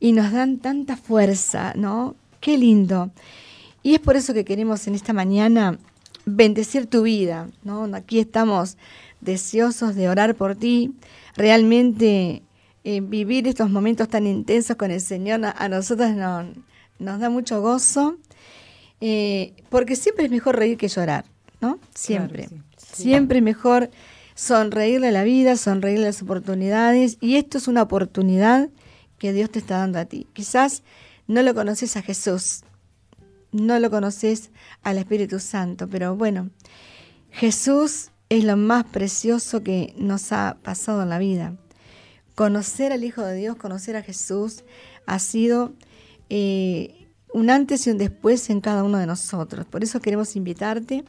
y 0.00 0.10
nos 0.10 0.32
dan 0.32 0.58
tanta 0.58 0.96
fuerza, 0.96 1.74
¿no? 1.76 2.16
Qué 2.40 2.58
lindo. 2.58 3.12
Y 3.84 3.94
es 3.94 4.00
por 4.00 4.16
eso 4.16 4.34
que 4.34 4.44
queremos 4.44 4.88
en 4.88 4.96
esta 4.96 5.12
mañana 5.12 5.78
bendecir 6.26 6.86
tu 6.86 7.02
vida, 7.02 7.46
¿no? 7.62 7.84
Aquí 7.94 8.18
estamos 8.18 8.78
deseosos 9.20 9.94
de 9.94 10.08
orar 10.08 10.34
por 10.34 10.56
ti, 10.56 10.96
realmente 11.36 12.42
eh, 12.82 13.00
vivir 13.00 13.46
estos 13.46 13.70
momentos 13.70 14.08
tan 14.08 14.26
intensos 14.26 14.74
con 14.74 14.90
el 14.90 15.00
Señor 15.00 15.44
a, 15.44 15.52
a 15.52 15.68
nosotros 15.68 16.10
nos 16.16 16.46
nos 16.98 17.20
da 17.20 17.30
mucho 17.30 17.60
gozo, 17.60 18.16
eh, 19.00 19.54
porque 19.68 19.96
siempre 19.96 20.24
es 20.24 20.30
mejor 20.30 20.56
reír 20.56 20.78
que 20.78 20.88
llorar, 20.88 21.24
¿no? 21.60 21.78
Siempre. 21.94 22.48
Siempre 22.76 23.38
es 23.38 23.44
mejor 23.44 23.90
sonreírle 24.34 25.08
a 25.08 25.12
la 25.12 25.24
vida, 25.24 25.56
sonreírle 25.56 26.04
a 26.04 26.08
las 26.08 26.22
oportunidades, 26.22 27.18
y 27.20 27.36
esto 27.36 27.58
es 27.58 27.68
una 27.68 27.82
oportunidad 27.82 28.70
que 29.18 29.32
Dios 29.32 29.50
te 29.50 29.58
está 29.58 29.78
dando 29.78 29.98
a 29.98 30.04
ti. 30.04 30.26
Quizás 30.32 30.82
no 31.26 31.42
lo 31.42 31.54
conoces 31.54 31.96
a 31.96 32.02
Jesús, 32.02 32.62
no 33.52 33.78
lo 33.78 33.90
conoces 33.90 34.50
al 34.82 34.98
Espíritu 34.98 35.38
Santo, 35.38 35.88
pero 35.88 36.16
bueno, 36.16 36.50
Jesús 37.30 38.10
es 38.28 38.44
lo 38.44 38.56
más 38.56 38.84
precioso 38.84 39.62
que 39.62 39.94
nos 39.96 40.32
ha 40.32 40.56
pasado 40.62 41.02
en 41.02 41.08
la 41.08 41.18
vida. 41.18 41.56
Conocer 42.34 42.92
al 42.92 43.04
Hijo 43.04 43.22
de 43.22 43.36
Dios, 43.36 43.56
conocer 43.56 43.96
a 43.96 44.02
Jesús, 44.02 44.64
ha 45.06 45.18
sido 45.18 45.72
eh, 46.30 47.08
un 47.32 47.50
antes 47.50 47.86
y 47.86 47.90
un 47.90 47.98
después 47.98 48.48
en 48.50 48.60
cada 48.60 48.84
uno 48.84 48.98
de 48.98 49.06
nosotros. 49.06 49.66
Por 49.66 49.82
eso 49.82 50.00
queremos 50.00 50.36
invitarte 50.36 51.04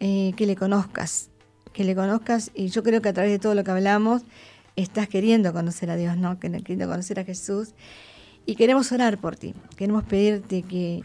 eh, 0.00 0.32
que 0.36 0.46
le 0.46 0.56
conozcas, 0.56 1.30
que 1.72 1.84
le 1.84 1.94
conozcas 1.94 2.50
y 2.54 2.68
yo 2.68 2.82
creo 2.82 3.02
que 3.02 3.10
a 3.10 3.12
través 3.12 3.32
de 3.32 3.38
todo 3.38 3.54
lo 3.54 3.62
que 3.62 3.70
hablamos 3.70 4.22
estás 4.76 5.08
queriendo 5.08 5.52
conocer 5.52 5.90
a 5.90 5.96
Dios, 5.96 6.16
¿no? 6.16 6.38
Queriendo 6.38 6.88
conocer 6.88 7.20
a 7.20 7.24
Jesús 7.24 7.74
y 8.46 8.56
queremos 8.56 8.90
orar 8.92 9.18
por 9.18 9.36
ti. 9.36 9.54
Queremos 9.76 10.04
pedirte 10.04 10.62
que, 10.62 11.02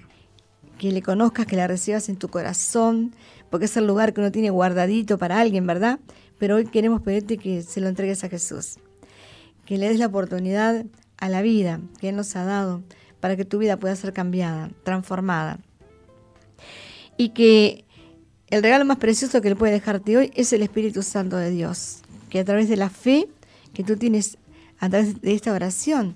que 0.77 0.91
le 0.91 1.01
conozcas, 1.01 1.45
que 1.45 1.55
la 1.55 1.67
recibas 1.67 2.09
en 2.09 2.17
tu 2.17 2.29
corazón, 2.29 3.13
porque 3.49 3.65
es 3.65 3.77
el 3.77 3.85
lugar 3.85 4.13
que 4.13 4.21
uno 4.21 4.31
tiene 4.31 4.49
guardadito 4.49 5.17
para 5.17 5.39
alguien, 5.39 5.67
¿verdad? 5.67 5.99
Pero 6.37 6.55
hoy 6.55 6.65
queremos 6.65 7.01
pedirte 7.01 7.37
que 7.37 7.63
se 7.63 7.81
lo 7.81 7.87
entregues 7.87 8.23
a 8.23 8.29
Jesús, 8.29 8.77
que 9.65 9.77
le 9.77 9.89
des 9.89 9.99
la 9.99 10.07
oportunidad 10.07 10.85
a 11.17 11.29
la 11.29 11.41
vida 11.41 11.81
que 11.99 12.09
Él 12.09 12.15
nos 12.15 12.35
ha 12.35 12.45
dado 12.45 12.83
para 13.19 13.35
que 13.35 13.45
tu 13.45 13.57
vida 13.57 13.77
pueda 13.77 13.95
ser 13.95 14.13
cambiada, 14.13 14.69
transformada. 14.83 15.59
Y 17.17 17.29
que 17.29 17.85
el 18.47 18.63
regalo 18.63 18.85
más 18.85 18.97
precioso 18.97 19.41
que 19.41 19.49
le 19.49 19.55
puede 19.55 19.73
dejarte 19.73 20.17
hoy 20.17 20.31
es 20.35 20.53
el 20.53 20.61
Espíritu 20.61 21.03
Santo 21.03 21.35
de 21.37 21.49
Dios, 21.49 22.01
que 22.29 22.39
a 22.39 22.45
través 22.45 22.69
de 22.69 22.77
la 22.77 22.89
fe 22.89 23.27
que 23.73 23.83
tú 23.83 23.97
tienes, 23.97 24.37
a 24.79 24.89
través 24.89 25.21
de 25.21 25.33
esta 25.33 25.53
oración, 25.53 26.15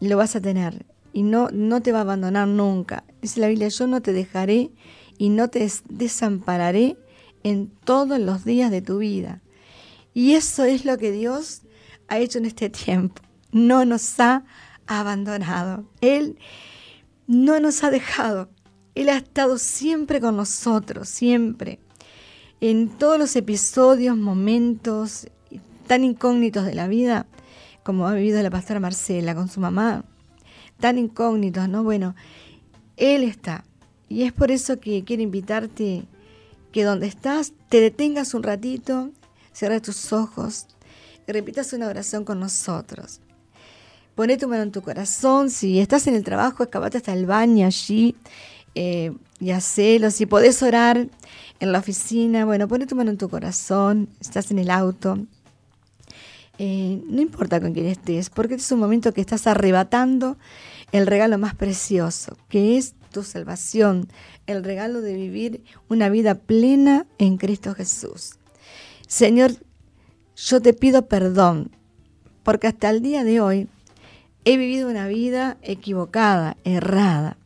lo 0.00 0.16
vas 0.16 0.36
a 0.36 0.40
tener 0.40 0.84
y 1.12 1.22
no, 1.22 1.48
no 1.52 1.80
te 1.80 1.92
va 1.92 1.98
a 1.98 2.02
abandonar 2.02 2.48
nunca. 2.48 3.04
Dice 3.22 3.40
la 3.40 3.48
Biblia, 3.48 3.68
yo 3.68 3.86
no 3.86 4.02
te 4.02 4.12
dejaré 4.12 4.70
y 5.16 5.28
no 5.28 5.48
te 5.48 5.70
desampararé 5.88 6.96
en 7.44 7.68
todos 7.84 8.18
los 8.18 8.44
días 8.44 8.70
de 8.70 8.82
tu 8.82 8.98
vida. 8.98 9.40
Y 10.12 10.34
eso 10.34 10.64
es 10.64 10.84
lo 10.84 10.98
que 10.98 11.12
Dios 11.12 11.62
ha 12.08 12.18
hecho 12.18 12.38
en 12.38 12.46
este 12.46 12.68
tiempo. 12.70 13.22
No 13.52 13.84
nos 13.84 14.18
ha 14.18 14.44
abandonado. 14.86 15.84
Él 16.00 16.38
no 17.26 17.60
nos 17.60 17.84
ha 17.84 17.90
dejado. 17.90 18.50
Él 18.94 19.08
ha 19.08 19.16
estado 19.16 19.58
siempre 19.58 20.20
con 20.20 20.36
nosotros, 20.36 21.08
siempre. 21.08 21.80
En 22.60 22.88
todos 22.88 23.18
los 23.18 23.34
episodios, 23.36 24.16
momentos 24.16 25.28
tan 25.86 26.04
incógnitos 26.04 26.64
de 26.64 26.74
la 26.74 26.88
vida, 26.88 27.26
como 27.82 28.06
ha 28.06 28.14
vivido 28.14 28.42
la 28.42 28.50
pastora 28.50 28.80
Marcela 28.80 29.34
con 29.34 29.48
su 29.48 29.60
mamá, 29.60 30.04
tan 30.80 30.98
incógnitos, 30.98 31.68
¿no? 31.68 31.82
Bueno, 31.82 32.14
Él 32.96 33.24
está. 33.24 33.64
Y 34.08 34.22
es 34.22 34.32
por 34.32 34.50
eso 34.50 34.80
que 34.80 35.04
quiero 35.04 35.22
invitarte 35.22 36.04
que 36.72 36.84
donde 36.84 37.06
estás 37.06 37.52
te 37.68 37.80
detengas 37.80 38.34
un 38.34 38.42
ratito, 38.42 39.10
cierres 39.52 39.82
tus 39.82 40.12
ojos 40.12 40.66
y 41.26 41.32
repitas 41.32 41.72
una 41.72 41.88
oración 41.88 42.24
con 42.24 42.40
nosotros. 42.40 43.20
Poné 44.14 44.36
tu 44.36 44.46
mano 44.48 44.62
en 44.62 44.72
tu 44.72 44.80
corazón. 44.82 45.50
Si 45.50 45.80
estás 45.80 46.06
en 46.06 46.14
el 46.14 46.22
trabajo, 46.22 46.62
escapate 46.62 46.98
hasta 46.98 47.12
el 47.12 47.26
baño 47.26 47.66
allí 47.66 48.14
eh, 48.74 49.12
y 49.40 49.50
hacelo. 49.50 50.10
Si 50.10 50.26
podés 50.26 50.62
orar 50.62 51.08
en 51.60 51.72
la 51.72 51.78
oficina, 51.80 52.44
bueno, 52.44 52.68
poné 52.68 52.86
tu 52.86 52.94
mano 52.94 53.10
en 53.10 53.18
tu 53.18 53.28
corazón. 53.28 54.08
Estás 54.20 54.50
en 54.50 54.58
el 54.60 54.70
auto. 54.70 55.18
eh, 56.58 57.02
no 57.08 57.20
importa 57.20 57.60
con 57.60 57.72
quién 57.72 57.86
estés, 57.86 58.30
porque 58.30 58.54
este 58.54 58.64
es 58.64 58.72
un 58.72 58.78
momento 58.78 59.12
que 59.12 59.20
estás 59.20 59.46
arrebatando 59.48 60.36
el 60.92 61.06
regalo 61.06 61.36
más 61.38 61.54
precioso, 61.56 62.36
que 62.48 62.76
es 62.78 62.94
tu 63.10 63.24
salvación, 63.24 64.08
el 64.46 64.62
regalo 64.62 65.00
de 65.00 65.14
vivir 65.14 65.64
una 65.88 66.08
vida 66.08 66.36
plena 66.36 67.06
en 67.18 67.36
Cristo 67.38 67.74
Jesús. 67.74 68.34
Señor, 69.08 69.52
yo 70.36 70.60
te 70.60 70.72
pido 70.72 71.06
perdón, 71.06 71.72
porque 72.44 72.68
hasta 72.68 72.90
el 72.90 73.02
día 73.02 73.24
de 73.24 73.40
hoy 73.40 73.68
he 74.44 74.56
vivido 74.56 74.88
una 74.88 75.08
vida 75.08 75.56
equivocada, 75.62 76.56
errada. 76.64 77.38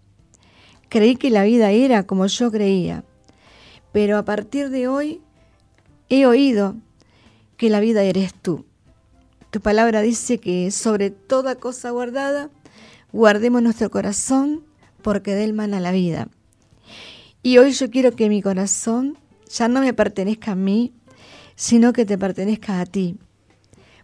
Creí 0.89 1.17
que 1.17 1.31
la 1.31 1.45
vida 1.45 1.71
era 1.71 2.05
como 2.05 2.27
yo 2.27 2.51
creía, 2.51 3.05
pero 3.93 4.19
a 4.19 4.25
partir 4.25 4.71
de 4.71 4.89
hoy 4.89 5.21
he 6.09 6.27
oído 6.27 6.77
que 7.57 7.71
la 7.71 7.81
vida 7.81 8.03
eres 8.03 8.35
tú. 8.35 8.65
Tu 9.51 9.61
palabra 9.61 10.03
dice 10.03 10.39
que 10.39 10.71
sobre 10.71 11.11
toda 11.11 11.55
cosa 11.55 11.91
guardada, 11.91 12.51
guardemos 13.13 13.63
nuestro 13.63 13.91
corazón 13.91 14.65
porque 15.03 15.35
de 15.35 15.45
él 15.45 15.53
mana 15.53 15.81
la 15.81 15.93
vida. 15.93 16.29
Y 17.43 17.59
hoy 17.59 17.73
yo 17.73 17.91
quiero 17.91 18.13
que 18.13 18.29
mi 18.29 18.43
corazón 18.43 19.19
ya 19.49 19.69
no 19.69 19.81
me 19.81 19.95
pertenezca 19.95 20.53
a 20.53 20.57
mí, 20.57 20.93
sino 21.55 21.93
que 21.93 22.05
te 22.05 22.19
pertenezca 22.19 22.81
a 22.81 22.87
ti, 22.87 23.17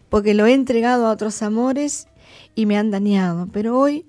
porque 0.09 0.33
lo 0.33 0.45
he 0.45 0.53
entregado 0.53 1.07
a 1.07 1.11
otros 1.11 1.41
amores 1.41 2.07
y 2.55 2.65
me 2.65 2.77
han 2.77 2.89
dañado, 2.89 3.47
pero 3.51 3.77
hoy 3.77 4.05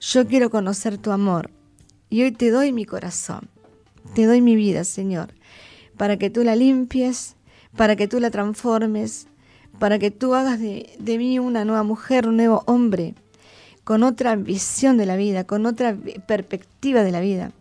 yo 0.00 0.26
quiero 0.26 0.50
conocer 0.50 0.98
tu 0.98 1.10
amor 1.10 1.50
y 2.10 2.22
hoy 2.22 2.32
te 2.32 2.50
doy 2.50 2.72
mi 2.72 2.84
corazón, 2.84 3.48
te 4.14 4.26
doy 4.26 4.40
mi 4.40 4.56
vida, 4.56 4.84
Señor, 4.84 5.34
para 5.96 6.16
que 6.16 6.30
tú 6.30 6.42
la 6.42 6.56
limpies, 6.56 7.36
para 7.76 7.96
que 7.96 8.08
tú 8.08 8.20
la 8.20 8.30
transformes, 8.30 9.28
para 9.78 9.98
que 9.98 10.10
tú 10.10 10.34
hagas 10.34 10.60
de, 10.60 10.94
de 10.98 11.18
mí 11.18 11.38
una 11.38 11.64
nueva 11.64 11.82
mujer, 11.82 12.26
un 12.28 12.36
nuevo 12.36 12.62
hombre, 12.66 13.14
con 13.84 14.02
otra 14.02 14.34
visión 14.36 14.96
de 14.96 15.06
la 15.06 15.16
vida, 15.16 15.44
con 15.44 15.66
otra 15.66 15.96
perspectiva 16.26 17.02
de 17.02 17.12
la 17.12 17.20
vida, 17.20 17.52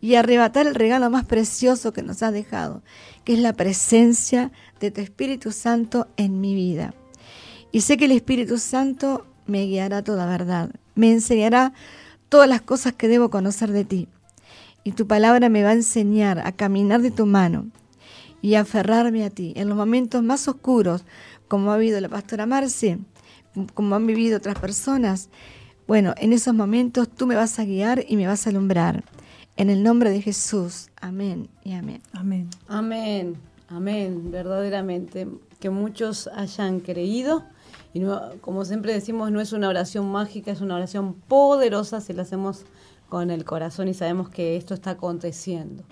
y 0.00 0.14
arrebatar 0.14 0.66
el 0.66 0.74
regalo 0.74 1.10
más 1.10 1.24
precioso 1.24 1.92
que 1.92 2.02
nos 2.02 2.22
has 2.22 2.32
dejado, 2.32 2.82
que 3.24 3.34
es 3.34 3.40
la 3.40 3.52
presencia 3.52 4.50
de 4.80 4.90
tu 4.90 5.00
Espíritu 5.00 5.52
Santo 5.52 6.06
en 6.16 6.40
mi 6.40 6.54
vida. 6.54 6.94
Y 7.72 7.82
sé 7.82 7.96
que 7.96 8.06
el 8.06 8.12
Espíritu 8.12 8.58
Santo 8.58 9.26
me 9.48 9.64
guiará 9.66 10.04
toda 10.04 10.26
verdad, 10.26 10.70
me 10.94 11.10
enseñará 11.10 11.72
todas 12.28 12.48
las 12.48 12.60
cosas 12.60 12.92
que 12.92 13.08
debo 13.08 13.30
conocer 13.30 13.72
de 13.72 13.84
ti. 13.84 14.08
Y 14.84 14.92
tu 14.92 15.06
palabra 15.06 15.48
me 15.48 15.62
va 15.62 15.70
a 15.70 15.74
enseñar 15.74 16.38
a 16.38 16.52
caminar 16.52 17.02
de 17.02 17.10
tu 17.10 17.26
mano 17.26 17.66
y 18.40 18.54
a 18.54 18.60
aferrarme 18.60 19.24
a 19.24 19.30
ti 19.30 19.52
en 19.56 19.68
los 19.68 19.76
momentos 19.76 20.22
más 20.22 20.46
oscuros, 20.46 21.04
como 21.48 21.72
ha 21.72 21.78
vivido 21.78 22.00
la 22.00 22.08
pastora 22.08 22.46
Marce, 22.46 22.98
como 23.74 23.96
han 23.96 24.06
vivido 24.06 24.36
otras 24.36 24.58
personas. 24.58 25.30
Bueno, 25.86 26.14
en 26.18 26.32
esos 26.32 26.54
momentos 26.54 27.08
tú 27.08 27.26
me 27.26 27.34
vas 27.34 27.58
a 27.58 27.64
guiar 27.64 28.04
y 28.06 28.16
me 28.16 28.26
vas 28.26 28.46
a 28.46 28.50
alumbrar. 28.50 29.04
En 29.56 29.70
el 29.70 29.82
nombre 29.82 30.10
de 30.10 30.22
Jesús. 30.22 30.88
Amén 31.00 31.48
y 31.64 31.72
amén. 31.72 32.00
Amén. 32.12 32.48
Amén. 32.68 33.36
Amén. 33.68 34.30
Verdaderamente. 34.30 35.26
Que 35.58 35.70
muchos 35.70 36.28
hayan 36.28 36.78
creído. 36.78 37.42
Y 37.92 38.00
no, 38.00 38.20
como 38.40 38.64
siempre 38.64 38.92
decimos, 38.92 39.30
no 39.30 39.40
es 39.40 39.52
una 39.52 39.68
oración 39.68 40.10
mágica, 40.10 40.50
es 40.50 40.60
una 40.60 40.76
oración 40.76 41.14
poderosa 41.14 42.00
si 42.00 42.12
la 42.12 42.22
hacemos 42.22 42.64
con 43.08 43.30
el 43.30 43.44
corazón 43.44 43.88
y 43.88 43.94
sabemos 43.94 44.28
que 44.28 44.56
esto 44.56 44.74
está 44.74 44.90
aconteciendo. 44.90 45.84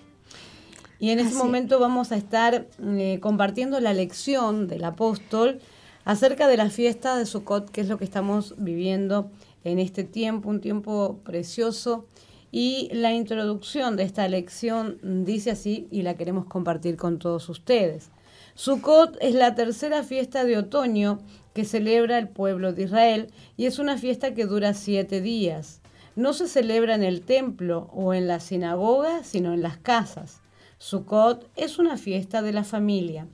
Y 0.98 1.10
en 1.10 1.18
este 1.18 1.34
momento 1.34 1.78
vamos 1.78 2.12
a 2.12 2.16
estar 2.16 2.68
eh, 2.82 3.18
compartiendo 3.20 3.80
la 3.80 3.92
lección 3.92 4.66
del 4.66 4.84
apóstol 4.84 5.60
acerca 6.04 6.48
de 6.48 6.56
la 6.56 6.70
fiesta 6.70 7.16
de 7.18 7.26
Sukkot, 7.26 7.70
que 7.70 7.82
es 7.82 7.88
lo 7.88 7.98
que 7.98 8.04
estamos 8.04 8.54
viviendo 8.56 9.30
en 9.64 9.78
este 9.78 10.04
tiempo, 10.04 10.48
un 10.48 10.60
tiempo 10.60 11.20
precioso. 11.24 12.06
Y 12.50 12.88
la 12.92 13.12
introducción 13.12 13.96
de 13.96 14.04
esta 14.04 14.26
lección 14.28 14.98
dice 15.24 15.50
así 15.50 15.88
y 15.90 16.02
la 16.02 16.14
queremos 16.14 16.46
compartir 16.46 16.96
con 16.96 17.18
todos 17.18 17.48
ustedes. 17.48 18.10
Sukkot 18.54 19.18
es 19.20 19.34
la 19.34 19.54
tercera 19.54 20.02
fiesta 20.02 20.44
de 20.44 20.56
otoño 20.56 21.18
que 21.56 21.64
celebra 21.64 22.18
el 22.18 22.28
pueblo 22.28 22.74
de 22.74 22.82
Israel 22.82 23.32
y 23.56 23.64
es 23.64 23.78
una 23.78 23.96
fiesta 23.96 24.34
que 24.34 24.44
dura 24.44 24.74
siete 24.74 25.22
días. 25.22 25.80
No 26.14 26.34
se 26.34 26.48
celebra 26.48 26.94
en 26.94 27.02
el 27.02 27.22
templo 27.22 27.88
o 27.94 28.12
en 28.12 28.28
la 28.28 28.40
sinagoga, 28.40 29.24
sino 29.24 29.54
en 29.54 29.62
las 29.62 29.78
casas. 29.78 30.42
Sukkot 30.76 31.48
es 31.56 31.78
una 31.78 31.96
fiesta 31.96 32.42
de 32.42 32.52
la 32.52 32.62
familia. 32.62 33.26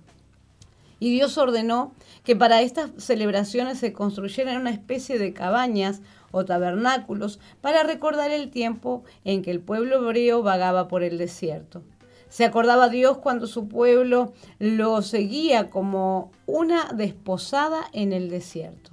Y 1.00 1.10
Dios 1.10 1.36
ordenó 1.36 1.94
que 2.22 2.36
para 2.36 2.62
estas 2.62 2.90
celebraciones 2.96 3.78
se 3.78 3.92
construyeran 3.92 4.60
una 4.60 4.70
especie 4.70 5.18
de 5.18 5.32
cabañas 5.32 6.00
o 6.30 6.44
tabernáculos 6.44 7.40
para 7.60 7.82
recordar 7.82 8.30
el 8.30 8.52
tiempo 8.52 9.02
en 9.24 9.42
que 9.42 9.50
el 9.50 9.58
pueblo 9.58 9.96
hebreo 9.96 10.44
vagaba 10.44 10.86
por 10.86 11.02
el 11.02 11.18
desierto. 11.18 11.82
Se 12.32 12.46
acordaba 12.46 12.88
Dios 12.88 13.18
cuando 13.18 13.46
su 13.46 13.68
pueblo 13.68 14.32
lo 14.58 15.02
seguía 15.02 15.68
como 15.68 16.32
una 16.46 16.90
desposada 16.94 17.84
en 17.92 18.14
el 18.14 18.30
desierto. 18.30 18.92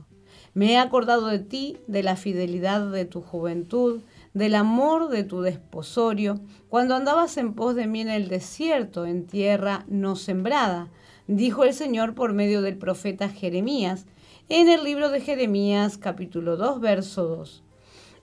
Me 0.54 0.74
he 0.74 0.78
acordado 0.78 1.28
de 1.28 1.40
ti, 1.40 1.78
de 1.88 2.04
la 2.04 2.18
fidelidad 2.18 2.92
de 2.92 3.06
tu 3.06 3.22
juventud, 3.22 4.02
del 4.34 4.56
amor 4.56 5.08
de 5.08 5.24
tu 5.24 5.40
desposorio, 5.40 6.42
cuando 6.68 6.96
andabas 6.96 7.38
en 7.38 7.54
pos 7.54 7.76
de 7.76 7.88
mí 7.88 8.02
en 8.02 8.10
el 8.10 8.28
desierto, 8.28 9.06
en 9.06 9.26
tierra 9.26 9.86
no 9.88 10.18
sembrada, 10.18 10.90
dijo 11.28 11.64
el 11.64 11.74
Señor 11.74 12.16
por 12.16 12.34
medio 12.34 12.62
del 12.62 12.78
profeta 12.78 13.30
Jeremías, 13.30 14.06
en 14.50 14.68
el 14.68 14.84
libro 14.84 15.12
de 15.12 15.22
Jeremías 15.22 15.98
capítulo 15.98 16.58
2, 16.58 16.82
verso 16.82 17.24
2. 17.24 17.64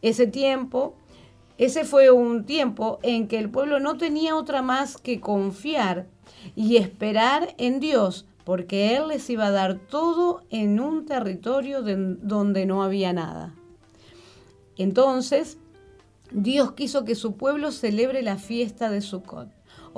Ese 0.02 0.26
tiempo, 0.26 0.94
ese 1.58 1.84
fue 1.84 2.10
un 2.10 2.44
tiempo 2.44 2.98
en 3.02 3.28
que 3.28 3.38
el 3.38 3.50
pueblo 3.50 3.80
no 3.80 3.96
tenía 3.96 4.36
otra 4.36 4.62
más 4.62 4.98
que 4.98 5.20
confiar 5.20 6.06
y 6.54 6.76
esperar 6.76 7.54
en 7.58 7.80
Dios, 7.80 8.26
porque 8.44 8.96
Él 8.96 9.08
les 9.08 9.28
iba 9.30 9.46
a 9.46 9.50
dar 9.50 9.78
todo 9.78 10.42
en 10.50 10.78
un 10.80 11.06
territorio 11.06 11.82
donde 11.82 12.66
no 12.66 12.82
había 12.82 13.12
nada. 13.12 13.54
Entonces, 14.76 15.58
Dios 16.30 16.72
quiso 16.72 17.04
que 17.04 17.14
su 17.14 17.36
pueblo 17.36 17.72
celebre 17.72 18.22
la 18.22 18.36
fiesta 18.36 18.90
de 18.90 19.00
Sukkot, 19.00 19.48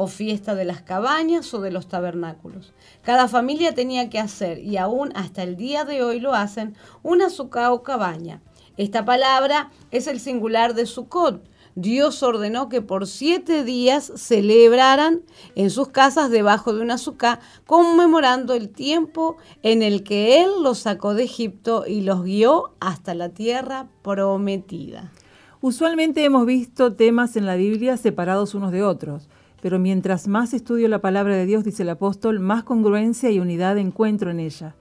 o 0.01 0.07
fiesta 0.07 0.55
de 0.55 0.65
las 0.65 0.81
cabañas 0.81 1.53
o 1.55 1.61
de 1.61 1.73
los 1.73 1.89
tabernáculos. 1.89 2.73
Cada 3.03 3.27
familia 3.27 3.75
tenía 3.75 4.09
que 4.09 4.21
hacer, 4.21 4.61
y 4.61 4.77
aún 4.77 5.11
hasta 5.17 5.43
el 5.43 5.57
día 5.57 5.85
de 5.85 6.05
hoy 6.05 6.21
lo 6.21 6.35
hacen, 6.35 6.77
una 7.03 7.31
sukkah 7.31 7.73
o 7.73 7.83
cabaña. 7.83 8.41
Esta 8.79 9.05
palabra 9.05 9.71
es 9.91 10.07
el 10.07 10.21
singular 10.21 10.73
de 10.73 10.87
Sukkot. 10.87 11.43
Dios 11.75 12.23
ordenó 12.23 12.69
que 12.69 12.81
por 12.81 13.09
siete 13.09 13.65
días 13.65 14.13
celebraran 14.15 15.23
en 15.57 15.71
sus 15.71 15.89
casas 15.89 16.31
debajo 16.31 16.73
de 16.73 16.81
una 16.81 16.97
sukkah, 16.97 17.41
conmemorando 17.67 18.55
el 18.55 18.71
tiempo 18.71 19.37
en 19.63 19.83
el 19.83 20.05
que 20.05 20.43
Él 20.43 20.51
los 20.63 20.79
sacó 20.79 21.15
de 21.15 21.25
Egipto 21.25 21.85
y 21.87 22.03
los 22.03 22.23
guió 22.23 22.73
hasta 22.81 23.15
la 23.15 23.29
tierra 23.31 23.89
prometida. 24.03 25.13
Usualmente 25.61 26.25
hemos 26.25 26.47
visto 26.47 26.95
temas 26.95 27.37
en 27.37 27.47
la 27.47 27.57
Biblia 27.57 27.97
separados 27.97 28.55
unos 28.55 28.71
de 28.71 28.85
otros, 28.85 29.29
pero 29.61 29.81
mientras 29.81 30.29
más 30.29 30.55
estudio 30.55 30.87
la 30.87 31.01
palabra 31.01 31.35
de 31.35 31.47
Dios, 31.47 31.65
dice 31.65 31.83
el 31.83 31.91
apóstol, 31.91 32.39
más 32.39 32.63
congruencia 32.63 33.29
y 33.31 33.41
unidad 33.41 33.77
encuentro 33.77 34.31
en 34.31 34.39
ella. 34.39 34.77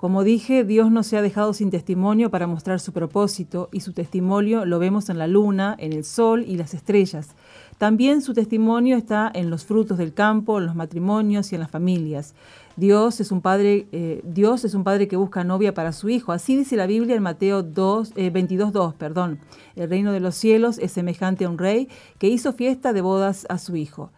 Como 0.00 0.24
dije, 0.24 0.64
Dios 0.64 0.90
no 0.90 1.02
se 1.02 1.18
ha 1.18 1.20
dejado 1.20 1.52
sin 1.52 1.70
testimonio 1.70 2.30
para 2.30 2.46
mostrar 2.46 2.80
su 2.80 2.90
propósito, 2.90 3.68
y 3.70 3.80
su 3.80 3.92
testimonio 3.92 4.64
lo 4.64 4.78
vemos 4.78 5.10
en 5.10 5.18
la 5.18 5.26
luna, 5.26 5.76
en 5.78 5.92
el 5.92 6.04
sol 6.04 6.42
y 6.48 6.56
las 6.56 6.72
estrellas. 6.72 7.34
También 7.76 8.22
su 8.22 8.32
testimonio 8.32 8.96
está 8.96 9.30
en 9.34 9.50
los 9.50 9.66
frutos 9.66 9.98
del 9.98 10.14
campo, 10.14 10.58
en 10.58 10.64
los 10.64 10.74
matrimonios 10.74 11.52
y 11.52 11.56
en 11.56 11.60
las 11.60 11.70
familias. 11.70 12.34
Dios 12.76 13.20
es 13.20 13.30
un 13.30 13.42
padre, 13.42 13.88
eh, 13.92 14.22
Dios 14.24 14.64
es 14.64 14.72
un 14.72 14.84
padre 14.84 15.06
que 15.06 15.16
busca 15.16 15.44
novia 15.44 15.74
para 15.74 15.92
su 15.92 16.08
hijo. 16.08 16.32
Así 16.32 16.56
dice 16.56 16.76
la 16.76 16.86
Biblia 16.86 17.14
en 17.14 17.22
Mateo 17.22 17.62
2, 17.62 18.14
22.2, 18.14 19.34
eh. 19.34 19.38
El 19.76 19.90
reino 19.90 20.12
de 20.12 20.20
los 20.20 20.34
cielos 20.34 20.78
es 20.78 20.92
semejante 20.92 21.44
a 21.44 21.50
un 21.50 21.58
rey 21.58 21.90
que 22.16 22.28
hizo 22.28 22.54
fiesta 22.54 22.94
de 22.94 23.02
bodas 23.02 23.44
a 23.50 23.58
su 23.58 23.76
hijo. 23.76 24.10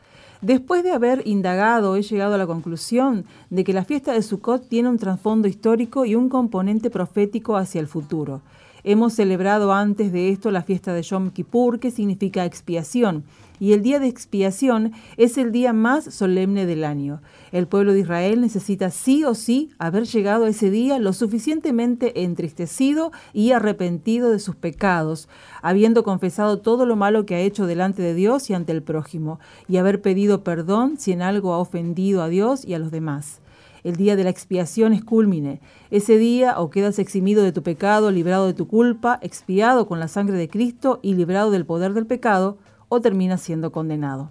Después 0.42 0.82
de 0.82 0.90
haber 0.90 1.22
indagado, 1.24 1.94
he 1.94 2.02
llegado 2.02 2.34
a 2.34 2.38
la 2.38 2.48
conclusión 2.48 3.26
de 3.48 3.62
que 3.62 3.72
la 3.72 3.84
fiesta 3.84 4.12
de 4.12 4.22
Sukkot 4.22 4.68
tiene 4.68 4.88
un 4.88 4.98
trasfondo 4.98 5.46
histórico 5.46 6.04
y 6.04 6.16
un 6.16 6.28
componente 6.28 6.90
profético 6.90 7.56
hacia 7.56 7.80
el 7.80 7.86
futuro. 7.86 8.42
Hemos 8.82 9.12
celebrado 9.12 9.72
antes 9.72 10.10
de 10.10 10.30
esto 10.30 10.50
la 10.50 10.64
fiesta 10.64 10.92
de 10.94 11.02
Yom 11.02 11.30
Kippur, 11.30 11.78
que 11.78 11.92
significa 11.92 12.44
expiación, 12.44 13.22
y 13.58 13.72
el 13.72 13.82
día 13.82 13.98
de 13.98 14.08
expiación 14.08 14.92
es 15.16 15.38
el 15.38 15.52
día 15.52 15.72
más 15.72 16.04
solemne 16.04 16.66
del 16.66 16.84
año. 16.84 17.22
El 17.52 17.68
pueblo 17.68 17.92
de 17.92 18.00
Israel 18.00 18.40
necesita 18.40 18.90
sí 18.90 19.24
o 19.24 19.34
sí 19.34 19.70
haber 19.78 20.04
llegado 20.04 20.44
a 20.44 20.48
ese 20.48 20.70
día 20.70 20.98
lo 20.98 21.12
suficientemente 21.12 22.22
entristecido 22.22 23.12
y 23.32 23.52
arrepentido 23.52 24.30
de 24.30 24.38
sus 24.38 24.56
pecados, 24.56 25.28
habiendo 25.62 26.02
confesado 26.02 26.58
todo 26.58 26.86
lo 26.86 26.96
malo 26.96 27.26
que 27.26 27.34
ha 27.34 27.40
hecho 27.40 27.66
delante 27.66 28.02
de 28.02 28.14
Dios 28.14 28.50
y 28.50 28.54
ante 28.54 28.72
el 28.72 28.82
prójimo, 28.82 29.38
y 29.68 29.76
haber 29.76 30.02
pedido 30.02 30.42
perdón 30.44 30.98
si 30.98 31.12
en 31.12 31.22
algo 31.22 31.52
ha 31.52 31.58
ofendido 31.58 32.22
a 32.22 32.28
Dios 32.28 32.64
y 32.64 32.74
a 32.74 32.78
los 32.78 32.90
demás. 32.90 33.40
El 33.84 33.96
día 33.96 34.14
de 34.14 34.22
la 34.22 34.30
expiación 34.30 34.92
es 34.92 35.04
culmine. 35.04 35.60
Ese 35.90 36.16
día 36.16 36.60
o 36.60 36.70
quedas 36.70 37.00
eximido 37.00 37.42
de 37.42 37.50
tu 37.50 37.64
pecado, 37.64 38.12
librado 38.12 38.46
de 38.46 38.54
tu 38.54 38.68
culpa, 38.68 39.18
expiado 39.22 39.88
con 39.88 39.98
la 39.98 40.06
sangre 40.06 40.36
de 40.36 40.48
Cristo 40.48 41.00
y 41.02 41.14
librado 41.14 41.50
del 41.50 41.66
poder 41.66 41.92
del 41.92 42.06
pecado, 42.06 42.58
o 42.94 43.00
terminas 43.00 43.40
siendo 43.40 43.72
condenado. 43.72 44.28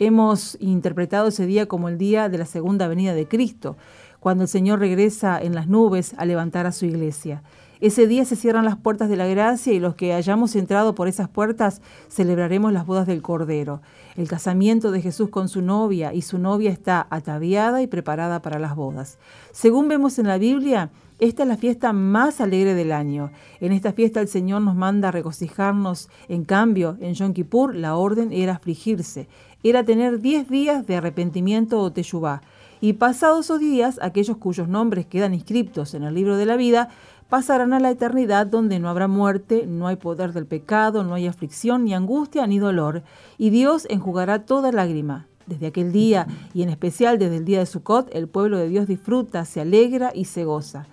Hemos 0.00 0.56
interpretado 0.58 1.28
ese 1.28 1.46
día 1.46 1.66
como 1.66 1.88
el 1.88 1.98
día 1.98 2.28
de 2.28 2.36
la 2.36 2.46
segunda 2.46 2.88
venida 2.88 3.14
de 3.14 3.28
Cristo, 3.28 3.76
cuando 4.18 4.42
el 4.42 4.48
Señor 4.48 4.80
regresa 4.80 5.40
en 5.40 5.54
las 5.54 5.68
nubes 5.68 6.12
a 6.18 6.24
levantar 6.24 6.66
a 6.66 6.72
su 6.72 6.84
iglesia. 6.84 7.44
Ese 7.80 8.08
día 8.08 8.24
se 8.24 8.34
cierran 8.34 8.64
las 8.64 8.76
puertas 8.76 9.08
de 9.08 9.14
la 9.14 9.26
gracia 9.26 9.72
y 9.72 9.78
los 9.78 9.94
que 9.94 10.14
hayamos 10.14 10.56
entrado 10.56 10.96
por 10.96 11.06
esas 11.06 11.28
puertas 11.28 11.80
celebraremos 12.08 12.72
las 12.72 12.86
bodas 12.86 13.06
del 13.06 13.22
Cordero, 13.22 13.82
el 14.16 14.26
casamiento 14.26 14.90
de 14.90 15.00
Jesús 15.00 15.28
con 15.28 15.48
su 15.48 15.62
novia, 15.62 16.12
y 16.12 16.22
su 16.22 16.38
novia 16.38 16.72
está 16.72 17.06
ataviada 17.08 17.82
y 17.82 17.86
preparada 17.86 18.42
para 18.42 18.58
las 18.58 18.74
bodas. 18.74 19.18
Según 19.52 19.86
vemos 19.86 20.18
en 20.18 20.26
la 20.26 20.38
Biblia, 20.38 20.90
esta 21.22 21.44
es 21.44 21.48
la 21.48 21.56
fiesta 21.56 21.92
más 21.92 22.40
alegre 22.40 22.74
del 22.74 22.90
año. 22.90 23.30
En 23.60 23.70
esta 23.70 23.92
fiesta 23.92 24.20
el 24.20 24.26
Señor 24.26 24.60
nos 24.60 24.74
manda 24.74 25.12
regocijarnos. 25.12 26.08
En 26.26 26.44
cambio, 26.44 26.96
en 27.00 27.14
Yom 27.14 27.32
Kippur 27.32 27.76
la 27.76 27.94
orden 27.94 28.32
era 28.32 28.54
afligirse, 28.54 29.28
era 29.62 29.84
tener 29.84 30.18
diez 30.18 30.48
días 30.48 30.84
de 30.84 30.96
arrepentimiento 30.96 31.78
o 31.78 31.92
teshuvá. 31.92 32.42
Y 32.80 32.94
pasados 32.94 33.44
esos 33.46 33.60
días, 33.60 34.00
aquellos 34.02 34.36
cuyos 34.38 34.66
nombres 34.66 35.06
quedan 35.06 35.32
inscriptos 35.32 35.94
en 35.94 36.02
el 36.02 36.12
libro 36.12 36.36
de 36.36 36.44
la 36.44 36.56
vida 36.56 36.88
pasarán 37.28 37.72
a 37.72 37.78
la 37.78 37.92
eternidad 37.92 38.48
donde 38.48 38.80
no 38.80 38.88
habrá 38.88 39.06
muerte, 39.06 39.64
no 39.68 39.86
hay 39.86 39.94
poder 39.94 40.32
del 40.32 40.46
pecado, 40.46 41.04
no 41.04 41.14
hay 41.14 41.28
aflicción, 41.28 41.84
ni 41.84 41.94
angustia, 41.94 42.48
ni 42.48 42.58
dolor, 42.58 43.04
y 43.38 43.50
Dios 43.50 43.86
enjugará 43.88 44.44
toda 44.44 44.72
lágrima. 44.72 45.28
Desde 45.46 45.68
aquel 45.68 45.92
día, 45.92 46.26
y 46.52 46.62
en 46.62 46.68
especial 46.68 47.18
desde 47.18 47.36
el 47.36 47.44
día 47.44 47.60
de 47.60 47.66
Sukkot, 47.66 48.12
el 48.12 48.28
pueblo 48.28 48.58
de 48.58 48.68
Dios 48.68 48.88
disfruta, 48.88 49.44
se 49.44 49.60
alegra 49.60 50.10
y 50.14 50.24
se 50.24 50.44
goza. 50.44 50.86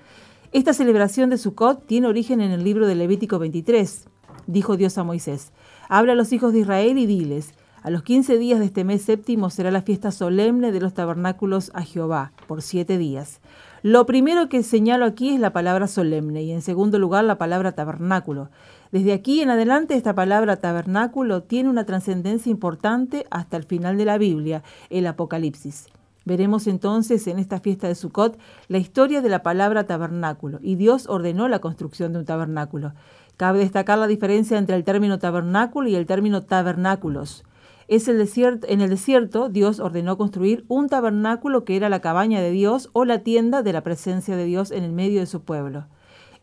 Esta 0.52 0.74
celebración 0.74 1.30
de 1.30 1.38
Sukkot 1.38 1.86
tiene 1.86 2.08
origen 2.08 2.42
en 2.42 2.50
el 2.50 2.64
libro 2.64 2.88
de 2.88 2.96
Levítico 2.96 3.38
23. 3.38 4.08
Dijo 4.48 4.78
Dios 4.78 4.98
a 4.98 5.04
Moisés, 5.04 5.52
habla 5.90 6.14
a 6.14 6.16
los 6.16 6.34
hijos 6.34 6.54
de 6.54 6.62
Israel 6.62 6.98
y 6.98 7.06
diles, 7.06 7.54
a 7.84 7.92
los 7.92 8.02
quince 8.02 8.40
días 8.40 8.58
de 8.58 8.66
este 8.66 8.84
mes 8.84 9.04
séptimo 9.04 9.52
será 9.52 9.70
la 9.70 9.84
fiesta 9.84 10.10
solemne 10.10 10.72
de 10.72 10.82
los 10.82 10.96
tabernáculos 10.96 11.70
a 11.76 11.84
Jehová, 11.84 12.32
por 12.48 12.64
siete 12.64 12.98
días. 12.98 13.42
Lo 13.84 14.08
primero 14.08 14.50
que 14.50 14.64
señalo 14.64 15.06
aquí 15.06 15.36
es 15.36 15.40
la 15.40 15.54
palabra 15.54 15.88
solemne 15.88 16.42
y 16.42 16.52
en 16.52 16.64
segundo 16.64 16.98
lugar 16.98 17.26
la 17.26 17.38
palabra 17.38 17.74
tabernáculo. 17.74 18.50
Desde 18.92 19.14
aquí 19.14 19.42
en 19.42 19.52
adelante 19.52 19.94
esta 19.94 20.16
palabra 20.16 20.58
tabernáculo 20.58 21.44
tiene 21.44 21.70
una 21.70 21.86
trascendencia 21.86 22.50
importante 22.50 23.28
hasta 23.30 23.56
el 23.56 23.66
final 23.66 23.98
de 23.98 24.06
la 24.06 24.18
Biblia, 24.18 24.64
el 24.90 25.06
Apocalipsis. 25.06 25.90
Veremos 26.30 26.68
entonces 26.68 27.26
en 27.26 27.40
esta 27.40 27.60
fiesta 27.60 27.88
de 27.88 27.96
Sukkot 27.96 28.38
la 28.68 28.78
historia 28.78 29.24
de 29.24 29.30
la 29.30 29.42
palabra 29.42 29.88
tabernáculo 29.88 30.60
y 30.62 30.76
Dios 30.76 31.08
ordenó 31.10 31.48
la 31.48 31.58
construcción 31.58 32.14
de 32.14 32.20
un 32.20 32.26
tabernáculo. 32.26 32.94
Cabe 33.36 33.58
destacar 33.58 33.98
la 33.98 34.06
diferencia 34.06 34.60
entre 34.60 34.76
el 34.76 34.84
término 34.84 35.18
tabernáculo 35.18 35.90
y 35.90 35.96
el 35.96 36.06
término 36.06 36.44
tabernáculos 36.44 37.44
es 37.90 38.08
el 38.08 38.20
desierto, 38.20 38.68
en 38.70 38.82
el 38.82 38.92
desierto 38.92 39.50
Dios 39.50 39.80
ordenó 39.80 40.16
construir 40.16 40.64
un 40.68 40.90
tabernáculo 40.90 41.66
que 41.66 41.76
era 41.76 41.90
la 41.90 42.02
cabaña 42.02 42.40
de 42.40 42.52
Dios 42.52 42.92
o 42.94 43.04
la 43.04 43.24
tienda 43.24 43.64
de 43.64 43.74
la 43.74 43.82
presencia 43.82 44.36
de 44.36 44.46
Dios 44.46 44.70
en 44.70 44.84
el 44.84 44.92
medio 44.92 45.22
de 45.22 45.26
su 45.26 45.42
pueblo. 45.42 45.88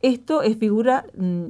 Esto 0.03 0.43
es 0.43 0.59
figura 0.59 1.07
mm, 1.17 1.45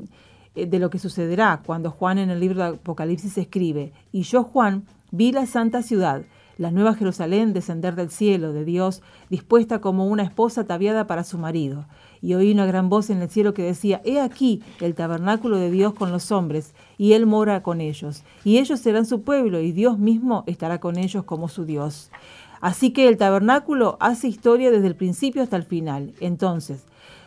eh, 0.54 0.66
de 0.66 0.78
lo 0.80 0.90
que 0.90 0.98
sucederá 0.98 1.62
cuando 1.64 1.90
Juan 1.90 2.18
en 2.18 2.28
el 2.28 2.40
libro 2.40 2.62
de 2.62 2.76
Apocalipsis 2.76 3.38
escribe, 3.38 3.94
y 4.12 4.20
yo 4.24 4.42
Juan 4.42 4.84
vi 5.12 5.32
la 5.32 5.46
santa 5.46 5.82
ciudad, 5.82 6.24
la 6.56 6.70
nueva 6.70 6.94
Jerusalén 6.94 7.52
descender 7.52 7.94
del 7.94 8.10
cielo 8.10 8.52
de 8.52 8.64
Dios, 8.64 9.02
dispuesta 9.28 9.80
como 9.80 10.06
una 10.06 10.22
esposa 10.22 10.62
ataviada 10.62 11.06
para 11.06 11.24
su 11.24 11.38
marido. 11.38 11.86
Y 12.22 12.34
oí 12.34 12.52
una 12.52 12.66
gran 12.66 12.88
voz 12.88 13.10
en 13.10 13.20
el 13.20 13.28
cielo 13.28 13.52
que 13.52 13.62
decía, 13.62 14.00
He 14.04 14.20
aquí 14.20 14.62
el 14.80 14.94
tabernáculo 14.94 15.58
de 15.58 15.70
Dios 15.70 15.92
con 15.94 16.12
los 16.12 16.32
hombres, 16.32 16.74
y 16.96 17.12
Él 17.12 17.26
mora 17.26 17.62
con 17.62 17.80
ellos. 17.80 18.24
Y 18.42 18.58
ellos 18.58 18.80
serán 18.80 19.04
su 19.04 19.22
pueblo, 19.22 19.60
y 19.60 19.72
Dios 19.72 19.98
mismo 19.98 20.44
estará 20.46 20.80
con 20.80 20.96
ellos 20.96 21.24
como 21.24 21.48
su 21.48 21.64
Dios. 21.64 22.10
Así 22.60 22.90
que 22.90 23.08
el 23.08 23.18
tabernáculo 23.18 23.96
hace 24.00 24.28
historia 24.28 24.70
desde 24.70 24.86
el 24.86 24.96
principio 24.96 25.42
hasta 25.42 25.56
el 25.56 25.64
final. 25.64 26.14
Entonces, 26.20 26.84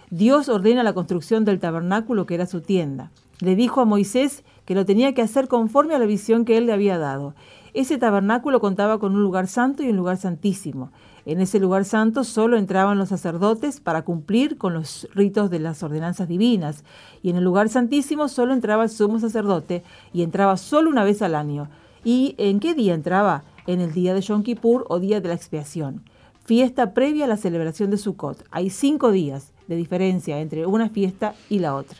Dios 0.10 0.50
ordena 0.50 0.82
la 0.82 0.94
construcción 0.94 1.46
del 1.46 1.60
tabernáculo 1.60 2.26
que 2.26 2.34
era 2.34 2.48
su 2.48 2.62
tienda. 2.62 3.12
Le 3.40 3.56
dijo 3.56 3.80
a 3.80 3.86
Moisés 3.86 4.44
que 4.66 4.76
lo 4.76 4.86
tenía 4.86 5.14
que 5.14 5.22
hacer 5.22 5.48
conforme 5.48 5.96
a 5.96 6.00
la 6.00 6.06
visión 6.06 6.46
que 6.46 6.58
él 6.58 6.66
le 6.66 6.74
había 6.74 6.98
dado. 6.98 7.36
Ese 7.74 7.98
tabernáculo 7.98 8.60
contaba 8.60 9.00
con 9.00 9.16
un 9.16 9.22
lugar 9.22 9.48
santo 9.48 9.84
y 9.84 9.90
un 9.90 9.98
lugar 9.98 10.18
santísimo. 10.18 10.92
En 11.26 11.42
ese 11.42 11.60
lugar 11.60 11.86
santo 11.86 12.24
solo 12.24 12.58
entraban 12.58 12.98
los 12.98 13.10
sacerdotes 13.10 13.80
para 13.80 14.04
cumplir 14.04 14.58
con 14.58 14.74
los 14.74 15.08
ritos 15.14 15.50
de 15.50 15.60
las 15.60 15.84
ordenanzas 15.84 16.28
divinas, 16.28 16.84
y 17.22 17.30
en 17.30 17.36
el 17.36 17.44
lugar 17.44 17.70
santísimo 17.70 18.28
solo 18.28 18.54
entraba 18.54 18.84
el 18.84 18.90
sumo 18.90 19.20
sacerdote 19.20 19.84
y 20.14 20.24
entraba 20.24 20.58
solo 20.58 20.90
una 20.90 21.04
vez 21.04 21.22
al 21.22 21.36
año. 21.36 21.70
¿Y 22.04 22.36
en 22.38 22.60
qué 22.60 22.74
día 22.74 22.94
entraba? 22.94 23.44
En 23.68 23.82
el 23.82 23.94
día 23.94 24.14
de 24.14 24.22
Yom 24.22 24.42
Kippur 24.42 24.86
o 24.90 25.00
día 25.00 25.22
de 25.22 25.28
la 25.28 25.36
expiación, 25.36 26.04
fiesta 26.44 26.94
previa 26.96 27.26
a 27.26 27.28
la 27.28 27.38
celebración 27.38 27.92
de 27.92 27.98
Sukkot. 27.98 28.44
Hay 28.50 28.72
cinco 28.72 29.12
días 29.12 29.54
de 29.68 29.76
diferencia 29.76 30.40
entre 30.40 30.66
una 30.66 30.90
fiesta 30.90 31.36
y 31.50 31.60
la 31.60 31.76
otra. 31.76 32.00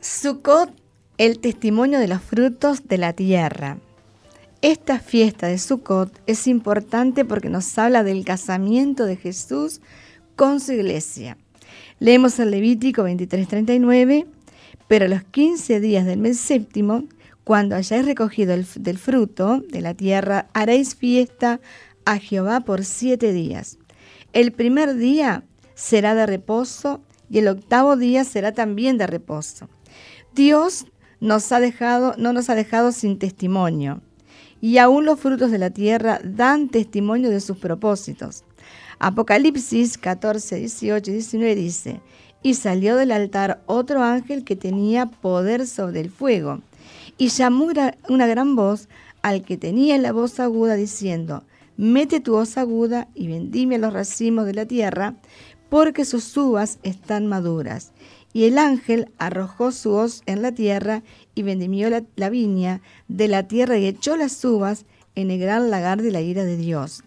Sukkot, 0.00 0.70
el 1.18 1.40
testimonio 1.40 1.98
de 1.98 2.08
los 2.08 2.22
frutos 2.22 2.88
de 2.88 2.96
la 2.96 3.12
tierra. 3.12 3.76
Esta 4.60 4.98
fiesta 4.98 5.46
de 5.46 5.56
Sukkot 5.56 6.20
es 6.26 6.48
importante 6.48 7.24
porque 7.24 7.48
nos 7.48 7.78
habla 7.78 8.02
del 8.02 8.24
casamiento 8.24 9.04
de 9.04 9.14
Jesús 9.14 9.80
con 10.34 10.58
su 10.58 10.72
iglesia. 10.72 11.38
Leemos 12.00 12.40
el 12.40 12.50
Levítico 12.50 13.04
23:39, 13.04 14.26
pero 14.88 15.06
los 15.06 15.22
15 15.22 15.78
días 15.78 16.06
del 16.06 16.18
mes 16.18 16.40
séptimo, 16.40 17.04
cuando 17.44 17.76
hayáis 17.76 18.04
recogido 18.04 18.52
el, 18.52 18.66
del 18.80 18.98
fruto 18.98 19.62
de 19.68 19.80
la 19.80 19.94
tierra, 19.94 20.48
haréis 20.54 20.96
fiesta 20.96 21.60
a 22.04 22.18
Jehová 22.18 22.62
por 22.62 22.84
siete 22.84 23.32
días. 23.32 23.78
El 24.32 24.50
primer 24.50 24.96
día 24.96 25.44
será 25.76 26.16
de 26.16 26.26
reposo 26.26 27.00
y 27.30 27.38
el 27.38 27.46
octavo 27.46 27.96
día 27.96 28.24
será 28.24 28.50
también 28.50 28.98
de 28.98 29.06
reposo. 29.06 29.68
Dios 30.34 30.86
nos 31.20 31.52
ha 31.52 31.60
dejado, 31.60 32.16
no 32.18 32.32
nos 32.32 32.50
ha 32.50 32.56
dejado 32.56 32.90
sin 32.90 33.20
testimonio 33.20 34.02
y 34.60 34.78
aún 34.78 35.04
los 35.04 35.20
frutos 35.20 35.50
de 35.50 35.58
la 35.58 35.70
tierra 35.70 36.20
dan 36.24 36.68
testimonio 36.68 37.30
de 37.30 37.40
sus 37.40 37.58
propósitos. 37.58 38.44
Apocalipsis 38.98 39.98
14, 39.98 40.56
18 40.56 41.10
y 41.10 41.14
19 41.14 41.54
dice, 41.54 42.00
y 42.42 42.54
salió 42.54 42.96
del 42.96 43.12
altar 43.12 43.62
otro 43.66 44.02
ángel 44.02 44.44
que 44.44 44.56
tenía 44.56 45.06
poder 45.06 45.66
sobre 45.66 46.00
el 46.00 46.10
fuego, 46.10 46.60
y 47.16 47.28
llamó 47.28 47.68
una 48.08 48.26
gran 48.26 48.56
voz 48.56 48.88
al 49.22 49.42
que 49.42 49.56
tenía 49.56 49.98
la 49.98 50.12
voz 50.12 50.38
aguda 50.40 50.74
diciendo, 50.74 51.44
mete 51.76 52.20
tu 52.20 52.32
voz 52.32 52.56
aguda 52.58 53.08
y 53.14 53.28
vendime 53.28 53.78
los 53.78 53.92
racimos 53.92 54.46
de 54.46 54.54
la 54.54 54.66
tierra, 54.66 55.14
porque 55.68 56.04
sus 56.04 56.36
uvas 56.36 56.78
están 56.82 57.26
maduras. 57.26 57.92
Y 58.32 58.44
el 58.44 58.58
ángel 58.58 59.10
arrojó 59.18 59.72
su 59.72 59.92
hoz 59.92 60.22
en 60.26 60.42
la 60.42 60.52
tierra 60.52 61.02
y 61.38 61.44
vendimió 61.44 61.88
la, 61.88 62.30
viña 62.30 62.82
de 63.06 63.28
la 63.28 63.46
tierra 63.46 63.78
y 63.78 63.86
echó 63.86 64.16
las 64.16 64.44
uvas 64.44 64.86
en 65.14 65.30
el 65.30 65.38
gran 65.38 65.70
lagar 65.70 66.02
de 66.02 66.10
la 66.10 66.20
ira 66.20 66.42
de 66.42 66.56
Dios. 66.56 67.04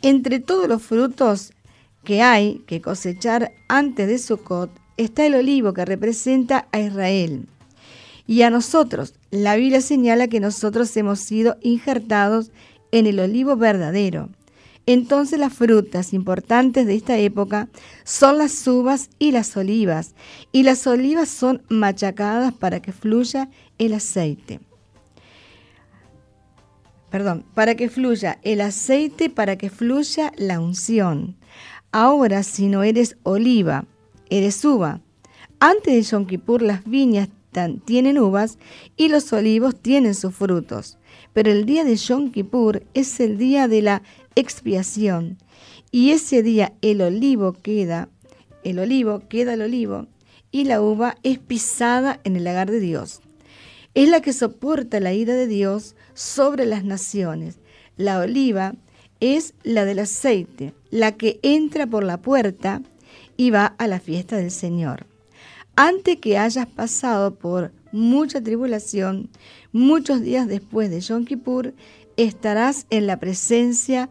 Entre 0.00 0.40
todos 0.40 0.66
los 0.66 0.82
frutos 0.82 1.52
que 2.04 2.22
hay 2.22 2.62
que 2.66 2.80
cosechar 2.80 3.52
antes 3.68 4.08
de 4.08 4.18
Sukkot 4.18 4.70
está 4.96 5.26
el 5.26 5.34
olivo 5.34 5.74
que 5.74 5.84
representa 5.84 6.68
a 6.72 6.80
Israel. 6.80 7.46
Y 8.26 8.40
a 8.40 8.48
nosotros, 8.48 9.12
la 9.30 9.56
Biblia 9.56 9.82
señala 9.82 10.28
que 10.28 10.40
nosotros 10.40 10.96
hemos 10.96 11.20
sido 11.20 11.58
injertados 11.60 12.50
en 12.92 13.06
el 13.06 13.20
olivo 13.20 13.56
verdadero. 13.56 14.30
Entonces 14.90 15.38
las 15.38 15.52
frutas 15.52 16.14
importantes 16.14 16.86
de 16.86 16.94
esta 16.94 17.18
época 17.18 17.68
son 18.04 18.38
las 18.38 18.66
uvas 18.66 19.10
y 19.18 19.32
las 19.32 19.54
olivas, 19.54 20.14
y 20.50 20.62
las 20.62 20.86
olivas 20.86 21.28
son 21.28 21.60
machacadas 21.68 22.54
para 22.54 22.80
que 22.80 22.92
fluya 22.92 23.50
el 23.76 23.92
aceite. 23.92 24.60
Perdón, 27.10 27.44
para 27.52 27.74
que 27.74 27.90
fluya 27.90 28.38
el 28.42 28.62
aceite, 28.62 29.28
para 29.28 29.56
que 29.58 29.68
fluya 29.68 30.32
la 30.38 30.58
unción. 30.58 31.36
Ahora, 31.92 32.42
si 32.42 32.68
no 32.68 32.82
eres 32.82 33.18
oliva, 33.24 33.84
eres 34.30 34.64
uva. 34.64 35.02
Antes 35.60 35.92
de 35.92 36.02
Yom 36.02 36.24
Kippur 36.24 36.62
las 36.62 36.82
viñas 36.86 37.28
tienen 37.84 38.18
uvas 38.18 38.58
y 38.96 39.08
los 39.08 39.32
olivos 39.32 39.76
tienen 39.76 40.14
sus 40.14 40.34
frutos. 40.34 40.96
Pero 41.32 41.50
el 41.50 41.66
día 41.66 41.84
de 41.84 41.96
Yom 41.96 42.30
Kippur 42.30 42.84
es 42.94 43.20
el 43.20 43.36
día 43.38 43.68
de 43.68 43.82
la 43.82 44.02
expiación. 44.38 45.38
Y 45.90 46.10
ese 46.10 46.42
día 46.42 46.72
el 46.82 47.00
olivo 47.00 47.52
queda, 47.52 48.08
el 48.62 48.78
olivo 48.78 49.22
queda 49.28 49.54
el 49.54 49.62
olivo, 49.62 50.06
y 50.50 50.64
la 50.64 50.80
uva 50.80 51.16
es 51.22 51.38
pisada 51.38 52.20
en 52.24 52.36
el 52.36 52.44
lagar 52.44 52.70
de 52.70 52.80
Dios. 52.80 53.20
Es 53.94 54.08
la 54.08 54.20
que 54.20 54.32
soporta 54.32 55.00
la 55.00 55.12
ira 55.12 55.34
de 55.34 55.46
Dios 55.46 55.96
sobre 56.14 56.66
las 56.66 56.84
naciones. 56.84 57.58
La 57.96 58.20
oliva 58.20 58.74
es 59.20 59.54
la 59.62 59.84
del 59.84 59.98
aceite, 59.98 60.72
la 60.90 61.12
que 61.12 61.40
entra 61.42 61.86
por 61.86 62.04
la 62.04 62.18
puerta 62.18 62.82
y 63.36 63.50
va 63.50 63.66
a 63.66 63.86
la 63.86 63.98
fiesta 63.98 64.36
del 64.36 64.50
Señor. 64.50 65.06
Antes 65.74 66.16
que 66.18 66.38
hayas 66.38 66.66
pasado 66.66 67.34
por 67.34 67.72
mucha 67.92 68.42
tribulación, 68.42 69.30
muchos 69.72 70.20
días 70.20 70.48
después 70.48 70.90
de 70.90 71.00
Yom 71.00 71.24
Kippur, 71.24 71.74
estarás 72.16 72.86
en 72.90 73.06
la 73.06 73.18
presencia 73.20 74.10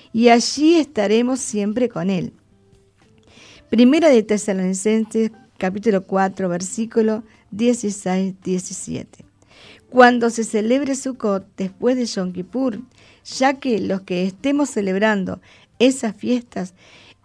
y 0.13 0.29
allí 0.29 0.77
estaremos 0.77 1.39
siempre 1.39 1.89
con 1.89 2.09
Él. 2.09 2.33
Primera 3.69 4.09
de 4.09 4.23
Tesalonicenses 4.23 5.31
capítulo 5.57 6.05
4 6.05 6.49
versículo 6.49 7.23
16-17. 7.55 9.05
Cuando 9.89 10.29
se 10.29 10.43
celebre 10.43 10.95
Sukkot 10.95 11.45
después 11.57 11.95
de 11.97 12.05
Yom 12.05 12.31
Kippur, 12.31 12.79
ya 13.25 13.59
que 13.59 13.79
los 13.79 14.01
que 14.01 14.25
estemos 14.25 14.69
celebrando 14.69 15.41
esas 15.79 16.15
fiestas 16.15 16.73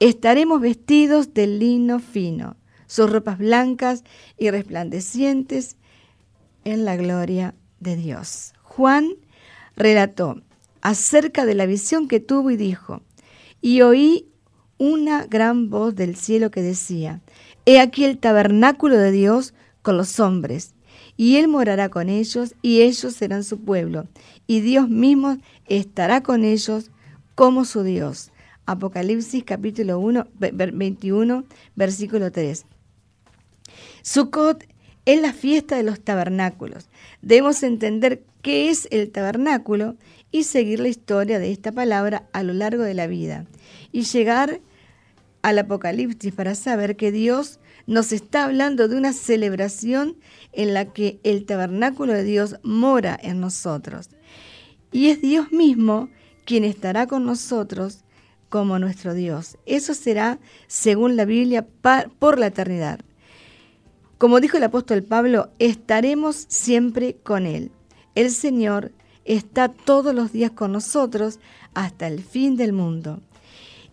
estaremos 0.00 0.60
vestidos 0.60 1.32
de 1.32 1.46
lino 1.46 2.00
fino, 2.00 2.56
sus 2.86 3.10
ropas 3.10 3.38
blancas 3.38 4.04
y 4.36 4.50
resplandecientes 4.50 5.76
en 6.64 6.84
la 6.84 6.96
gloria 6.96 7.54
de 7.80 7.96
Dios. 7.96 8.52
Juan 8.62 9.10
relató 9.76 10.42
acerca 10.80 11.44
de 11.44 11.54
la 11.54 11.66
visión 11.66 12.08
que 12.08 12.20
tuvo 12.20 12.50
y 12.50 12.56
dijo, 12.56 13.02
y 13.60 13.82
oí 13.82 14.28
una 14.78 15.26
gran 15.26 15.70
voz 15.70 15.94
del 15.94 16.16
cielo 16.16 16.50
que 16.50 16.62
decía, 16.62 17.20
He 17.64 17.80
aquí 17.80 18.04
el 18.04 18.18
tabernáculo 18.18 18.96
de 18.96 19.10
Dios 19.10 19.54
con 19.82 19.96
los 19.96 20.20
hombres, 20.20 20.74
y 21.16 21.36
Él 21.36 21.48
morará 21.48 21.88
con 21.88 22.08
ellos, 22.08 22.54
y 22.62 22.82
ellos 22.82 23.14
serán 23.14 23.42
su 23.42 23.60
pueblo, 23.60 24.06
y 24.46 24.60
Dios 24.60 24.88
mismo 24.88 25.38
estará 25.66 26.22
con 26.22 26.44
ellos 26.44 26.90
como 27.34 27.64
su 27.64 27.82
Dios. 27.82 28.30
Apocalipsis 28.66 29.44
capítulo 29.44 29.98
1, 29.98 30.26
21, 30.38 31.44
versículo 31.74 32.32
3. 32.32 32.66
Sukkot 34.02 34.64
es 35.04 35.20
la 35.20 35.32
fiesta 35.32 35.76
de 35.76 35.84
los 35.84 36.00
tabernáculos. 36.00 36.88
Debemos 37.22 37.62
entender 37.62 38.24
qué 38.42 38.70
es 38.70 38.88
el 38.90 39.10
tabernáculo 39.10 39.96
y 40.30 40.44
seguir 40.44 40.80
la 40.80 40.88
historia 40.88 41.38
de 41.38 41.50
esta 41.50 41.72
palabra 41.72 42.28
a 42.32 42.42
lo 42.42 42.52
largo 42.52 42.82
de 42.82 42.94
la 42.94 43.06
vida 43.06 43.46
y 43.92 44.02
llegar 44.02 44.60
al 45.42 45.58
Apocalipsis 45.58 46.32
para 46.32 46.54
saber 46.54 46.96
que 46.96 47.12
Dios 47.12 47.60
nos 47.86 48.12
está 48.12 48.44
hablando 48.44 48.88
de 48.88 48.96
una 48.96 49.12
celebración 49.12 50.16
en 50.52 50.74
la 50.74 50.92
que 50.92 51.20
el 51.22 51.46
tabernáculo 51.46 52.12
de 52.12 52.24
Dios 52.24 52.56
mora 52.62 53.18
en 53.22 53.40
nosotros. 53.40 54.10
Y 54.90 55.08
es 55.08 55.20
Dios 55.20 55.52
mismo 55.52 56.08
quien 56.44 56.64
estará 56.64 57.06
con 57.06 57.24
nosotros 57.24 58.00
como 58.48 58.78
nuestro 58.78 59.14
Dios. 59.14 59.56
Eso 59.66 59.94
será, 59.94 60.38
según 60.66 61.16
la 61.16 61.24
Biblia, 61.24 61.66
por 62.18 62.38
la 62.38 62.46
eternidad. 62.46 63.00
Como 64.18 64.40
dijo 64.40 64.56
el 64.56 64.64
apóstol 64.64 65.02
Pablo, 65.02 65.50
estaremos 65.58 66.46
siempre 66.48 67.16
con 67.22 67.44
Él. 67.44 67.70
El 68.14 68.30
Señor 68.30 68.92
está 69.26 69.68
todos 69.68 70.14
los 70.14 70.32
días 70.32 70.52
con 70.52 70.72
nosotros 70.72 71.38
hasta 71.74 72.06
el 72.06 72.22
fin 72.22 72.56
del 72.56 72.72
mundo. 72.72 73.20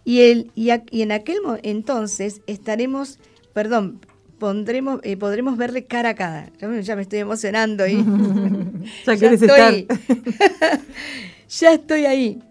Y, 0.05 0.22
él, 0.22 0.51
y, 0.55 0.69
en 0.69 1.11
aquel 1.11 1.38
entonces 1.64 2.41
estaremos, 2.45 3.19
perdón, 3.53 4.01
pondremos, 4.38 4.99
eh, 5.03 5.15
podremos 5.15 5.57
verle 5.57 5.85
cara 5.85 6.10
a 6.10 6.15
cara. 6.15 6.49
Ya, 6.60 6.95
me 6.95 7.01
estoy 7.01 7.19
emocionando 7.19 7.84
ahí. 7.84 7.95
ya, 9.05 9.15
ya 9.15 9.31
estoy, 9.31 9.88
ya 11.49 11.73
estoy 11.73 12.05
ahí. 12.05 12.41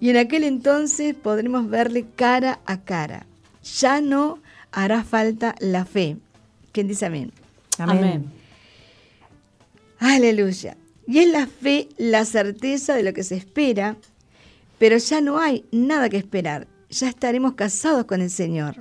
Y 0.00 0.08
en 0.08 0.16
aquel 0.16 0.44
entonces 0.44 1.14
podremos 1.14 1.68
verle 1.68 2.06
cara 2.16 2.60
a 2.64 2.80
cara. 2.80 3.26
Ya 3.78 4.00
no 4.00 4.38
hará 4.72 5.04
falta 5.04 5.54
la 5.60 5.84
fe. 5.84 6.16
¿Quién 6.72 6.88
dice 6.88 7.04
amén? 7.06 7.32
Amén. 7.78 8.30
Aleluya. 9.98 10.76
Y 11.10 11.18
es 11.18 11.28
la 11.28 11.48
fe 11.48 11.88
la 11.98 12.24
certeza 12.24 12.94
de 12.94 13.02
lo 13.02 13.12
que 13.12 13.24
se 13.24 13.34
espera, 13.34 13.96
pero 14.78 14.96
ya 14.96 15.20
no 15.20 15.40
hay 15.40 15.64
nada 15.72 16.08
que 16.08 16.16
esperar. 16.16 16.68
Ya 16.88 17.08
estaremos 17.08 17.54
casados 17.54 18.04
con 18.04 18.22
el 18.22 18.30
Señor. 18.30 18.76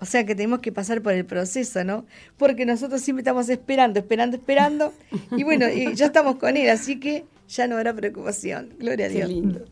O 0.00 0.04
sea 0.04 0.26
que 0.26 0.34
tenemos 0.34 0.58
que 0.58 0.72
pasar 0.72 1.00
por 1.00 1.12
el 1.12 1.24
proceso, 1.24 1.84
¿no? 1.84 2.06
Porque 2.38 2.66
nosotros 2.66 3.02
siempre 3.02 3.20
estamos 3.20 3.48
esperando, 3.48 4.00
esperando, 4.00 4.36
esperando. 4.36 4.92
Y 5.36 5.44
bueno, 5.44 5.68
y 5.68 5.94
ya 5.94 6.06
estamos 6.06 6.36
con 6.36 6.56
Él, 6.56 6.68
así 6.70 6.98
que 6.98 7.24
ya 7.48 7.68
no 7.68 7.76
habrá 7.76 7.94
preocupación. 7.94 8.70
Gloria 8.80 9.06
a 9.06 9.10
Dios. 9.10 9.28
lindo. 9.28 9.64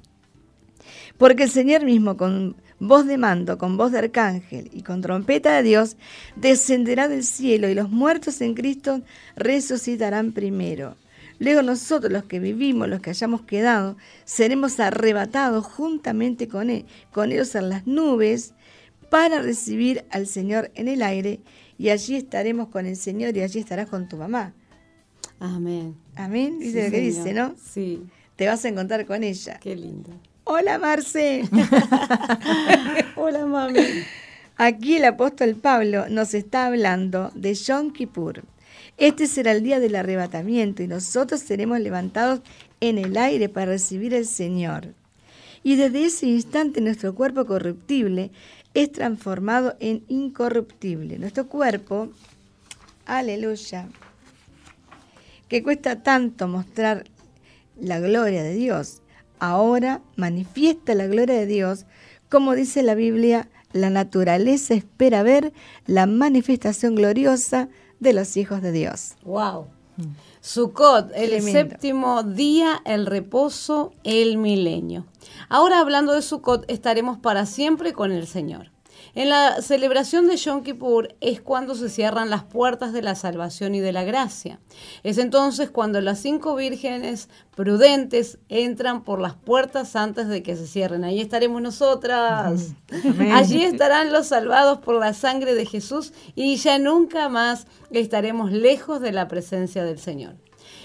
Porque 1.18 1.42
el 1.42 1.50
Señor 1.50 1.84
mismo, 1.84 2.16
con 2.16 2.54
voz 2.78 3.08
de 3.08 3.18
mando, 3.18 3.58
con 3.58 3.76
voz 3.76 3.90
de 3.90 3.98
arcángel 3.98 4.70
y 4.72 4.82
con 4.82 5.00
trompeta 5.00 5.56
de 5.56 5.64
Dios, 5.64 5.96
descenderá 6.36 7.08
del 7.08 7.24
cielo 7.24 7.68
y 7.68 7.74
los 7.74 7.90
muertos 7.90 8.40
en 8.40 8.54
Cristo 8.54 9.02
resucitarán 9.34 10.30
primero. 10.30 10.96
Luego 11.42 11.62
nosotros, 11.62 12.12
los 12.12 12.22
que 12.22 12.38
vivimos, 12.38 12.88
los 12.88 13.00
que 13.00 13.10
hayamos 13.10 13.42
quedado, 13.42 13.96
seremos 14.24 14.78
arrebatados 14.78 15.66
juntamente 15.66 16.46
con, 16.46 16.70
él, 16.70 16.86
con 17.10 17.32
ellos 17.32 17.56
en 17.56 17.68
las 17.68 17.84
nubes 17.84 18.54
para 19.10 19.42
recibir 19.42 20.04
al 20.10 20.28
Señor 20.28 20.70
en 20.76 20.86
el 20.86 21.02
aire 21.02 21.40
y 21.78 21.88
allí 21.88 22.14
estaremos 22.14 22.68
con 22.68 22.86
el 22.86 22.94
Señor 22.94 23.36
y 23.36 23.40
allí 23.40 23.58
estarás 23.58 23.88
con 23.88 24.08
tu 24.08 24.16
mamá. 24.16 24.54
Amén. 25.40 25.96
Amén. 26.14 26.60
¿Dice 26.60 26.84
lo 26.84 26.90
que 26.92 27.00
dice, 27.00 27.34
no? 27.34 27.56
Sí. 27.60 28.04
Te 28.36 28.46
vas 28.46 28.64
a 28.64 28.68
encontrar 28.68 29.04
con 29.04 29.24
ella. 29.24 29.58
Qué 29.60 29.74
lindo. 29.74 30.10
Hola 30.44 30.78
Marce. 30.78 31.42
Hola 33.16 33.46
mami. 33.46 33.80
Aquí 34.58 34.94
el 34.94 35.06
apóstol 35.06 35.56
Pablo 35.56 36.08
nos 36.08 36.34
está 36.34 36.66
hablando 36.66 37.32
de 37.34 37.52
Yom 37.54 37.92
Kippur. 37.92 38.44
Este 38.96 39.26
será 39.26 39.52
el 39.52 39.62
día 39.62 39.80
del 39.80 39.96
arrebatamiento 39.96 40.82
y 40.82 40.88
nosotros 40.88 41.40
seremos 41.40 41.80
levantados 41.80 42.40
en 42.80 42.98
el 42.98 43.16
aire 43.16 43.48
para 43.48 43.66
recibir 43.66 44.14
al 44.14 44.26
Señor. 44.26 44.94
Y 45.62 45.76
desde 45.76 46.04
ese 46.04 46.26
instante 46.26 46.80
nuestro 46.80 47.14
cuerpo 47.14 47.46
corruptible 47.46 48.30
es 48.74 48.92
transformado 48.92 49.76
en 49.80 50.04
incorruptible. 50.08 51.18
Nuestro 51.18 51.48
cuerpo, 51.48 52.10
aleluya, 53.06 53.88
que 55.48 55.62
cuesta 55.62 56.02
tanto 56.02 56.48
mostrar 56.48 57.04
la 57.80 58.00
gloria 58.00 58.42
de 58.42 58.54
Dios, 58.54 59.02
ahora 59.38 60.02
manifiesta 60.16 60.94
la 60.94 61.06
gloria 61.06 61.34
de 61.36 61.46
Dios, 61.46 61.86
como 62.28 62.54
dice 62.54 62.82
la 62.82 62.94
Biblia, 62.94 63.48
la 63.72 63.90
naturaleza 63.90 64.74
espera 64.74 65.22
ver 65.22 65.52
la 65.86 66.06
manifestación 66.06 66.94
gloriosa 66.94 67.68
de 68.02 68.12
los 68.12 68.36
hijos 68.36 68.60
de 68.62 68.72
Dios. 68.72 69.12
Wow. 69.24 69.66
Sukkot, 70.40 71.12
el 71.14 71.40
séptimo 71.40 72.24
día, 72.24 72.82
el 72.84 73.06
reposo, 73.06 73.92
el 74.02 74.38
milenio. 74.38 75.06
Ahora 75.48 75.78
hablando 75.78 76.12
de 76.12 76.22
Sukkot, 76.22 76.68
estaremos 76.68 77.18
para 77.18 77.46
siempre 77.46 77.92
con 77.92 78.10
el 78.10 78.26
Señor. 78.26 78.71
En 79.14 79.28
la 79.28 79.60
celebración 79.60 80.26
de 80.26 80.36
Yom 80.36 80.62
Kippur 80.62 81.14
es 81.20 81.42
cuando 81.42 81.74
se 81.74 81.90
cierran 81.90 82.30
las 82.30 82.44
puertas 82.44 82.94
de 82.94 83.02
la 83.02 83.14
salvación 83.14 83.74
y 83.74 83.80
de 83.80 83.92
la 83.92 84.04
gracia. 84.04 84.58
Es 85.02 85.18
entonces 85.18 85.70
cuando 85.70 86.00
las 86.00 86.20
cinco 86.20 86.56
vírgenes 86.56 87.28
prudentes 87.54 88.38
entran 88.48 89.04
por 89.04 89.20
las 89.20 89.34
puertas 89.34 89.96
antes 89.96 90.28
de 90.28 90.42
que 90.42 90.56
se 90.56 90.66
cierren. 90.66 91.04
Ahí 91.04 91.20
estaremos 91.20 91.60
nosotras. 91.60 92.74
Allí 93.32 93.62
estarán 93.62 94.12
los 94.12 94.28
salvados 94.28 94.78
por 94.78 94.98
la 94.98 95.12
sangre 95.12 95.54
de 95.54 95.66
Jesús 95.66 96.14
y 96.34 96.56
ya 96.56 96.78
nunca 96.78 97.28
más 97.28 97.66
estaremos 97.90 98.50
lejos 98.50 99.02
de 99.02 99.12
la 99.12 99.28
presencia 99.28 99.84
del 99.84 99.98
Señor. 99.98 100.36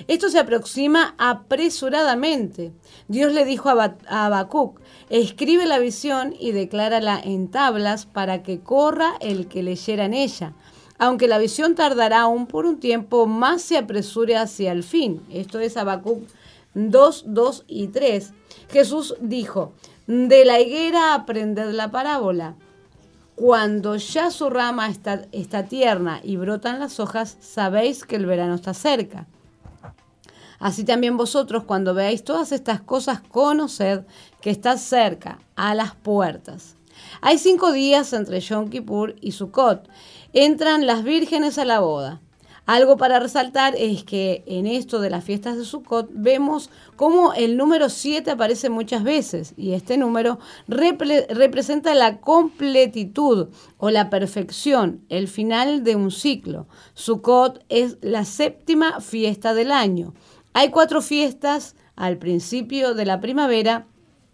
Esto 0.07 0.29
se 0.29 0.39
aproxima 0.39 1.15
apresuradamente. 1.17 2.71
Dios 3.07 3.33
le 3.33 3.45
dijo 3.45 3.69
a 3.69 3.95
Habacuc, 4.07 4.79
escribe 5.09 5.65
la 5.65 5.79
visión 5.79 6.35
y 6.39 6.51
declárala 6.51 7.19
en 7.23 7.47
tablas 7.49 8.05
para 8.05 8.43
que 8.43 8.59
corra 8.59 9.13
el 9.21 9.47
que 9.47 9.63
leyera 9.63 10.05
en 10.05 10.13
ella. 10.13 10.53
Aunque 10.99 11.27
la 11.27 11.37
visión 11.37 11.75
tardará 11.75 12.21
aún 12.21 12.47
por 12.47 12.65
un 12.65 12.79
tiempo, 12.79 13.27
más 13.27 13.61
se 13.61 13.77
apresure 13.77 14.35
hacia 14.35 14.71
el 14.71 14.83
fin. 14.83 15.21
Esto 15.31 15.59
es 15.59 15.77
Habacuc 15.77 16.23
2, 16.73 17.25
2 17.27 17.65
y 17.67 17.87
3. 17.87 18.33
Jesús 18.69 19.15
dijo, 19.19 19.73
De 20.07 20.43
la 20.45 20.59
higuera 20.59 21.13
aprended 21.13 21.71
la 21.71 21.91
parábola. 21.91 22.55
Cuando 23.35 23.95
ya 23.97 24.31
su 24.31 24.49
rama 24.49 24.89
está, 24.89 25.27
está 25.31 25.67
tierna 25.67 26.21
y 26.23 26.37
brotan 26.37 26.79
las 26.79 26.99
hojas, 26.99 27.37
sabéis 27.39 28.03
que 28.03 28.15
el 28.15 28.25
verano 28.25 28.55
está 28.55 28.73
cerca. 28.73 29.27
Así 30.59 30.83
también 30.83 31.17
vosotros, 31.17 31.63
cuando 31.63 31.93
veáis 31.93 32.23
todas 32.23 32.51
estas 32.51 32.81
cosas, 32.81 33.21
conoced 33.21 34.01
que 34.41 34.49
está 34.49 34.77
cerca, 34.77 35.39
a 35.55 35.75
las 35.75 35.95
puertas. 35.95 36.75
Hay 37.21 37.37
cinco 37.37 37.71
días 37.71 38.13
entre 38.13 38.39
Yom 38.39 38.69
Kippur 38.69 39.15
y 39.21 39.33
Sukkot. 39.33 39.87
Entran 40.33 40.87
las 40.87 41.03
vírgenes 41.03 41.57
a 41.57 41.65
la 41.65 41.79
boda. 41.79 42.21
Algo 42.67 42.97
para 42.97 43.21
resaltar 43.21 43.75
es 43.77 44.03
que 44.03 44.43
en 44.45 44.67
esto 44.67 44.99
de 44.99 45.09
las 45.09 45.23
fiestas 45.23 45.57
de 45.57 45.63
Sukkot 45.63 46.09
vemos 46.11 46.69
cómo 46.97 47.33
el 47.33 47.55
número 47.55 47.87
7 47.87 48.29
aparece 48.29 48.69
muchas 48.69 49.05
veces 49.05 49.53
y 49.55 49.71
este 49.71 49.97
número 49.97 50.37
representa 50.67 51.95
la 51.95 52.19
completitud 52.19 53.47
o 53.77 53.89
la 53.89 54.09
perfección, 54.09 55.05
el 55.07 55.29
final 55.29 55.85
de 55.85 55.95
un 55.95 56.11
ciclo. 56.11 56.67
Sukkot 56.93 57.63
es 57.69 57.99
la 58.01 58.25
séptima 58.25 58.99
fiesta 58.99 59.53
del 59.53 59.71
año. 59.71 60.13
Hay 60.59 60.71
cuatro 60.71 61.03
fiestas 61.03 61.75
al 61.95 62.17
principio 62.17 62.95
de 62.95 63.05
la 63.05 63.19
primavera 63.19 63.85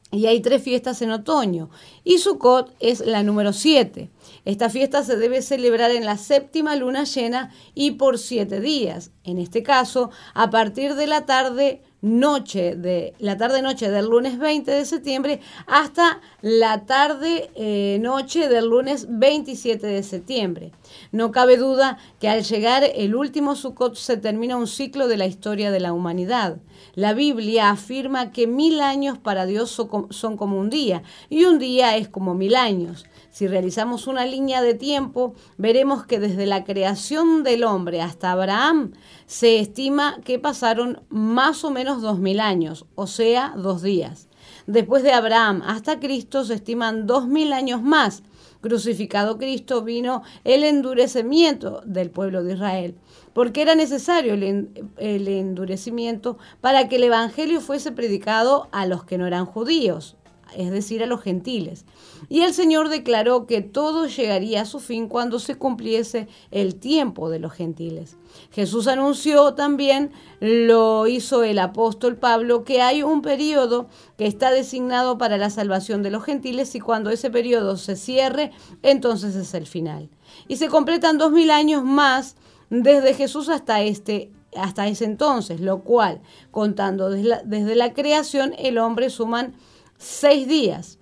y 0.09 0.27
hay 0.27 0.39
tres 0.39 0.63
fiestas 0.63 1.01
en 1.01 1.11
otoño. 1.11 1.69
Y 2.05 2.19
Sukkot 2.19 2.73
es 2.79 3.05
la 3.05 3.23
número 3.23 3.51
siete. 3.51 4.09
Esta 4.45 4.69
fiesta 4.69 5.03
se 5.03 5.17
debe 5.17 5.41
celebrar 5.41 5.91
en 5.91 6.05
la 6.05 6.17
séptima 6.17 6.77
luna 6.77 7.03
llena 7.03 7.51
y 7.75 7.91
por 7.91 8.17
siete 8.17 8.61
días. 8.61 9.11
En 9.25 9.37
este 9.37 9.63
caso, 9.63 10.11
a 10.33 10.49
partir 10.49 10.95
de 10.95 11.07
la 11.07 11.25
tarde 11.25 11.83
noche 12.03 12.75
de 12.75 13.13
la 13.17 13.37
tarde 13.37 13.61
noche 13.61 13.89
del 13.89 14.07
lunes 14.07 14.37
20 14.37 14.69
de 14.69 14.85
septiembre 14.85 15.39
hasta 15.67 16.19
la 16.41 16.85
tarde 16.85 17.49
eh, 17.55 17.97
noche 18.01 18.49
del 18.49 18.65
lunes 18.65 19.07
27 19.09 19.87
de 19.87 20.03
septiembre. 20.03 20.71
No 21.13 21.31
cabe 21.31 21.55
duda 21.55 21.97
que 22.19 22.27
al 22.27 22.43
llegar 22.43 22.83
el 22.83 23.15
último 23.15 23.55
Sukkot 23.55 23.95
se 23.95 24.17
termina 24.17 24.57
un 24.57 24.67
ciclo 24.67 25.07
de 25.07 25.15
la 25.15 25.25
historia 25.25 25.71
de 25.71 25.79
la 25.79 25.93
humanidad. 25.93 26.57
La 26.93 27.13
Biblia 27.13 27.69
afirma 27.69 28.31
que 28.31 28.47
mil 28.47 28.81
años 28.81 29.17
para 29.17 29.45
Dios 29.45 29.71
son 29.71 30.37
como 30.37 30.59
un 30.59 30.69
día 30.69 31.03
y 31.29 31.45
un 31.45 31.57
día 31.57 31.95
es 31.95 32.09
como 32.09 32.33
mil 32.33 32.55
años. 32.55 33.05
Si 33.33 33.47
realizamos 33.47 34.05
una 34.05 34.27
línea 34.27 34.61
de 34.61 34.75
tiempo, 34.75 35.33
veremos 35.57 36.05
que 36.05 36.19
desde 36.19 36.45
la 36.45 36.63
creación 36.63 37.41
del 37.41 37.63
hombre 37.63 37.99
hasta 37.99 38.31
Abraham 38.31 38.91
se 39.25 39.57
estima 39.59 40.19
que 40.23 40.37
pasaron 40.37 41.01
más 41.09 41.63
o 41.63 41.71
menos 41.71 42.03
dos 42.03 42.19
mil 42.19 42.39
años, 42.39 42.85
o 42.93 43.07
sea, 43.07 43.55
dos 43.57 43.81
días. 43.81 44.29
Después 44.67 45.01
de 45.01 45.13
Abraham 45.13 45.63
hasta 45.65 45.99
Cristo 45.99 46.45
se 46.45 46.53
estiman 46.53 47.07
dos 47.07 47.27
mil 47.27 47.53
años 47.53 47.81
más. 47.81 48.21
Crucificado 48.61 49.39
Cristo 49.39 49.81
vino 49.81 50.21
el 50.43 50.63
endurecimiento 50.63 51.81
del 51.87 52.11
pueblo 52.11 52.43
de 52.43 52.53
Israel, 52.53 52.95
porque 53.33 53.63
era 53.63 53.73
necesario 53.73 54.35
el 54.35 55.27
endurecimiento 55.27 56.37
para 56.61 56.87
que 56.87 56.97
el 56.97 57.05
Evangelio 57.05 57.61
fuese 57.61 57.91
predicado 57.91 58.69
a 58.71 58.85
los 58.85 59.05
que 59.05 59.17
no 59.17 59.25
eran 59.25 59.47
judíos, 59.47 60.17
es 60.55 60.71
decir, 60.71 61.03
a 61.03 61.07
los 61.07 61.21
gentiles. 61.21 61.85
Y 62.29 62.41
el 62.41 62.53
Señor 62.53 62.89
declaró 62.89 63.45
que 63.45 63.61
todo 63.61 64.07
llegaría 64.07 64.61
a 64.61 64.65
su 64.65 64.79
fin 64.79 65.07
cuando 65.07 65.39
se 65.39 65.55
cumpliese 65.55 66.27
el 66.51 66.75
tiempo 66.75 67.29
de 67.29 67.39
los 67.39 67.53
gentiles. 67.53 68.17
Jesús 68.51 68.87
anunció 68.87 69.53
también, 69.53 70.11
lo 70.39 71.07
hizo 71.07 71.43
el 71.43 71.59
apóstol 71.59 72.15
Pablo, 72.17 72.63
que 72.63 72.81
hay 72.81 73.03
un 73.03 73.21
periodo 73.21 73.87
que 74.17 74.25
está 74.25 74.51
designado 74.51 75.17
para 75.17 75.37
la 75.37 75.49
salvación 75.49 76.03
de 76.03 76.11
los 76.11 76.23
gentiles 76.23 76.73
y 76.75 76.79
cuando 76.79 77.09
ese 77.09 77.29
periodo 77.29 77.77
se 77.77 77.95
cierre, 77.95 78.51
entonces 78.81 79.35
es 79.35 79.53
el 79.53 79.67
final. 79.67 80.09
Y 80.47 80.57
se 80.57 80.67
completan 80.67 81.17
dos 81.17 81.31
mil 81.31 81.51
años 81.51 81.83
más 81.83 82.35
desde 82.69 83.13
Jesús 83.13 83.49
hasta 83.49 83.81
este 83.81 84.31
hasta 84.55 84.87
ese 84.87 85.05
entonces, 85.05 85.61
lo 85.61 85.79
cual, 85.81 86.21
contando 86.51 87.09
desde 87.09 87.27
la, 87.27 87.41
desde 87.43 87.75
la 87.75 87.93
creación, 87.93 88.53
el 88.57 88.77
hombre 88.77 89.09
suman 89.09 89.55
seis 90.03 90.47
días. 90.47 90.99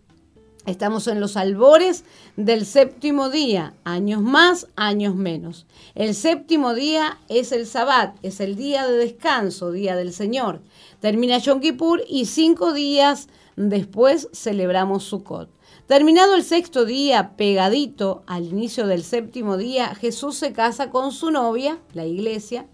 Estamos 0.68 1.07
en 1.07 1.19
los 1.19 1.38
albores 1.38 2.06
del 2.36 2.68
séptimo 2.68 3.30
día, 3.30 3.73
años 3.84 4.22
más, 4.22 4.68
años 4.76 5.15
menos. 5.15 5.65
El 5.95 6.14
séptimo 6.14 6.76
día 6.76 7.18
es 7.30 7.52
el 7.52 7.65
Sabbat, 7.65 8.15
es 8.22 8.40
el 8.40 8.56
día 8.56 8.88
de 8.88 8.95
descanso, 8.95 9.72
día 9.72 9.95
del 9.95 10.14
Señor. 10.14 10.61
Termina 10.99 11.40
Yom 11.40 11.61
Kippur 11.61 12.03
y 12.07 12.26
cinco 12.26 12.73
días 12.73 13.28
después 13.56 14.30
celebramos 14.34 15.03
Sukkot. 15.03 15.49
Terminado 15.88 16.36
el 16.36 16.44
sexto 16.44 16.86
día, 16.86 17.36
pegadito 17.36 18.23
al 18.28 18.45
inicio 18.45 18.86
del 18.86 19.03
séptimo 19.03 19.57
día, 19.57 19.95
Jesús 19.95 20.36
se 20.36 20.53
casa 20.53 20.91
con 20.91 21.11
su 21.11 21.32
novia, 21.32 21.80
la 21.94 22.06
iglesia, 22.06 22.68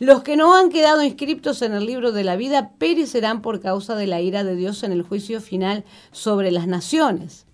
los 0.00 0.22
que 0.22 0.36
no 0.38 0.56
han 0.56 0.70
quedado 0.70 1.02
inscriptos 1.02 1.60
en 1.60 1.74
el 1.74 1.84
libro 1.84 2.10
de 2.10 2.24
la 2.24 2.34
vida 2.34 2.72
perecerán 2.78 3.42
por 3.42 3.60
causa 3.60 3.96
de 3.96 4.06
la 4.06 4.22
ira 4.22 4.44
de 4.44 4.56
Dios 4.56 4.82
en 4.82 4.92
el 4.92 5.02
juicio 5.02 5.42
final 5.42 5.84
sobre 6.10 6.50
las 6.50 6.66
naciones. 6.66 7.46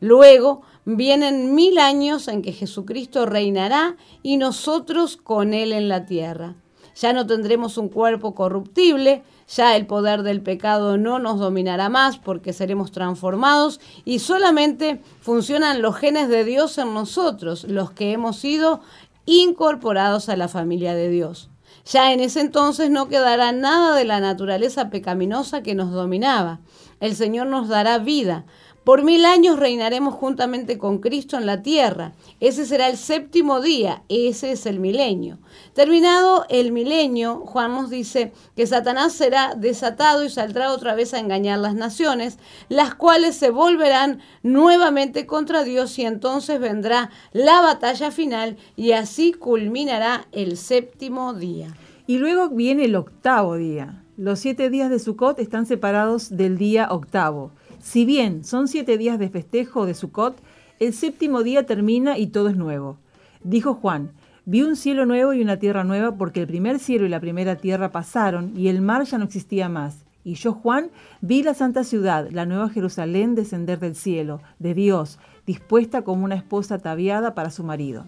Luego 0.00 0.60
vienen 0.84 1.54
mil 1.54 1.78
años 1.78 2.28
en 2.28 2.42
que 2.42 2.52
Jesucristo 2.52 3.24
reinará 3.24 3.96
y 4.22 4.36
nosotros 4.36 5.16
con 5.16 5.54
Él 5.54 5.72
en 5.72 5.88
la 5.88 6.04
tierra. 6.04 6.56
Ya 6.94 7.14
no 7.14 7.26
tendremos 7.26 7.78
un 7.78 7.88
cuerpo 7.88 8.34
corruptible, 8.34 9.22
ya 9.48 9.74
el 9.74 9.86
poder 9.86 10.24
del 10.24 10.42
pecado 10.42 10.98
no 10.98 11.18
nos 11.18 11.38
dominará 11.38 11.88
más 11.88 12.18
porque 12.18 12.52
seremos 12.52 12.92
transformados 12.92 13.80
y 14.04 14.18
solamente 14.18 15.00
funcionan 15.22 15.80
los 15.80 15.96
genes 15.96 16.28
de 16.28 16.44
Dios 16.44 16.76
en 16.76 16.92
nosotros, 16.92 17.64
los 17.64 17.92
que 17.92 18.12
hemos 18.12 18.36
sido 18.36 18.82
incorporados 19.24 20.28
a 20.28 20.36
la 20.36 20.48
familia 20.48 20.94
de 20.94 21.08
Dios. 21.08 21.48
Ya 21.84 22.12
en 22.12 22.20
ese 22.20 22.40
entonces 22.40 22.90
no 22.90 23.08
quedará 23.08 23.52
nada 23.52 23.94
de 23.94 24.04
la 24.04 24.20
naturaleza 24.20 24.88
pecaminosa 24.88 25.62
que 25.62 25.74
nos 25.74 25.92
dominaba. 25.92 26.60
El 27.00 27.14
Señor 27.14 27.48
nos 27.48 27.68
dará 27.68 27.98
vida. 27.98 28.46
Por 28.84 29.02
mil 29.02 29.24
años 29.24 29.58
reinaremos 29.58 30.12
juntamente 30.12 30.76
con 30.76 30.98
Cristo 30.98 31.38
en 31.38 31.46
la 31.46 31.62
tierra. 31.62 32.12
Ese 32.38 32.66
será 32.66 32.90
el 32.90 32.98
séptimo 32.98 33.62
día, 33.62 34.02
ese 34.10 34.52
es 34.52 34.66
el 34.66 34.78
milenio. 34.78 35.38
Terminado 35.72 36.44
el 36.50 36.70
milenio, 36.70 37.36
Juan 37.46 37.72
nos 37.72 37.88
dice 37.88 38.34
que 38.54 38.66
Satanás 38.66 39.14
será 39.14 39.54
desatado 39.54 40.22
y 40.22 40.28
saldrá 40.28 40.70
otra 40.70 40.94
vez 40.94 41.14
a 41.14 41.18
engañar 41.18 41.60
las 41.60 41.74
naciones, 41.74 42.38
las 42.68 42.94
cuales 42.94 43.36
se 43.36 43.48
volverán 43.48 44.20
nuevamente 44.42 45.24
contra 45.24 45.64
Dios 45.64 45.98
y 45.98 46.04
entonces 46.04 46.60
vendrá 46.60 47.10
la 47.32 47.62
batalla 47.62 48.10
final 48.10 48.58
y 48.76 48.92
así 48.92 49.32
culminará 49.32 50.26
el 50.32 50.58
séptimo 50.58 51.32
día. 51.32 51.74
Y 52.06 52.18
luego 52.18 52.50
viene 52.50 52.84
el 52.84 52.96
octavo 52.96 53.56
día. 53.56 54.04
Los 54.18 54.40
siete 54.40 54.68
días 54.68 54.90
de 54.90 54.98
Sukkot 54.98 55.38
están 55.38 55.64
separados 55.64 56.36
del 56.36 56.58
día 56.58 56.88
octavo. 56.90 57.50
Si 57.84 58.06
bien 58.06 58.44
son 58.44 58.66
siete 58.66 58.96
días 58.96 59.18
de 59.18 59.28
festejo 59.28 59.84
de 59.84 59.92
Sukkot, 59.92 60.38
el 60.80 60.94
séptimo 60.94 61.42
día 61.42 61.66
termina 61.66 62.16
y 62.16 62.28
todo 62.28 62.48
es 62.48 62.56
nuevo. 62.56 62.96
Dijo 63.42 63.74
Juan, 63.74 64.10
vi 64.46 64.62
un 64.62 64.74
cielo 64.74 65.04
nuevo 65.04 65.34
y 65.34 65.42
una 65.42 65.58
tierra 65.58 65.84
nueva 65.84 66.16
porque 66.16 66.40
el 66.40 66.46
primer 66.46 66.78
cielo 66.78 67.04
y 67.04 67.10
la 67.10 67.20
primera 67.20 67.56
tierra 67.56 67.92
pasaron 67.92 68.54
y 68.56 68.68
el 68.68 68.80
mar 68.80 69.04
ya 69.04 69.18
no 69.18 69.26
existía 69.26 69.68
más. 69.68 70.06
Y 70.24 70.34
yo, 70.36 70.54
Juan, 70.54 70.88
vi 71.20 71.42
la 71.42 71.52
santa 71.52 71.84
ciudad, 71.84 72.26
la 72.30 72.46
nueva 72.46 72.70
Jerusalén, 72.70 73.34
descender 73.34 73.78
del 73.80 73.96
cielo, 73.96 74.40
de 74.58 74.72
Dios, 74.72 75.18
dispuesta 75.46 76.02
como 76.02 76.24
una 76.24 76.36
esposa 76.36 76.76
ataviada 76.76 77.34
para 77.34 77.50
su 77.50 77.64
marido. 77.64 78.06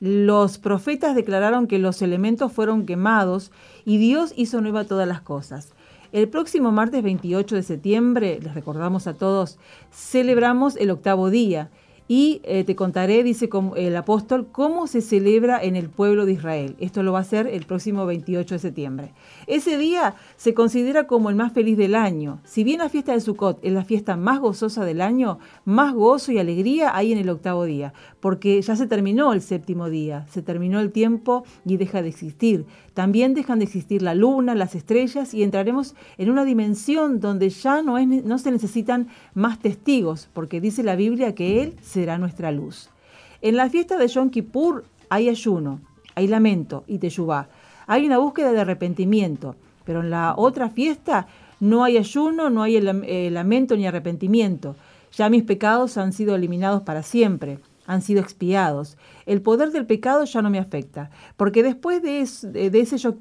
Los 0.00 0.58
profetas 0.58 1.16
declararon 1.16 1.66
que 1.66 1.78
los 1.78 2.02
elementos 2.02 2.52
fueron 2.52 2.84
quemados 2.84 3.52
y 3.86 3.96
Dios 3.96 4.34
hizo 4.36 4.60
nueva 4.60 4.84
todas 4.84 5.08
las 5.08 5.22
cosas. 5.22 5.72
El 6.10 6.28
próximo 6.28 6.72
martes 6.72 7.02
28 7.02 7.54
de 7.54 7.62
septiembre, 7.62 8.40
les 8.42 8.54
recordamos 8.54 9.06
a 9.06 9.12
todos, 9.12 9.58
celebramos 9.92 10.76
el 10.76 10.90
octavo 10.90 11.28
día 11.28 11.70
y 12.08 12.40
eh, 12.44 12.64
te 12.64 12.74
contaré, 12.74 13.22
dice 13.22 13.50
el 13.76 13.94
apóstol, 13.94 14.48
cómo 14.50 14.86
se 14.86 15.02
celebra 15.02 15.62
en 15.62 15.76
el 15.76 15.90
pueblo 15.90 16.24
de 16.24 16.32
Israel. 16.32 16.76
Esto 16.80 17.02
lo 17.02 17.12
va 17.12 17.18
a 17.18 17.22
hacer 17.22 17.46
el 17.46 17.66
próximo 17.66 18.06
28 18.06 18.54
de 18.54 18.58
septiembre. 18.58 19.12
Ese 19.48 19.78
día 19.78 20.14
se 20.36 20.52
considera 20.52 21.06
como 21.06 21.30
el 21.30 21.34
más 21.34 21.54
feliz 21.54 21.78
del 21.78 21.94
año. 21.94 22.38
Si 22.44 22.64
bien 22.64 22.80
la 22.80 22.90
fiesta 22.90 23.14
de 23.14 23.20
Sukkot 23.22 23.58
es 23.62 23.72
la 23.72 23.82
fiesta 23.82 24.14
más 24.14 24.40
gozosa 24.40 24.84
del 24.84 25.00
año, 25.00 25.38
más 25.64 25.94
gozo 25.94 26.32
y 26.32 26.38
alegría 26.38 26.94
hay 26.94 27.12
en 27.12 27.18
el 27.18 27.30
octavo 27.30 27.64
día, 27.64 27.94
porque 28.20 28.60
ya 28.60 28.76
se 28.76 28.86
terminó 28.86 29.32
el 29.32 29.40
séptimo 29.40 29.88
día, 29.88 30.26
se 30.28 30.42
terminó 30.42 30.80
el 30.80 30.92
tiempo 30.92 31.44
y 31.64 31.78
deja 31.78 32.02
de 32.02 32.10
existir. 32.10 32.66
También 32.92 33.32
dejan 33.32 33.58
de 33.58 33.64
existir 33.64 34.02
la 34.02 34.14
luna, 34.14 34.54
las 34.54 34.74
estrellas 34.74 35.32
y 35.32 35.42
entraremos 35.42 35.94
en 36.18 36.28
una 36.28 36.44
dimensión 36.44 37.18
donde 37.18 37.48
ya 37.48 37.80
no, 37.80 37.96
se 38.38 38.50
necesitan 38.50 39.08
más 39.32 39.60
testigos, 39.60 40.28
porque 40.34 40.60
dice 40.60 40.82
la 40.82 40.94
Biblia 40.94 41.34
que 41.34 41.62
Él 41.62 41.74
será 41.80 42.18
nuestra 42.18 42.52
luz. 42.52 42.90
En 43.40 43.56
la 43.56 43.70
fiesta 43.70 43.96
de 43.96 44.08
Yom 44.08 44.28
Kippur 44.28 44.84
hay 45.08 45.30
ayuno, 45.30 45.80
hay 46.14 46.26
lamento 46.26 46.84
y 46.86 46.98
teyubá. 46.98 47.48
Hay 47.88 48.06
una 48.06 48.18
búsqueda 48.18 48.52
de 48.52 48.60
arrepentimiento, 48.60 49.56
pero 49.84 50.00
en 50.00 50.10
la 50.10 50.34
otra 50.36 50.70
fiesta 50.70 51.26
No 51.60 51.82
hay 51.82 51.96
ayuno, 51.96 52.50
no 52.50 52.62
hay 52.62 52.80
lamento 53.30 53.76
ni 53.76 53.86
arrepentimiento. 53.86 54.76
Ya 55.12 55.28
mis 55.28 55.42
pecados 55.42 55.96
han 55.98 56.12
sido 56.12 56.36
eliminados 56.36 56.82
para 56.82 57.02
siempre 57.02 57.58
han 57.88 58.02
sido 58.02 58.20
expiados. 58.20 58.96
El 59.26 59.40
poder 59.42 59.72
del 59.72 59.86
pecado 59.86 60.24
ya 60.24 60.42
no 60.42 60.50
me 60.50 60.58
afecta, 60.58 61.10
porque 61.36 61.62
después 61.62 62.02
de, 62.02 62.20
ese 62.20 62.98
Yom 62.98 63.16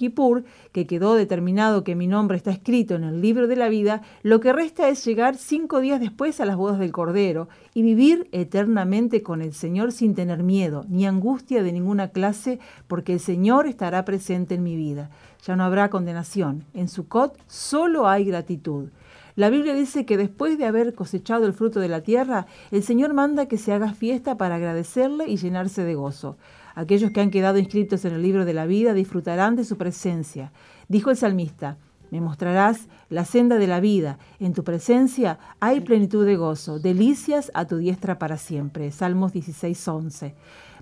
que 0.73 0.85
quedó 0.85 1.15
determinado 1.15 1.83
que 1.85 1.95
mi 1.95 2.05
nombre 2.05 2.37
está 2.37 2.51
escrito 2.51 2.95
en 2.95 3.05
el 3.05 3.21
libro 3.21 3.47
de 3.47 3.55
la 3.55 3.69
vida, 3.69 4.01
lo 4.23 4.41
que 4.41 4.53
resta 4.53 4.89
es 4.89 5.03
llegar 5.05 5.37
cinco 5.37 5.79
días 5.79 6.01
después 6.01 6.39
a 6.41 6.45
las 6.45 6.57
bodas 6.57 6.79
del 6.79 6.91
Cordero 6.91 7.47
y 7.73 7.81
vivir 7.81 8.27
eternamente 8.33 9.23
con 9.23 9.41
el 9.41 9.53
Señor 9.53 9.93
sin 9.93 10.13
tener 10.13 10.43
miedo 10.43 10.85
ni 10.89 11.07
angustia 11.07 11.63
de 11.63 11.71
ninguna 11.71 12.09
clase, 12.09 12.59
porque 12.87 13.13
el 13.13 13.21
Señor 13.21 13.67
estará 13.67 14.03
presente 14.03 14.55
en 14.55 14.63
mi 14.63 14.75
vida. 14.75 15.09
Ya 15.45 15.55
no 15.55 15.63
habrá 15.63 15.89
condenación. 15.89 16.65
En 16.73 16.89
Sukkot 16.89 17.37
solo 17.47 18.09
hay 18.09 18.25
gratitud. 18.25 18.89
La 19.37 19.51
Biblia 19.51 19.75
dice 19.75 20.03
que 20.03 20.17
después 20.17 20.57
de 20.57 20.65
haber 20.65 20.95
cosechado 20.95 21.45
el 21.45 21.53
fruto 21.53 21.79
de 21.79 21.87
la 21.87 22.01
tierra, 22.01 22.47
el 22.71 22.81
Señor 22.81 23.13
manda 23.13 23.45
que 23.45 23.59
se 23.59 23.71
haga 23.71 23.93
fiesta 23.93 24.35
para 24.35 24.55
agradecerle 24.55 25.29
y 25.29 25.37
llenarse 25.37 25.83
de 25.83 25.93
gozo. 25.93 26.37
Aquellos 26.73 27.11
que 27.11 27.21
han 27.21 27.29
quedado 27.29 27.59
inscritos 27.59 28.03
en 28.05 28.13
el 28.13 28.23
libro 28.23 28.45
de 28.45 28.55
la 28.55 28.65
vida 28.65 28.95
disfrutarán 28.95 29.55
de 29.55 29.63
su 29.63 29.77
presencia. 29.77 30.51
Dijo 30.87 31.11
el 31.11 31.17
salmista, 31.17 31.77
me 32.09 32.19
mostrarás 32.19 32.87
la 33.09 33.25
senda 33.25 33.59
de 33.59 33.67
la 33.67 33.79
vida. 33.79 34.17
En 34.39 34.53
tu 34.53 34.63
presencia 34.63 35.37
hay 35.59 35.81
plenitud 35.81 36.25
de 36.25 36.35
gozo, 36.35 36.79
delicias 36.79 37.51
a 37.53 37.65
tu 37.65 37.77
diestra 37.77 38.17
para 38.17 38.37
siempre. 38.37 38.89
Salmos 38.89 39.33
16:11. 39.33 40.33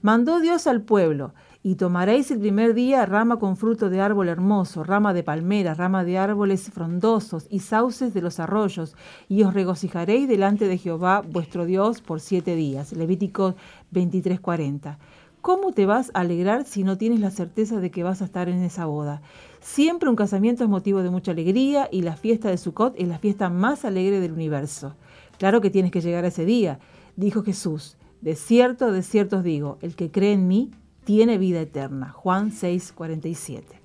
Mandó 0.01 0.39
Dios 0.39 0.65
al 0.67 0.81
pueblo 0.81 1.33
y 1.65 1.77
tomaréis 1.77 2.29
el 2.29 2.37
primer 2.37 2.75
día 2.75 3.07
rama 3.07 3.39
con 3.39 3.57
fruto 3.57 3.89
de 3.89 3.99
árbol 3.99 4.29
hermoso, 4.29 4.83
rama 4.83 5.15
de 5.15 5.23
palmera, 5.23 5.73
rama 5.73 6.03
de 6.03 6.19
árboles 6.19 6.69
frondosos 6.69 7.47
y 7.49 7.61
sauces 7.61 8.13
de 8.13 8.21
los 8.21 8.39
arroyos, 8.39 8.95
y 9.29 9.41
os 9.41 9.55
regocijaréis 9.55 10.27
delante 10.27 10.67
de 10.67 10.77
Jehová 10.77 11.23
vuestro 11.27 11.65
Dios 11.65 12.01
por 12.01 12.19
siete 12.19 12.55
días. 12.55 12.93
Levítico 12.93 13.55
23:40. 13.91 14.99
¿Cómo 15.41 15.71
te 15.71 15.87
vas 15.87 16.11
a 16.13 16.19
alegrar 16.19 16.65
si 16.65 16.83
no 16.83 16.99
tienes 16.99 17.19
la 17.19 17.31
certeza 17.31 17.79
de 17.79 17.89
que 17.89 18.03
vas 18.03 18.21
a 18.21 18.25
estar 18.25 18.47
en 18.47 18.61
esa 18.61 18.85
boda? 18.85 19.23
Siempre 19.59 20.07
un 20.07 20.15
casamiento 20.15 20.63
es 20.63 20.69
motivo 20.69 21.01
de 21.01 21.09
mucha 21.09 21.31
alegría 21.31 21.89
y 21.91 22.03
la 22.03 22.15
fiesta 22.15 22.51
de 22.51 22.59
Sukkot 22.59 22.93
es 22.95 23.07
la 23.07 23.17
fiesta 23.17 23.49
más 23.49 23.85
alegre 23.85 24.19
del 24.19 24.33
universo. 24.33 24.93
Claro 25.39 25.61
que 25.61 25.71
tienes 25.71 25.91
que 25.91 26.01
llegar 26.01 26.25
a 26.25 26.27
ese 26.27 26.45
día, 26.45 26.77
dijo 27.15 27.41
Jesús. 27.41 27.97
De 28.21 28.35
cierto, 28.35 28.91
de 28.91 29.01
cierto 29.01 29.37
os 29.37 29.43
digo, 29.43 29.79
el 29.81 29.95
que 29.95 30.11
cree 30.11 30.33
en 30.33 30.47
mí, 30.47 30.69
tiene 31.05 31.37
vida 31.37 31.61
eterna. 31.61 32.11
Juan 32.11 32.51
6, 32.51 32.91
47. 32.91 33.79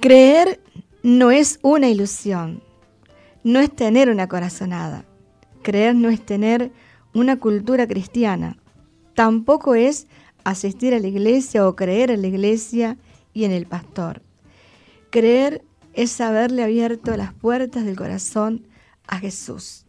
Creer 0.00 0.60
no 1.02 1.30
es 1.30 1.60
una 1.62 1.88
ilusión, 1.88 2.62
no 3.44 3.60
es 3.60 3.70
tener 3.70 4.10
una 4.10 4.28
corazonada. 4.28 5.04
Creer 5.62 5.94
no 5.94 6.08
es 6.08 6.24
tener 6.24 6.72
una 7.14 7.38
cultura 7.38 7.86
cristiana. 7.86 8.58
Tampoco 9.14 9.74
es 9.74 10.08
asistir 10.42 10.94
a 10.94 10.98
la 10.98 11.06
iglesia 11.06 11.66
o 11.68 11.76
creer 11.76 12.10
en 12.10 12.22
la 12.22 12.28
iglesia 12.28 12.98
y 13.32 13.44
en 13.44 13.52
el 13.52 13.66
pastor. 13.66 14.22
Creer 15.10 15.62
es 15.92 16.20
haberle 16.20 16.64
abierto 16.64 17.16
las 17.16 17.32
puertas 17.32 17.84
del 17.84 17.96
corazón 17.96 18.66
a 19.06 19.18
Jesús, 19.18 19.86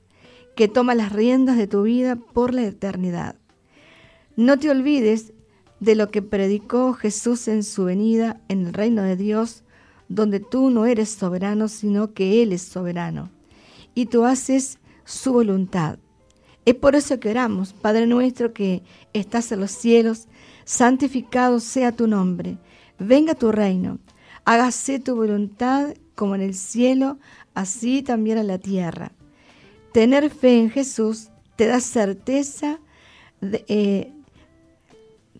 que 0.56 0.68
toma 0.68 0.96
las 0.96 1.12
riendas 1.12 1.58
de 1.58 1.68
tu 1.68 1.84
vida 1.84 2.16
por 2.16 2.54
la 2.54 2.64
eternidad. 2.64 3.36
No 4.36 4.60
te 4.60 4.70
olvides 4.70 5.34
de 5.80 5.96
lo 5.96 6.10
que 6.10 6.22
predicó 6.22 6.94
Jesús 6.94 7.48
en 7.48 7.64
su 7.64 7.86
venida 7.86 8.42
en 8.48 8.68
el 8.68 8.74
reino 8.74 9.02
de 9.02 9.16
Dios, 9.16 9.64
donde 10.08 10.40
tú 10.40 10.70
no 10.70 10.86
eres 10.86 11.10
soberano, 11.10 11.68
sino 11.68 12.14
que 12.14 12.42
Él 12.44 12.54
es 12.54 12.62
soberano, 12.62 13.30
y 13.94 14.08
tú 14.08 14.26
haces 14.26 14.80
su 15.04 15.34
voluntad. 15.34 16.00
Es 16.66 16.76
por 16.76 16.96
eso 16.96 17.20
que 17.20 17.30
oramos, 17.30 17.74
Padre 17.74 18.08
nuestro 18.08 18.54
que 18.54 18.84
estás 19.14 19.52
en 19.52 19.60
los 19.60 19.72
cielos, 19.72 20.28
santificado 20.64 21.60
sea 21.60 21.92
tu 21.92 22.08
nombre, 22.08 22.58
venga 22.98 23.36
tu 23.36 23.52
reino, 23.52 24.00
hágase 24.46 25.00
tu 25.00 25.16
voluntad 25.16 25.94
como 26.16 26.36
en 26.36 26.42
el 26.42 26.56
cielo, 26.56 27.20
así 27.54 28.02
también 28.02 28.38
en 28.38 28.48
la 28.48 28.58
tierra. 28.58 29.12
Tener 29.92 30.30
fe 30.30 30.60
en 30.60 30.70
Jesús 30.70 31.30
te 31.56 31.68
da 31.68 31.80
certeza 31.80 32.80
de, 33.42 33.64
eh, 33.68 34.15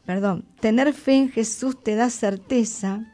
perdón, 0.06 0.46
tener 0.60 0.94
fe 0.94 1.14
en 1.14 1.30
Jesús 1.30 1.82
te 1.82 1.96
da 1.96 2.10
certeza 2.10 3.06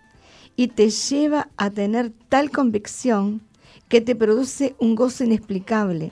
y 0.55 0.67
te 0.67 0.89
lleva 0.89 1.49
a 1.57 1.69
tener 1.69 2.11
tal 2.29 2.51
convicción 2.51 3.41
que 3.87 4.01
te 4.01 4.15
produce 4.15 4.75
un 4.79 4.95
gozo 4.95 5.23
inexplicable, 5.23 6.11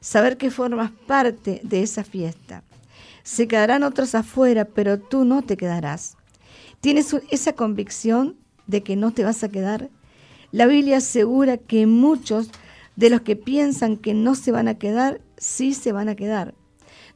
saber 0.00 0.36
que 0.36 0.50
formas 0.50 0.90
parte 1.06 1.60
de 1.64 1.82
esa 1.82 2.04
fiesta. 2.04 2.62
Se 3.22 3.46
quedarán 3.46 3.82
otros 3.82 4.14
afuera, 4.14 4.64
pero 4.64 4.98
tú 4.98 5.24
no 5.24 5.42
te 5.42 5.56
quedarás. 5.56 6.16
¿Tienes 6.80 7.14
esa 7.30 7.52
convicción 7.52 8.36
de 8.66 8.82
que 8.82 8.96
no 8.96 9.12
te 9.12 9.24
vas 9.24 9.44
a 9.44 9.50
quedar? 9.50 9.90
La 10.52 10.66
Biblia 10.66 10.96
asegura 10.96 11.58
que 11.58 11.86
muchos 11.86 12.50
de 12.96 13.10
los 13.10 13.20
que 13.20 13.36
piensan 13.36 13.96
que 13.96 14.14
no 14.14 14.34
se 14.34 14.50
van 14.50 14.68
a 14.68 14.78
quedar, 14.78 15.20
sí 15.36 15.74
se 15.74 15.92
van 15.92 16.08
a 16.08 16.16
quedar. 16.16 16.54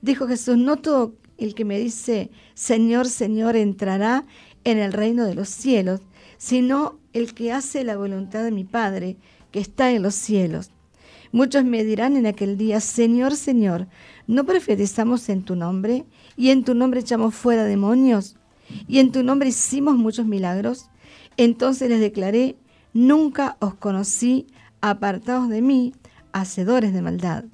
Dijo 0.03 0.29
Jesús, 0.29 0.57
no 0.57 0.77
todo 0.77 1.15
el 1.45 1.55
que 1.55 1.65
me 1.65 1.79
dice, 1.79 2.31
Señor, 2.55 3.07
Señor, 3.07 3.55
entrará 3.57 4.25
en 4.65 4.79
el 4.79 4.93
reino 4.93 5.25
de 5.25 5.35
los 5.35 5.49
cielos, 5.49 6.01
sino 6.39 6.99
el 7.13 7.35
que 7.35 7.53
hace 7.53 7.85
la 7.85 7.97
voluntad 7.97 8.43
de 8.43 8.51
mi 8.51 8.65
Padre, 8.65 9.17
que 9.53 9.61
está 9.61 9.93
en 9.93 10.03
los 10.03 10.15
cielos. 10.15 10.71
Muchos 11.33 11.65
me 11.65 11.85
dirán 11.85 12.17
en 12.17 12.27
aquel 12.27 12.57
día, 12.57 12.81
Señor, 12.81 13.37
Señor, 13.37 13.89
¿no 14.27 14.45
profetizamos 14.45 15.29
en 15.29 15.43
tu 15.43 15.55
nombre? 15.57 16.05
¿Y 16.37 16.51
en 16.51 16.65
tu 16.65 16.75
nombre 16.75 17.01
echamos 17.01 17.35
fuera 17.35 17.65
demonios? 17.65 18.37
¿Y 18.89 18.99
en 18.99 19.13
tu 19.13 19.23
nombre 19.23 19.49
hicimos 19.49 19.97
muchos 19.97 20.27
milagros? 20.27 20.89
Entonces 21.37 21.91
les 21.91 22.01
declaré, 22.01 22.57
nunca 22.93 23.57
os 23.61 23.75
conocí, 23.75 24.47
apartados 24.81 25.49
de 25.49 25.61
mí, 25.61 25.93
hacedores 26.33 26.93
de 26.93 27.03
maldad. 27.03 27.45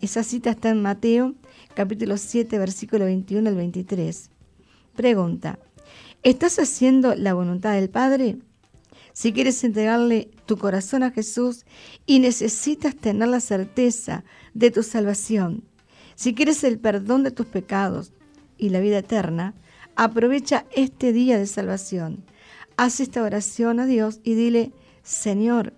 Esa 0.00 0.22
cita 0.22 0.50
está 0.50 0.70
en 0.70 0.82
Mateo 0.82 1.34
capítulo 1.76 2.16
7, 2.16 2.58
versículo 2.58 3.04
21 3.04 3.50
al 3.50 3.54
23. 3.54 4.30
Pregunta, 4.96 5.58
¿estás 6.22 6.58
haciendo 6.58 7.14
la 7.14 7.34
voluntad 7.34 7.74
del 7.74 7.90
Padre? 7.90 8.38
Si 9.12 9.34
quieres 9.34 9.62
entregarle 9.62 10.30
tu 10.46 10.56
corazón 10.56 11.02
a 11.02 11.10
Jesús 11.10 11.66
y 12.06 12.18
necesitas 12.20 12.96
tener 12.96 13.28
la 13.28 13.40
certeza 13.40 14.24
de 14.54 14.70
tu 14.70 14.82
salvación, 14.82 15.64
si 16.14 16.34
quieres 16.34 16.64
el 16.64 16.78
perdón 16.78 17.22
de 17.24 17.30
tus 17.30 17.44
pecados 17.44 18.10
y 18.56 18.70
la 18.70 18.80
vida 18.80 18.98
eterna, 18.98 19.52
aprovecha 19.96 20.64
este 20.74 21.12
día 21.12 21.38
de 21.38 21.46
salvación. 21.46 22.24
Haz 22.78 23.00
esta 23.00 23.22
oración 23.22 23.80
a 23.80 23.86
Dios 23.86 24.20
y 24.24 24.32
dile, 24.32 24.72
Señor, 25.02 25.74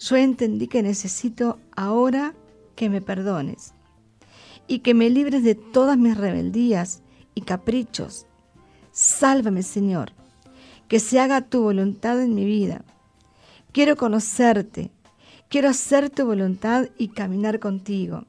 yo 0.00 0.16
entendí 0.16 0.66
que 0.66 0.82
necesito 0.82 1.58
ahora 1.76 2.34
que 2.74 2.88
me 2.88 3.02
perdones 3.02 3.74
y 4.66 4.80
que 4.80 4.94
me 4.94 5.10
libres 5.10 5.42
de 5.42 5.54
todas 5.54 5.98
mis 5.98 6.16
rebeldías 6.16 7.02
y 7.34 7.42
caprichos. 7.42 8.26
Sálvame, 8.92 9.62
Señor, 9.62 10.12
que 10.88 11.00
se 11.00 11.20
haga 11.20 11.42
tu 11.42 11.62
voluntad 11.62 12.22
en 12.22 12.34
mi 12.34 12.44
vida. 12.44 12.84
Quiero 13.72 13.96
conocerte, 13.96 14.90
quiero 15.48 15.68
hacer 15.68 16.10
tu 16.10 16.24
voluntad 16.26 16.88
y 16.96 17.08
caminar 17.08 17.58
contigo. 17.58 18.24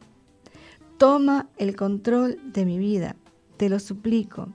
Toma 0.97 1.49
el 1.57 1.75
control 1.75 2.39
de 2.51 2.65
mi 2.65 2.79
vida, 2.79 3.15
te 3.57 3.69
lo 3.69 3.79
suplico. 3.79 4.49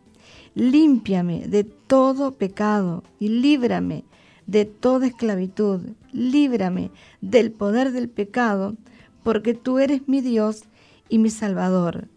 Límpiame 0.55 1.47
de 1.47 1.65
todo 1.65 2.36
pecado 2.36 3.05
y 3.19 3.28
líbrame 3.28 4.05
de 4.47 4.65
toda 4.65 5.07
esclavitud. 5.07 5.81
Líbrame 6.12 6.90
del 7.20 7.52
poder 7.52 7.93
del 7.93 8.09
pecado, 8.09 8.74
porque 9.23 9.55
tú 9.55 9.78
eres 9.78 10.09
mi 10.09 10.20
Dios 10.20 10.65
y 11.11 11.19
mi 11.19 11.28
Salvador. 11.28 12.09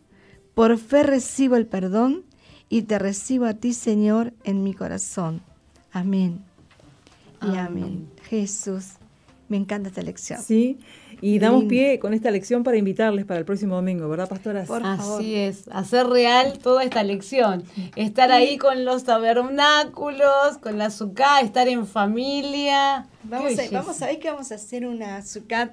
Por 0.54 0.78
fe 0.78 1.04
recibo 1.04 1.56
el 1.56 1.66
perdón 1.66 2.24
y 2.70 2.84
te 2.84 3.00
recibo 3.00 3.46
a 3.46 3.56
ti, 3.56 3.74
Señor, 3.74 4.34
en 4.44 4.64
mi 4.64 4.74
corazón. 4.74 5.42
Amén. 5.92 6.44
Y 7.42 7.58
amén. 7.58 8.10
Jesús, 8.24 8.94
me 9.50 9.58
encanta 9.58 9.90
esta 9.90 10.02
lección. 10.02 10.42
Sí, 10.42 10.80
y 11.22 11.40
damos 11.40 11.66
pie 11.66 12.00
con 12.00 12.14
esta 12.14 12.32
lección 12.32 12.64
para 12.64 12.78
invitarles 12.78 13.26
para 13.26 13.40
el 13.40 13.46
próximo 13.46 13.76
domingo, 13.76 14.08
¿verdad, 14.10 14.30
pastora? 14.30 14.64
Por 14.64 14.84
Así 14.84 15.36
es, 15.36 15.68
hacer 15.72 16.08
real 16.08 16.60
toda 16.60 16.84
esta 16.84 17.04
lección. 17.04 17.64
Estar 17.96 18.32
ahí 18.32 18.58
con 18.58 18.86
los 18.86 19.04
tabernáculos, 19.04 20.58
con 20.62 20.78
la 20.78 20.86
azúcar, 20.86 21.44
estar 21.44 21.68
en 21.68 21.86
familia. 21.86 23.08
Vamos 23.24 23.58
a, 23.58 23.64
vamos 23.72 24.02
a 24.02 24.08
ver 24.08 24.20
que 24.20 24.32
vamos 24.32 24.52
a 24.52 24.56
hacer 24.56 24.86
una 24.86 25.18
azúcar 25.18 25.72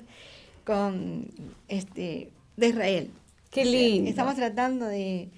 con 0.65 1.29
este 1.69 2.31
de 2.61 2.69
Israel. 2.69 3.11
Qué 3.51 3.65
lindo. 3.65 4.09
estamos 4.09 4.37
tratando 4.37 4.87
de, 4.87 5.29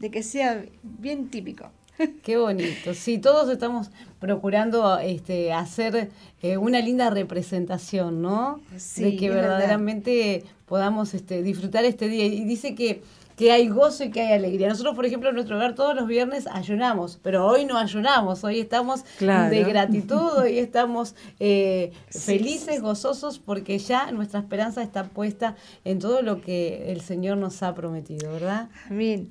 que 0.00 0.22
sea 0.22 0.64
bien 0.82 1.28
típico. 1.30 1.70
Qué 2.22 2.36
bonito. 2.36 2.94
Sí, 2.94 3.18
todos 3.18 3.50
estamos 3.50 3.90
procurando 4.20 4.98
este, 4.98 5.52
hacer 5.52 6.10
eh, 6.42 6.58
una 6.58 6.80
linda 6.80 7.10
representación, 7.10 8.22
¿no? 8.22 8.60
Sí, 8.76 9.02
de 9.02 9.16
que 9.16 9.30
verdaderamente 9.30 10.44
podamos 10.66 11.14
este, 11.14 11.42
disfrutar 11.42 11.84
este 11.84 12.08
día. 12.08 12.26
Y 12.26 12.44
dice 12.44 12.74
que, 12.74 13.02
que 13.36 13.52
hay 13.52 13.68
gozo 13.68 14.04
y 14.04 14.10
que 14.10 14.22
hay 14.22 14.32
alegría. 14.32 14.68
Nosotros, 14.68 14.94
por 14.96 15.04
ejemplo, 15.04 15.28
en 15.28 15.34
nuestro 15.34 15.56
hogar 15.56 15.74
todos 15.74 15.94
los 15.94 16.06
viernes 16.06 16.46
ayunamos, 16.46 17.18
pero 17.22 17.46
hoy 17.46 17.66
no 17.66 17.76
ayunamos, 17.76 18.42
hoy 18.44 18.60
estamos 18.60 19.04
Claro. 19.18 19.50
de 19.54 19.62
gratitud, 19.62 20.38
hoy 20.38 20.58
estamos 20.58 21.14
eh, 21.38 21.92
Sí, 22.08 22.38
felices, 22.38 22.80
gozosos, 22.80 23.38
porque 23.38 23.78
ya 23.78 24.10
nuestra 24.10 24.40
esperanza 24.40 24.82
está 24.82 25.04
puesta 25.04 25.54
en 25.84 25.98
todo 25.98 26.22
lo 26.22 26.40
que 26.40 26.90
el 26.92 27.02
Señor 27.02 27.36
nos 27.36 27.62
ha 27.62 27.74
prometido, 27.74 28.32
¿verdad? 28.32 28.70
Amén. 28.90 29.30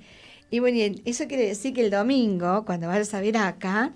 Y 0.52 0.60
bueno, 0.60 0.78
eso 1.06 1.28
quiere 1.28 1.48
decir 1.48 1.74
que 1.74 1.84
el 1.84 1.90
domingo, 1.92 2.64
cuando 2.66 2.88
vayas 2.88 3.14
a 3.16 3.20
ver 3.22 3.38
acá, 3.38 3.92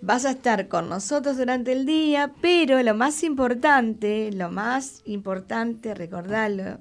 vas 0.00 0.24
a 0.24 0.30
estar 0.30 0.68
con 0.68 0.88
nosotros 0.88 1.36
durante 1.36 1.72
el 1.72 1.84
día, 1.84 2.32
pero 2.40 2.80
lo 2.82 2.94
más 2.94 3.24
importante, 3.24 4.30
lo 4.32 4.50
más 4.50 5.02
importante, 5.04 5.94
recordarlo, 5.94 6.78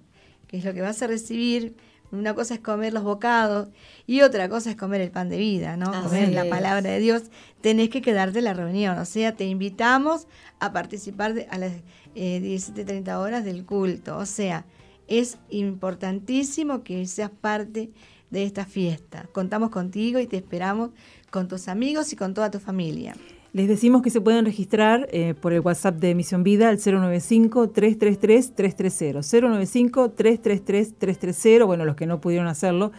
que 0.48 0.58
es 0.58 0.64
lo 0.66 0.74
que 0.76 0.82
vas 0.82 1.02
a 1.02 1.08
recibir. 1.08 1.76
Una 2.12 2.34
cosa 2.34 2.56
es 2.56 2.60
comer 2.60 2.94
los 2.94 3.04
bocados 3.04 3.70
y 4.06 4.22
otra 4.22 4.50
cosa 4.50 4.70
es 4.72 4.76
comer 4.76 5.00
el 5.02 5.12
pan 5.12 5.30
de 5.30 5.38
vida, 5.38 5.78
¿no? 5.78 5.92
Así 5.92 6.04
comer 6.08 6.30
la 6.34 6.44
palabra 6.50 6.90
de 6.92 7.00
Dios. 7.00 7.24
Tenés 7.62 7.90
que 7.90 8.02
quedarte 8.02 8.40
en 8.40 8.46
la 8.46 8.54
reunión, 8.54 8.98
o 8.98 9.06
sea, 9.06 9.36
te 9.36 9.46
invitamos 9.46 10.28
a 10.60 10.74
participar 10.74 11.34
de- 11.34 11.48
a 11.50 11.58
las 11.58 11.72
eh, 12.16 12.40
17.30 12.42 13.18
horas 13.20 13.46
del 13.46 13.66
culto. 13.66 14.18
O 14.18 14.26
sea, 14.26 14.66
es 15.08 15.38
importantísimo 15.50 16.84
que 16.84 17.06
seas 17.08 17.32
parte 17.32 17.92
de 18.30 18.44
esta 18.44 18.66
fiesta. 18.66 19.28
Contamos 19.34 19.70
contigo 19.70 20.20
y 20.20 20.28
te 20.28 20.38
esperamos 20.38 20.92
con 21.30 21.48
tus 21.48 21.68
amigos 21.68 22.14
y 22.14 22.16
con 22.16 22.34
toda 22.34 22.50
tu 22.52 22.60
familia. 22.60 23.16
Les 23.54 23.68
decimos 23.68 24.02
que 24.02 24.10
se 24.10 24.22
pueden 24.22 24.46
registrar 24.46 25.10
eh, 25.12 25.34
por 25.34 25.52
el 25.52 25.60
WhatsApp 25.60 25.96
de 25.98 26.16
Misión 26.16 26.42
Vida 26.44 26.70
al 26.70 26.78
095-333-330. 26.78 29.22
095-333-330. 29.24 31.66
Bueno, 31.66 31.84
los 31.86 31.96
que 31.98 32.06
no 32.06 32.22
pudieron 32.22 32.48
hacerlo, 32.48 32.92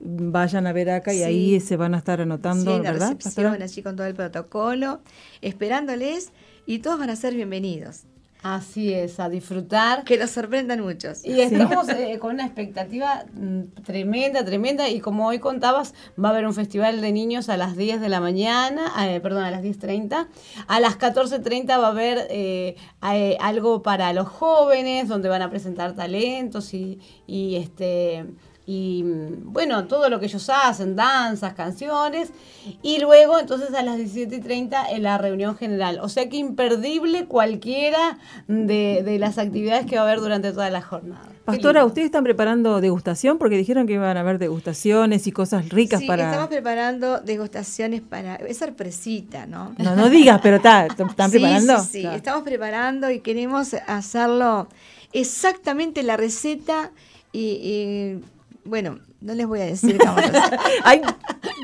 vayan 0.00 0.66
a 0.66 0.72
ver 0.72 0.88
acá 0.90 1.12
y 1.12 1.18
Sí. 1.18 1.22
ahí 1.24 1.60
se 1.60 1.76
van 1.76 1.94
a 1.94 1.98
estar 1.98 2.20
anotando, 2.22 2.70
Sí, 2.70 2.76
en 2.78 2.84
la 2.84 2.92
¿verdad? 2.92 3.16
recepción, 3.18 3.60
allí 3.62 3.82
con 3.82 3.96
todo 3.96 4.06
el 4.06 4.14
protocolo, 4.14 5.00
esperándoles 5.42 6.32
y 6.66 6.78
todos 6.78 6.98
van 6.98 7.10
a 7.10 7.16
ser 7.16 7.34
bienvenidos. 7.34 8.04
Así 8.42 8.94
es, 8.94 9.18
a 9.18 9.28
disfrutar. 9.28 10.04
Que 10.04 10.16
los 10.16 10.30
sorprendan 10.30 10.80
muchos. 10.80 11.24
Y 11.24 11.40
estamos 11.40 11.88
eh, 11.88 12.18
con 12.20 12.34
una 12.34 12.46
expectativa 12.46 13.24
mm, 13.34 13.82
tremenda, 13.84 14.44
tremenda. 14.44 14.88
Y 14.88 15.00
como 15.00 15.26
hoy 15.26 15.40
contabas, 15.40 15.92
va 16.22 16.28
a 16.28 16.32
haber 16.32 16.46
un 16.46 16.54
festival 16.54 17.00
de 17.00 17.10
niños 17.10 17.48
a 17.48 17.56
las 17.56 17.76
10 17.76 18.00
de 18.00 18.08
la 18.08 18.20
mañana, 18.20 18.92
eh, 19.06 19.20
perdón, 19.20 19.44
a 19.44 19.50
las 19.50 19.62
10.30. 19.62 20.28
A 20.68 20.80
las 20.80 20.98
14.30 20.98 21.80
va 21.80 21.86
a 21.86 21.90
haber 21.90 22.28
eh, 22.30 22.76
eh, 23.12 23.36
algo 23.40 23.82
para 23.82 24.12
los 24.12 24.28
jóvenes, 24.28 25.08
donde 25.08 25.28
van 25.28 25.42
a 25.42 25.50
presentar 25.50 25.96
talentos 25.96 26.74
y, 26.74 27.00
y 27.26 27.56
este 27.56 28.24
y 28.70 29.02
bueno, 29.44 29.86
todo 29.86 30.10
lo 30.10 30.20
que 30.20 30.26
ellos 30.26 30.50
hacen, 30.50 30.94
danzas, 30.94 31.54
canciones, 31.54 32.30
y 32.82 32.98
luego 33.00 33.38
entonces 33.38 33.72
a 33.72 33.82
las 33.82 33.96
17.30 33.96 34.90
en 34.90 35.04
la 35.04 35.16
reunión 35.16 35.56
general. 35.56 36.00
O 36.02 36.10
sea 36.10 36.28
que 36.28 36.36
imperdible 36.36 37.24
cualquiera 37.24 38.18
de, 38.46 39.02
de 39.02 39.18
las 39.18 39.38
actividades 39.38 39.86
que 39.86 39.96
va 39.96 40.02
a 40.02 40.04
haber 40.04 40.20
durante 40.20 40.52
toda 40.52 40.68
la 40.68 40.82
jornada. 40.82 41.24
Pastora. 41.46 41.86
¿ustedes 41.86 42.04
están 42.04 42.24
preparando 42.24 42.82
degustación? 42.82 43.38
Porque 43.38 43.56
dijeron 43.56 43.86
que 43.86 43.94
iban 43.94 44.18
a 44.18 44.20
haber 44.20 44.38
degustaciones 44.38 45.26
y 45.26 45.32
cosas 45.32 45.70
ricas 45.70 46.00
Sí, 46.00 46.06
para... 46.06 46.26
estamos 46.26 46.48
preparando 46.48 47.20
degustaciones 47.20 48.02
para... 48.02 48.34
Es 48.36 48.58
sorpresita, 48.58 49.46
¿no? 49.46 49.72
No, 49.78 49.96
no 49.96 50.10
digas, 50.10 50.40
pero 50.42 50.56
está, 50.56 50.84
¿están 51.08 51.30
Sí, 51.30 51.38
preparando? 51.38 51.78
Sí, 51.78 51.88
sí, 51.90 52.00
Claro. 52.02 52.16
estamos 52.16 52.42
preparando 52.42 53.10
y 53.10 53.20
queremos 53.20 53.72
hacerlo 53.86 54.68
exactamente 55.14 56.02
la 56.02 56.18
receta 56.18 56.90
y, 57.32 57.40
y, 57.40 58.20
bueno, 58.64 58.98
no 59.20 59.34
les 59.34 59.46
voy 59.46 59.60
a 59.60 59.64
decir. 59.66 59.98
Ay, 60.84 61.00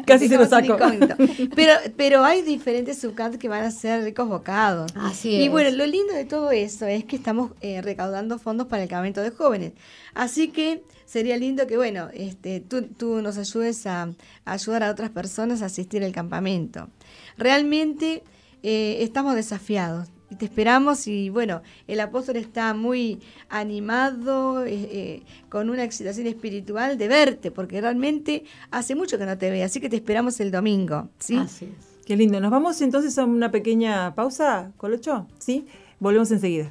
casi 0.06 0.28
se 0.28 0.36
lo 0.36 0.46
saco. 0.46 0.76
Pero, 1.54 1.72
pero 1.96 2.24
hay 2.24 2.42
diferentes 2.42 2.98
subcantos 2.98 3.38
que 3.38 3.48
van 3.48 3.64
a 3.64 3.70
ser 3.70 4.02
ricos 4.02 4.28
bocados. 4.28 4.92
Así 4.96 5.30
Y 5.30 5.44
es. 5.44 5.50
bueno, 5.50 5.70
lo 5.70 5.86
lindo 5.86 6.12
de 6.14 6.24
todo 6.24 6.50
eso 6.50 6.86
es 6.86 7.04
que 7.04 7.16
estamos 7.16 7.52
eh, 7.60 7.80
recaudando 7.82 8.38
fondos 8.38 8.66
para 8.66 8.82
el 8.82 8.88
campamento 8.88 9.20
de 9.22 9.30
jóvenes. 9.30 9.72
Así 10.14 10.48
que 10.48 10.82
sería 11.06 11.36
lindo 11.36 11.66
que, 11.66 11.76
bueno, 11.76 12.08
este, 12.12 12.60
tú, 12.60 12.82
tú 12.82 13.22
nos 13.22 13.38
ayudes 13.38 13.86
a, 13.86 14.02
a 14.44 14.52
ayudar 14.52 14.82
a 14.82 14.90
otras 14.90 15.10
personas 15.10 15.62
a 15.62 15.66
asistir 15.66 16.02
al 16.04 16.12
campamento. 16.12 16.88
Realmente 17.36 18.24
eh, 18.62 18.98
estamos 19.00 19.34
desafiados. 19.34 20.08
Y 20.30 20.36
te 20.36 20.46
esperamos 20.46 21.06
y 21.06 21.28
bueno, 21.30 21.62
el 21.86 22.00
apóstol 22.00 22.36
está 22.36 22.74
muy 22.74 23.20
animado, 23.48 24.64
eh, 24.64 24.72
eh, 24.72 25.22
con 25.48 25.70
una 25.70 25.84
excitación 25.84 26.26
espiritual 26.26 26.96
de 26.98 27.08
verte, 27.08 27.50
porque 27.50 27.80
realmente 27.80 28.44
hace 28.70 28.94
mucho 28.94 29.18
que 29.18 29.26
no 29.26 29.36
te 29.36 29.50
ve, 29.50 29.62
así 29.62 29.80
que 29.80 29.88
te 29.88 29.96
esperamos 29.96 30.40
el 30.40 30.50
domingo, 30.50 31.08
¿sí? 31.18 31.36
Así 31.36 31.66
es. 31.66 31.94
Qué 32.04 32.16
lindo. 32.16 32.38
Nos 32.40 32.50
vamos 32.50 32.80
entonces 32.82 33.16
a 33.18 33.24
una 33.24 33.50
pequeña 33.50 34.14
pausa, 34.14 34.72
Colocho. 34.76 35.26
¿Sí? 35.38 35.66
Volvemos 36.00 36.30
enseguida. 36.30 36.70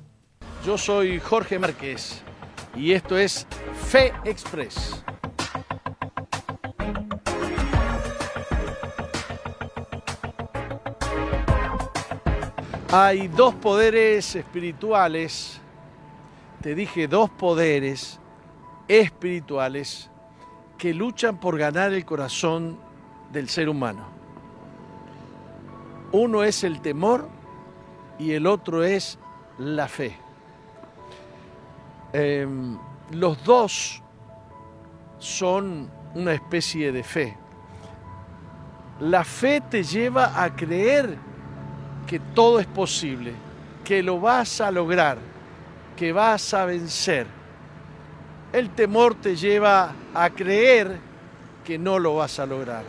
Yo 0.65 0.77
soy 0.77 1.19
Jorge 1.19 1.57
Márquez 1.57 2.21
y 2.75 2.91
esto 2.91 3.17
es 3.17 3.47
Fe 3.89 4.13
Express. 4.25 5.03
Hay 12.95 13.27
dos 13.27 13.55
poderes 13.55 14.35
espirituales, 14.35 15.59
te 16.61 16.75
dije 16.75 17.07
dos 17.07 17.27
poderes 17.27 18.19
espirituales 18.87 20.11
que 20.77 20.93
luchan 20.93 21.39
por 21.39 21.57
ganar 21.57 21.91
el 21.91 22.05
corazón 22.05 22.77
del 23.31 23.49
ser 23.49 23.67
humano. 23.67 24.05
Uno 26.11 26.43
es 26.43 26.63
el 26.63 26.81
temor 26.81 27.27
y 28.19 28.33
el 28.33 28.45
otro 28.45 28.83
es 28.83 29.17
la 29.57 29.87
fe. 29.87 30.15
Eh, 32.13 32.47
los 33.09 33.43
dos 33.43 34.03
son 35.17 35.89
una 36.13 36.33
especie 36.33 36.91
de 36.91 37.01
fe. 37.01 37.35
La 38.99 39.23
fe 39.23 39.61
te 39.61 39.81
lleva 39.81 40.43
a 40.43 40.55
creer 40.55 41.32
que 42.07 42.19
todo 42.19 42.59
es 42.59 42.67
posible, 42.67 43.33
que 43.83 44.03
lo 44.03 44.19
vas 44.19 44.61
a 44.61 44.71
lograr, 44.71 45.17
que 45.95 46.11
vas 46.11 46.53
a 46.53 46.65
vencer. 46.65 47.27
El 48.51 48.69
temor 48.71 49.15
te 49.15 49.35
lleva 49.35 49.93
a 50.13 50.29
creer 50.29 50.97
que 51.63 51.77
no 51.77 51.97
lo 51.99 52.15
vas 52.15 52.39
a 52.39 52.45
lograr, 52.45 52.83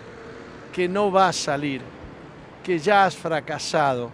que 0.73 0.89
no 0.89 1.11
va 1.11 1.29
a 1.29 1.33
salir, 1.33 1.81
que 2.63 2.79
ya 2.79 3.05
has 3.05 3.17
fracasado, 3.17 4.11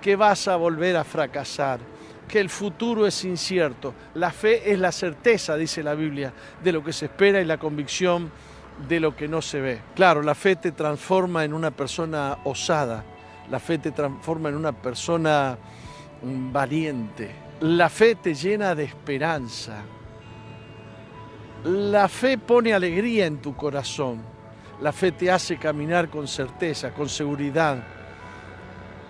que 0.00 0.16
vas 0.16 0.48
a 0.48 0.56
volver 0.56 0.96
a 0.96 1.04
fracasar, 1.04 1.80
que 2.28 2.40
el 2.40 2.48
futuro 2.48 3.06
es 3.06 3.24
incierto. 3.24 3.94
La 4.14 4.30
fe 4.30 4.72
es 4.72 4.78
la 4.78 4.92
certeza, 4.92 5.56
dice 5.56 5.82
la 5.82 5.94
Biblia, 5.94 6.32
de 6.62 6.72
lo 6.72 6.82
que 6.82 6.92
se 6.92 7.06
espera 7.06 7.40
y 7.40 7.44
la 7.44 7.58
convicción 7.58 8.30
de 8.88 9.00
lo 9.00 9.14
que 9.14 9.28
no 9.28 9.40
se 9.42 9.60
ve. 9.60 9.80
Claro, 9.94 10.22
la 10.22 10.34
fe 10.34 10.56
te 10.56 10.72
transforma 10.72 11.44
en 11.44 11.54
una 11.54 11.70
persona 11.70 12.38
osada, 12.44 13.04
la 13.50 13.58
fe 13.60 13.78
te 13.78 13.90
transforma 13.92 14.48
en 14.48 14.56
una 14.56 14.72
persona 14.72 15.56
mm, 16.22 16.52
valiente, 16.52 17.30
la 17.60 17.88
fe 17.88 18.14
te 18.16 18.34
llena 18.34 18.74
de 18.74 18.84
esperanza, 18.84 19.82
la 21.64 22.08
fe 22.08 22.36
pone 22.38 22.74
alegría 22.74 23.26
en 23.26 23.38
tu 23.38 23.54
corazón, 23.56 24.20
la 24.80 24.92
fe 24.92 25.12
te 25.12 25.30
hace 25.30 25.56
caminar 25.56 26.08
con 26.10 26.28
certeza, 26.28 26.92
con 26.92 27.08
seguridad. 27.08 27.82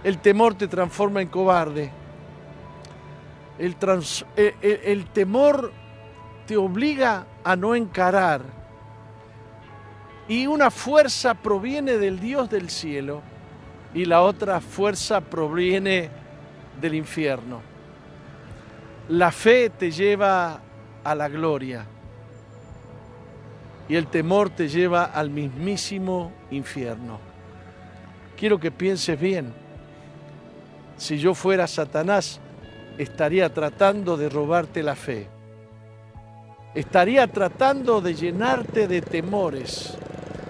El 0.05 0.19
temor 0.19 0.55
te 0.55 0.69
transforma 0.69 1.23
en 1.23 1.29
cobarde. 1.29 1.91
El, 3.59 3.75
el- 4.37 4.81
el 4.85 5.07
temor 5.07 5.73
te 6.47 6.57
obliga 6.57 7.27
a 7.43 7.57
no 7.57 7.75
encarar. 7.75 8.43
Y 10.29 10.47
una 10.47 10.71
fuerza 10.71 11.35
proviene 11.35 11.93
del 11.93 12.21
Dios 12.21 12.51
del 12.51 12.69
cielo 12.71 13.23
y 13.95 14.05
la 14.05 14.23
otra 14.23 14.61
fuerza 14.61 15.21
proviene 15.21 16.11
del 16.81 16.95
infierno. 16.95 17.61
La 19.09 19.31
fe 19.31 19.71
te 19.71 19.91
lleva 19.91 20.61
a 21.05 21.15
la 21.15 21.29
gloria 21.29 21.87
y 23.89 23.95
el 23.95 24.07
temor 24.09 24.51
te 24.51 24.69
lleva 24.69 25.05
al 25.05 25.31
mismísimo 25.31 26.33
infierno. 26.51 27.21
Quiero 28.37 28.59
que 28.59 28.71
pienses 28.71 29.19
bien. 29.21 29.53
Si 30.97 31.19
yo 31.19 31.35
fuera 31.35 31.67
Satanás, 31.67 32.41
estaría 32.99 33.53
tratando 33.53 34.17
de 34.17 34.29
robarte 34.29 34.83
la 34.83 34.97
fe. 34.97 35.29
Estaría 36.75 37.27
tratando 37.29 38.01
de 38.01 38.15
llenarte 38.15 38.89
de 38.89 39.01
temores, 39.01 39.97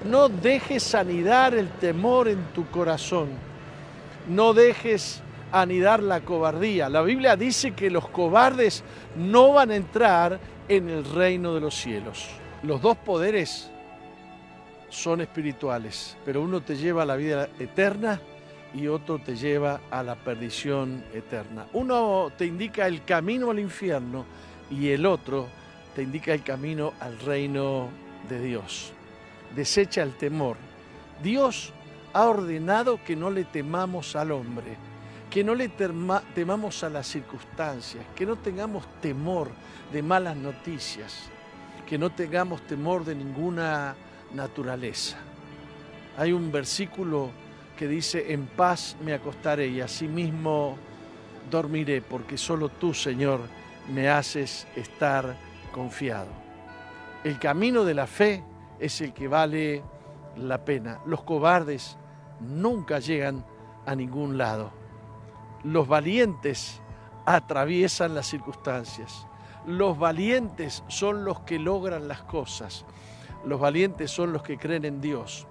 No 0.05 0.28
dejes 0.28 0.94
anidar 0.94 1.55
el 1.55 1.68
temor 1.70 2.28
en 2.28 2.44
tu 2.52 2.68
corazón. 2.68 3.28
No 4.28 4.52
dejes 4.52 5.22
anidar 5.51 6.02
la 6.02 6.20
cobardía. 6.20 6.89
La 6.89 7.02
Biblia 7.02 7.36
dice 7.36 7.72
que 7.72 7.90
los 7.90 8.09
cobardes 8.09 8.85
no 9.16 9.52
van 9.52 9.70
a 9.70 9.76
entrar 9.76 10.39
en 10.68 10.89
el 10.89 11.05
reino 11.05 11.55
de 11.55 11.60
los 11.60 11.74
cielos. 11.74 12.28
Los 12.62 12.82
dos 12.82 12.97
poderes 12.97 13.70
son 14.89 15.20
espirituales, 15.20 16.16
pero 16.24 16.43
uno 16.43 16.60
te 16.60 16.76
lleva 16.76 17.02
a 17.02 17.06
la 17.06 17.16
vida 17.16 17.48
eterna 17.59 18.20
y 18.74 18.89
otro 18.89 19.18
te 19.18 19.36
lleva 19.36 19.81
a 19.90 20.02
la 20.02 20.16
perdición 20.16 21.05
eterna. 21.12 21.66
Uno 21.72 22.32
te 22.36 22.47
indica 22.47 22.86
el 22.86 23.05
camino 23.05 23.51
al 23.51 23.59
infierno 23.59 24.24
y 24.70 24.89
el 24.89 25.06
otro 25.06 25.47
te 25.94 26.02
indica 26.02 26.32
el 26.32 26.43
camino 26.43 26.93
al 27.01 27.18
reino 27.20 27.89
de 28.28 28.40
Dios. 28.40 28.93
Desecha 29.55 30.02
el 30.02 30.14
temor. 30.16 30.56
Dios 31.22 31.72
ha 32.12 32.24
ordenado 32.24 33.02
que 33.05 33.16
no 33.16 33.31
le 33.31 33.44
temamos 33.44 34.16
al 34.16 34.32
hombre, 34.32 34.76
que 35.31 35.43
no 35.43 35.55
le 35.55 35.68
temamos 35.68 36.85
a 36.85 36.89
las 36.89 37.06
circunstancias, 37.06 38.05
que 38.14 38.26
no 38.26 38.36
tengamos 38.36 38.85
temor 39.01 39.51
de 39.93 40.02
malas 40.02 40.36
noticias, 40.36 41.28
que 41.86 41.98
no 41.98 42.10
tengamos 42.10 42.62
temor 42.62 43.05
de 43.05 43.14
ninguna 43.14 43.97
naturaleza. 44.32 45.16
Hay 46.16 46.32
un 46.32 46.52
versículo 46.52 47.31
que 47.76 47.89
dice, 47.89 48.32
en 48.32 48.47
paz 48.47 48.97
me 49.05 49.12
acostaré 49.12 49.68
y 49.68 49.81
asimismo 49.81 50.76
dormiré, 51.51 52.01
porque 52.01 52.39
solo 52.39 52.68
tú, 52.68 52.94
Señor, 52.94 53.40
me 53.93 54.09
haces 54.09 54.66
estar 54.76 55.36
confiado. 55.72 56.28
El 57.24 57.39
camino 57.39 57.85
de 57.85 57.94
la 57.94 58.06
fe 58.06 58.44
es 58.78 59.01
el 59.01 59.12
que 59.12 59.28
vale 59.28 59.82
la 60.36 60.64
pena. 60.64 61.01
Los 61.06 61.22
cobardes 61.22 61.96
nunca 62.40 62.98
llegan 62.98 63.44
a 63.86 63.94
ningún 63.94 64.38
lado. 64.38 64.70
Los 65.62 65.88
valientes 65.88 66.80
atraviesan 67.26 68.14
las 68.14 68.26
circunstancias. 68.26 69.26
Los 69.66 69.98
valientes 69.98 70.84
son 70.88 71.24
los 71.24 71.40
que 71.40 71.59
logran 71.59 72.09
las 72.09 72.22
cosas. 72.22 72.84
Los 73.44 73.60
valientes 73.60 74.10
son 74.10 74.32
los 74.32 74.42
que 74.42 74.59
creen 74.59 74.84
en 74.84 75.01
Dios 75.01 75.46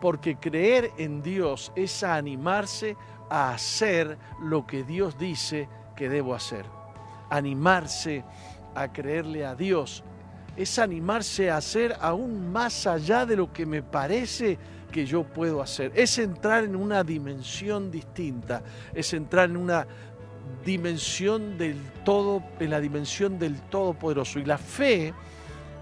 porque 0.00 0.36
creer 0.36 0.92
en 0.96 1.22
Dios 1.22 1.72
es 1.76 2.02
animarse 2.02 2.96
a 3.28 3.52
hacer 3.52 4.18
lo 4.40 4.66
que 4.66 4.82
Dios 4.82 5.18
dice 5.18 5.68
que 5.94 6.08
debo 6.08 6.34
hacer. 6.34 6.64
Animarse 7.28 8.24
a 8.74 8.92
creerle 8.92 9.44
a 9.44 9.54
Dios 9.54 10.02
es 10.60 10.78
animarse 10.78 11.50
a 11.50 11.56
hacer 11.56 11.96
aún 12.02 12.52
más 12.52 12.86
allá 12.86 13.24
de 13.24 13.34
lo 13.34 13.50
que 13.50 13.64
me 13.64 13.82
parece 13.82 14.58
que 14.92 15.06
yo 15.06 15.24
puedo 15.24 15.62
hacer. 15.62 15.90
Es 15.94 16.18
entrar 16.18 16.64
en 16.64 16.76
una 16.76 17.02
dimensión 17.02 17.90
distinta, 17.90 18.62
es 18.92 19.14
entrar 19.14 19.48
en 19.48 19.56
una 19.56 19.86
dimensión 20.62 21.56
del 21.56 21.78
todo, 22.04 22.42
en 22.58 22.68
la 22.68 22.78
dimensión 22.78 23.38
del 23.38 23.58
todopoderoso. 23.70 24.38
Y 24.38 24.44
la 24.44 24.58
fe 24.58 25.14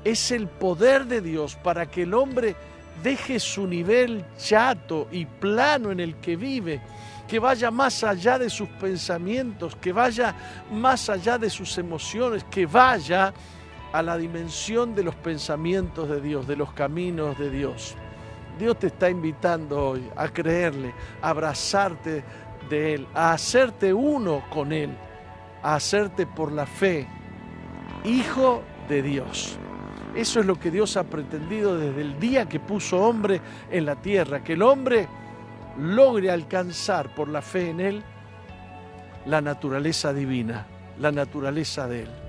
es 0.04 0.30
el 0.30 0.46
poder 0.46 1.06
de 1.06 1.22
Dios 1.22 1.56
para 1.56 1.86
que 1.86 2.02
el 2.02 2.14
hombre 2.14 2.54
deje 3.02 3.40
su 3.40 3.66
nivel 3.66 4.24
chato 4.36 5.08
y 5.10 5.26
plano 5.26 5.90
en 5.90 5.98
el 5.98 6.14
que 6.20 6.36
vive, 6.36 6.80
que 7.26 7.40
vaya 7.40 7.72
más 7.72 8.04
allá 8.04 8.38
de 8.38 8.48
sus 8.48 8.68
pensamientos, 8.68 9.74
que 9.74 9.92
vaya 9.92 10.36
más 10.70 11.10
allá 11.10 11.36
de 11.36 11.50
sus 11.50 11.76
emociones, 11.78 12.44
que 12.44 12.64
vaya 12.64 13.34
a 13.92 14.02
la 14.02 14.16
dimensión 14.16 14.94
de 14.94 15.02
los 15.02 15.14
pensamientos 15.14 16.08
de 16.08 16.20
Dios, 16.20 16.46
de 16.46 16.56
los 16.56 16.72
caminos 16.72 17.38
de 17.38 17.50
Dios. 17.50 17.94
Dios 18.58 18.78
te 18.78 18.88
está 18.88 19.08
invitando 19.08 19.90
hoy 19.90 20.10
a 20.16 20.28
creerle, 20.28 20.92
a 21.22 21.30
abrazarte 21.30 22.24
de 22.68 22.94
Él, 22.94 23.06
a 23.14 23.32
hacerte 23.32 23.94
uno 23.94 24.42
con 24.50 24.72
Él, 24.72 24.90
a 25.62 25.76
hacerte 25.76 26.26
por 26.26 26.52
la 26.52 26.66
fe, 26.66 27.06
hijo 28.04 28.62
de 28.88 29.02
Dios. 29.02 29.56
Eso 30.14 30.40
es 30.40 30.46
lo 30.46 30.58
que 30.58 30.70
Dios 30.70 30.96
ha 30.96 31.04
pretendido 31.04 31.78
desde 31.78 32.00
el 32.00 32.18
día 32.18 32.48
que 32.48 32.58
puso 32.58 32.98
hombre 32.98 33.40
en 33.70 33.86
la 33.86 33.96
tierra, 33.96 34.42
que 34.42 34.54
el 34.54 34.62
hombre 34.62 35.06
logre 35.78 36.30
alcanzar 36.30 37.14
por 37.14 37.28
la 37.28 37.42
fe 37.42 37.70
en 37.70 37.80
Él 37.80 38.02
la 39.26 39.40
naturaleza 39.40 40.12
divina, 40.12 40.66
la 40.98 41.12
naturaleza 41.12 41.86
de 41.86 42.02
Él. 42.02 42.27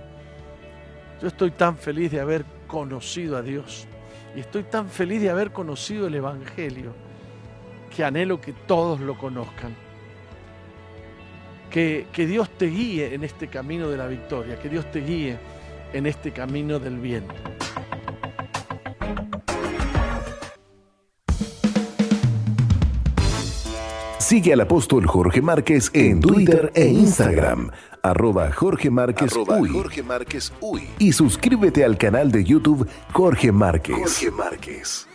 Yo 1.21 1.27
estoy 1.27 1.51
tan 1.51 1.77
feliz 1.77 2.11
de 2.11 2.21
haber 2.21 2.45
conocido 2.67 3.35
a 3.35 3.41
Dios 3.41 3.87
y 4.35 4.39
estoy 4.39 4.63
tan 4.63 4.87
feliz 4.87 5.21
de 5.21 5.29
haber 5.29 5.51
conocido 5.51 6.07
el 6.07 6.15
Evangelio 6.15 6.93
que 7.93 8.03
anhelo 8.05 8.39
que 8.39 8.53
todos 8.53 9.01
lo 9.01 9.17
conozcan. 9.17 9.75
Que, 11.69 12.07
que 12.13 12.25
Dios 12.25 12.49
te 12.57 12.67
guíe 12.67 13.13
en 13.13 13.23
este 13.23 13.47
camino 13.47 13.89
de 13.89 13.97
la 13.97 14.07
victoria, 14.07 14.57
que 14.59 14.69
Dios 14.69 14.89
te 14.91 15.01
guíe 15.01 15.37
en 15.93 16.05
este 16.05 16.31
camino 16.31 16.79
del 16.79 16.97
bien. 16.99 17.25
Sigue 24.29 24.53
al 24.53 24.61
apóstol 24.61 25.07
Jorge 25.07 25.41
Márquez 25.41 25.89
en 25.95 26.19
Twitter 26.19 26.71
e 26.75 26.85
Instagram, 26.85 27.71
arroba 28.01 28.51
Jorge 28.51 28.89
Márquez, 28.89 29.33
Uy. 30.61 30.89
Y 30.99 31.11
suscríbete 31.13 31.83
al 31.83 31.97
canal 31.97 32.31
de 32.31 32.43
YouTube 32.43 32.87
Jorge 33.13 33.51
Márquez. 33.51 33.95
Jorge 33.95 34.31
Márquez. 34.31 35.07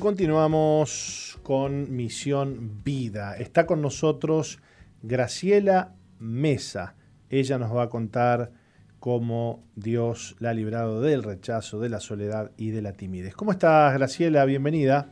Continuamos 0.00 1.38
con 1.44 1.94
Misión 1.94 2.82
Vida. 2.82 3.36
Está 3.36 3.64
con 3.64 3.80
nosotros 3.80 4.58
Graciela 5.02 5.94
Mesa. 6.18 6.96
Ella 7.30 7.58
nos 7.58 7.74
va 7.74 7.84
a 7.84 7.88
contar 7.88 8.50
cómo 8.98 9.62
Dios 9.76 10.34
la 10.40 10.50
ha 10.50 10.54
librado 10.54 11.00
del 11.00 11.22
rechazo, 11.22 11.78
de 11.78 11.90
la 11.90 12.00
soledad 12.00 12.50
y 12.56 12.70
de 12.70 12.82
la 12.82 12.92
timidez. 12.92 13.34
¿Cómo 13.34 13.52
estás, 13.52 13.94
Graciela? 13.94 14.44
Bienvenida. 14.46 15.06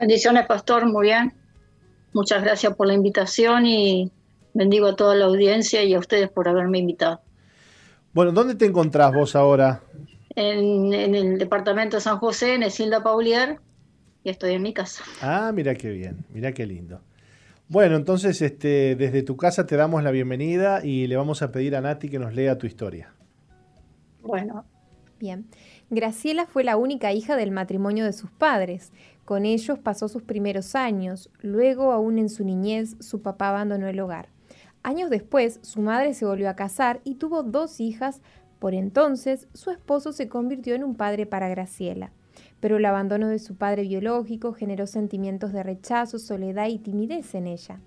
Bendiciones, 0.00 0.46
pastor. 0.46 0.84
Muy 0.86 1.06
bien. 1.06 1.32
Muchas 2.12 2.42
gracias 2.42 2.74
por 2.74 2.88
la 2.88 2.94
invitación 2.94 3.66
y 3.66 4.10
bendigo 4.52 4.88
a 4.88 4.96
toda 4.96 5.14
la 5.14 5.26
audiencia 5.26 5.84
y 5.84 5.94
a 5.94 6.00
ustedes 6.00 6.28
por 6.28 6.48
haberme 6.48 6.78
invitado. 6.78 7.20
Bueno, 8.12 8.32
¿dónde 8.32 8.56
te 8.56 8.66
encontrás 8.66 9.14
vos 9.14 9.36
ahora? 9.36 9.80
En, 10.34 10.92
en 10.92 11.14
el 11.14 11.38
departamento 11.38 11.98
de 11.98 12.00
San 12.00 12.18
José, 12.18 12.54
en 12.54 12.64
Esilda 12.64 13.02
Paulier, 13.02 13.60
y 14.24 14.30
estoy 14.30 14.52
en 14.52 14.62
mi 14.62 14.72
casa. 14.72 15.04
Ah, 15.20 15.52
mira 15.54 15.74
qué 15.74 15.90
bien, 15.90 16.24
mira 16.32 16.52
qué 16.52 16.66
lindo. 16.66 17.00
Bueno, 17.68 17.96
entonces 17.96 18.42
este, 18.42 18.96
desde 18.96 19.22
tu 19.22 19.36
casa 19.36 19.66
te 19.66 19.76
damos 19.76 20.02
la 20.02 20.10
bienvenida 20.10 20.84
y 20.84 21.06
le 21.06 21.16
vamos 21.16 21.42
a 21.42 21.52
pedir 21.52 21.74
a 21.74 21.80
Nati 21.80 22.08
que 22.08 22.18
nos 22.18 22.34
lea 22.34 22.58
tu 22.58 22.66
historia. 22.66 23.14
Bueno. 24.22 24.64
Bien. 25.18 25.46
Graciela 25.88 26.46
fue 26.46 26.64
la 26.64 26.76
única 26.76 27.12
hija 27.12 27.36
del 27.36 27.52
matrimonio 27.52 28.04
de 28.04 28.12
sus 28.12 28.30
padres. 28.30 28.92
Con 29.24 29.46
ellos 29.46 29.78
pasó 29.78 30.08
sus 30.08 30.22
primeros 30.22 30.74
años. 30.74 31.30
Luego, 31.40 31.92
aún 31.92 32.18
en 32.18 32.28
su 32.28 32.44
niñez, 32.44 32.96
su 32.98 33.22
papá 33.22 33.50
abandonó 33.50 33.86
el 33.86 34.00
hogar. 34.00 34.28
Años 34.82 35.10
después, 35.10 35.60
su 35.62 35.80
madre 35.80 36.14
se 36.14 36.26
volvió 36.26 36.50
a 36.50 36.56
casar 36.56 37.00
y 37.04 37.14
tuvo 37.14 37.44
dos 37.44 37.78
hijas. 37.78 38.20
Por 38.58 38.74
entonces, 38.74 39.46
su 39.54 39.70
esposo 39.70 40.12
se 40.12 40.28
convirtió 40.28 40.74
en 40.74 40.82
un 40.82 40.96
padre 40.96 41.24
para 41.24 41.48
Graciela 41.48 42.10
pero 42.62 42.76
el 42.76 42.84
abandono 42.84 43.26
de 43.26 43.40
su 43.40 43.56
padre 43.56 43.82
biológico 43.82 44.52
generó 44.52 44.86
sentimientos 44.86 45.52
de 45.52 45.64
rechazo, 45.64 46.20
soledad 46.20 46.68
y 46.68 46.78
timidez 46.78 47.34
en 47.34 47.48
ella. 47.48 47.80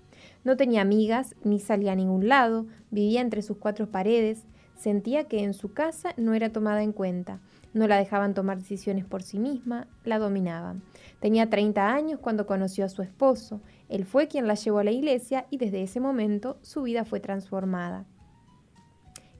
No 0.44 0.58
tenía 0.58 0.82
amigas, 0.82 1.34
ni 1.44 1.60
salía 1.60 1.92
a 1.92 1.96
ningún 1.96 2.28
lado, 2.28 2.66
vivía 2.90 3.22
entre 3.22 3.40
sus 3.40 3.56
cuatro 3.56 3.90
paredes, 3.90 4.44
sentía 4.76 5.24
que 5.24 5.42
en 5.42 5.54
su 5.54 5.72
casa 5.72 6.12
no 6.18 6.34
era 6.34 6.52
tomada 6.52 6.82
en 6.82 6.92
cuenta, 6.92 7.40
no 7.72 7.88
la 7.88 7.96
dejaban 7.96 8.34
tomar 8.34 8.58
decisiones 8.58 9.06
por 9.06 9.22
sí 9.22 9.38
misma, 9.38 9.86
la 10.04 10.18
dominaban. 10.18 10.82
Tenía 11.20 11.48
30 11.48 11.94
años 11.94 12.20
cuando 12.20 12.46
conoció 12.46 12.84
a 12.84 12.90
su 12.90 13.00
esposo, 13.00 13.62
Él 13.88 14.04
fue 14.04 14.28
quien 14.28 14.46
la 14.46 14.56
llevó 14.56 14.80
a 14.80 14.84
la 14.84 14.92
iglesia 14.92 15.46
y 15.48 15.56
desde 15.56 15.82
ese 15.82 16.00
momento 16.00 16.58
su 16.60 16.82
vida 16.82 17.06
fue 17.06 17.20
transformada. 17.20 18.04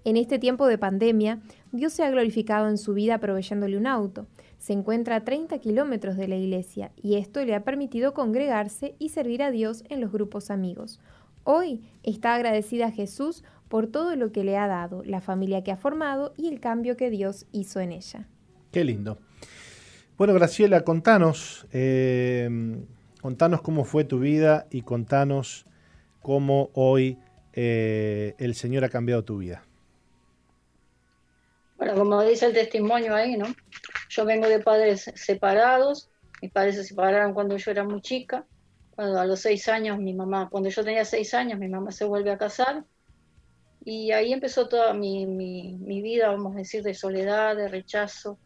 En 0.07 0.17
este 0.17 0.39
tiempo 0.39 0.69
de 0.69 0.79
pandemia, 0.79 1.41
Dios 1.73 1.93
se 1.93 2.05
ha 2.05 2.11
glorificado 2.11 2.69
en 2.69 2.79
su 2.79 2.95
vida 2.95 3.19
proveyéndole 3.19 3.77
un 3.77 3.89
auto. 3.89 4.29
Se 4.59 4.73
encuentra 4.73 5.17
a 5.17 5.25
30 5.25 5.59
kilómetros 5.59 6.17
de 6.17 6.29
la 6.29 6.37
iglesia 6.37 6.93
y 6.97 7.17
esto 7.17 7.45
le 7.45 7.55
ha 7.55 7.65
permitido 7.65 8.15
congregarse 8.15 8.95
y 8.99 9.11
servir 9.11 9.43
a 9.43 9.51
Dios 9.51 9.85
en 9.89 10.01
los 10.01 10.13
grupos 10.13 10.51
amigos. 10.51 11.01
Hoy 11.45 11.83
está 12.03 12.35
agradecida 12.35 12.87
a 12.87 12.91
Jesús 12.91 13.45
por 13.69 13.87
todo 13.87 14.17
lo 14.17 14.33
que 14.33 14.45
le 14.45 14.57
ha 14.57 14.67
dado, 14.67 15.03
la 15.05 15.21
familia 15.21 15.63
que 15.63 15.73
ha 15.73 15.77
formado 15.77 16.35
y 16.37 16.49
el 16.49 16.61
cambio 16.61 16.97
que 16.97 17.11
Dios 17.11 17.47
hizo 17.53 17.81
en 17.81 17.93
ella. 17.93 18.27
Qué 18.73 18.85
lindo. 18.85 19.19
Bueno, 20.17 20.35
Graciela, 20.35 20.83
contanos, 20.83 21.67
eh, 21.73 22.49
contanos 23.21 23.61
cómo 23.61 23.85
fue 23.85 24.05
tu 24.05 24.19
vida 24.19 24.67
y 24.71 24.83
contanos 24.83 25.67
cómo 26.23 26.71
hoy 26.75 27.19
eh, 27.53 28.35
el 28.39 28.55
Señor 28.55 28.85
ha 28.85 28.89
cambiado 28.89 29.25
tu 29.25 29.39
vida. 29.39 29.63
Bueno, 31.79 31.95
como 31.95 32.23
dice 32.23 32.47
el 32.47 32.55
testimonio 32.55 33.15
ahí, 33.15 33.37
¿no? 33.37 33.47
Yo 34.09 34.25
vengo 34.25 34.49
de 34.49 34.61
padres 34.61 35.11
separados, 35.15 36.11
mis 36.43 36.53
padres 36.53 36.77
se 36.77 36.85
separaron 36.85 37.35
cuando 37.35 37.57
yo 37.57 37.71
era 37.71 37.85
muy 37.85 38.01
chica, 38.01 38.45
cuando 38.95 39.21
a 39.21 39.27
los 39.27 39.41
seis 39.41 39.69
años 39.69 39.99
mi 39.99 40.15
mamá, 40.15 40.49
cuando 40.51 40.69
yo 40.69 40.85
tenía 40.85 41.05
seis 41.05 41.35
años 41.35 41.59
mi 41.59 41.69
mamá 41.69 41.93
se 41.93 42.05
vuelve 42.05 42.31
a 42.31 42.39
casar 42.39 42.85
y 43.87 44.11
ahí 44.11 44.33
empezó 44.33 44.69
toda 44.69 44.95
mi, 44.95 45.27
mi, 45.27 46.03
vida, 46.03 46.29
vamos 46.29 46.57
a 46.57 46.59
decir, 46.59 46.83
de 46.83 46.93
soledad, 46.93 47.55
de 47.55 47.69
rechazo, 47.69 48.37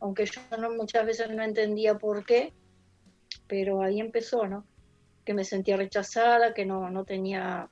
aunque 0.00 0.26
yo 0.26 0.40
no, 0.58 0.70
muchas 0.70 1.06
veces 1.06 1.30
no 1.30 1.44
entendía 1.44 1.94
por 1.98 2.26
qué, 2.26 2.52
pero 3.46 3.80
ahí 3.80 4.00
empezó, 4.00 4.48
¿no? 4.48 4.66
Que 5.24 5.34
me 5.34 5.44
sentía 5.44 5.76
rechazada, 5.76 6.52
que 6.52 6.66
no, 6.66 6.90
no 6.90 7.04
tenía 7.04 7.70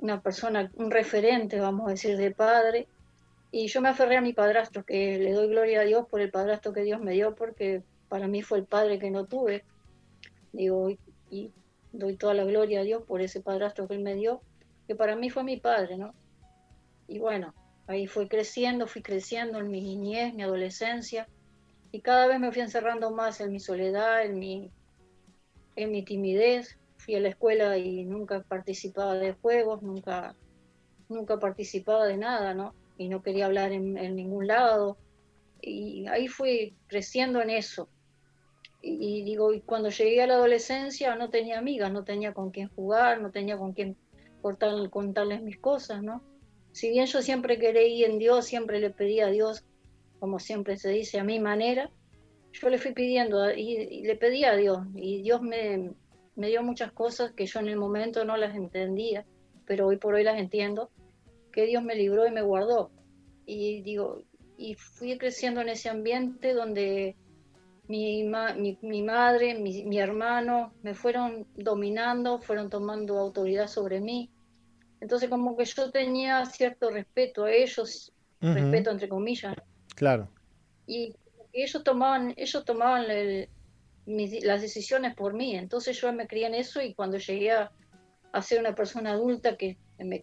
una 0.00 0.20
persona, 0.22 0.72
un 0.74 0.90
referente, 0.90 1.60
vamos 1.60 1.86
a 1.86 1.90
decir, 1.90 2.16
de 2.16 2.32
padre, 2.32 2.88
y 3.56 3.68
yo 3.68 3.80
me 3.80 3.90
aferré 3.90 4.16
a 4.16 4.20
mi 4.20 4.32
padrastro, 4.32 4.84
que 4.84 5.16
le 5.16 5.30
doy 5.30 5.46
gloria 5.46 5.82
a 5.82 5.84
Dios 5.84 6.08
por 6.08 6.20
el 6.20 6.32
padrastro 6.32 6.72
que 6.72 6.82
Dios 6.82 7.00
me 7.00 7.12
dio, 7.12 7.36
porque 7.36 7.84
para 8.08 8.26
mí 8.26 8.42
fue 8.42 8.58
el 8.58 8.66
padre 8.66 8.98
que 8.98 9.12
no 9.12 9.26
tuve. 9.26 9.64
Digo, 10.52 10.90
y, 11.30 11.52
doy 11.92 12.16
toda 12.16 12.34
la 12.34 12.42
gloria 12.42 12.80
a 12.80 12.82
Dios 12.82 13.04
por 13.04 13.20
ese 13.20 13.40
padrastro 13.40 13.86
que 13.86 13.94
él 13.94 14.02
me 14.02 14.16
dio, 14.16 14.42
que 14.88 14.96
para 14.96 15.14
mí 15.14 15.30
fue 15.30 15.44
mi 15.44 15.56
padre, 15.56 15.96
¿no? 15.96 16.16
Y 17.06 17.20
bueno, 17.20 17.54
ahí 17.86 18.08
fui 18.08 18.26
creciendo, 18.26 18.88
fui 18.88 19.02
creciendo 19.02 19.60
en 19.60 19.70
mi 19.70 19.80
niñez, 19.80 20.34
mi 20.34 20.42
adolescencia, 20.42 21.28
y 21.92 22.00
cada 22.00 22.26
vez 22.26 22.40
me 22.40 22.50
fui 22.50 22.60
encerrando 22.60 23.12
más 23.12 23.40
en 23.40 23.52
mi 23.52 23.60
soledad, 23.60 24.24
en 24.24 24.36
mi, 24.40 24.72
en 25.76 25.92
mi 25.92 26.04
timidez. 26.04 26.76
Fui 26.96 27.14
a 27.14 27.20
la 27.20 27.28
escuela 27.28 27.78
y 27.78 28.04
nunca 28.04 28.42
participaba 28.42 29.14
de 29.14 29.34
juegos, 29.34 29.80
nunca, 29.80 30.34
nunca 31.08 31.38
participaba 31.38 32.04
de 32.06 32.16
nada, 32.16 32.52
¿no? 32.52 32.74
Y 32.96 33.08
no 33.08 33.22
quería 33.22 33.46
hablar 33.46 33.72
en, 33.72 33.94
ningún 34.16 34.46
lado. 34.46 34.96
Y 35.60 36.06
ahí 36.08 36.28
fui 36.28 36.76
creciendo 36.86 37.40
en 37.40 37.50
eso. 37.50 37.88
Y, 38.82 39.22
digo, 39.24 39.54
y 39.54 39.62
cuando 39.62 39.88
llegué 39.88 40.22
a 40.22 40.26
la 40.26 40.34
adolescencia 40.34 41.14
no 41.16 41.30
tenía 41.30 41.58
amigas, 41.58 41.90
no 41.90 42.04
tenía 42.04 42.34
con 42.34 42.50
quién 42.50 42.68
jugar, 42.68 43.22
no 43.22 43.30
tenía 43.30 43.56
con 43.56 43.72
quién 43.72 43.96
cortar, 44.42 44.90
contarles 44.90 45.42
mis 45.42 45.58
cosas, 45.58 46.02
¿no? 46.02 46.22
Si 46.72 46.90
bien 46.90 47.06
yo 47.06 47.22
siempre 47.22 47.58
creí 47.58 48.04
en 48.04 48.18
Dios, 48.18 48.44
siempre 48.44 48.80
le 48.80 48.90
pedí 48.90 49.20
a 49.20 49.28
Dios, 49.28 49.64
como 50.20 50.38
siempre 50.38 50.76
se 50.76 50.90
dice, 50.90 51.18
a 51.18 51.24
mi 51.24 51.40
manera, 51.40 51.90
yo 52.52 52.68
le 52.68 52.78
fui 52.78 52.92
pidiendo 52.92 53.50
y, 53.52 54.02
le 54.02 54.16
pedí 54.16 54.44
a 54.44 54.54
Dios 54.54 54.80
y 54.94 55.22
Dios 55.22 55.40
me, 55.40 55.92
me 56.36 56.48
dio 56.48 56.62
muchas 56.62 56.92
cosas 56.92 57.32
que 57.32 57.46
yo 57.46 57.60
en 57.60 57.68
el 57.68 57.76
momento 57.76 58.26
no 58.26 58.36
las 58.36 58.54
entendía, 58.54 59.24
pero 59.64 59.86
hoy 59.86 59.96
por 59.96 60.14
hoy 60.14 60.24
las 60.24 60.38
entiendo 60.38 60.90
que 61.54 61.66
Dios 61.66 61.84
me 61.84 61.94
libró 61.94 62.26
y 62.26 62.32
me 62.32 62.42
guardó. 62.42 62.90
Y 63.46 63.80
digo, 63.82 64.24
y 64.58 64.74
fui 64.74 65.16
creciendo 65.16 65.60
en 65.60 65.68
ese 65.68 65.88
ambiente 65.88 66.52
donde 66.52 67.16
mi, 67.86 68.24
mi, 68.24 69.02
madre, 69.02 69.54
mi, 69.54 69.98
hermano 69.98 70.72
me 70.82 70.94
fueron 70.94 71.46
dominando, 71.54 72.40
fueron 72.40 72.70
tomando 72.70 73.18
autoridad 73.18 73.68
sobre 73.68 74.00
mí. 74.00 74.30
Entonces 75.00 75.30
como 75.30 75.56
que 75.56 75.64
yo 75.64 75.90
tenía 75.92 76.44
cierto 76.46 76.90
respeto 76.90 77.44
a 77.44 77.52
ellos, 77.52 78.12
respeto 78.40 78.90
entre 78.90 79.08
comillas. 79.08 79.54
Claro. 79.94 80.28
Y 80.88 81.14
ellos 81.52 81.84
tomaban, 81.84 82.34
ellos 82.36 82.64
tomaban 82.64 83.04
las 84.06 84.60
decisiones 84.60 85.14
por 85.14 85.34
mí. 85.34 85.54
Entonces 85.54 86.00
yo 86.00 86.12
me 86.12 86.26
crié 86.26 86.46
en 86.46 86.54
eso 86.54 86.82
y 86.82 86.94
cuando 86.94 87.18
llegué 87.18 87.52
a, 87.52 87.70
a 88.32 88.42
ser 88.42 88.58
una 88.58 88.74
persona 88.74 89.12
adulta 89.12 89.56
que 89.56 89.76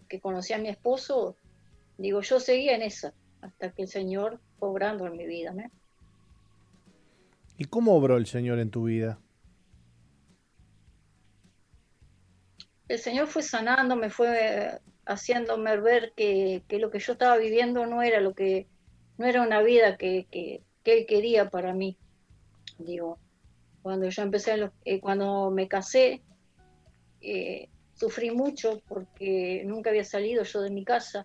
que 0.08 0.20
conocí 0.20 0.52
a 0.52 0.58
mi 0.58 0.68
esposo, 0.68 1.36
digo, 1.98 2.20
yo 2.20 2.40
seguía 2.40 2.74
en 2.74 2.82
esa, 2.82 3.14
hasta 3.40 3.70
que 3.72 3.82
el 3.82 3.88
Señor 3.88 4.40
fue 4.58 4.68
obrando 4.68 5.06
en 5.06 5.16
mi 5.16 5.26
vida. 5.26 5.54
¿Y 7.56 7.64
cómo 7.64 7.94
obró 7.94 8.16
el 8.16 8.26
Señor 8.26 8.58
en 8.58 8.70
tu 8.70 8.84
vida? 8.84 9.18
El 12.88 12.98
Señor 12.98 13.26
fue 13.26 13.42
sanando, 13.42 13.96
me 13.96 14.10
fue 14.10 14.80
haciéndome 15.06 15.76
ver 15.78 16.12
que, 16.14 16.62
lo 16.68 16.90
que 16.90 16.98
yo 16.98 17.12
estaba 17.12 17.36
viviendo 17.36 17.86
no 17.86 18.02
era 18.02 18.20
lo 18.20 18.34
que, 18.34 18.66
no 19.18 19.26
era 19.26 19.42
una 19.42 19.62
vida 19.62 19.96
que, 19.96 20.26
que, 20.30 20.62
Él 20.84 21.06
quería 21.06 21.48
para 21.50 21.72
mí. 21.72 21.96
Digo, 22.78 23.18
cuando 23.82 24.08
yo 24.08 24.22
empecé, 24.22 24.70
eh, 24.84 25.00
cuando 25.00 25.50
me 25.50 25.68
casé, 25.68 26.22
eh, 27.20 27.68
sufrí 28.02 28.32
mucho 28.32 28.82
porque 28.88 29.62
nunca 29.64 29.90
había 29.90 30.02
salido 30.02 30.42
yo 30.42 30.60
de 30.60 30.70
mi 30.70 30.84
casa. 30.84 31.24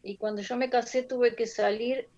Y 0.00 0.16
cuando 0.16 0.42
yo 0.42 0.56
me 0.56 0.70
casé 0.70 1.02
tuve 1.02 1.34
que 1.34 1.48
salir 1.48 2.08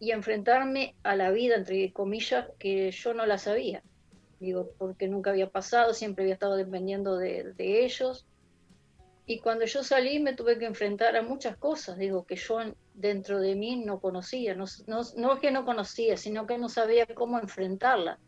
y 0.00 0.12
enfrentarme 0.12 0.94
a 1.02 1.14
la 1.14 1.30
vida, 1.30 1.56
entre 1.56 1.92
comillas, 1.92 2.46
que 2.58 2.90
yo 2.90 3.12
no 3.12 3.26
la 3.26 3.36
sabía. 3.36 3.82
Digo, 4.40 4.70
porque 4.78 5.08
nunca 5.08 5.28
había 5.28 5.50
pasado, 5.50 5.92
siempre 5.92 6.24
había 6.24 6.32
estado 6.32 6.56
dependiendo 6.56 7.18
de, 7.18 7.52
ellos. 7.58 8.24
Y 9.26 9.40
cuando 9.40 9.66
yo 9.66 9.84
salí 9.84 10.20
me 10.20 10.32
tuve 10.32 10.58
que 10.58 10.64
enfrentar 10.64 11.14
a 11.14 11.20
muchas 11.20 11.58
cosas, 11.58 11.98
digo, 11.98 12.24
que 12.24 12.36
yo 12.36 12.60
dentro 12.94 13.40
de 13.40 13.56
mí 13.56 13.76
no 13.76 14.00
conocía. 14.00 14.54
No, 14.54 14.64
no, 14.86 15.02
no 15.18 15.34
es 15.34 15.40
que 15.40 15.50
no 15.50 15.66
conocía, 15.66 16.16
sino 16.16 16.46
que 16.46 16.56
no 16.56 16.70
sabía 16.70 17.04
cómo 17.14 17.38
enfrentarla. 17.38 18.18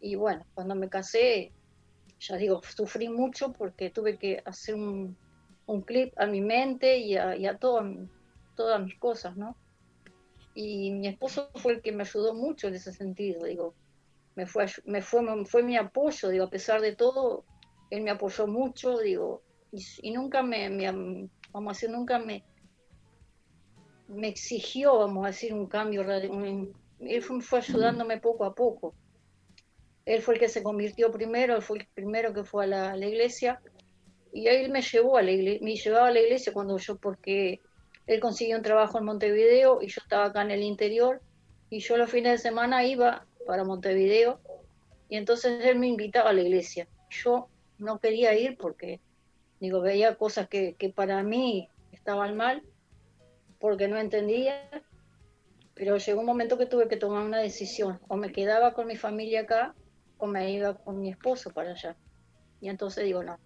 Y 0.00 0.14
bueno, 0.14 0.46
cuando 0.54 0.74
me 0.74 0.88
casé 0.88 1.52
ya 2.20 2.36
digo, 2.36 2.60
sufrí 2.62 3.08
mucho 3.08 3.52
porque 3.52 3.90
tuve 3.90 4.18
que 4.18 4.42
hacer 4.44 4.74
un, 4.74 5.16
clip 5.84 6.18
a 6.18 6.26
mi 6.26 6.40
mente 6.40 6.98
y 6.98 7.16
a, 7.16 7.58
todas 7.58 8.82
mis 8.82 8.98
cosas, 8.98 9.36
¿no? 9.36 9.56
Y 10.54 10.90
mi 10.92 11.08
esposo 11.08 11.50
fue 11.54 11.74
el 11.74 11.82
que 11.82 11.92
me 11.92 12.02
ayudó 12.02 12.34
mucho 12.34 12.68
en 12.68 12.74
ese 12.74 12.92
sentido, 12.92 13.44
digo, 13.44 13.74
me 14.34 14.46
fue, 14.46 14.66
me 14.86 15.02
fue, 15.02 15.20
fue 15.44 15.62
mi 15.62 15.76
apoyo, 15.76 16.30
digo, 16.30 16.46
a 16.46 16.50
pesar 16.50 16.80
de 16.80 16.96
todo, 16.96 17.44
él 17.90 18.02
me 18.02 18.10
apoyó 18.10 18.46
mucho, 18.46 18.98
digo, 18.98 19.42
y, 19.70 20.10
nunca 20.10 20.42
me, 20.42 21.30
vamos 21.52 21.70
a 21.70 21.74
decir, 21.74 21.90
nunca 21.90 22.18
me, 22.18 22.42
me 24.08 24.28
exigió, 24.28 24.98
vamos 24.98 25.24
a 25.24 25.28
decir, 25.28 25.52
un 25.52 25.66
cambio, 25.66 26.02
él 26.02 27.22
fue 27.22 27.58
ayudándome 27.58 28.18
poco 28.18 28.44
a 28.44 28.54
poco 28.54 28.94
él 30.08 30.22
fue 30.22 30.34
el 30.34 30.40
que 30.40 30.48
se 30.48 30.62
convirtió 30.62 31.12
primero, 31.12 31.60
fue 31.60 31.80
el 31.80 31.86
primero 31.92 32.32
que 32.32 32.42
fue 32.42 32.64
a 32.64 32.96
la, 32.96 33.06
iglesia, 33.06 33.60
y 34.32 34.46
él 34.46 34.70
me 34.70 34.80
llevó 34.80 35.18
a 35.18 35.22
la 35.22 35.32
iglesia, 35.32 35.60
me 35.62 35.76
llevaba 35.76 36.08
a 36.08 36.10
la 36.10 36.20
iglesia 36.20 36.50
cuando 36.54 36.78
yo, 36.78 36.96
porque 36.96 37.60
él 38.06 38.18
consiguió 38.18 38.56
un 38.56 38.62
trabajo 38.62 38.96
en 38.96 39.04
Montevideo 39.04 39.82
y 39.82 39.88
yo 39.88 40.00
estaba 40.02 40.24
acá 40.24 40.40
en 40.40 40.50
el 40.50 40.62
interior, 40.62 41.20
y 41.68 41.80
yo 41.80 41.98
los 41.98 42.10
fines 42.10 42.32
de 42.32 42.38
semana 42.38 42.86
iba 42.86 43.26
para 43.46 43.64
Montevideo, 43.64 44.40
y 45.10 45.16
entonces 45.16 45.62
él 45.66 45.78
me 45.78 45.88
invitaba 45.88 46.30
a 46.30 46.32
la 46.32 46.40
iglesia. 46.40 46.88
Yo 47.10 47.48
no 47.76 47.98
quería 47.98 48.32
ir 48.32 48.56
porque, 48.56 49.00
digo, 49.60 49.82
veía 49.82 50.14
cosas 50.14 50.48
que, 50.48 50.74
que 50.78 50.88
para 50.88 51.22
mí 51.22 51.68
estaban 51.92 52.34
mal, 52.34 52.62
porque 53.60 53.88
no 53.88 53.98
entendía, 53.98 54.70
pero 55.74 55.98
llegó 55.98 56.20
un 56.20 56.26
momento 56.26 56.56
que 56.56 56.64
tuve 56.64 56.88
que 56.88 56.96
tomar 56.96 57.26
una 57.26 57.40
decisión, 57.40 58.00
o 58.08 58.16
me 58.16 58.32
quedaba 58.32 58.72
con 58.72 58.86
mi 58.86 58.96
familia 58.96 59.42
acá, 59.42 59.74
me 60.26 60.50
iba 60.50 60.74
con 60.74 61.00
mi 61.00 61.10
esposo 61.10 61.50
para 61.50 61.70
allá. 61.70 61.96
Y 62.60 62.68
entonces 62.68 63.04
digo, 63.04 63.22
no, 63.22 63.38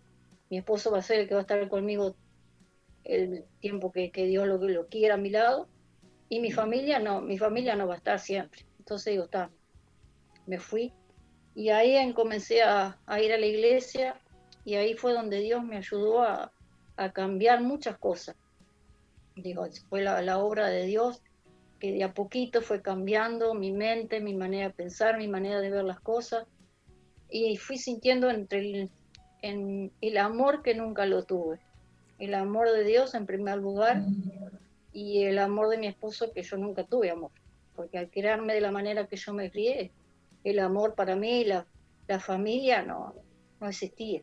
mi 0.51 0.59
esposo 0.59 0.91
va 0.91 0.99
a 0.99 1.03
ser 1.03 1.21
el 1.21 1.29
que 1.29 1.35
va 1.35 1.41
a 1.41 1.43
estar 1.43 1.69
conmigo 1.69 2.15
el 3.05 3.45
tiempo 3.61 3.91
que, 3.93 4.11
Dios 4.15 4.47
lo, 4.47 4.59
lo 4.59 4.87
quiera 4.87 5.15
a 5.15 5.19
mi 5.19 5.31
lado, 5.31 5.69
y 6.29 6.41
mi 6.41 6.51
familia 6.51 6.99
no, 6.99 7.21
mi 7.21 7.37
familia 7.37 7.77
no 7.77 7.87
va 7.87 7.95
a 7.95 7.99
estar 7.99 8.19
siempre. 8.19 8.65
Entonces 8.79 9.13
digo, 9.13 9.25
está, 9.25 9.51
me 10.47 10.59
fui. 10.59 10.93
Y 11.55 11.69
ahí 11.69 12.13
comencé 12.15 12.63
a, 12.63 12.99
ir 13.21 13.33
a 13.33 13.37
la 13.37 13.47
iglesia 13.47 14.19
y 14.65 14.77
ahí 14.77 14.95
fue 14.95 15.13
donde 15.13 15.41
Dios 15.41 15.63
me 15.63 15.77
ayudó 15.77 16.23
a, 16.23 16.51
cambiar 17.13 17.61
muchas 17.63 17.99
cosas. 17.99 18.37
Digo, 19.35 19.67
fue 19.89 20.03
la, 20.03 20.23
la, 20.23 20.39
obra 20.39 20.69
de 20.69 20.87
Dios 20.87 21.21
que 21.81 21.93
de 21.93 22.05
a 22.05 22.15
poquito 22.15 22.63
fue 22.63 22.81
cambiando 22.81 23.55
mi 23.55 23.73
mente, 23.73 24.21
mi 24.21 24.35
manera 24.35 24.69
de 24.69 24.75
pensar, 24.75 25.19
mi 25.19 25.27
manera 25.27 25.61
de 25.61 25.69
ver 25.69 25.85
las 25.85 26.01
cosas 26.01 26.47
y 27.33 27.57
fui 27.57 27.79
sintiendo 27.79 28.31
entre 28.31 28.89
en 29.41 29.91
el 30.01 30.19
amor 30.19 30.63
que 30.63 30.75
nunca 30.75 31.07
lo 31.07 31.25
tuve. 31.25 31.59
El 32.19 32.35
amor 32.35 32.71
de 32.71 32.85
Dios 32.85 33.15
en 33.15 33.27
primer 33.27 33.59
lugar 33.59 34.03
y 34.93 35.23
el 35.23 35.39
amor 35.39 35.69
de 35.69 35.79
mi 35.79 35.87
esposo 35.87 36.33
que 36.33 36.43
yo 36.43 36.57
nunca 36.57 36.85
tuve 36.85 37.11
amor. 37.11 37.31
Porque 37.75 37.99
al 37.99 38.11
criarme 38.11 38.55
de 38.55 38.61
la 38.61 38.71
manera 38.71 39.07
que 39.07 39.17
yo 39.17 39.33
me 39.33 39.51
crié, 39.51 39.91
el 40.45 40.59
amor 40.59 40.95
para 40.95 41.17
mí, 41.17 41.45
la, 41.45 41.67
la 42.07 42.21
familia 42.21 42.83
no, 42.83 43.15
no 43.61 43.69
existía. 43.69 44.21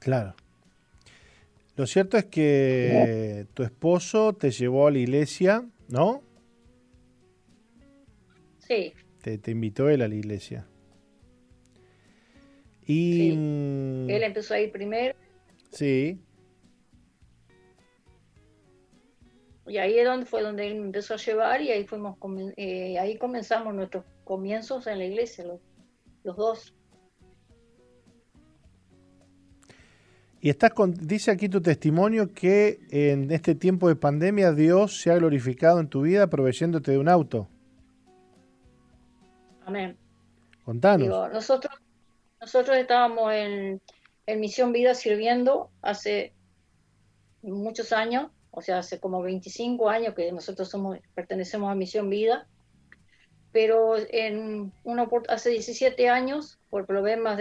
Claro. 0.00 0.34
Lo 1.76 1.86
cierto 1.86 2.16
es 2.16 2.24
que 2.24 3.46
tu 3.54 3.62
esposo 3.62 4.32
te 4.32 4.50
llevó 4.50 4.88
a 4.88 4.90
la 4.90 4.98
iglesia, 4.98 5.64
¿no? 5.88 6.22
Sí. 8.58 8.92
Te, 9.22 9.38
te 9.38 9.50
invitó 9.50 9.88
él 9.88 10.02
a 10.02 10.08
la 10.08 10.14
iglesia. 10.14 10.66
Y. 12.90 13.32
mm, 13.36 14.10
Él 14.10 14.22
empezó 14.22 14.54
a 14.54 14.60
ir 14.60 14.72
primero 14.72 15.14
Sí. 15.70 16.18
y 19.66 19.78
ahí 19.78 19.96
es 19.98 20.04
donde 20.04 20.26
fue 20.26 20.42
donde 20.42 20.66
él 20.66 20.74
me 20.80 20.86
empezó 20.86 21.14
a 21.14 21.16
llevar 21.16 21.62
y 21.62 21.70
ahí 21.70 21.84
fuimos 21.84 22.16
eh, 22.56 22.98
ahí 22.98 23.16
comenzamos 23.16 23.72
nuestros 23.72 24.04
comienzos 24.24 24.88
en 24.88 24.98
la 24.98 25.04
iglesia 25.04 25.44
los, 25.44 25.60
los 26.24 26.36
dos. 26.36 26.74
Y 30.40 30.48
estás 30.48 30.70
con, 30.72 30.92
dice 30.94 31.30
aquí 31.30 31.48
tu 31.48 31.60
testimonio 31.60 32.32
que 32.34 32.80
en 32.90 33.30
este 33.30 33.54
tiempo 33.54 33.86
de 33.86 33.94
pandemia 33.94 34.52
Dios 34.52 35.00
se 35.00 35.12
ha 35.12 35.16
glorificado 35.16 35.78
en 35.78 35.86
tu 35.88 36.02
vida 36.02 36.26
proveyéndote 36.28 36.90
de 36.90 36.98
un 36.98 37.08
auto. 37.08 37.46
Amén. 39.66 39.96
Contanos. 40.64 41.06
Digo, 41.06 41.28
nosotros, 41.28 41.72
nosotros 42.40 42.76
estábamos 42.76 43.32
en, 43.32 43.80
Misión 44.26 44.70
Vida 44.70 44.94
sirviendo 44.94 45.72
hace 45.82 46.32
muchos 47.42 47.92
años, 47.92 48.30
o 48.52 48.62
sea, 48.62 48.78
hace 48.78 49.00
como 49.00 49.22
25 49.22 49.88
años 49.88 50.14
que 50.14 50.30
nosotros 50.30 50.68
somos, 50.68 50.98
pertenecemos 51.16 51.68
a 51.68 51.74
Misión 51.74 52.08
Vida, 52.08 52.46
pero 53.50 53.96
en 53.96 54.72
hace 55.28 55.50
17 55.50 56.08
años, 56.08 56.60
por 56.70 56.86
problemas 56.86 57.40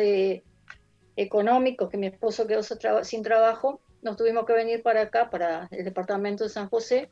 económicos, 1.15 1.91
que 1.91 1.97
mi 1.97 2.07
esposo 2.07 2.47
quedó 2.47 2.63
sin 3.03 3.21
trabajo, 3.21 3.81
nos 4.01 4.17
tuvimos 4.17 4.47
que 4.47 4.53
venir 4.53 4.81
para 4.81 5.01
acá, 5.01 5.29
para 5.29 5.67
el 5.69 5.85
departamento 5.85 6.45
de 6.45 6.49
San 6.49 6.69
José, 6.69 7.11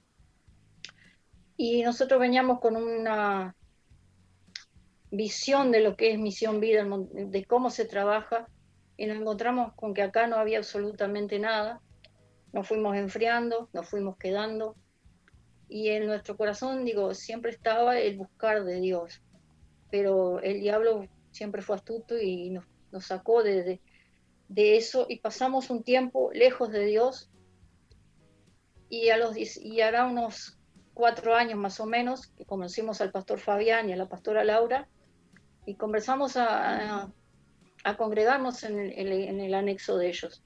y 1.55 1.83
nosotros 1.83 2.19
veníamos 2.19 2.59
con 2.59 2.75
una 2.75 3.55
visión 5.11 5.71
de 5.71 5.81
lo 5.81 5.95
que 5.95 6.11
es 6.11 6.19
Misión 6.19 6.59
Vida, 6.59 6.85
de 7.11 7.45
cómo 7.45 7.69
se 7.69 7.85
trabaja, 7.85 8.47
y 8.97 9.05
nos 9.05 9.17
encontramos 9.17 9.73
con 9.75 9.93
que 9.93 10.01
acá 10.01 10.27
no 10.27 10.37
había 10.37 10.57
absolutamente 10.57 11.39
nada. 11.39 11.81
Nos 12.53 12.67
fuimos 12.67 12.95
enfriando, 12.95 13.69
nos 13.73 13.87
fuimos 13.87 14.17
quedando, 14.17 14.75
y 15.69 15.89
en 15.89 16.07
nuestro 16.07 16.37
corazón, 16.37 16.85
digo, 16.85 17.13
siempre 17.13 17.51
estaba 17.51 17.99
el 17.99 18.17
buscar 18.17 18.63
de 18.63 18.79
Dios, 18.79 19.21
pero 19.91 20.39
el 20.39 20.61
diablo 20.61 21.05
siempre 21.31 21.61
fue 21.61 21.75
astuto 21.75 22.17
y 22.17 22.49
nos, 22.49 22.65
nos 22.91 23.05
sacó 23.05 23.43
de, 23.43 23.63
de, 23.63 23.81
de 24.47 24.77
eso 24.77 25.05
y 25.09 25.19
pasamos 25.19 25.69
un 25.69 25.83
tiempo 25.83 26.31
lejos 26.33 26.71
de 26.71 26.85
Dios, 26.85 27.29
y, 28.89 29.09
a 29.09 29.17
los, 29.17 29.35
y 29.37 29.81
hará 29.81 30.05
unos 30.05 30.57
cuatro 30.93 31.35
años 31.35 31.59
más 31.59 31.79
o 31.79 31.85
menos 31.85 32.27
que 32.27 32.45
conocimos 32.45 33.01
al 33.01 33.11
pastor 33.11 33.39
Fabián 33.39 33.89
y 33.89 33.93
a 33.93 33.97
la 33.97 34.07
pastora 34.07 34.43
Laura, 34.43 34.87
y 35.67 35.75
conversamos 35.75 36.35
a, 36.37 36.47
a- 37.03 37.11
a 37.83 37.95
congregarnos 37.97 38.63
en 38.63 38.79
el, 38.79 39.11
en 39.11 39.39
el- 39.39 39.53
anexo 39.53 39.97
de 39.97 40.07
ellos. 40.09 40.41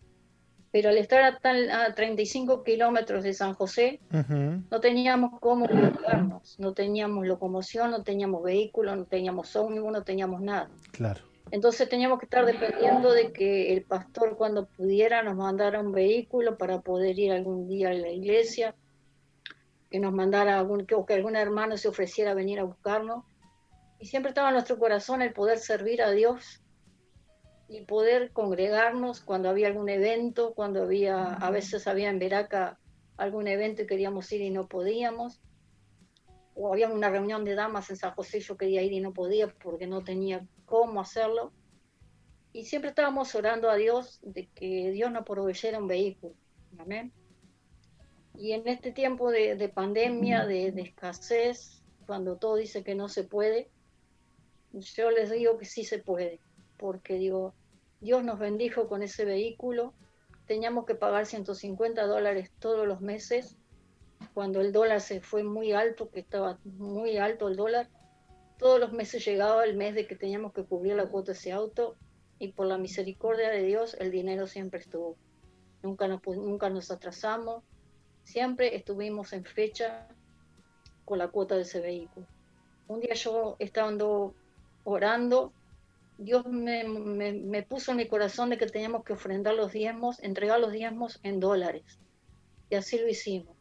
Pero 0.71 0.89
al 0.89 0.97
estar 0.97 1.21
a, 1.23 1.37
tan- 1.39 1.69
a 1.69 1.93
35 1.93 2.63
kilómetros 2.63 3.23
de 3.23 3.33
San 3.33 3.53
José, 3.53 3.99
Ujú. 4.13 4.63
no 4.69 4.79
teníamos 4.81 5.39
cómo 5.39 5.67
comunicarnos, 5.67 6.59
no 6.59 6.73
teníamos 6.73 7.25
locomoción, 7.27 7.91
no 7.91 8.03
teníamos 8.03 8.43
vehículo, 8.43 8.95
no 8.95 9.05
teníamos 9.05 9.55
ómnibus, 9.55 9.91
no 9.91 10.03
teníamos 10.03 10.41
nada. 10.41 10.69
Claro. 10.91 11.21
Entonces 11.51 11.89
teníamos 11.89 12.19
que 12.19 12.25
estar 12.25 12.45
dependiendo 12.45 13.11
de 13.11 13.31
que 13.33 13.73
el 13.73 13.83
pastor 13.83 14.37
cuando 14.37 14.65
pudiera 14.67 15.21
nos 15.23 15.35
mandara 15.35 15.79
un 15.81 15.91
vehículo 15.91 16.57
para 16.57 16.79
poder 16.81 17.19
ir 17.19 17.31
algún 17.33 17.67
día 17.67 17.89
a 17.89 17.93
la 17.93 18.09
iglesia, 18.09 18.73
que 19.89 19.99
nos 19.99 20.13
mandara 20.13 20.57
algún, 20.57 20.85
que, 20.85 20.95
o 20.95 21.05
que 21.05 21.13
algún 21.15 21.35
hermano 21.35 21.75
se 21.77 21.89
ofreciera 21.89 22.31
a 22.31 22.35
venir 22.35 22.59
a 22.59 22.63
buscarnos. 22.63 23.25
Y 24.01 24.07
siempre 24.07 24.29
estaba 24.29 24.49
en 24.49 24.55
nuestro 24.55 24.79
corazón 24.79 25.21
el 25.21 25.31
poder 25.31 25.59
servir 25.59 26.01
a 26.01 26.09
Dios 26.09 26.63
y 27.69 27.81
poder 27.81 28.31
congregarnos 28.31 29.21
cuando 29.21 29.47
había 29.47 29.67
algún 29.67 29.89
evento, 29.89 30.55
cuando 30.55 30.81
había, 30.81 31.35
a 31.35 31.51
veces 31.51 31.85
había 31.85 32.09
en 32.09 32.17
Veraca 32.17 32.79
algún 33.15 33.47
evento 33.47 33.83
y 33.83 33.87
queríamos 33.87 34.31
ir 34.31 34.41
y 34.41 34.49
no 34.49 34.67
podíamos. 34.67 35.39
O 36.55 36.73
había 36.73 36.89
una 36.89 37.11
reunión 37.11 37.45
de 37.45 37.53
damas 37.53 37.91
en 37.91 37.95
San 37.95 38.15
José, 38.15 38.39
yo 38.39 38.57
quería 38.57 38.81
ir 38.81 38.91
y 38.91 39.01
no 39.01 39.13
podía 39.13 39.47
porque 39.47 39.85
no 39.85 40.03
tenía 40.03 40.47
cómo 40.65 40.99
hacerlo. 40.99 41.53
Y 42.53 42.65
siempre 42.65 42.89
estábamos 42.89 43.35
orando 43.35 43.69
a 43.69 43.75
Dios 43.75 44.19
de 44.23 44.47
que 44.47 44.89
Dios 44.89 45.11
nos 45.11 45.25
proveyera 45.25 45.77
un 45.77 45.87
vehículo. 45.87 46.33
Amén. 46.79 47.13
Y 48.33 48.53
en 48.53 48.67
este 48.67 48.91
tiempo 48.91 49.29
de, 49.29 49.55
de 49.55 49.69
pandemia, 49.69 50.47
de, 50.47 50.71
de 50.71 50.81
escasez, 50.81 51.83
cuando 52.07 52.37
todo 52.37 52.55
dice 52.55 52.83
que 52.83 52.95
no 52.95 53.07
se 53.07 53.23
puede, 53.23 53.69
yo 54.73 55.11
les 55.11 55.29
digo 55.31 55.57
que 55.57 55.65
sí 55.65 55.83
se 55.83 55.99
puede, 55.99 56.39
porque 56.77 57.15
digo, 57.15 57.53
Dios 57.99 58.23
nos 58.23 58.39
bendijo 58.39 58.87
con 58.87 59.03
ese 59.03 59.25
vehículo, 59.25 59.93
teníamos 60.45 60.85
que 60.85 60.95
pagar 60.95 61.25
150 61.25 62.05
dólares 62.07 62.51
todos 62.59 62.87
los 62.87 63.01
meses, 63.01 63.57
cuando 64.33 64.61
el 64.61 64.71
dólar 64.71 65.01
se 65.01 65.21
fue 65.21 65.43
muy 65.43 65.73
alto, 65.73 66.09
que 66.09 66.21
estaba 66.21 66.59
muy 66.63 67.17
alto 67.17 67.47
el 67.47 67.55
dólar, 67.55 67.89
todos 68.57 68.79
los 68.79 68.93
meses 68.93 69.25
llegaba 69.25 69.63
el 69.65 69.75
mes 69.75 69.95
de 69.95 70.07
que 70.07 70.15
teníamos 70.15 70.53
que 70.53 70.63
cubrir 70.63 70.95
la 70.95 71.07
cuota 71.07 71.31
de 71.31 71.37
ese 71.37 71.51
auto 71.51 71.95
y 72.37 72.49
por 72.49 72.67
la 72.67 72.77
misericordia 72.77 73.49
de 73.49 73.63
Dios 73.63 73.95
el 73.99 74.11
dinero 74.11 74.47
siempre 74.47 74.79
estuvo. 74.79 75.17
Nunca 75.81 76.07
nos, 76.07 76.21
nunca 76.25 76.69
nos 76.69 76.91
atrasamos, 76.91 77.63
siempre 78.23 78.75
estuvimos 78.75 79.33
en 79.33 79.45
fecha 79.45 80.07
con 81.05 81.17
la 81.17 81.29
cuota 81.29 81.55
de 81.55 81.63
ese 81.63 81.81
vehículo. 81.81 82.27
Un 82.87 82.99
día 82.99 83.15
yo 83.15 83.55
estando 83.57 84.35
orando, 84.83 85.53
Dios 86.17 86.45
me, 86.45 86.83
me- 86.83 87.63
puso 87.63 87.91
en 87.91 87.97
mi 87.97 88.07
corazón 88.07 88.49
de 88.49 88.57
que 88.57 88.67
teníamos 88.67 89.03
que 89.03 89.13
ofrendar 89.13 89.55
los 89.55 89.71
diezmos, 89.71 90.19
entregar 90.21 90.59
los 90.59 90.71
diezmos 90.71 91.19
en 91.23 91.39
dólares. 91.39 91.99
Y 92.69 92.75
así 92.75 92.99
lo 92.99 93.07
hicimos. 93.07 93.55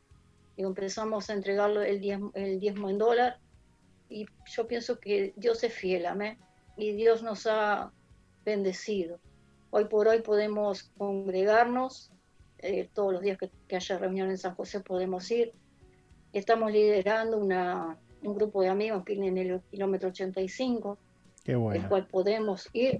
Y 0.57 0.63
empezamos 0.63 1.31
a 1.31 1.33
entregar 1.33 1.71
el 1.71 2.01
diezmo, 2.01 2.33
el 2.35 2.61
diezmo 2.61 2.91
en 2.91 2.99
dólar. 2.99 3.39
Y 4.09 4.27
yo 4.47 4.67
pienso 4.67 4.99
que 5.01 5.33
Dios 5.37 5.65
es 5.65 5.73
fiel, 5.73 6.07
amén. 6.07 6.39
Y 6.77 6.93
Dios 6.93 7.23
nos 7.23 7.47
ha 7.47 7.93
bendecido. 8.45 9.19
Hoy 9.71 9.85
por 9.87 10.09
hoy 10.09 10.21
podemos 10.21 10.85
congregarnos, 10.99 12.11
eh, 12.59 12.89
todos 12.93 13.13
los 13.15 13.23
días 13.23 13.39
que, 13.39 13.51
que 13.69 13.77
haya 13.77 13.99
reunión 13.99 14.29
en 14.29 14.37
San 14.39 14.55
José 14.55 14.81
podemos 14.81 15.31
ir. 15.31 15.53
Estamos 16.33 16.71
liderando 16.73 17.39
una, 17.39 17.99
un 18.23 18.35
grupo 18.35 18.61
de 18.63 18.69
amigos 18.69 19.05
que 19.05 19.15
en 19.15 19.39
el 19.39 19.61
kilómetro 19.71 20.11
85, 20.11 20.99
Qué 21.51 21.55
el 21.55 21.61
bueno. 21.61 21.89
cual 21.89 22.07
podemos 22.07 22.69
ir, 22.73 22.99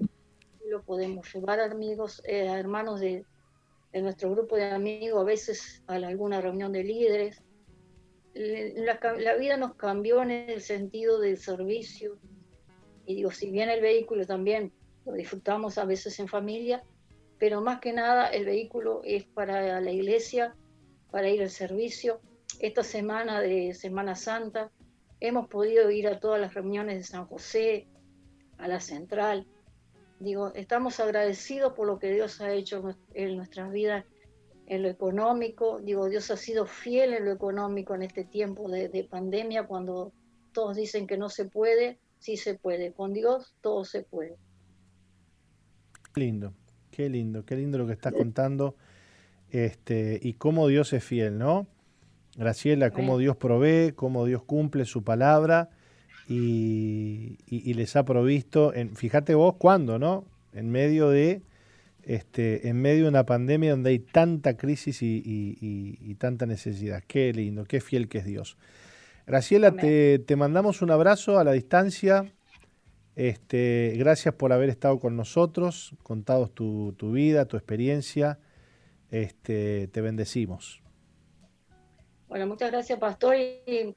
lo 0.69 0.83
podemos 0.83 1.33
llevar 1.33 1.61
a 1.61 1.65
amigos, 1.67 2.23
eh, 2.27 2.49
a 2.49 2.59
hermanos 2.59 3.01
de, 3.01 3.25
de 3.93 4.03
nuestro 4.03 4.31
grupo 4.31 4.57
de 4.57 4.65
amigos, 4.65 5.21
a 5.21 5.25
veces 5.25 5.83
a 5.87 5.95
alguna 5.95 6.41
reunión 6.41 6.73
de 6.73 6.85
líderes. 6.85 7.43
Le- 8.35 8.75
La, 8.85 8.99
la 9.19 9.35
vida 9.37 9.57
nos 9.57 9.75
cambió 9.75 10.23
en 10.23 10.31
el 10.31 10.61
sentido 10.61 11.19
del 11.21 11.39
servicio. 11.39 12.19
Y 13.07 13.17
digo, 13.17 13.31
si 13.31 13.51
bien 13.51 13.69
el 13.71 13.81
vehículo 13.81 14.27
también 14.27 14.73
lo 15.05 15.13
disfrutamos 15.15 15.79
a 15.79 15.85
veces 15.85 16.19
en 16.21 16.29
familia, 16.29 16.83
pero 17.39 17.61
más 17.61 17.81
que 17.81 17.93
nada 17.93 18.29
el 18.29 18.45
vehículo 18.45 19.01
es 19.03 19.25
para 19.27 19.81
la 19.81 19.91
iglesia, 19.91 20.55
para 21.11 21.29
ir 21.29 21.43
al 21.43 21.51
servicio. 21.51 22.21
Esta 22.61 22.83
semana 22.85 23.41
de 23.41 23.75
Semana 23.75 24.15
Santa 24.15 24.71
hemos 25.19 25.49
podido 25.49 25.91
ir 25.91 26.07
a 26.07 26.21
todas 26.21 26.41
las 26.41 26.55
reuniones 26.55 26.97
de 26.99 27.05
San 27.05 27.27
José, 27.27 27.89
a 28.61 28.69
la 28.69 28.81
central. 28.81 29.47
Digo, 30.21 30.53
estamos 30.55 31.01
agradecidos 31.01 31.73
por 31.73 31.87
lo 31.87 31.99
que 31.99 32.13
Dios 32.13 32.41
ha 32.41 32.53
hecho 32.53 32.77
en 32.77 32.83
nues- 32.83 32.99
en 33.15 33.37
nuestras 33.37 33.73
vidas, 33.73 34.05
en 34.67 34.83
lo 34.83 34.89
económico. 34.89 35.81
Digo, 35.81 36.09
Dios 36.09 36.31
ha 36.31 36.37
sido 36.37 36.67
fiel 36.67 37.15
en 37.15 37.25
lo 37.25 37.33
económico 37.33 37.95
en 37.95 38.03
este 38.03 38.25
tiempo 38.25 38.69
de, 38.69 38.89
de 38.89 39.05
pandemia, 39.05 39.67
cuando 39.67 40.13
todos 40.53 40.77
dicen 40.77 41.07
que 41.07 41.17
no 41.17 41.29
se 41.31 41.47
puede, 41.47 41.99
sí 42.19 42.37
se 42.37 42.55
puede. 42.55 42.93
Con 42.93 43.13
Dios 43.13 43.55
todo 43.63 43.85
se 43.85 44.03
puede. 44.03 44.37
Lindo, 46.15 46.53
qué 46.91 47.09
lindo, 47.09 47.45
qué 47.45 47.57
lindo 47.57 47.79
lo 47.79 47.87
que 47.87 47.93
estás 47.95 48.13
contando. 48.13 48.77
Este, 49.51 50.19
y 50.23 50.35
cómo 50.35 50.69
Dios 50.69 50.93
es 50.93 51.03
fiel, 51.03 51.39
¿no? 51.39 51.67
Graciela, 52.37 52.91
cómo. 52.91 53.19
Dios 53.19 53.37
provee, 53.37 53.93
cómo 53.93 54.25
Dios 54.25 54.43
cumple 54.45 54.85
su 54.85 55.03
palabra 55.03 55.71
y, 56.31 57.39
y- 57.47 57.71
y 57.71 57.75
les 57.75 57.97
ha 57.97 58.05
provisto, 58.05 58.73
en, 58.75 58.95
fíjate 58.97 59.35
vos 59.35 59.57
cuándo, 59.59 59.99
¿no? 59.99 60.25
en 60.53 60.71
medio 60.71 61.11
de 61.11 61.43
este, 62.03 62.69
en 62.69 62.81
medio 62.81 63.05
de 63.05 63.09
una 63.11 63.27
pandemia 63.27 63.73
donde 63.73 63.91
hay 63.91 63.99
tanta 63.99 64.57
crisis 64.57 65.01
y, 65.03 66.15
tanta 66.19 66.47
necesidad. 66.47 67.03
Qué 67.07 67.33
lindo, 67.33 67.65
qué 67.65 67.81
fiel 67.81 68.09
que 68.09 68.19
es 68.19 68.25
Dios. 68.25 68.57
Graciela, 69.27 69.73
te, 69.73 70.25
mandamos 70.37 70.83
un 70.83 70.91
abrazo 70.91 71.39
a 71.39 71.45
la 71.45 71.53
distancia. 71.53 72.33
Este, 73.17 73.95
gracias 73.99 74.35
por 74.35 74.53
haber 74.53 74.71
estado 74.71 74.99
con 74.99 75.17
nosotros, 75.17 75.95
contados 76.03 76.53
tu, 76.53 76.95
vida, 77.13 77.45
tu 77.45 77.57
experiencia. 77.57 78.39
Este, 79.11 79.89
te 79.89 80.01
bendecimos. 80.01 80.83
Bueno, 82.29 82.47
muchas 82.47 82.71
gracias, 82.71 82.99
Pastor. 82.99 83.37
Y 83.37 83.95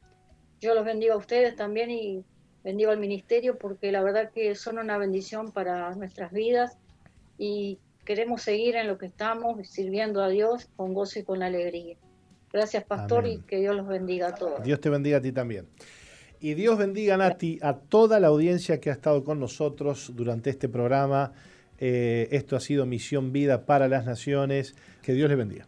yo 0.63 0.73
los 0.73 0.85
bendigo 0.85 1.13
a 1.13 1.17
ustedes 1.17 1.55
también 1.55 1.91
y 1.91 2.23
bendigo 2.63 2.91
al 2.91 2.97
ministerio 2.97 3.57
porque 3.57 3.91
la 3.91 4.01
verdad 4.01 4.31
que 4.31 4.55
son 4.55 4.77
una 4.77 4.97
bendición 4.97 5.51
para 5.51 5.93
nuestras 5.95 6.31
vidas 6.31 6.77
y 7.37 7.79
queremos 8.05 8.41
seguir 8.41 8.77
en 8.77 8.87
lo 8.87 8.97
que 8.97 9.05
estamos, 9.05 9.67
sirviendo 9.67 10.23
a 10.23 10.29
Dios 10.29 10.69
con 10.77 10.93
gozo 10.93 11.19
y 11.19 11.23
con 11.23 11.43
alegría. 11.43 11.97
Gracias, 12.51 12.83
pastor, 12.83 13.27
y 13.27 13.39
que 13.39 13.57
Dios 13.57 13.75
los 13.75 13.87
bendiga 13.87 14.29
a 14.29 14.35
todos. 14.35 14.63
Dios 14.63 14.79
te 14.79 14.89
bendiga 14.89 15.17
a 15.17 15.21
ti 15.21 15.31
también. 15.31 15.67
Y 16.39 16.53
Dios 16.53 16.77
bendiga, 16.77 17.17
Nati, 17.17 17.57
a 17.61 17.73
toda 17.73 18.19
la 18.19 18.27
audiencia 18.27 18.79
que 18.79 18.89
ha 18.89 18.93
estado 18.93 19.23
con 19.23 19.39
nosotros 19.39 20.11
durante 20.15 20.49
este 20.49 20.69
programa. 20.69 21.33
Eh, 21.79 22.27
esto 22.31 22.55
ha 22.55 22.59
sido 22.59 22.85
Misión 22.85 23.31
Vida 23.33 23.65
para 23.65 23.87
las 23.87 24.05
Naciones. 24.05 24.75
Que 25.01 25.13
Dios 25.13 25.29
les 25.29 25.37
bendiga. 25.37 25.67